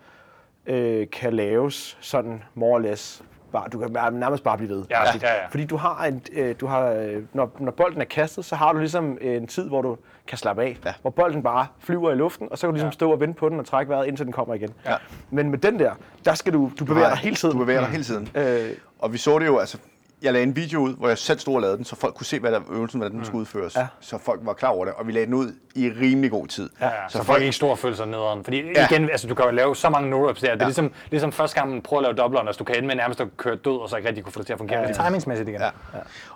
[0.65, 3.23] øh, kan laves sådan more or less.
[3.51, 4.85] Bare, du kan nærmest bare blive ved.
[4.89, 5.47] Ja, Fordi- ja, ja.
[5.47, 8.73] Fordi du har en, øh, du har, øh, når, når bolden er kastet, så har
[8.73, 9.97] du ligesom en tid, hvor du
[10.27, 10.77] kan slappe af.
[10.85, 10.93] Ja.
[11.01, 13.49] Hvor bolden bare flyver i luften, og så kan du ligesom stå og vente på
[13.49, 14.69] den og trække vejret, indtil den kommer igen.
[14.85, 14.95] Ja.
[15.29, 15.91] Men med den der,
[16.25, 17.53] der skal du, du bevæger dig hele tiden.
[17.53, 18.29] Du bevæger dig hele tiden.
[18.35, 18.69] Øh,
[18.99, 19.77] Og vi så det jo, altså,
[20.23, 22.25] jeg lagde en video ud, hvor jeg selv stod og lavede den, så folk kunne
[22.25, 23.75] se, hvad der øvelsen, hvordan den skulle udføres.
[23.75, 23.87] Ja.
[23.99, 26.69] Så folk var klar over det, og vi lagde den ud i rimelig god tid.
[26.81, 28.43] Ja, ja, så, folk ikke står og føler sig nederen.
[28.43, 28.87] Fordi Ja.
[28.91, 30.33] igen, altså, du kan jo lave så mange no-reps der.
[30.33, 30.65] Det er Ja.
[30.65, 32.57] ligesom, ligesom første gang, man prøver at lave double unders.
[32.57, 34.45] Du kan ende med nærmest at køre død, og så ikke rigtig kunne få det
[34.45, 34.79] til at fungere.
[34.79, 34.93] Ja, ja.
[35.07, 35.61] Timingsmæssigt igen.
[35.61, 35.69] Ja.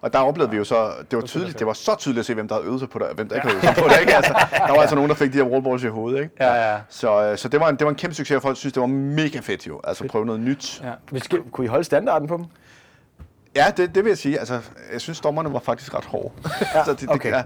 [0.02, 2.34] Og der oplevede vi jo så, det var tydeligt, det var så tydeligt at se,
[2.34, 3.90] hvem der havde øvet sig på det, og hvem der ikke havde øvet sig på
[3.90, 4.00] det.
[4.02, 4.16] Ikke?
[4.16, 4.34] Altså,
[4.68, 6.20] der var altså nogen, der fik de her wallballs i hovedet.
[6.20, 6.32] Ikke?
[6.40, 6.78] Ja, ja.
[6.90, 8.82] Så, øh, så det, var en, det var en kæmpe succes, og folk synes, det
[8.82, 9.82] var mega fedt jo.
[9.84, 10.82] Altså prøve noget nyt.
[10.84, 10.92] ja.
[11.12, 12.46] Vi skal, kunne I holde standarden på dem?
[13.58, 14.40] Ja, det, det vil jeg sige.
[14.40, 14.60] Altså,
[14.94, 16.30] jeg synes, dommerne var faktisk ret hårde.
[16.76, 17.32] Ja, så det, det, okay.
[17.32, 17.42] ja.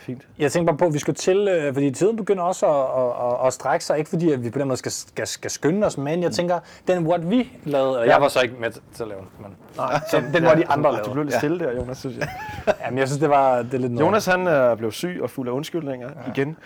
[0.00, 0.22] Fint.
[0.38, 3.40] Jeg tænker bare på, at vi skal til, øh, fordi tiden begynder også at, at,
[3.40, 5.86] at, at strække sig, ikke fordi at vi på den måde skal, skal, skal skynde
[5.86, 6.58] os, men jeg tænker,
[6.88, 9.56] den what vi lavede, og jeg var så ikke med til at lave den, men
[9.76, 11.10] Nej, så den var de andre Du lavede.
[11.12, 12.28] blev lidt stille der, Jonas, synes jeg.
[12.84, 14.06] Jamen, jeg synes, det var det er lidt noget.
[14.06, 16.30] Jonas, han øh, blev syg og fuld af undskyldninger ja.
[16.32, 16.56] igen.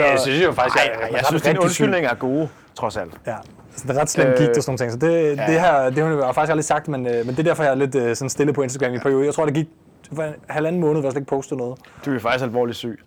[0.00, 2.10] Ej, jeg synes jo faktisk, Ej, jeg- ej, jeg jeg har synes, det dine undskyldninger
[2.10, 3.12] er gode, trods alt.
[3.26, 3.36] Ja,
[3.80, 4.92] så det er ret slemt gik der sådan nogle ting.
[4.92, 5.46] Så det, ja.
[5.52, 7.70] det her, det har jeg faktisk aldrig sagt, men, øh, men det er derfor, jeg
[7.70, 9.24] er lidt øh, sådan stille på Instagram i perioden.
[9.26, 9.68] Jeg tror, det gik
[10.14, 11.78] for en halvanden måned, hvor jeg slet ikke postede noget.
[12.04, 13.00] Du er faktisk alvorligt syg.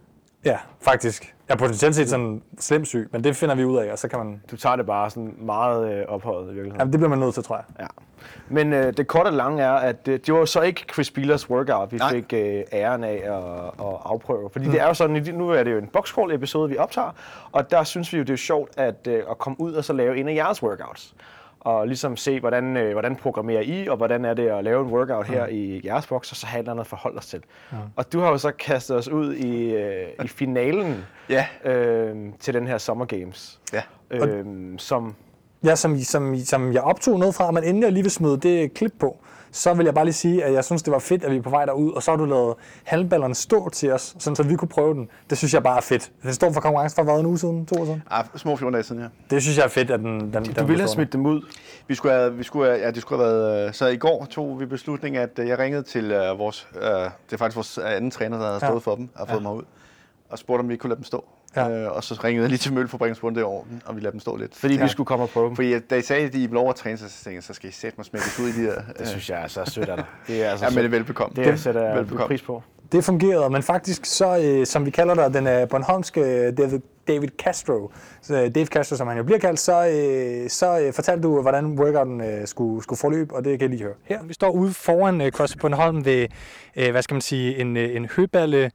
[0.46, 1.33] Ja, faktisk.
[1.50, 4.08] Jeg er potentielt set sådan slemt syg, men det finder vi ud af, og så
[4.08, 4.42] kan man...
[4.52, 6.80] Du tager det bare sådan meget øh, ophøjet i virkeligheden.
[6.80, 7.66] Jamen, det bliver man nødt til, tror jeg.
[7.80, 7.88] Ja.
[8.50, 11.50] Men øh, det korte og lange er, at øh, det var så ikke Chris Bealers
[11.50, 12.12] workout, vi Nej.
[12.12, 14.50] fik øh, æren af at, at afprøve.
[14.52, 14.72] Fordi mm.
[14.72, 17.16] det er jo sådan, nu er det jo en boxcrawl episode, vi optager,
[17.52, 19.94] og der synes vi jo, det er sjovt at, øh, at komme ud og så
[19.94, 21.16] lave en af jeres workouts.
[21.64, 24.92] Og ligesom se, hvordan, øh, hvordan programmerer I, og hvordan er det at lave en
[24.92, 27.42] workout her i jeres box, og så have et eller andet at forholde os til.
[27.96, 31.46] Og du har jo så kastet os ud i, øh, i finalen Ja.
[31.72, 33.82] øh, til den her Summer Games, Ja.
[34.12, 34.46] øh,
[34.78, 35.16] som
[35.66, 38.74] Ja, som, som, som jeg optog noget fra, men inden jeg lige vil smide det
[38.74, 39.18] klip på,
[39.56, 41.42] så vil jeg bare lige sige, at jeg synes, det var fedt, at vi er
[41.42, 44.56] på vej derud, og så har du lavet halmballerne stå til os, sådan så vi
[44.56, 45.10] kunne prøve den.
[45.30, 46.12] Det synes jeg bare er fedt.
[46.24, 48.04] Den står for konkurrence for hvad, en uge siden, to år siden?
[48.12, 49.08] Ah, små 14 dage siden, ja.
[49.30, 51.42] Det synes jeg er fedt, at den, den, den du ville have smidt dem ud.
[51.88, 54.26] Vi skulle have, vi skulle have, ja, det skulle have været, øh, så i går
[54.26, 57.78] tog vi beslutning, at øh, jeg ringede til uh, vores, uh, det er faktisk vores
[57.78, 58.68] øh, anden træner, der havde Ja.
[58.68, 59.64] stået for dem og fået mig ud,
[60.30, 61.26] og spurgte, om vi ikke kunne lade dem stå.
[61.56, 61.70] Ja.
[61.70, 63.96] Øh, og så ringede jeg lige til Møllefabrikken og spurgte, om det i orden, og
[63.96, 64.56] vi lader dem stå lidt.
[64.56, 64.84] Fordi ja.
[64.84, 65.56] vi skulle komme og prøve dem.
[65.56, 67.54] Fordi at da I sagde, at I ville over at træne, så tænkte jeg, så
[67.54, 68.76] skal I sætte mig smække ud i de her...
[69.00, 70.06] Det synes jeg altså er sødt af dig.
[70.28, 71.44] Det er altså Ja, men det er velbekomme.
[71.44, 72.28] det sætter jeg velbekomme.
[72.28, 72.64] pris på.
[72.92, 77.28] Det fungerede, men faktisk så, øh, som vi kalder dig, den øh, Bornholmske David, David
[77.44, 81.24] Castro, så, øh, Dave Castro, som han jo bliver kaldt, så, øh, så øh, fortalte
[81.24, 84.24] du, hvordan workouten øh, skulle, skulle forløbe, og det kan jeg lige høre her.
[84.24, 86.28] Vi står ude foran øh, CrossFit Bornholm ved,
[86.76, 88.72] øh, hvad skal man sige, en, øh, en høballe,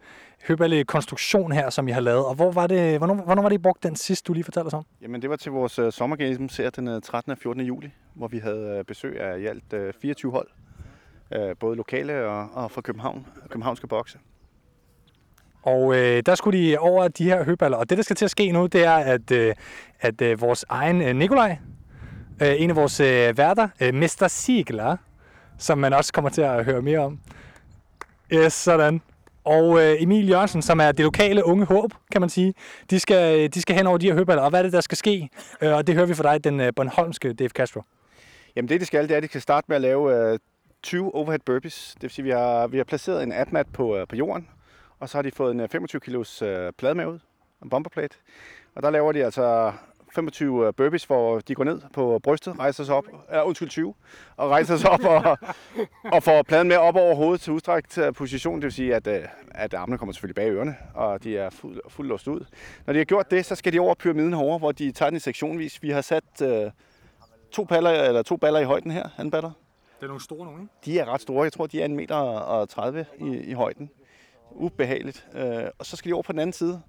[0.49, 2.25] høballe konstruktion her, som I har lavet.
[2.25, 4.67] Og hvor var det, hvornår, hvornår var det, I brugte den sidst, du lige fortalte
[4.67, 4.85] os om?
[5.03, 7.33] Jamen, det var til vores uh, sommergames her den uh, 13.
[7.33, 7.63] og 14.
[7.63, 10.49] juli, hvor vi havde uh, besøg af i alt uh, 24 hold.
[11.37, 14.19] Uh, både lokale og, og fra København, københavnske bokse.
[15.63, 17.77] Og øh, der skulle de over de her høballer.
[17.77, 19.55] Og det, der skal til at ske nu, det er, at, øh,
[20.01, 21.59] at øh, vores egen øh, Nikolaj,
[22.43, 24.97] øh, en af vores øh, værter, øh, Mester Sigler,
[25.59, 27.21] som man også kommer til at høre mere om.
[28.33, 29.01] Yes, sådan.
[29.49, 32.55] Og øh, Emil Jørgensen, som er det lokale unge håb, kan man sige.
[32.91, 34.43] De skal, øh, de skal hen over de her høballer.
[34.43, 35.29] Og hvad er det, der skal ske?
[35.63, 37.83] Øh, og det hører vi fra dig, den øh, Bornholmske Dave Castro.
[38.57, 40.39] Jamen det, de skal, det er, at de skal starte med at lave øh,
[40.83, 41.95] 20 overhead burpees.
[41.95, 44.49] Det vil sige, at vi har, vi har placeret en atmat på, øh, på jorden,
[44.99, 47.19] og så har de fået en øh, 25 kilos øh, plade med ud,
[47.63, 48.17] en bomberplate.
[48.75, 49.73] Og der laver de altså
[50.19, 53.95] 25 burpees, hvor de går ned på brystet, rejser sig op, uh, undskyld 20,
[54.37, 55.39] og rejser sig op og,
[56.15, 58.55] og får pladen med op over hovedet til udstrækt øh, position.
[58.55, 59.15] Det vil sige, at, uh,
[59.51, 62.45] at armene kommer selvfølgelig bag ørerne, og de er fuld, fuldt låst ud.
[62.87, 65.17] Når de har gjort det, så skal de over pyramiden herovre, hvor de tager den
[65.17, 65.83] i sektionvis.
[65.83, 66.49] Vi har sat uh,
[67.51, 69.51] to, paller, eller to baller i højden her, handballer.
[69.97, 70.73] Det er nogle store nogle, ikke?
[70.85, 71.45] De er ret store.
[71.45, 73.91] Jeg tror, de er 1,30 meter og 30 i, i højden.
[74.51, 75.27] Ubehageligt.
[75.35, 76.83] Øh, og så skal de over på den anden side.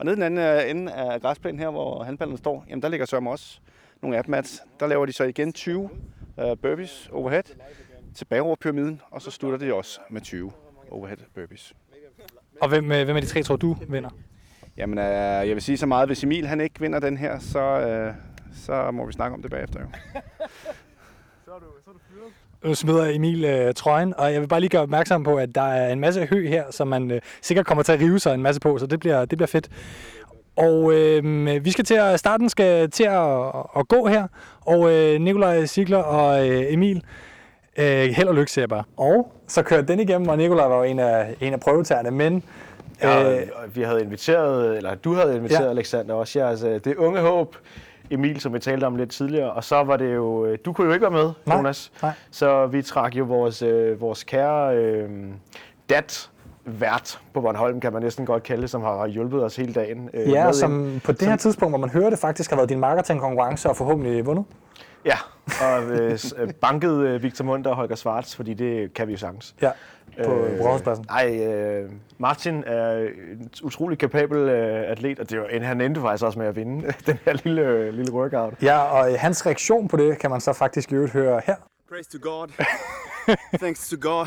[0.00, 3.06] Og nede den anden øh, ende af græsplænen her, hvor handballerne står, jamen der ligger
[3.06, 3.60] sørme også
[4.02, 4.62] nogle atmats.
[4.80, 5.90] Der laver de så igen 20
[6.40, 7.42] øh, burpees overhead
[8.14, 10.52] tilbage over pyramiden, og så slutter de også med 20
[10.90, 11.74] overhead burpees.
[12.60, 14.10] Og hvem, øh, hvem af de tre tror du vinder?
[14.76, 17.60] Jamen, øh, jeg vil sige så meget, hvis Emil han ikke vinder den her, så,
[17.60, 18.14] øh,
[18.54, 19.86] så må vi snakke om det bagefter jo.
[22.64, 25.62] Nu smider Emil øh, trøjen, og jeg vil bare lige gøre opmærksom på, at der
[25.62, 28.42] er en masse hø her, som man øh, sikkert kommer til at rive sig en
[28.42, 29.68] masse på, så det bliver, det bliver fedt.
[30.56, 33.46] Og øh, vi skal til at, starten skal til at,
[33.76, 34.26] at gå her,
[34.60, 37.02] og øh, Nikolaj Sigler og øh, Emil,
[37.78, 38.84] øh, held og lykke, siger jeg bare.
[38.96, 42.42] Og så kørte den igennem, og Nikolaj var jo en af, en af prøvetagerne, men
[43.02, 45.64] Ja, øh, og vi havde inviteret, eller du havde inviteret Ja.
[45.64, 45.70] ja.
[45.70, 47.56] Alexander også, ja, altså, det unge håb,
[48.10, 50.86] Emil, som vi talte om lidt tidligere, og så var det jo, øh, du kunne
[50.86, 52.12] jo ikke være med, Nej, Jonas, nej.
[52.30, 55.10] så vi trak jo vores, øh, vores kære øh,
[55.90, 56.30] dat
[56.64, 60.10] vært på Bornholm, kan man næsten godt kalde det, som har hjulpet os hele dagen.
[60.14, 60.54] Øh, ja, ind.
[60.54, 63.12] som på det her tidspunkt, hvor man hører det, faktisk har været din marker til
[63.12, 64.44] en konkurrence og forhåbentlig vundet.
[65.04, 65.16] Ja,
[65.66, 69.18] og øh, s- øh, banket Victor Munter og Holger Schwartz, fordi det kan vi jo
[69.18, 69.54] sagtens.
[69.62, 69.70] Ja,
[70.24, 71.06] på øh, Rådhuspladsen.
[71.10, 72.96] Ej, øh, Martin er
[73.32, 76.56] en utrolig kapabel øh, atlet, og det var, en, han endte faktisk også med at
[76.56, 78.54] vinde den her lille, øh, lille workout.
[78.62, 81.54] Ja, og øh, hans reaktion på det kan man så faktisk i øvrigt høre her.
[81.88, 82.48] Praise to God.
[83.62, 84.26] Thanks to God.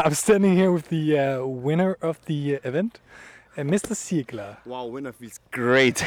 [0.00, 3.00] I'm standing here with the uh, winner of the uh, event,
[3.58, 3.94] uh, Mr.
[3.94, 4.44] Ziegler.
[4.66, 6.04] Wow, winner feels great.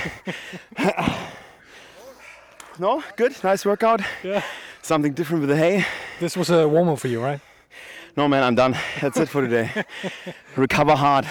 [2.80, 3.32] No, good.
[3.44, 4.02] Nice workout.
[4.24, 4.42] Yeah.
[4.82, 5.86] Something different with the hay.
[6.20, 7.40] This was a warm-up for you, right?
[8.18, 8.76] No, man, I'm done.
[9.02, 9.70] That's it for today.
[10.56, 11.26] Recover hard.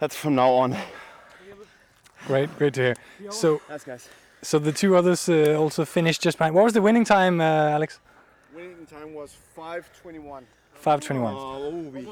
[0.00, 0.76] That's from now on.
[2.26, 2.94] Great, great to hear.
[3.30, 4.08] So, Thanks, guys.
[4.42, 6.54] so the two others uh, also finished just behind.
[6.54, 7.44] What was the winning time, uh,
[7.76, 8.00] Alex?
[8.54, 10.44] Winning time was 5:21.
[10.84, 11.34] 5.21.
[11.36, 12.06] Oh, we.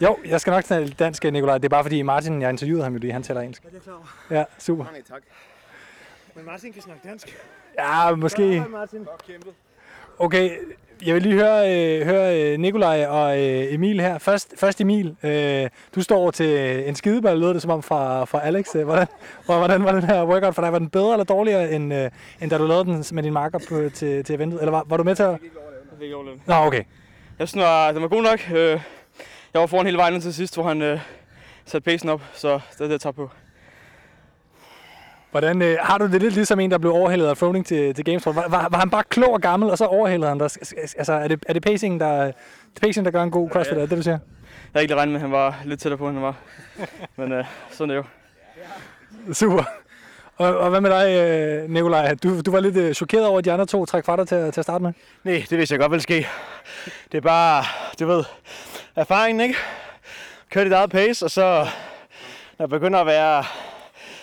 [0.00, 1.58] Jo, jeg skal nok tale dansk, Nikolaj.
[1.58, 3.64] Det er bare fordi Martin, jeg interviewede ham jo lige, han taler engelsk.
[3.64, 4.16] Ja, det er klar.
[4.30, 4.84] Ja, super.
[4.84, 5.22] Mange tak.
[6.38, 7.36] Men Martin kan snakke dansk.
[7.78, 8.64] Ja, måske.
[8.70, 9.06] Martin.
[10.18, 10.50] Okay,
[11.06, 14.18] jeg vil lige høre, øh, høre øh, Nikolaj og øh, Emil her.
[14.18, 18.40] Først, først Emil, øh, du står til en skideball, lød det som om fra, fra
[18.46, 18.76] Alex.
[18.76, 19.06] Øh, Hvordan,
[19.46, 20.72] hvordan var den her workout for dig?
[20.72, 22.10] Var den bedre eller dårligere, end, øh,
[22.40, 24.60] end da du lavede den med din marker på, til, til eventet?
[24.60, 25.30] Eller var, var du med til at...
[25.30, 25.38] Jeg
[25.98, 26.40] fik ikke overlevet.
[26.46, 26.82] Nå, okay.
[27.38, 28.40] Jeg synes, den var, den var god nok.
[28.50, 28.80] Øh,
[29.54, 31.00] Jeg var foran hele vejen til sidst, hvor han øh,
[31.66, 33.30] satte pacen op, så det er det, jeg tager på.
[35.30, 38.04] Hvordan, øh, har du det lidt ligesom en, der blev overhældet af Froning til, til
[38.04, 38.26] Games?
[38.26, 40.50] Var, var, var, han bare klog og gammel, og så overhældede han dig?
[40.96, 42.34] Altså, er det, er det pacing, der, det
[42.76, 43.76] er pacing, der gør en god crossfit?
[43.76, 44.18] Er det det, du siger?
[44.18, 46.34] Jeg havde ikke lige regnet med, at han var lidt tættere på, end han var.
[47.16, 48.04] Men øh, sådan er det
[49.28, 49.34] jo.
[49.34, 49.64] Super.
[50.36, 52.14] Og, og hvad med dig, øh, Nikolaj?
[52.14, 54.52] Du, du var lidt øh, chokeret over, at de andre to træk fra dig til,
[54.52, 54.92] til at starte med.
[55.24, 56.26] Nej, det vidste jeg godt ville ske.
[57.12, 57.64] Det er bare,
[58.00, 58.24] du ved,
[58.96, 59.54] erfaringen, ikke?
[60.50, 61.66] Kør dit eget pace, og så,
[62.58, 63.44] når det begynder at være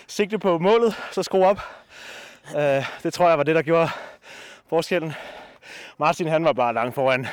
[0.06, 1.60] sigte på målet, så skru op.
[2.54, 2.60] Uh,
[3.02, 3.88] det tror jeg var det, der gjorde
[4.68, 5.12] forskellen.
[5.98, 7.26] Martin, han var bare langt foran.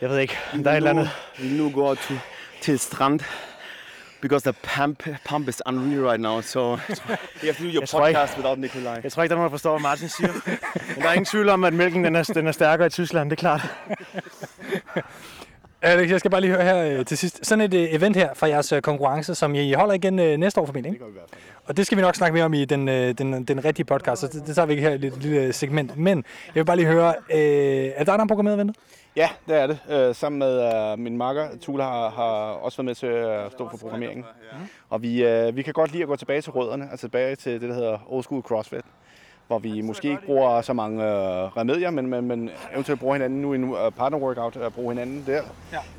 [0.00, 1.10] Jeg ved ikke, om der er et eller andet.
[1.40, 2.14] We nu go to
[2.60, 3.20] till strand
[4.20, 6.40] because the pump pump is unreal right now.
[6.40, 6.76] So you
[7.42, 9.00] have to do your Jeg tror ikke- podcast without Nikolai.
[9.02, 10.32] Jeg tror ikke, der er nogen, der forstår, hvad Martin siger.
[10.94, 13.30] Men der er ingen tvivl om, at mælken den er, den er stærkere i Tyskland,
[13.30, 13.60] det er klart.
[15.86, 17.46] Alex, jeg skal bare lige høre her øh, til sidst.
[17.46, 20.66] Sådan et øh, event her fra jeres øh, konkurrence, som I holder igen næste år
[20.66, 21.04] formentlig, ikke?
[21.04, 21.40] gør vi i hvert fald.
[21.64, 24.26] Og det skal vi nok snakke mere om i den, den, den rigtige podcast, så
[24.26, 25.96] det, det tager vi ikke her i et lille, segment.
[25.96, 28.76] Men jeg vil bare lige høre, øh, er der har programmeret eventet?
[29.16, 29.78] Ja, det er det.
[29.90, 33.68] Øh, sammen med øh, min makker, Tula, har, har også været med til at stå
[33.70, 34.24] for programmeringen.
[34.90, 37.60] Og vi, øh, vi kan godt lide at gå tilbage til rødderne, altså tilbage til
[37.60, 38.84] det, der hedder Old School CrossFit.
[39.46, 43.42] Hvor vi måske ikke bruger så mange øh, remedier, men, men, men eventuelt bruger hinanden
[43.42, 45.42] nu i en uh, partner workout, at bruge hinanden der.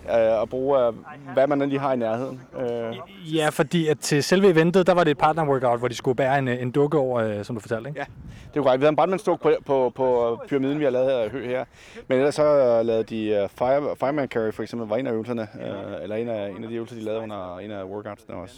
[0.07, 0.34] Ja.
[0.36, 0.94] Øh, og bruge, øh,
[1.34, 2.41] hvad man lige har i nærheden.
[2.60, 2.98] Øh,
[3.36, 6.15] Ja, fordi at til selve eventet, der var det et partner workout, hvor de skulle
[6.15, 7.99] bære en, øh, en dukke over, øh, som du fortalte, ikke?
[7.99, 8.06] Ja.
[8.48, 8.80] Det er jo korrekt.
[8.80, 11.65] Vi havde en brandmandstuk på, på, på pyramiden, vi har lavet af hø her.
[12.07, 15.11] Men ellers så uh, lavede de uh, fire, fireman carry for eksempel, var en af
[15.11, 15.48] øvelserne.
[15.56, 18.56] Uh, eller en af, en af de øvelser, de lavede under en af workoutsene også.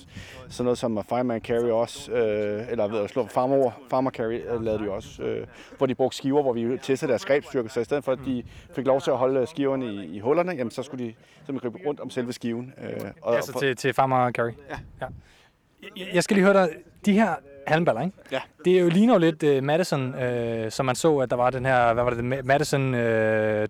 [0.49, 4.63] Sådan noget som fireman carry også, uh, eller ved at slå farmer, farmer carry uh,
[4.63, 5.23] lavede de også.
[5.23, 5.47] Uh,
[5.77, 7.69] hvor de brugte skiver, hvor vi testede deres grebstyrke.
[7.69, 8.43] Så i stedet for, at de
[8.75, 11.13] fik lov til at holde skiverne i, i hullerne, jamen, så skulle de
[11.45, 12.73] simpelthen gribe rundt om selve skiven.
[12.77, 14.51] Uh, og, Altså til, til Farmer Carry?
[14.69, 14.79] Ja.
[15.01, 15.07] ja.
[15.97, 16.69] Jeg- Jeg skal lige høre dig,
[17.05, 17.35] de her
[17.69, 18.17] halmballer, ikke?
[18.31, 18.39] Ja.
[18.65, 21.49] Det er jo ligner jo lidt uh, Madison, uh, som man så, at der var
[21.49, 22.99] den her, hvad var det, Ma- Madison uh,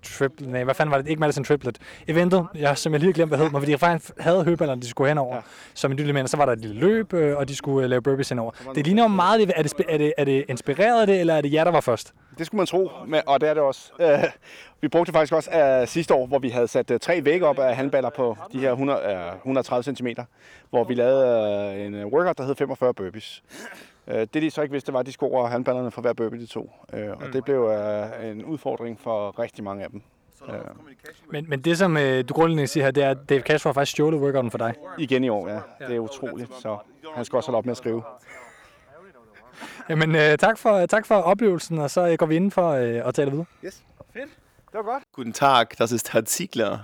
[0.04, 1.78] triplet, nej, hvad fanden var det, ikke Madison triplet,
[2.08, 4.82] eventet, ja, som jeg lige har glemt, hvad hed, men fordi de faktisk havde høballerne,
[4.82, 5.36] de skulle henover, ja.
[5.36, 5.42] Ja.
[5.74, 8.02] som en lille så var der et lille løb, øh, og de skulle uh, lave
[8.02, 8.52] burpees henover.
[8.76, 11.42] Det ligner jo meget, er det, er, det, er det inspireret af det, eller er
[11.42, 12.14] det jer, der var først?
[12.38, 13.92] Det skulle man tro, men, og det er det også.
[14.02, 14.24] Øh,
[14.82, 17.48] vi brugte det faktisk også uh, sidste år, hvor vi havde sat uh, tre vægge
[17.48, 19.00] op af handballer på de her 100,
[19.32, 20.08] uh, 130 cm,
[20.70, 23.44] hvor vi lavede uh, en workout, der hed 45 burpees.
[24.10, 26.40] Uh, det de så ikke vidste, var, at de skulle over handballerne for hver burpee,
[26.40, 26.72] de to.
[26.94, 30.02] Uh, og det blev uh, en udfordring for rigtig mange af dem.
[30.42, 30.54] Uh,
[31.32, 33.74] Men, men det, som øh, du grundlæggende siger her, det er, at Dave Castro har
[33.74, 34.74] faktisk stjålet workouten for dig.
[34.98, 35.60] igen i år, ja.
[35.88, 36.78] Det er utroligt, så
[37.16, 38.04] han skal også holde op med at skrive.
[39.90, 43.08] Jamen, øh, tak, for, tak for oplevelsen, og så øh, går vi ind for øh,
[43.08, 43.46] at tale videre.
[45.14, 46.78] Guten Tag, das ist Herr Ziegler.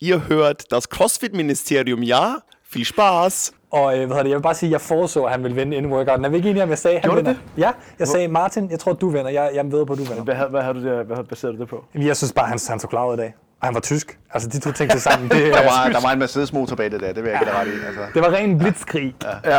[0.00, 2.34] Ihr hört das CrossFit-Ministerium, ja?
[2.72, 3.52] Viel Spaß!
[3.70, 5.54] Og øh, hvad hedder det, jeg vil bare sige, at jeg foreså, at han ville
[5.56, 6.24] vinde inden workouten.
[6.24, 7.40] Er vi ikke enige om, jeg sagde, at han Gjorde vinder?
[7.58, 9.30] Ja, jeg sagde, Martin, jeg tror, du vinder.
[9.30, 10.22] Jeg, jeg ved på, at du vinder.
[10.22, 11.84] Hvad, havde- hvad, havde du der, hvad baserede du det på?
[11.94, 13.34] Jamen, Jeg synes bare, han, han så klar ud i dag.
[13.60, 14.18] Og han var tysk.
[14.34, 17.00] Altså, de to ting til sammen, det, Der var, der var en Mercedes-motor bag det
[17.00, 17.70] der, det vil jeg ikke ret i.
[17.86, 18.00] Altså.
[18.14, 19.14] det var ren blitzkrig.
[19.44, 19.58] Ja,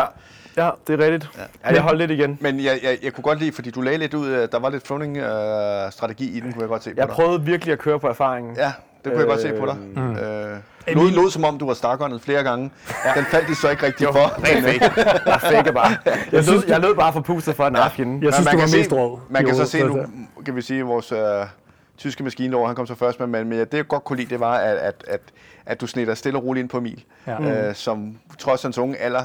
[0.57, 1.29] ja det er rigtigt.
[1.65, 1.73] Ja.
[1.73, 2.37] Jeg holdt lidt igen.
[2.41, 4.69] Men jeg, jeg, jeg kunne godt lide, fordi du lagde lidt ud, øh, der var
[4.69, 7.15] lidt Froning-strategi i den, kunne jeg godt se på Jeg dig.
[7.15, 8.55] prøvede virkelig at køre på erfaringen.
[8.55, 8.71] Ja,
[9.03, 9.75] det kunne jeg godt se på dig.
[9.95, 10.15] Mm.
[10.15, 10.57] Øh,
[10.95, 12.71] lod, lod som om, du var stakåndet flere gange.
[13.15, 14.39] Den faldt de så ikke rigtig for.
[14.39, 14.73] Men, øh,
[15.25, 15.97] Jeg fik bare.
[16.31, 18.23] Jeg, lød, jeg lød bare for pustet for en aften.
[18.23, 19.17] Jeg synes, man du kan var se- mest rød.
[19.29, 19.99] Man kan Jo, så se nu,
[20.45, 21.19] kan vi sige, vores øh,
[21.97, 24.39] tyske maskinlov, han kom så først med, men, men det jeg godt kunne lide, det
[24.39, 25.19] var, at, at, at,
[25.69, 27.43] at du dig stille og roligt ind på Emil, Ja.
[27.43, 27.67] ja.
[27.69, 29.21] øh, som trods hans unge alder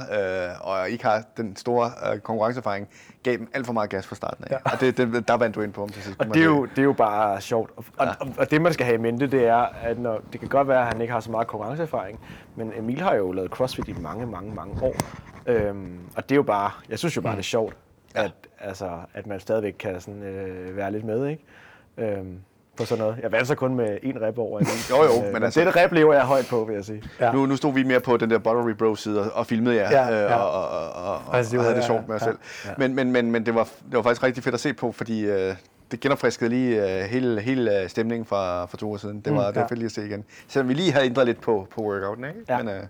[0.51, 2.89] øh, og ikke har den store øh, konkurrenceerfaring,
[3.23, 4.51] gav dem alt for meget gas fra starten af.
[4.51, 4.57] Ja.
[4.66, 4.73] Ja.
[4.75, 6.21] Og det, det, der vandt du ind på ham til sidst.
[6.21, 7.71] Og det er, jo, det er jo bare sjovt.
[7.77, 8.07] Og, og,
[8.39, 10.81] og det, man skal have i mente, det er, at når, det kan godt være,
[10.81, 12.21] at han ikke har så meget konkurrenceerfaring,
[12.57, 14.95] men Emil har jo lavet CrossFit i mange, mange, mange år.
[15.47, 17.77] Øhm, og det er jo bare, jeg synes jo bare, det er sjovt,
[18.15, 21.45] at, altså, at man stadigvæk kan sådan, øh, være lidt med, ikke?
[21.99, 22.39] Øhm,
[22.76, 23.16] på sådan noget.
[23.22, 24.60] Jeg vandt så kun med én rep over.
[24.90, 27.02] Jo, jo, Øh, men altså- Det rep lever jeg højt på, vil jeg sige.
[27.20, 27.32] Ja.
[27.32, 29.90] Nu, nu stod vi mere på den der Buttery Bro side og, og filmede jer,
[29.90, 30.36] Ja, øh, ja.
[30.36, 32.38] og, og, og, og, Præcis, og havde det ja, sjovt med os ja, selv.
[32.78, 35.24] Men, men, men, men det, var, det var faktisk rigtig fedt at se på, fordi
[35.26, 35.55] øh,
[35.90, 39.20] det genopfriskede lige øh, hele, hele øh, stemningen fra, for to år siden.
[39.20, 39.66] Det var, det var ja.
[39.66, 40.24] fedt lige at se igen.
[40.48, 42.38] Selvom vi lige havde ændret lidt på, på workouten, ikke?
[42.48, 42.59] Ja.
[42.59, 42.82] Men øh,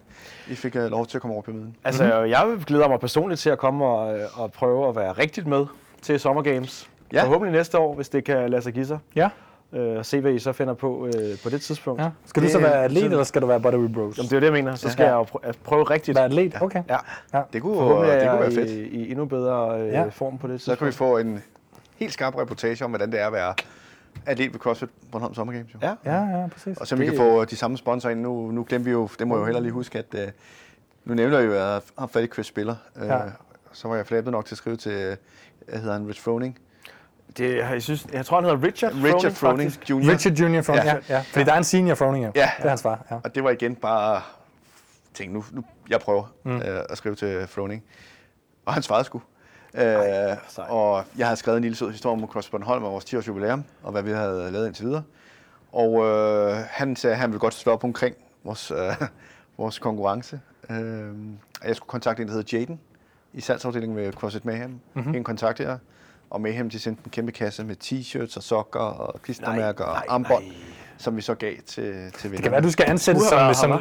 [0.49, 1.77] I fik øh, lov til at komme over på midten.
[1.85, 2.31] Altså, mm-hmm.
[2.31, 5.67] jeg glæder mig personligt til at komme og, og prøve at være rigtigt med
[6.03, 6.89] til Summer Games.
[7.13, 7.19] Ja.
[7.19, 7.25] Ja.
[7.25, 8.99] Forhåbentlig næste år, hvis det kan lade sig give sig.
[9.17, 9.29] Ja,
[9.75, 12.03] Øh, og se, hvad I så finder på øh, på det tidspunkt.
[12.03, 12.09] ja.
[12.27, 14.19] Skal du så være atlet, så- eller skal du være Buttery Bros?
[14.19, 14.75] Jamen, det er jo det, jeg mener.
[14.75, 15.09] Så skal Ja.
[15.09, 16.15] jeg jo prø- at prøve rigtigt.
[16.17, 16.63] Være atlet?
[16.63, 16.83] Okay.
[16.89, 16.97] Ja.
[17.35, 17.43] Ja.
[17.53, 18.71] Det kunne, Forhåbentlig det kunne jeg være fedt.
[18.71, 20.05] i, i endnu bedre øh, Ja.
[20.09, 20.79] form på det Så tidspunkt.
[20.79, 21.43] kan vi få en
[21.97, 23.55] helt skarp reportage om, hvordan det er at være
[24.27, 25.75] atlet ved CrossFit Bornholm Summer Games.
[25.75, 25.79] Jo.
[25.83, 25.95] Ja.
[26.05, 26.79] Ja, ja, præcis.
[26.79, 28.21] Og så vi kan få de samme sponsorer ind.
[28.21, 30.29] Nu, nu glemmer vi jo, det må jeg jo heller lige huske, at øh,
[31.05, 32.75] nu nævner jeg jo, at jeg har fat i Chris Spiller.
[32.97, 33.19] Øh, Ja.
[33.73, 35.17] Så var jeg flabet nok til at skrive til, øh,
[35.69, 36.59] hvad hedder han, Rich Froning?
[37.37, 39.91] Det, jeg, synes, jeg tror, han hedder Richard, Richard Froning faktisk.
[39.91, 40.11] Jr.
[40.13, 40.95] Richard Junior Froning, ja.
[40.95, 41.01] Ja.
[41.09, 41.21] ja.
[41.21, 42.33] Fordi der er en senior Froning, jo.
[42.35, 42.51] Ja.
[42.57, 43.17] Det er hans far, ja.
[43.25, 44.23] Og det var igen bare,
[45.15, 46.57] tænk nu, nu jeg prøver mm.
[46.57, 47.83] øh, at skrive til Froning.
[48.67, 49.23] Og han svarede sgu.
[49.75, 49.83] Øh,
[50.49, 50.71] sejt.
[50.71, 53.29] og jeg havde skrevet en lille sød historie om CrossFit Bornholm og vores 10 års
[53.29, 55.03] jubilæum, og hvad vi havde lavet indtil videre.
[55.73, 58.79] Og øh, han sagde, at han ville godt stå op omkring vores, øh,
[59.59, 60.41] vores konkurrence.
[60.71, 61.13] Øh,
[61.65, 62.81] jeg skulle kontakte en, der hedder Jaden,
[63.33, 64.81] i salgsafdelingen ved CrossFit Mayhem.
[64.95, 65.15] Mm-hmm.
[65.15, 65.79] En kontakt her.
[66.31, 70.45] Og Mayhem, de sendte en kæmpe kasse med t-shirts og sokker og klistermærker og armbånd,
[70.45, 70.53] nej.
[70.99, 72.37] som vi så gav til, til vinderne.
[72.37, 73.81] Det kan være, du skal ansættes Uha, som,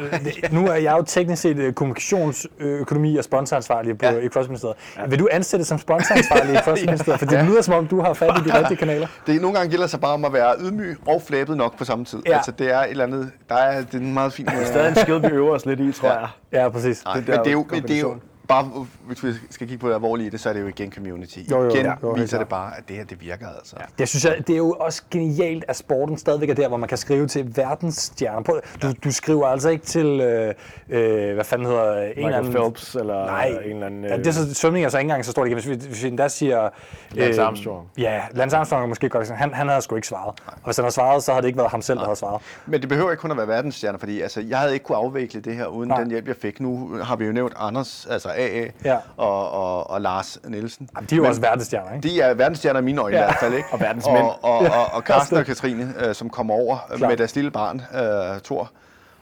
[0.52, 4.12] nu er jeg jo teknisk set øh, kommunikationsøkonomi og sponsoransvarlig på, Ja.
[4.18, 4.76] i CrossFit-ministeriet.
[4.96, 5.06] Ja.
[5.06, 7.18] Vil du ansættes som sponsoransvarlig i CrossFit-ministeriet?
[7.18, 9.06] For det lyder som om, du har fat i de rigtige kanaler.
[9.26, 11.84] Det er nogle gange gælder sig bare om at være ydmyg og flabet nok på
[11.84, 12.22] samme tid.
[12.26, 12.36] Ja.
[12.36, 14.46] Altså det er et eller andet, der er, det er en meget fin...
[14.46, 16.18] Det er stadig en skill, vi øver os lidt i, tror Ja.
[16.18, 16.28] jeg.
[16.52, 17.04] Ja, præcis.
[17.04, 18.16] Nej, det men der det er jo, men det er jo.
[18.48, 21.38] Bare, hvis vi skal kigge på det alvorlige det, så er det jo igen community.
[21.50, 23.76] Jo, jo, igen jo, helt viser det bare, at det her, det virker altså.
[23.80, 23.84] Ja.
[23.98, 26.88] Det synes jeg, det er jo også genialt, at sporten stadigvæk er der, hvor man
[26.88, 28.42] kan skrive til verdensstjerner.
[28.42, 30.54] Prøv- Du, du skriver altså ikke til, øh,
[30.88, 32.52] øh, hvad fanden hedder, en eller Michael anden...
[32.52, 34.04] Phelps eller Nej, en eller anden...
[34.04, 35.54] ja, det er så, svømning er så ikke engang så stort igen.
[35.58, 36.68] Hvis vi, hvis vi endda siger...
[37.12, 37.88] Lance Armstrong.
[37.98, 39.28] Ja, Lance Armstrong er måske godt.
[39.30, 40.34] Han, han havde sgu ikke svaret.
[40.46, 42.42] Og hvis han havde svaret, så havde det ikke været ham selv, der havde svaret.
[42.66, 45.40] Men det behøver ikke kun at være verdensstjerner, fordi altså, jeg havde ikke kunne afvikle
[45.40, 46.00] det her uden Nej.
[46.00, 46.60] den hjælp, jeg fik.
[46.60, 48.96] Nu har vi jo nævnt Anders, altså AA, Ja.
[49.16, 50.88] og, og, og Lars Nielsen.
[50.96, 52.08] Jamen, de er jo Men også verdensstjerner, ikke?
[52.08, 53.22] De er verdensstjerner i mine øjne Ja.
[53.22, 53.68] i hvert fald, ikke?
[53.72, 54.16] Og verdensmænd.
[54.24, 57.10] Og, og, og, og Carsten Ja, og Katrine, øh, som kommer over Klart.
[57.10, 58.70] med deres lille barn, øh, Thor.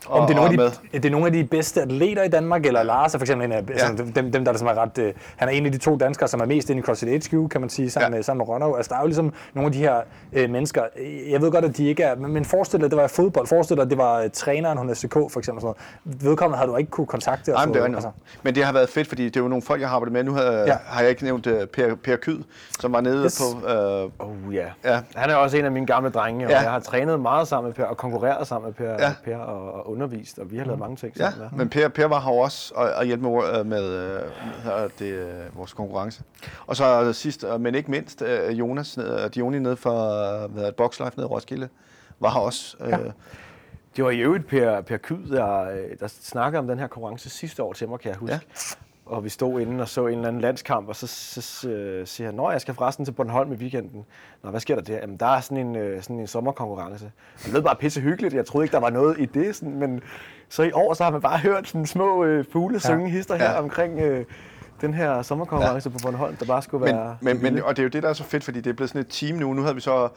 [0.09, 2.23] Og, Om det er, nogle og af de, det er nogle af de bedste atleter
[2.23, 3.89] i Danmark, eller Lars er for eksempel en af ja.
[3.97, 4.99] dem, dem, der, der som er ret...
[4.99, 7.49] Øh, han er en af de to danskere, som er mest inde i CrossFit HQ,
[7.51, 8.17] kan man sige, sammen, Ja.
[8.17, 8.77] med, sammen med Ronald.
[8.77, 10.01] Altså, der er jo ligesom nogle af de her
[10.33, 10.83] øh, mennesker.
[11.31, 12.15] Jeg ved godt, at de ikke er...
[12.17, 13.47] Men, forestil dig, at det var fodbold.
[13.47, 15.61] Forestil dig, at det var øh, træneren hos SK, for eksempel.
[15.63, 15.75] Sådan
[16.05, 16.23] noget.
[16.23, 17.49] Vedkommende havde du ikke kunne kontakte.
[17.49, 17.97] og Nej, sådan men det er noget.
[18.05, 18.11] altså.
[18.43, 20.25] Men det har været fedt, fordi det er jo nogle folk, jeg har arbejdet med.
[20.25, 20.77] Nu har, Ja.
[20.87, 22.39] har jeg ikke nævnt uh, Per, per Kyd,
[22.81, 23.43] som var nede Yes.
[23.43, 23.59] på...
[23.59, 24.67] Uh, Oh, ja.
[24.85, 26.61] ja, Han er også en af mine gamle drenge, og Ja.
[26.61, 29.13] jeg har trænet meget sammen med Per, og konkurreret sammen med Per, ja.
[29.25, 31.49] per og, og undervist, og vi har lavet mange ting ja, sammen.
[31.59, 34.89] men per, per var her også og, og hjælpe med, øh, med øh, hvad hedder
[34.99, 36.23] det, øh, vores konkurrence.
[36.67, 40.49] Og så sidst, øh, men ikke mindst, øh, Jonas, ned, Dioni nede fra øh, hvad
[40.51, 41.69] hedder det, Boxlife nede i Roskilde,
[42.21, 42.77] var her også.
[42.81, 42.99] Øh,
[43.97, 47.31] Det var i øvrigt Per, per Kyd, der, øh, der snakkede om den her konkurrence
[47.31, 48.33] sidste år til mig, kan jeg huske.
[48.35, 48.41] Ja.
[49.13, 52.07] Og vi stod inde og så en eller anden landskamp, og så, så, så øh,
[52.07, 54.05] siger han, Nå, jeg skal forresten til Bornholm i weekenden.
[54.43, 54.97] Nå, hvad sker der der?
[54.99, 57.13] Jamen, der er sådan en, øh, sådan en sommerkonkurrence.
[57.45, 58.35] Det lød bare pisse hyggeligt.
[58.35, 59.57] Jeg troede ikke, der var noget i det.
[59.57, 60.01] Sådan, men
[60.49, 63.51] så i år, så har man bare hørt sådan små øh, fugle synge hister her
[63.51, 63.59] Ja.
[63.59, 64.25] omkring øh,
[64.81, 65.93] den her sommerkonkurrence ja.
[65.93, 67.17] på Bornholm, der bare skulle Men, være...
[67.21, 68.91] men, men, og det er jo det, der er så fedt, fordi det er blevet
[68.91, 69.53] sådan et team nu.
[69.53, 70.09] Nu havde vi så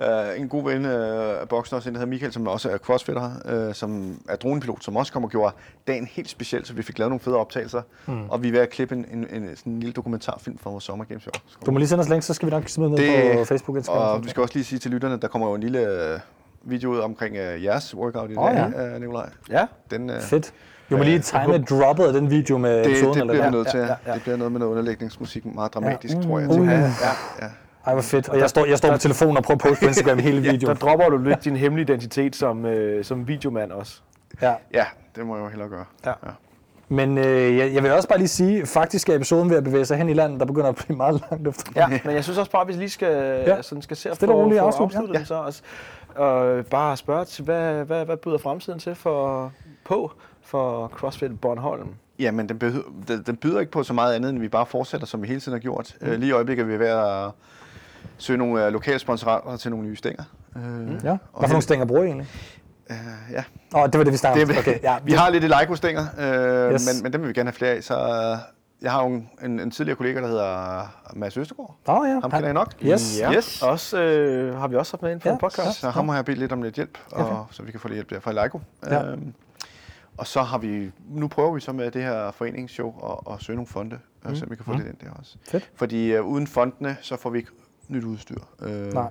[0.00, 2.78] øh, en god ven øh, af boksen også, en der hedder Michael, som også er
[2.78, 5.54] crossfitter, øh, som er dronepilot, som også kom og gjorde
[5.86, 7.82] dagen helt speciel, så vi fik lavet nogle fede optagelser.
[8.06, 8.28] Mm.
[8.30, 10.84] Og vi er ved at klippe en, en, en, sådan en lille dokumentarfilm fra vores
[10.84, 11.40] Summer Games i år.
[11.66, 13.78] Du må lige sende os link, så skal vi nok smide ned på Facebook og
[13.78, 14.02] Instagram.
[14.16, 16.20] Og vi skal også lige sige til lytterne, der kommer jo en lille øh,
[16.62, 19.28] video ud omkring øh, jeres workout i Åh, dag, øh, Nikolaj.
[19.50, 20.52] Ja, Den, øh, Fedt.
[20.88, 23.50] Vi må lige time droppet af den video med det, episoden, det eller bliver vi
[23.50, 23.58] hvad?
[23.58, 23.80] nødt til.
[23.80, 24.14] ja, ja.
[24.14, 26.22] Det bliver noget med noget underlægningsmusik, meget dramatisk, Ja.
[26.22, 26.48] tror jeg.
[26.48, 26.66] Uh.
[26.66, 26.84] Ja, ja.
[27.40, 27.46] ja.
[27.86, 28.28] Ej, hvor fedt.
[28.28, 30.52] Og jeg står, jeg står på telefonen og prøver at poste på Instagram hele der
[30.52, 30.76] videoen.
[30.76, 34.00] dropper du lidt din hemmelige identitet som, øh, som videomand også.
[34.42, 34.54] Ja.
[34.74, 34.84] ja,
[35.16, 35.84] det må jeg jo hellere gøre.
[36.06, 36.12] Ja.
[36.88, 39.84] Men øh, jeg, jeg vil også bare lige sige, faktisk er episoden ved at bevæge
[39.84, 41.72] sig hen i landet, der begynder at blive meget langt efter.
[41.76, 43.12] Ja, men jeg synes også bare, at vi lige skal,
[43.46, 43.54] Ja.
[43.56, 43.62] ja.
[43.62, 44.98] sådan skal se at Stille og få, roligt få afslut, ja.
[44.98, 45.62] afsluttet den så også.
[46.14, 49.52] Og bare spørge til, hvad, hvad, hvad byder fremtiden til for,
[49.84, 50.12] på
[50.42, 51.88] for CrossFit Bornholm?
[52.18, 55.06] Jamen, den, behøver, den, den byder ikke på så meget andet, end vi bare fortsætter,
[55.06, 55.96] som vi hele tiden har gjort.
[56.00, 56.10] Mm.
[56.10, 57.30] lige i øjeblikket er vi ved at
[58.20, 60.22] søge nogle uh, lokale sponsorater til nogle nye stænger.
[60.56, 60.66] Uh, Ja.
[60.68, 62.26] Hvad for nogle stænger bruger I egentlig?
[62.90, 62.96] uh,
[63.32, 63.44] ja.
[63.74, 64.58] Åh, det var det, vi snakkede Det, om.
[64.58, 66.86] Okay, ja, vi har lidt Leico-stænger, uh, Yes.
[66.94, 67.82] men, men dem vil vi gerne have flere af.
[67.84, 68.38] Så uh,
[68.82, 70.82] jeg har jo en, en, en tidligere kollega, der hedder
[71.16, 71.76] Mads Østergaard.
[71.88, 72.20] Åh, ja.
[72.20, 72.74] Ham kender I nok.
[72.82, 73.20] Yes.
[73.20, 73.62] Ja, Yes.
[73.62, 75.80] Også øh, har vi også haft med ind for Ja, en podcast.
[75.80, 77.96] Så ham har jeg bedt lidt om lidt hjælp, og, så vi kan få lidt
[77.96, 78.60] hjælp der fra Leico.
[78.86, 79.04] Ja.
[79.10, 79.34] Øhm,
[80.16, 83.56] og så har vi, nu prøver vi så med det her foreningsshow og, og søge
[83.56, 84.34] nogle fonde, mm.
[84.36, 85.36] så vi kan få lidt ind der også.
[85.50, 85.70] Fedt.
[85.74, 87.50] Fordi uh, uden fondene, så får vi ikke
[87.90, 88.40] nyt udstyr.
[88.62, 89.10] Øh, Nej.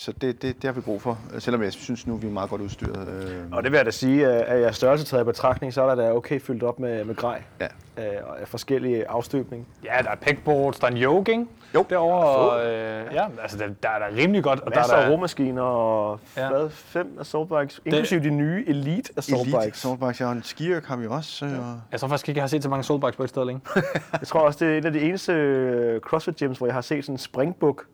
[0.00, 2.50] Så det, det, det har vi brug for, selvom jeg synes nu, vi er meget
[2.50, 3.08] godt udstyret.
[3.08, 5.94] Øh, Og det vil jeg da sige, at jeg størrelse taget i betragtning, så er
[5.94, 7.66] der da okay fyldt op med, med grej Ja.
[7.98, 9.66] øh, og forskellige afstøbning.
[9.84, 11.46] Ja, der er pegboards, der er en yoke, ikke?
[11.74, 11.84] Jo.
[11.90, 14.60] Derovre, og, øh, ja, altså der, der er der rimelig godt.
[14.60, 16.42] Og der Masser er af der, romaskiner og Ja.
[16.42, 16.48] ja.
[16.50, 19.78] hvad, fem assault bikes, inklusive de nye Elite assault Elite bikes.
[19.78, 21.44] Soulbikes, ja, og en skiøk har vi også.
[21.46, 21.52] Øh,
[21.92, 23.60] jeg tror faktisk ikke, jeg har set så mange soulbikes på et sted længe.
[24.20, 26.80] Jeg tror også, det er et af de eneste øh, CrossFit gyms, hvor jeg har
[26.80, 27.84] set sådan en springbuk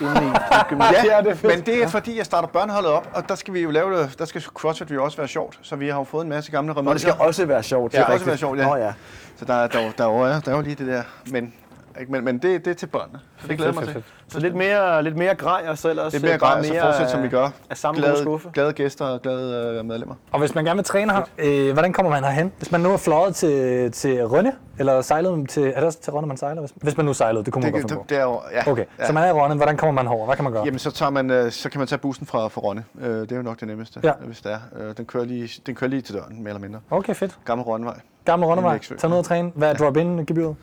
[0.00, 1.04] inde i et gymnasium.
[1.04, 1.54] Ja, det er fedt.
[1.56, 4.18] men det er fordi, jeg starter børneholdet op, og der skal vi jo lave det,
[4.18, 6.70] der skal CrossFit jo også være sjovt, så vi har jo fået en masse gamle
[6.72, 6.98] Og det remedier.
[6.98, 7.94] skal også være sjovt.
[7.94, 8.30] Ja, det er skal rigtigt.
[8.44, 8.66] også være sjovt, ja.
[8.66, 8.92] Nå, ja.
[9.36, 11.02] Så der, er- der, er der, er jo- ja, der er jo lige det der,
[11.30, 11.52] men,
[12.00, 13.18] ikke, men, men det, det er til børnene.
[13.38, 14.02] Så det glæder jeg mig til.
[14.28, 16.80] Så lidt mere, lidt mere grej, og så ellers Lidt mere øh, grej, og så
[16.82, 17.50] fortsæt som vi gør.
[17.70, 18.50] Af samme Glade, skuffe.
[18.52, 20.14] glade gæster og glade øh, medlemmer.
[20.32, 22.52] Og hvis man gerne vil træne her, øh, hvordan kommer man herhen?
[22.58, 25.62] Hvis man nu er fløjet til, til Rønne, eller sejlet til...
[25.62, 26.60] Er det også til Rønne, man sejler?
[26.60, 28.70] Hvis, hvis man nu sejlede, det kunne man Det, godt det, det er jo, ja.
[28.72, 29.06] Okay, ja.
[29.06, 29.54] så man er i Rønne.
[29.56, 30.26] Hvordan kommer man herover?
[30.26, 30.64] Hvad kan man gøre?
[30.64, 32.84] Jamen, så, tager man, øh, så kan man tage bussen fra, fra Rønne.
[33.00, 34.12] Øh, Det er jo nok det nemmeste, Ja.
[34.26, 34.58] hvis det er.
[34.88, 36.80] Øh, Den kører, lige, den kører lige til døren, mere eller mindre.
[36.90, 37.38] Okay, fedt.
[37.44, 37.96] Gammel Rønnevej.
[38.24, 38.78] Gammel Rønnevej.
[38.98, 39.52] Tag ned og træne.
[39.54, 40.56] Hvad er drop-in-gebyret?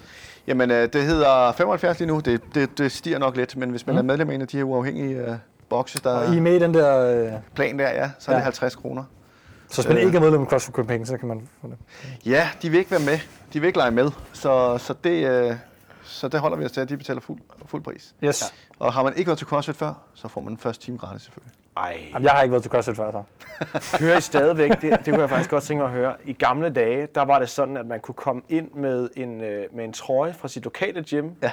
[0.48, 2.20] Jamen, øh, det hedder 75 lige nu.
[2.20, 4.58] Det, det, det stiger nok lidt, men hvis man er medlem af en af de
[4.58, 5.36] her uafhængige øh,
[5.70, 7.00] bokse, der Og I er med i den der...
[7.26, 8.38] Øh, plan der, ja, så er Ja.
[8.38, 9.04] det 50 kroner.
[9.70, 10.04] så hvis man Øh.
[10.04, 11.78] ikke er medlem af CrossFit Copenhagen, så kan man få det.
[12.26, 13.20] Ja, de vil ikke være med.
[13.54, 14.12] De vil ikke lege med.
[14.34, 15.56] Så, så, det, øh,
[16.04, 18.16] så det holder vi os til, at de betaler fuld, fuld pris.
[18.24, 18.42] Yes.
[18.42, 18.48] Ja.
[18.86, 21.22] Og har man ikke været til CrossFit før, så får man den første time gratis
[21.22, 21.54] selvfølgelig.
[21.78, 23.24] Ej, Jamen, jeg har ikke været til CrossFit før, så.
[24.06, 26.16] hører I stadigvæk, det, det kunne jeg faktisk godt tænke mig at høre.
[26.26, 29.66] I gamle dage, der var det sådan, at man kunne komme ind med en, øh,
[29.76, 31.52] med en trøje fra sit lokale gym, Ja.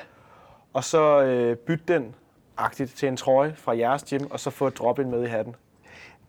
[0.72, 2.14] og så øh, bytte den
[2.56, 5.56] agtigt til en trøje fra jeres gym, og så få et drop-in med i hatten.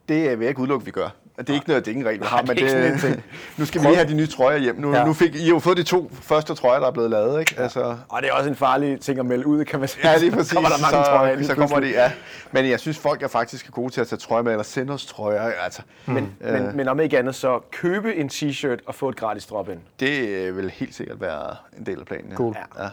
[0.09, 1.09] Det øh, vil jeg ikke udelukke, vi gør.
[1.39, 3.21] Det er ikke noget, det er ikke en regel, vi har, men det det,
[3.57, 4.75] nu skal vi lige have de nye trøjer hjem.
[4.75, 5.05] Nu, Ja.
[5.05, 7.55] nu fik I har jo fået de to første trøjer, der er blevet lavet, ikke?
[7.57, 10.09] Altså, Og det er også en farlig ting at melde ud, kan man sige.
[10.11, 10.53] ja, lige præcis.
[10.53, 11.95] kommer der mange så, trøjer lige så kommer pludselig.
[11.95, 12.11] de, ja.
[12.51, 15.05] Men jeg synes, folk er faktisk gode til at tage trøjer med, eller sende os
[15.05, 15.41] trøjer.
[15.41, 16.53] Altså, Men, Øh.
[16.53, 19.79] men, men om ikke andet, så købe en t-shirt og få et gratis drop-in.
[19.99, 22.29] det øh, vil helt sikkert være en del af planen.
[22.29, 22.35] Ja.
[22.35, 22.55] Cool.
[22.79, 22.87] Ja.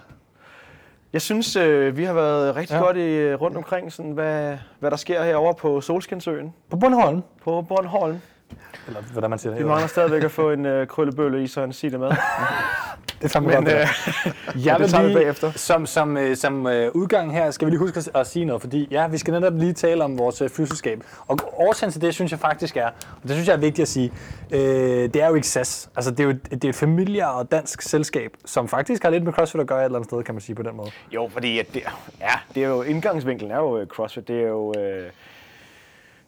[1.13, 2.79] Jeg synes, øh, vi har været rigtig Ja.
[2.79, 2.85] ja.
[2.85, 7.23] godt i, rundt omkring, sådan, hvad, hvad der sker herovre på Solskinsøen På Bornholm.
[7.45, 8.19] på Bornholm.
[8.87, 9.63] Eller hvordan man siger det.
[9.63, 12.11] Vi mangler stadigvæk at få en øh, krøllebølle i, så han siger det med.
[13.19, 13.75] Det er fandme Men godt.
[13.75, 15.51] øh, Jeg det vil tager vi lige, bagefter.
[15.53, 18.63] som, som, øh, som øh, udgang her, skal vi lige huske at, at sige noget,
[18.63, 21.03] fordi ja, vi skal netop lige tale om vores øh, flyselskab.
[21.27, 23.89] Og årsagen til det, synes jeg faktisk er, og det synes jeg er vigtigt at
[23.89, 24.13] sige,
[24.51, 25.91] øh, det er jo ikke SAS.
[25.97, 29.11] Altså, det er jo et, det er et familie- og dansk selskab, som faktisk har
[29.11, 30.91] lidt med CrossFit at gøre et eller andet sted, kan man sige på den måde.
[31.13, 31.83] jo, fordi at det,
[32.21, 34.29] ja, det er jo, indgangsvinklen er jo øh, CrossFit.
[34.29, 35.11] Det er jo, øh,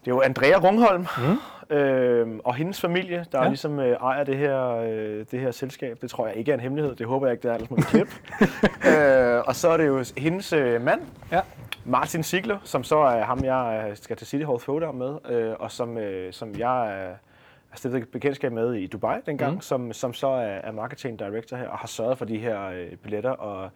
[0.08, 1.38] det er jo Andrea Rungholm mm.
[1.76, 3.48] øh, og hendes familie, der Ja.
[3.48, 5.98] ligesom øh, ejer det her, øh, det her selskab.
[6.02, 6.94] Det tror jeg ikke er en hemmelighed.
[6.94, 8.12] Det håber jeg ikke, det er, ellers må vi klippe.
[8.88, 11.00] øh, og så er det jo hendes øh, mand,
[11.32, 11.40] Ja.
[11.84, 15.54] Martin Sigler, som så er ham, jeg øh, skal til City Hall Throwdown med, øh,
[15.58, 17.16] og som, øh, som jeg øh,
[17.70, 19.60] har stiftet et bekendtskab med i Dubai dengang, mm.
[19.60, 22.96] som, som så er, er marketing director her, og har sørget for de her øh,
[23.02, 23.30] billetter.
[23.30, 23.70] Og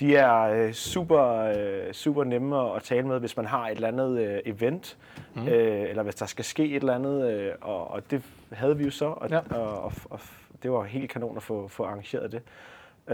[0.00, 1.22] de er øh, super,
[1.56, 4.98] øh, super nemme at tale med, hvis man har et eller andet øh, event,
[5.34, 5.48] mm.
[5.48, 8.84] øh, eller hvis der skal ske et eller andet, øh, og, og det havde vi
[8.84, 9.38] jo så, og, Ja.
[9.50, 10.20] og, og, og
[10.62, 12.42] det var helt kanon at få, få arrangeret det.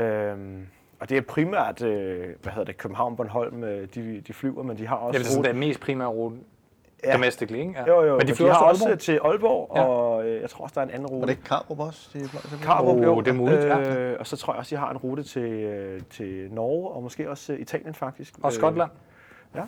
[0.02, 0.66] Øhm,
[1.00, 4.78] og det er primært, øh, hvad hedder det, København, Bornholm, øh, de, de flyver, men
[4.78, 6.36] de har også Det er sådan den mest primære rute
[7.04, 7.12] Ja.
[7.12, 7.74] domestically, ikke?
[7.76, 7.86] Ja.
[7.94, 9.30] Jo, jo, Men de flyver har også også til Aalborg.
[9.30, 9.82] til Aalborg, Ja.
[9.82, 11.20] og øh, jeg tror også, der er en anden rute.
[11.20, 12.08] Var det ikke Karup også?
[12.14, 12.28] De?
[12.62, 13.20] Karup, jo.
[13.20, 13.78] det er muligt, ja.
[13.96, 17.02] Øh, og så tror jeg også, de har en rute til, øh, til Norge, og
[17.02, 18.34] måske også øh, Italien faktisk.
[18.42, 18.90] Og Skotland.
[19.54, 19.62] ja.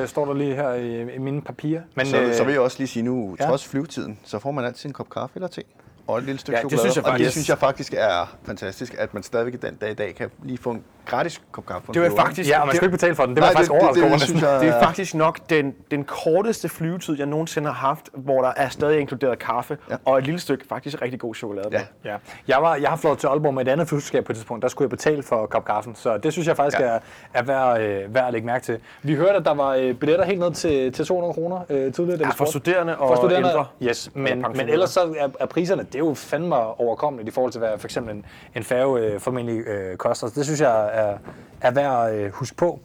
[0.00, 1.80] Øh, står der lige her i, i mine papirer.
[1.94, 3.46] Men, Så, øh, så vil jeg også lige sige nu, ja.
[3.46, 5.62] trods flyvetiden, så får man altid en kop kaffe eller te.
[6.06, 6.92] Og et lille stykke Ja, det chokolade.
[6.92, 9.90] synes jeg og det faktisk- synes jeg faktisk er fantastisk, at man stadigvæk den dag
[9.90, 11.92] i dag kan lige få en gratis kop kaffe.
[11.92, 13.34] Det var faktisk, Ja, og man skal det, ikke betale for den.
[13.36, 14.38] Det var Nej, faktisk det- det- det næsten.
[14.40, 18.52] jeg- det er faktisk nok den, den korteste flyvetid, jeg nogensinde har haft, hvor der
[18.56, 19.96] er stadig inkluderet kaffe, Ja.
[20.04, 21.68] og et lille stykke faktisk rigtig god chokolade.
[21.72, 21.80] Ja.
[22.04, 22.16] Ja.
[22.48, 24.62] Jeg, var, jeg har flået til Aalborg med et andet flyselskab på et tidspunkt.
[24.62, 26.86] Der skulle jeg betale for kop kaffen, så det synes jeg faktisk Ja.
[26.86, 26.98] er,
[27.34, 28.78] er værd, øh, værd at lægge mærke til.
[29.02, 32.18] Vi hørte, at der var øh, billetter helt ned til, til 200 kroner øh, tidligere.
[32.20, 33.66] Ja, for studerende og for studerende, ældre.
[33.82, 37.52] Yes, men, men ellers så er, er priserne, det er jo fandme overkommeligt i forhold
[37.52, 38.24] til, hvad for eksempel en,
[38.54, 40.26] en færge øh, formentlig øh, koster.
[40.28, 41.18] Så det synes jeg er,
[41.60, 42.80] er værd at øh, huske på.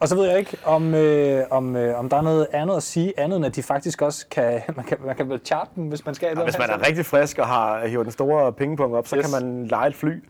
[0.00, 2.82] Og så ved jeg ikke, om, øh, om, øh, om der er noget andet at
[2.82, 5.84] sige, andet end at de faktisk også kan, man kan, man kan vel charte dem,
[5.84, 6.38] hvis man skal.
[6.38, 9.26] Og hvis man er rigtig frisk og har hivet den store pengepunkt op, så Yes.
[9.30, 10.24] kan man lege et fly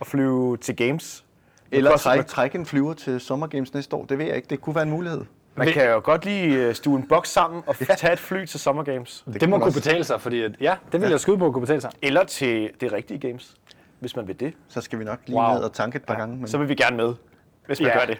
[0.00, 1.24] og flyve til games.
[1.72, 4.04] Eller trække træk en flyver til Summer Games næste år.
[4.04, 4.48] Det ved jeg ikke.
[4.50, 5.20] Det kunne være en mulighed.
[5.56, 8.60] Man kan jo godt lige øh, stue en boks sammen og tage et fly til
[8.60, 9.24] Summer Games.
[9.32, 9.80] Det, det må man kunne også.
[9.80, 11.90] betale sig, fordi at, ja, det vil jeg skyde på at kunne betale sig.
[12.02, 13.54] Eller til det rigtige games,
[14.00, 14.54] hvis man vil det.
[14.68, 15.54] Så skal vi nok lige Wow.
[15.54, 16.36] ned og tanke et par gange.
[16.36, 16.48] Men...
[16.48, 17.14] Så vil vi gerne med,
[17.66, 17.98] hvis man Ja.
[17.98, 18.18] gør det.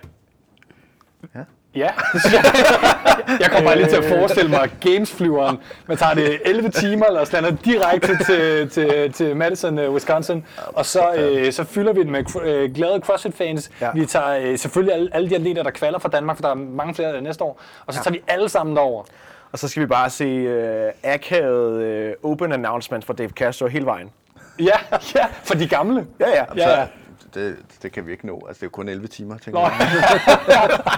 [1.74, 2.34] Ja, synes
[3.40, 3.50] jeg.
[3.50, 5.58] kommer bare lige til at forestille mig Games-flyveren.
[5.86, 10.86] Man tager det 11 timer, eller lander direkte til, til, til Madison, øh, Wisconsin, og
[10.86, 13.70] så, øh, så fylder vi den med øh, glade CrossFit-fans.
[13.80, 13.86] Ja.
[13.86, 13.92] Ja.
[13.94, 16.54] Vi tager øh, selvfølgelig alle, alle de atleter, der kvalder fra Danmark, for der er
[16.54, 19.04] mange flere næste år, og så tager vi alle sammen derover.
[19.52, 23.86] Og så skal vi bare se øh, akavet øh, open announcement fra Dave Castro hele
[23.86, 24.10] vejen.
[24.58, 24.78] Ja,
[25.14, 26.06] ja, for de gamle.
[26.20, 26.44] Ja, ja.
[26.56, 26.86] Ja, ja.
[27.34, 28.44] Det, det kan vi ikke nå.
[28.48, 30.90] Altså, det er jo kun 11 timer, tænker Nå, jeg.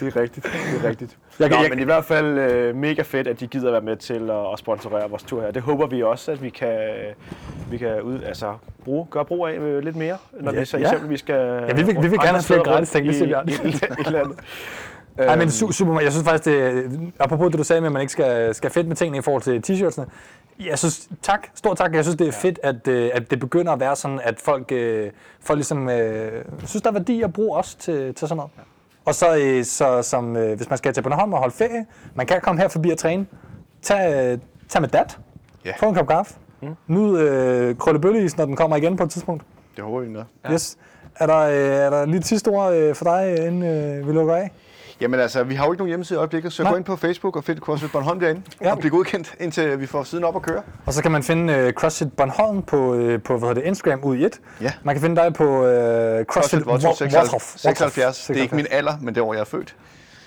[0.00, 0.44] Det er rigtigt.
[0.46, 1.16] Det er rigtigt.
[1.40, 3.80] Jeg kan- Nå, jeg- men i hvert fald øh, mega fedt, at de gider være
[3.80, 5.50] med til at, at sponsorere vores tur her.
[5.50, 6.78] Det håber vi også, at vi kan,
[7.70, 8.54] vi kan ud, altså,
[8.84, 10.82] bruge, gøre brug af øh, lidt mere, når Ja, vi så ja.
[10.82, 11.64] eksempelvis skal...
[11.68, 13.54] Ja, vi vil- vi vil gerne have flere gratis ting, det siger vi aldrig.
[13.64, 14.06] I, i, i, et
[15.18, 15.30] land.
[15.30, 18.00] Ej, men su- super, jeg synes faktisk, det, apropos det du sagde med, at man
[18.02, 20.04] ikke skal, skal fedt med tingene i forhold til t-shirtsene.
[20.66, 21.94] Jeg synes, tak, stor tak.
[21.94, 24.72] Jeg synes, det er fedt, at, øh, at det begynder at være sådan, at folk,
[24.72, 25.10] øh,
[25.40, 28.50] folk ligesom, øh, synes, der er værdi at bruge også til, til sådan noget.
[29.04, 32.26] Og så, øh, så som, øh, hvis man skal til Bornholm og holde ferie, man
[32.26, 33.26] kan komme her forbi og træne.
[33.82, 34.38] Tag, øh,
[34.68, 35.18] tag med dat.
[35.64, 35.72] Ja.
[35.80, 36.34] Få en kop kaffe.
[36.62, 36.74] Mm.
[36.86, 39.42] Nyd øh, krøllebølleis, når den kommer igen på et tidspunkt.
[39.76, 40.26] Det håber vi nok.
[40.44, 40.52] Ja.
[40.52, 40.76] Yes.
[41.16, 44.12] Er der, øh, er der lige et sidste ord øh, for dig, inden øh, vi
[44.12, 44.50] lukker af?
[45.00, 46.72] Jamen altså, vi har jo ikke nogen hjemmeside i øjeblikket, så Nej.
[46.72, 48.42] gå ind på Facebook og find CrossFit Bornholm derinde.
[48.60, 48.72] Ja.
[48.72, 50.62] Og bliv godkendt, indtil vi får siden op at køre.
[50.86, 54.04] Og så kan man finde øh, CrossFit Bornholm på, øh, på hvad hedder det, Instagram
[54.04, 54.40] ud i et.
[54.60, 54.72] Ja.
[54.82, 57.24] Man kan finde dig på øh, CrossFit CrossFit Votruf Wo- 76.
[57.24, 57.42] Wotrof.
[57.56, 58.26] 76.
[58.26, 59.76] Det er ikke min alder, men det år, jeg er født.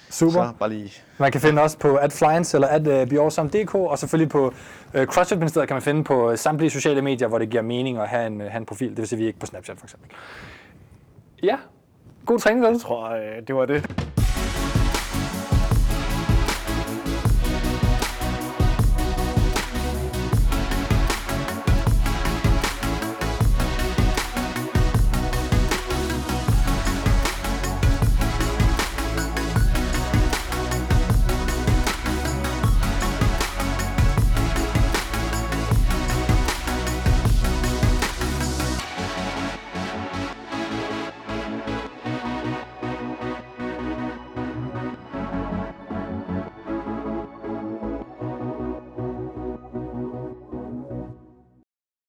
[0.10, 0.32] Super.
[0.32, 0.94] Så bare lige...
[1.18, 4.54] Man kan finde os på @flyens eller at uh, og selvfølgelig på
[4.98, 8.08] uh, CrossFit Ministeriet kan man finde på samtlige sociale medier, hvor det giver mening at
[8.08, 8.90] have en, uh, have en profil.
[8.90, 10.10] Det vil sige, vi er ikke på Snapchat for eksempel.
[11.44, 11.56] Ja,
[12.26, 12.72] god træning, vel?
[12.72, 13.18] Jeg tror,
[13.48, 13.86] det var det.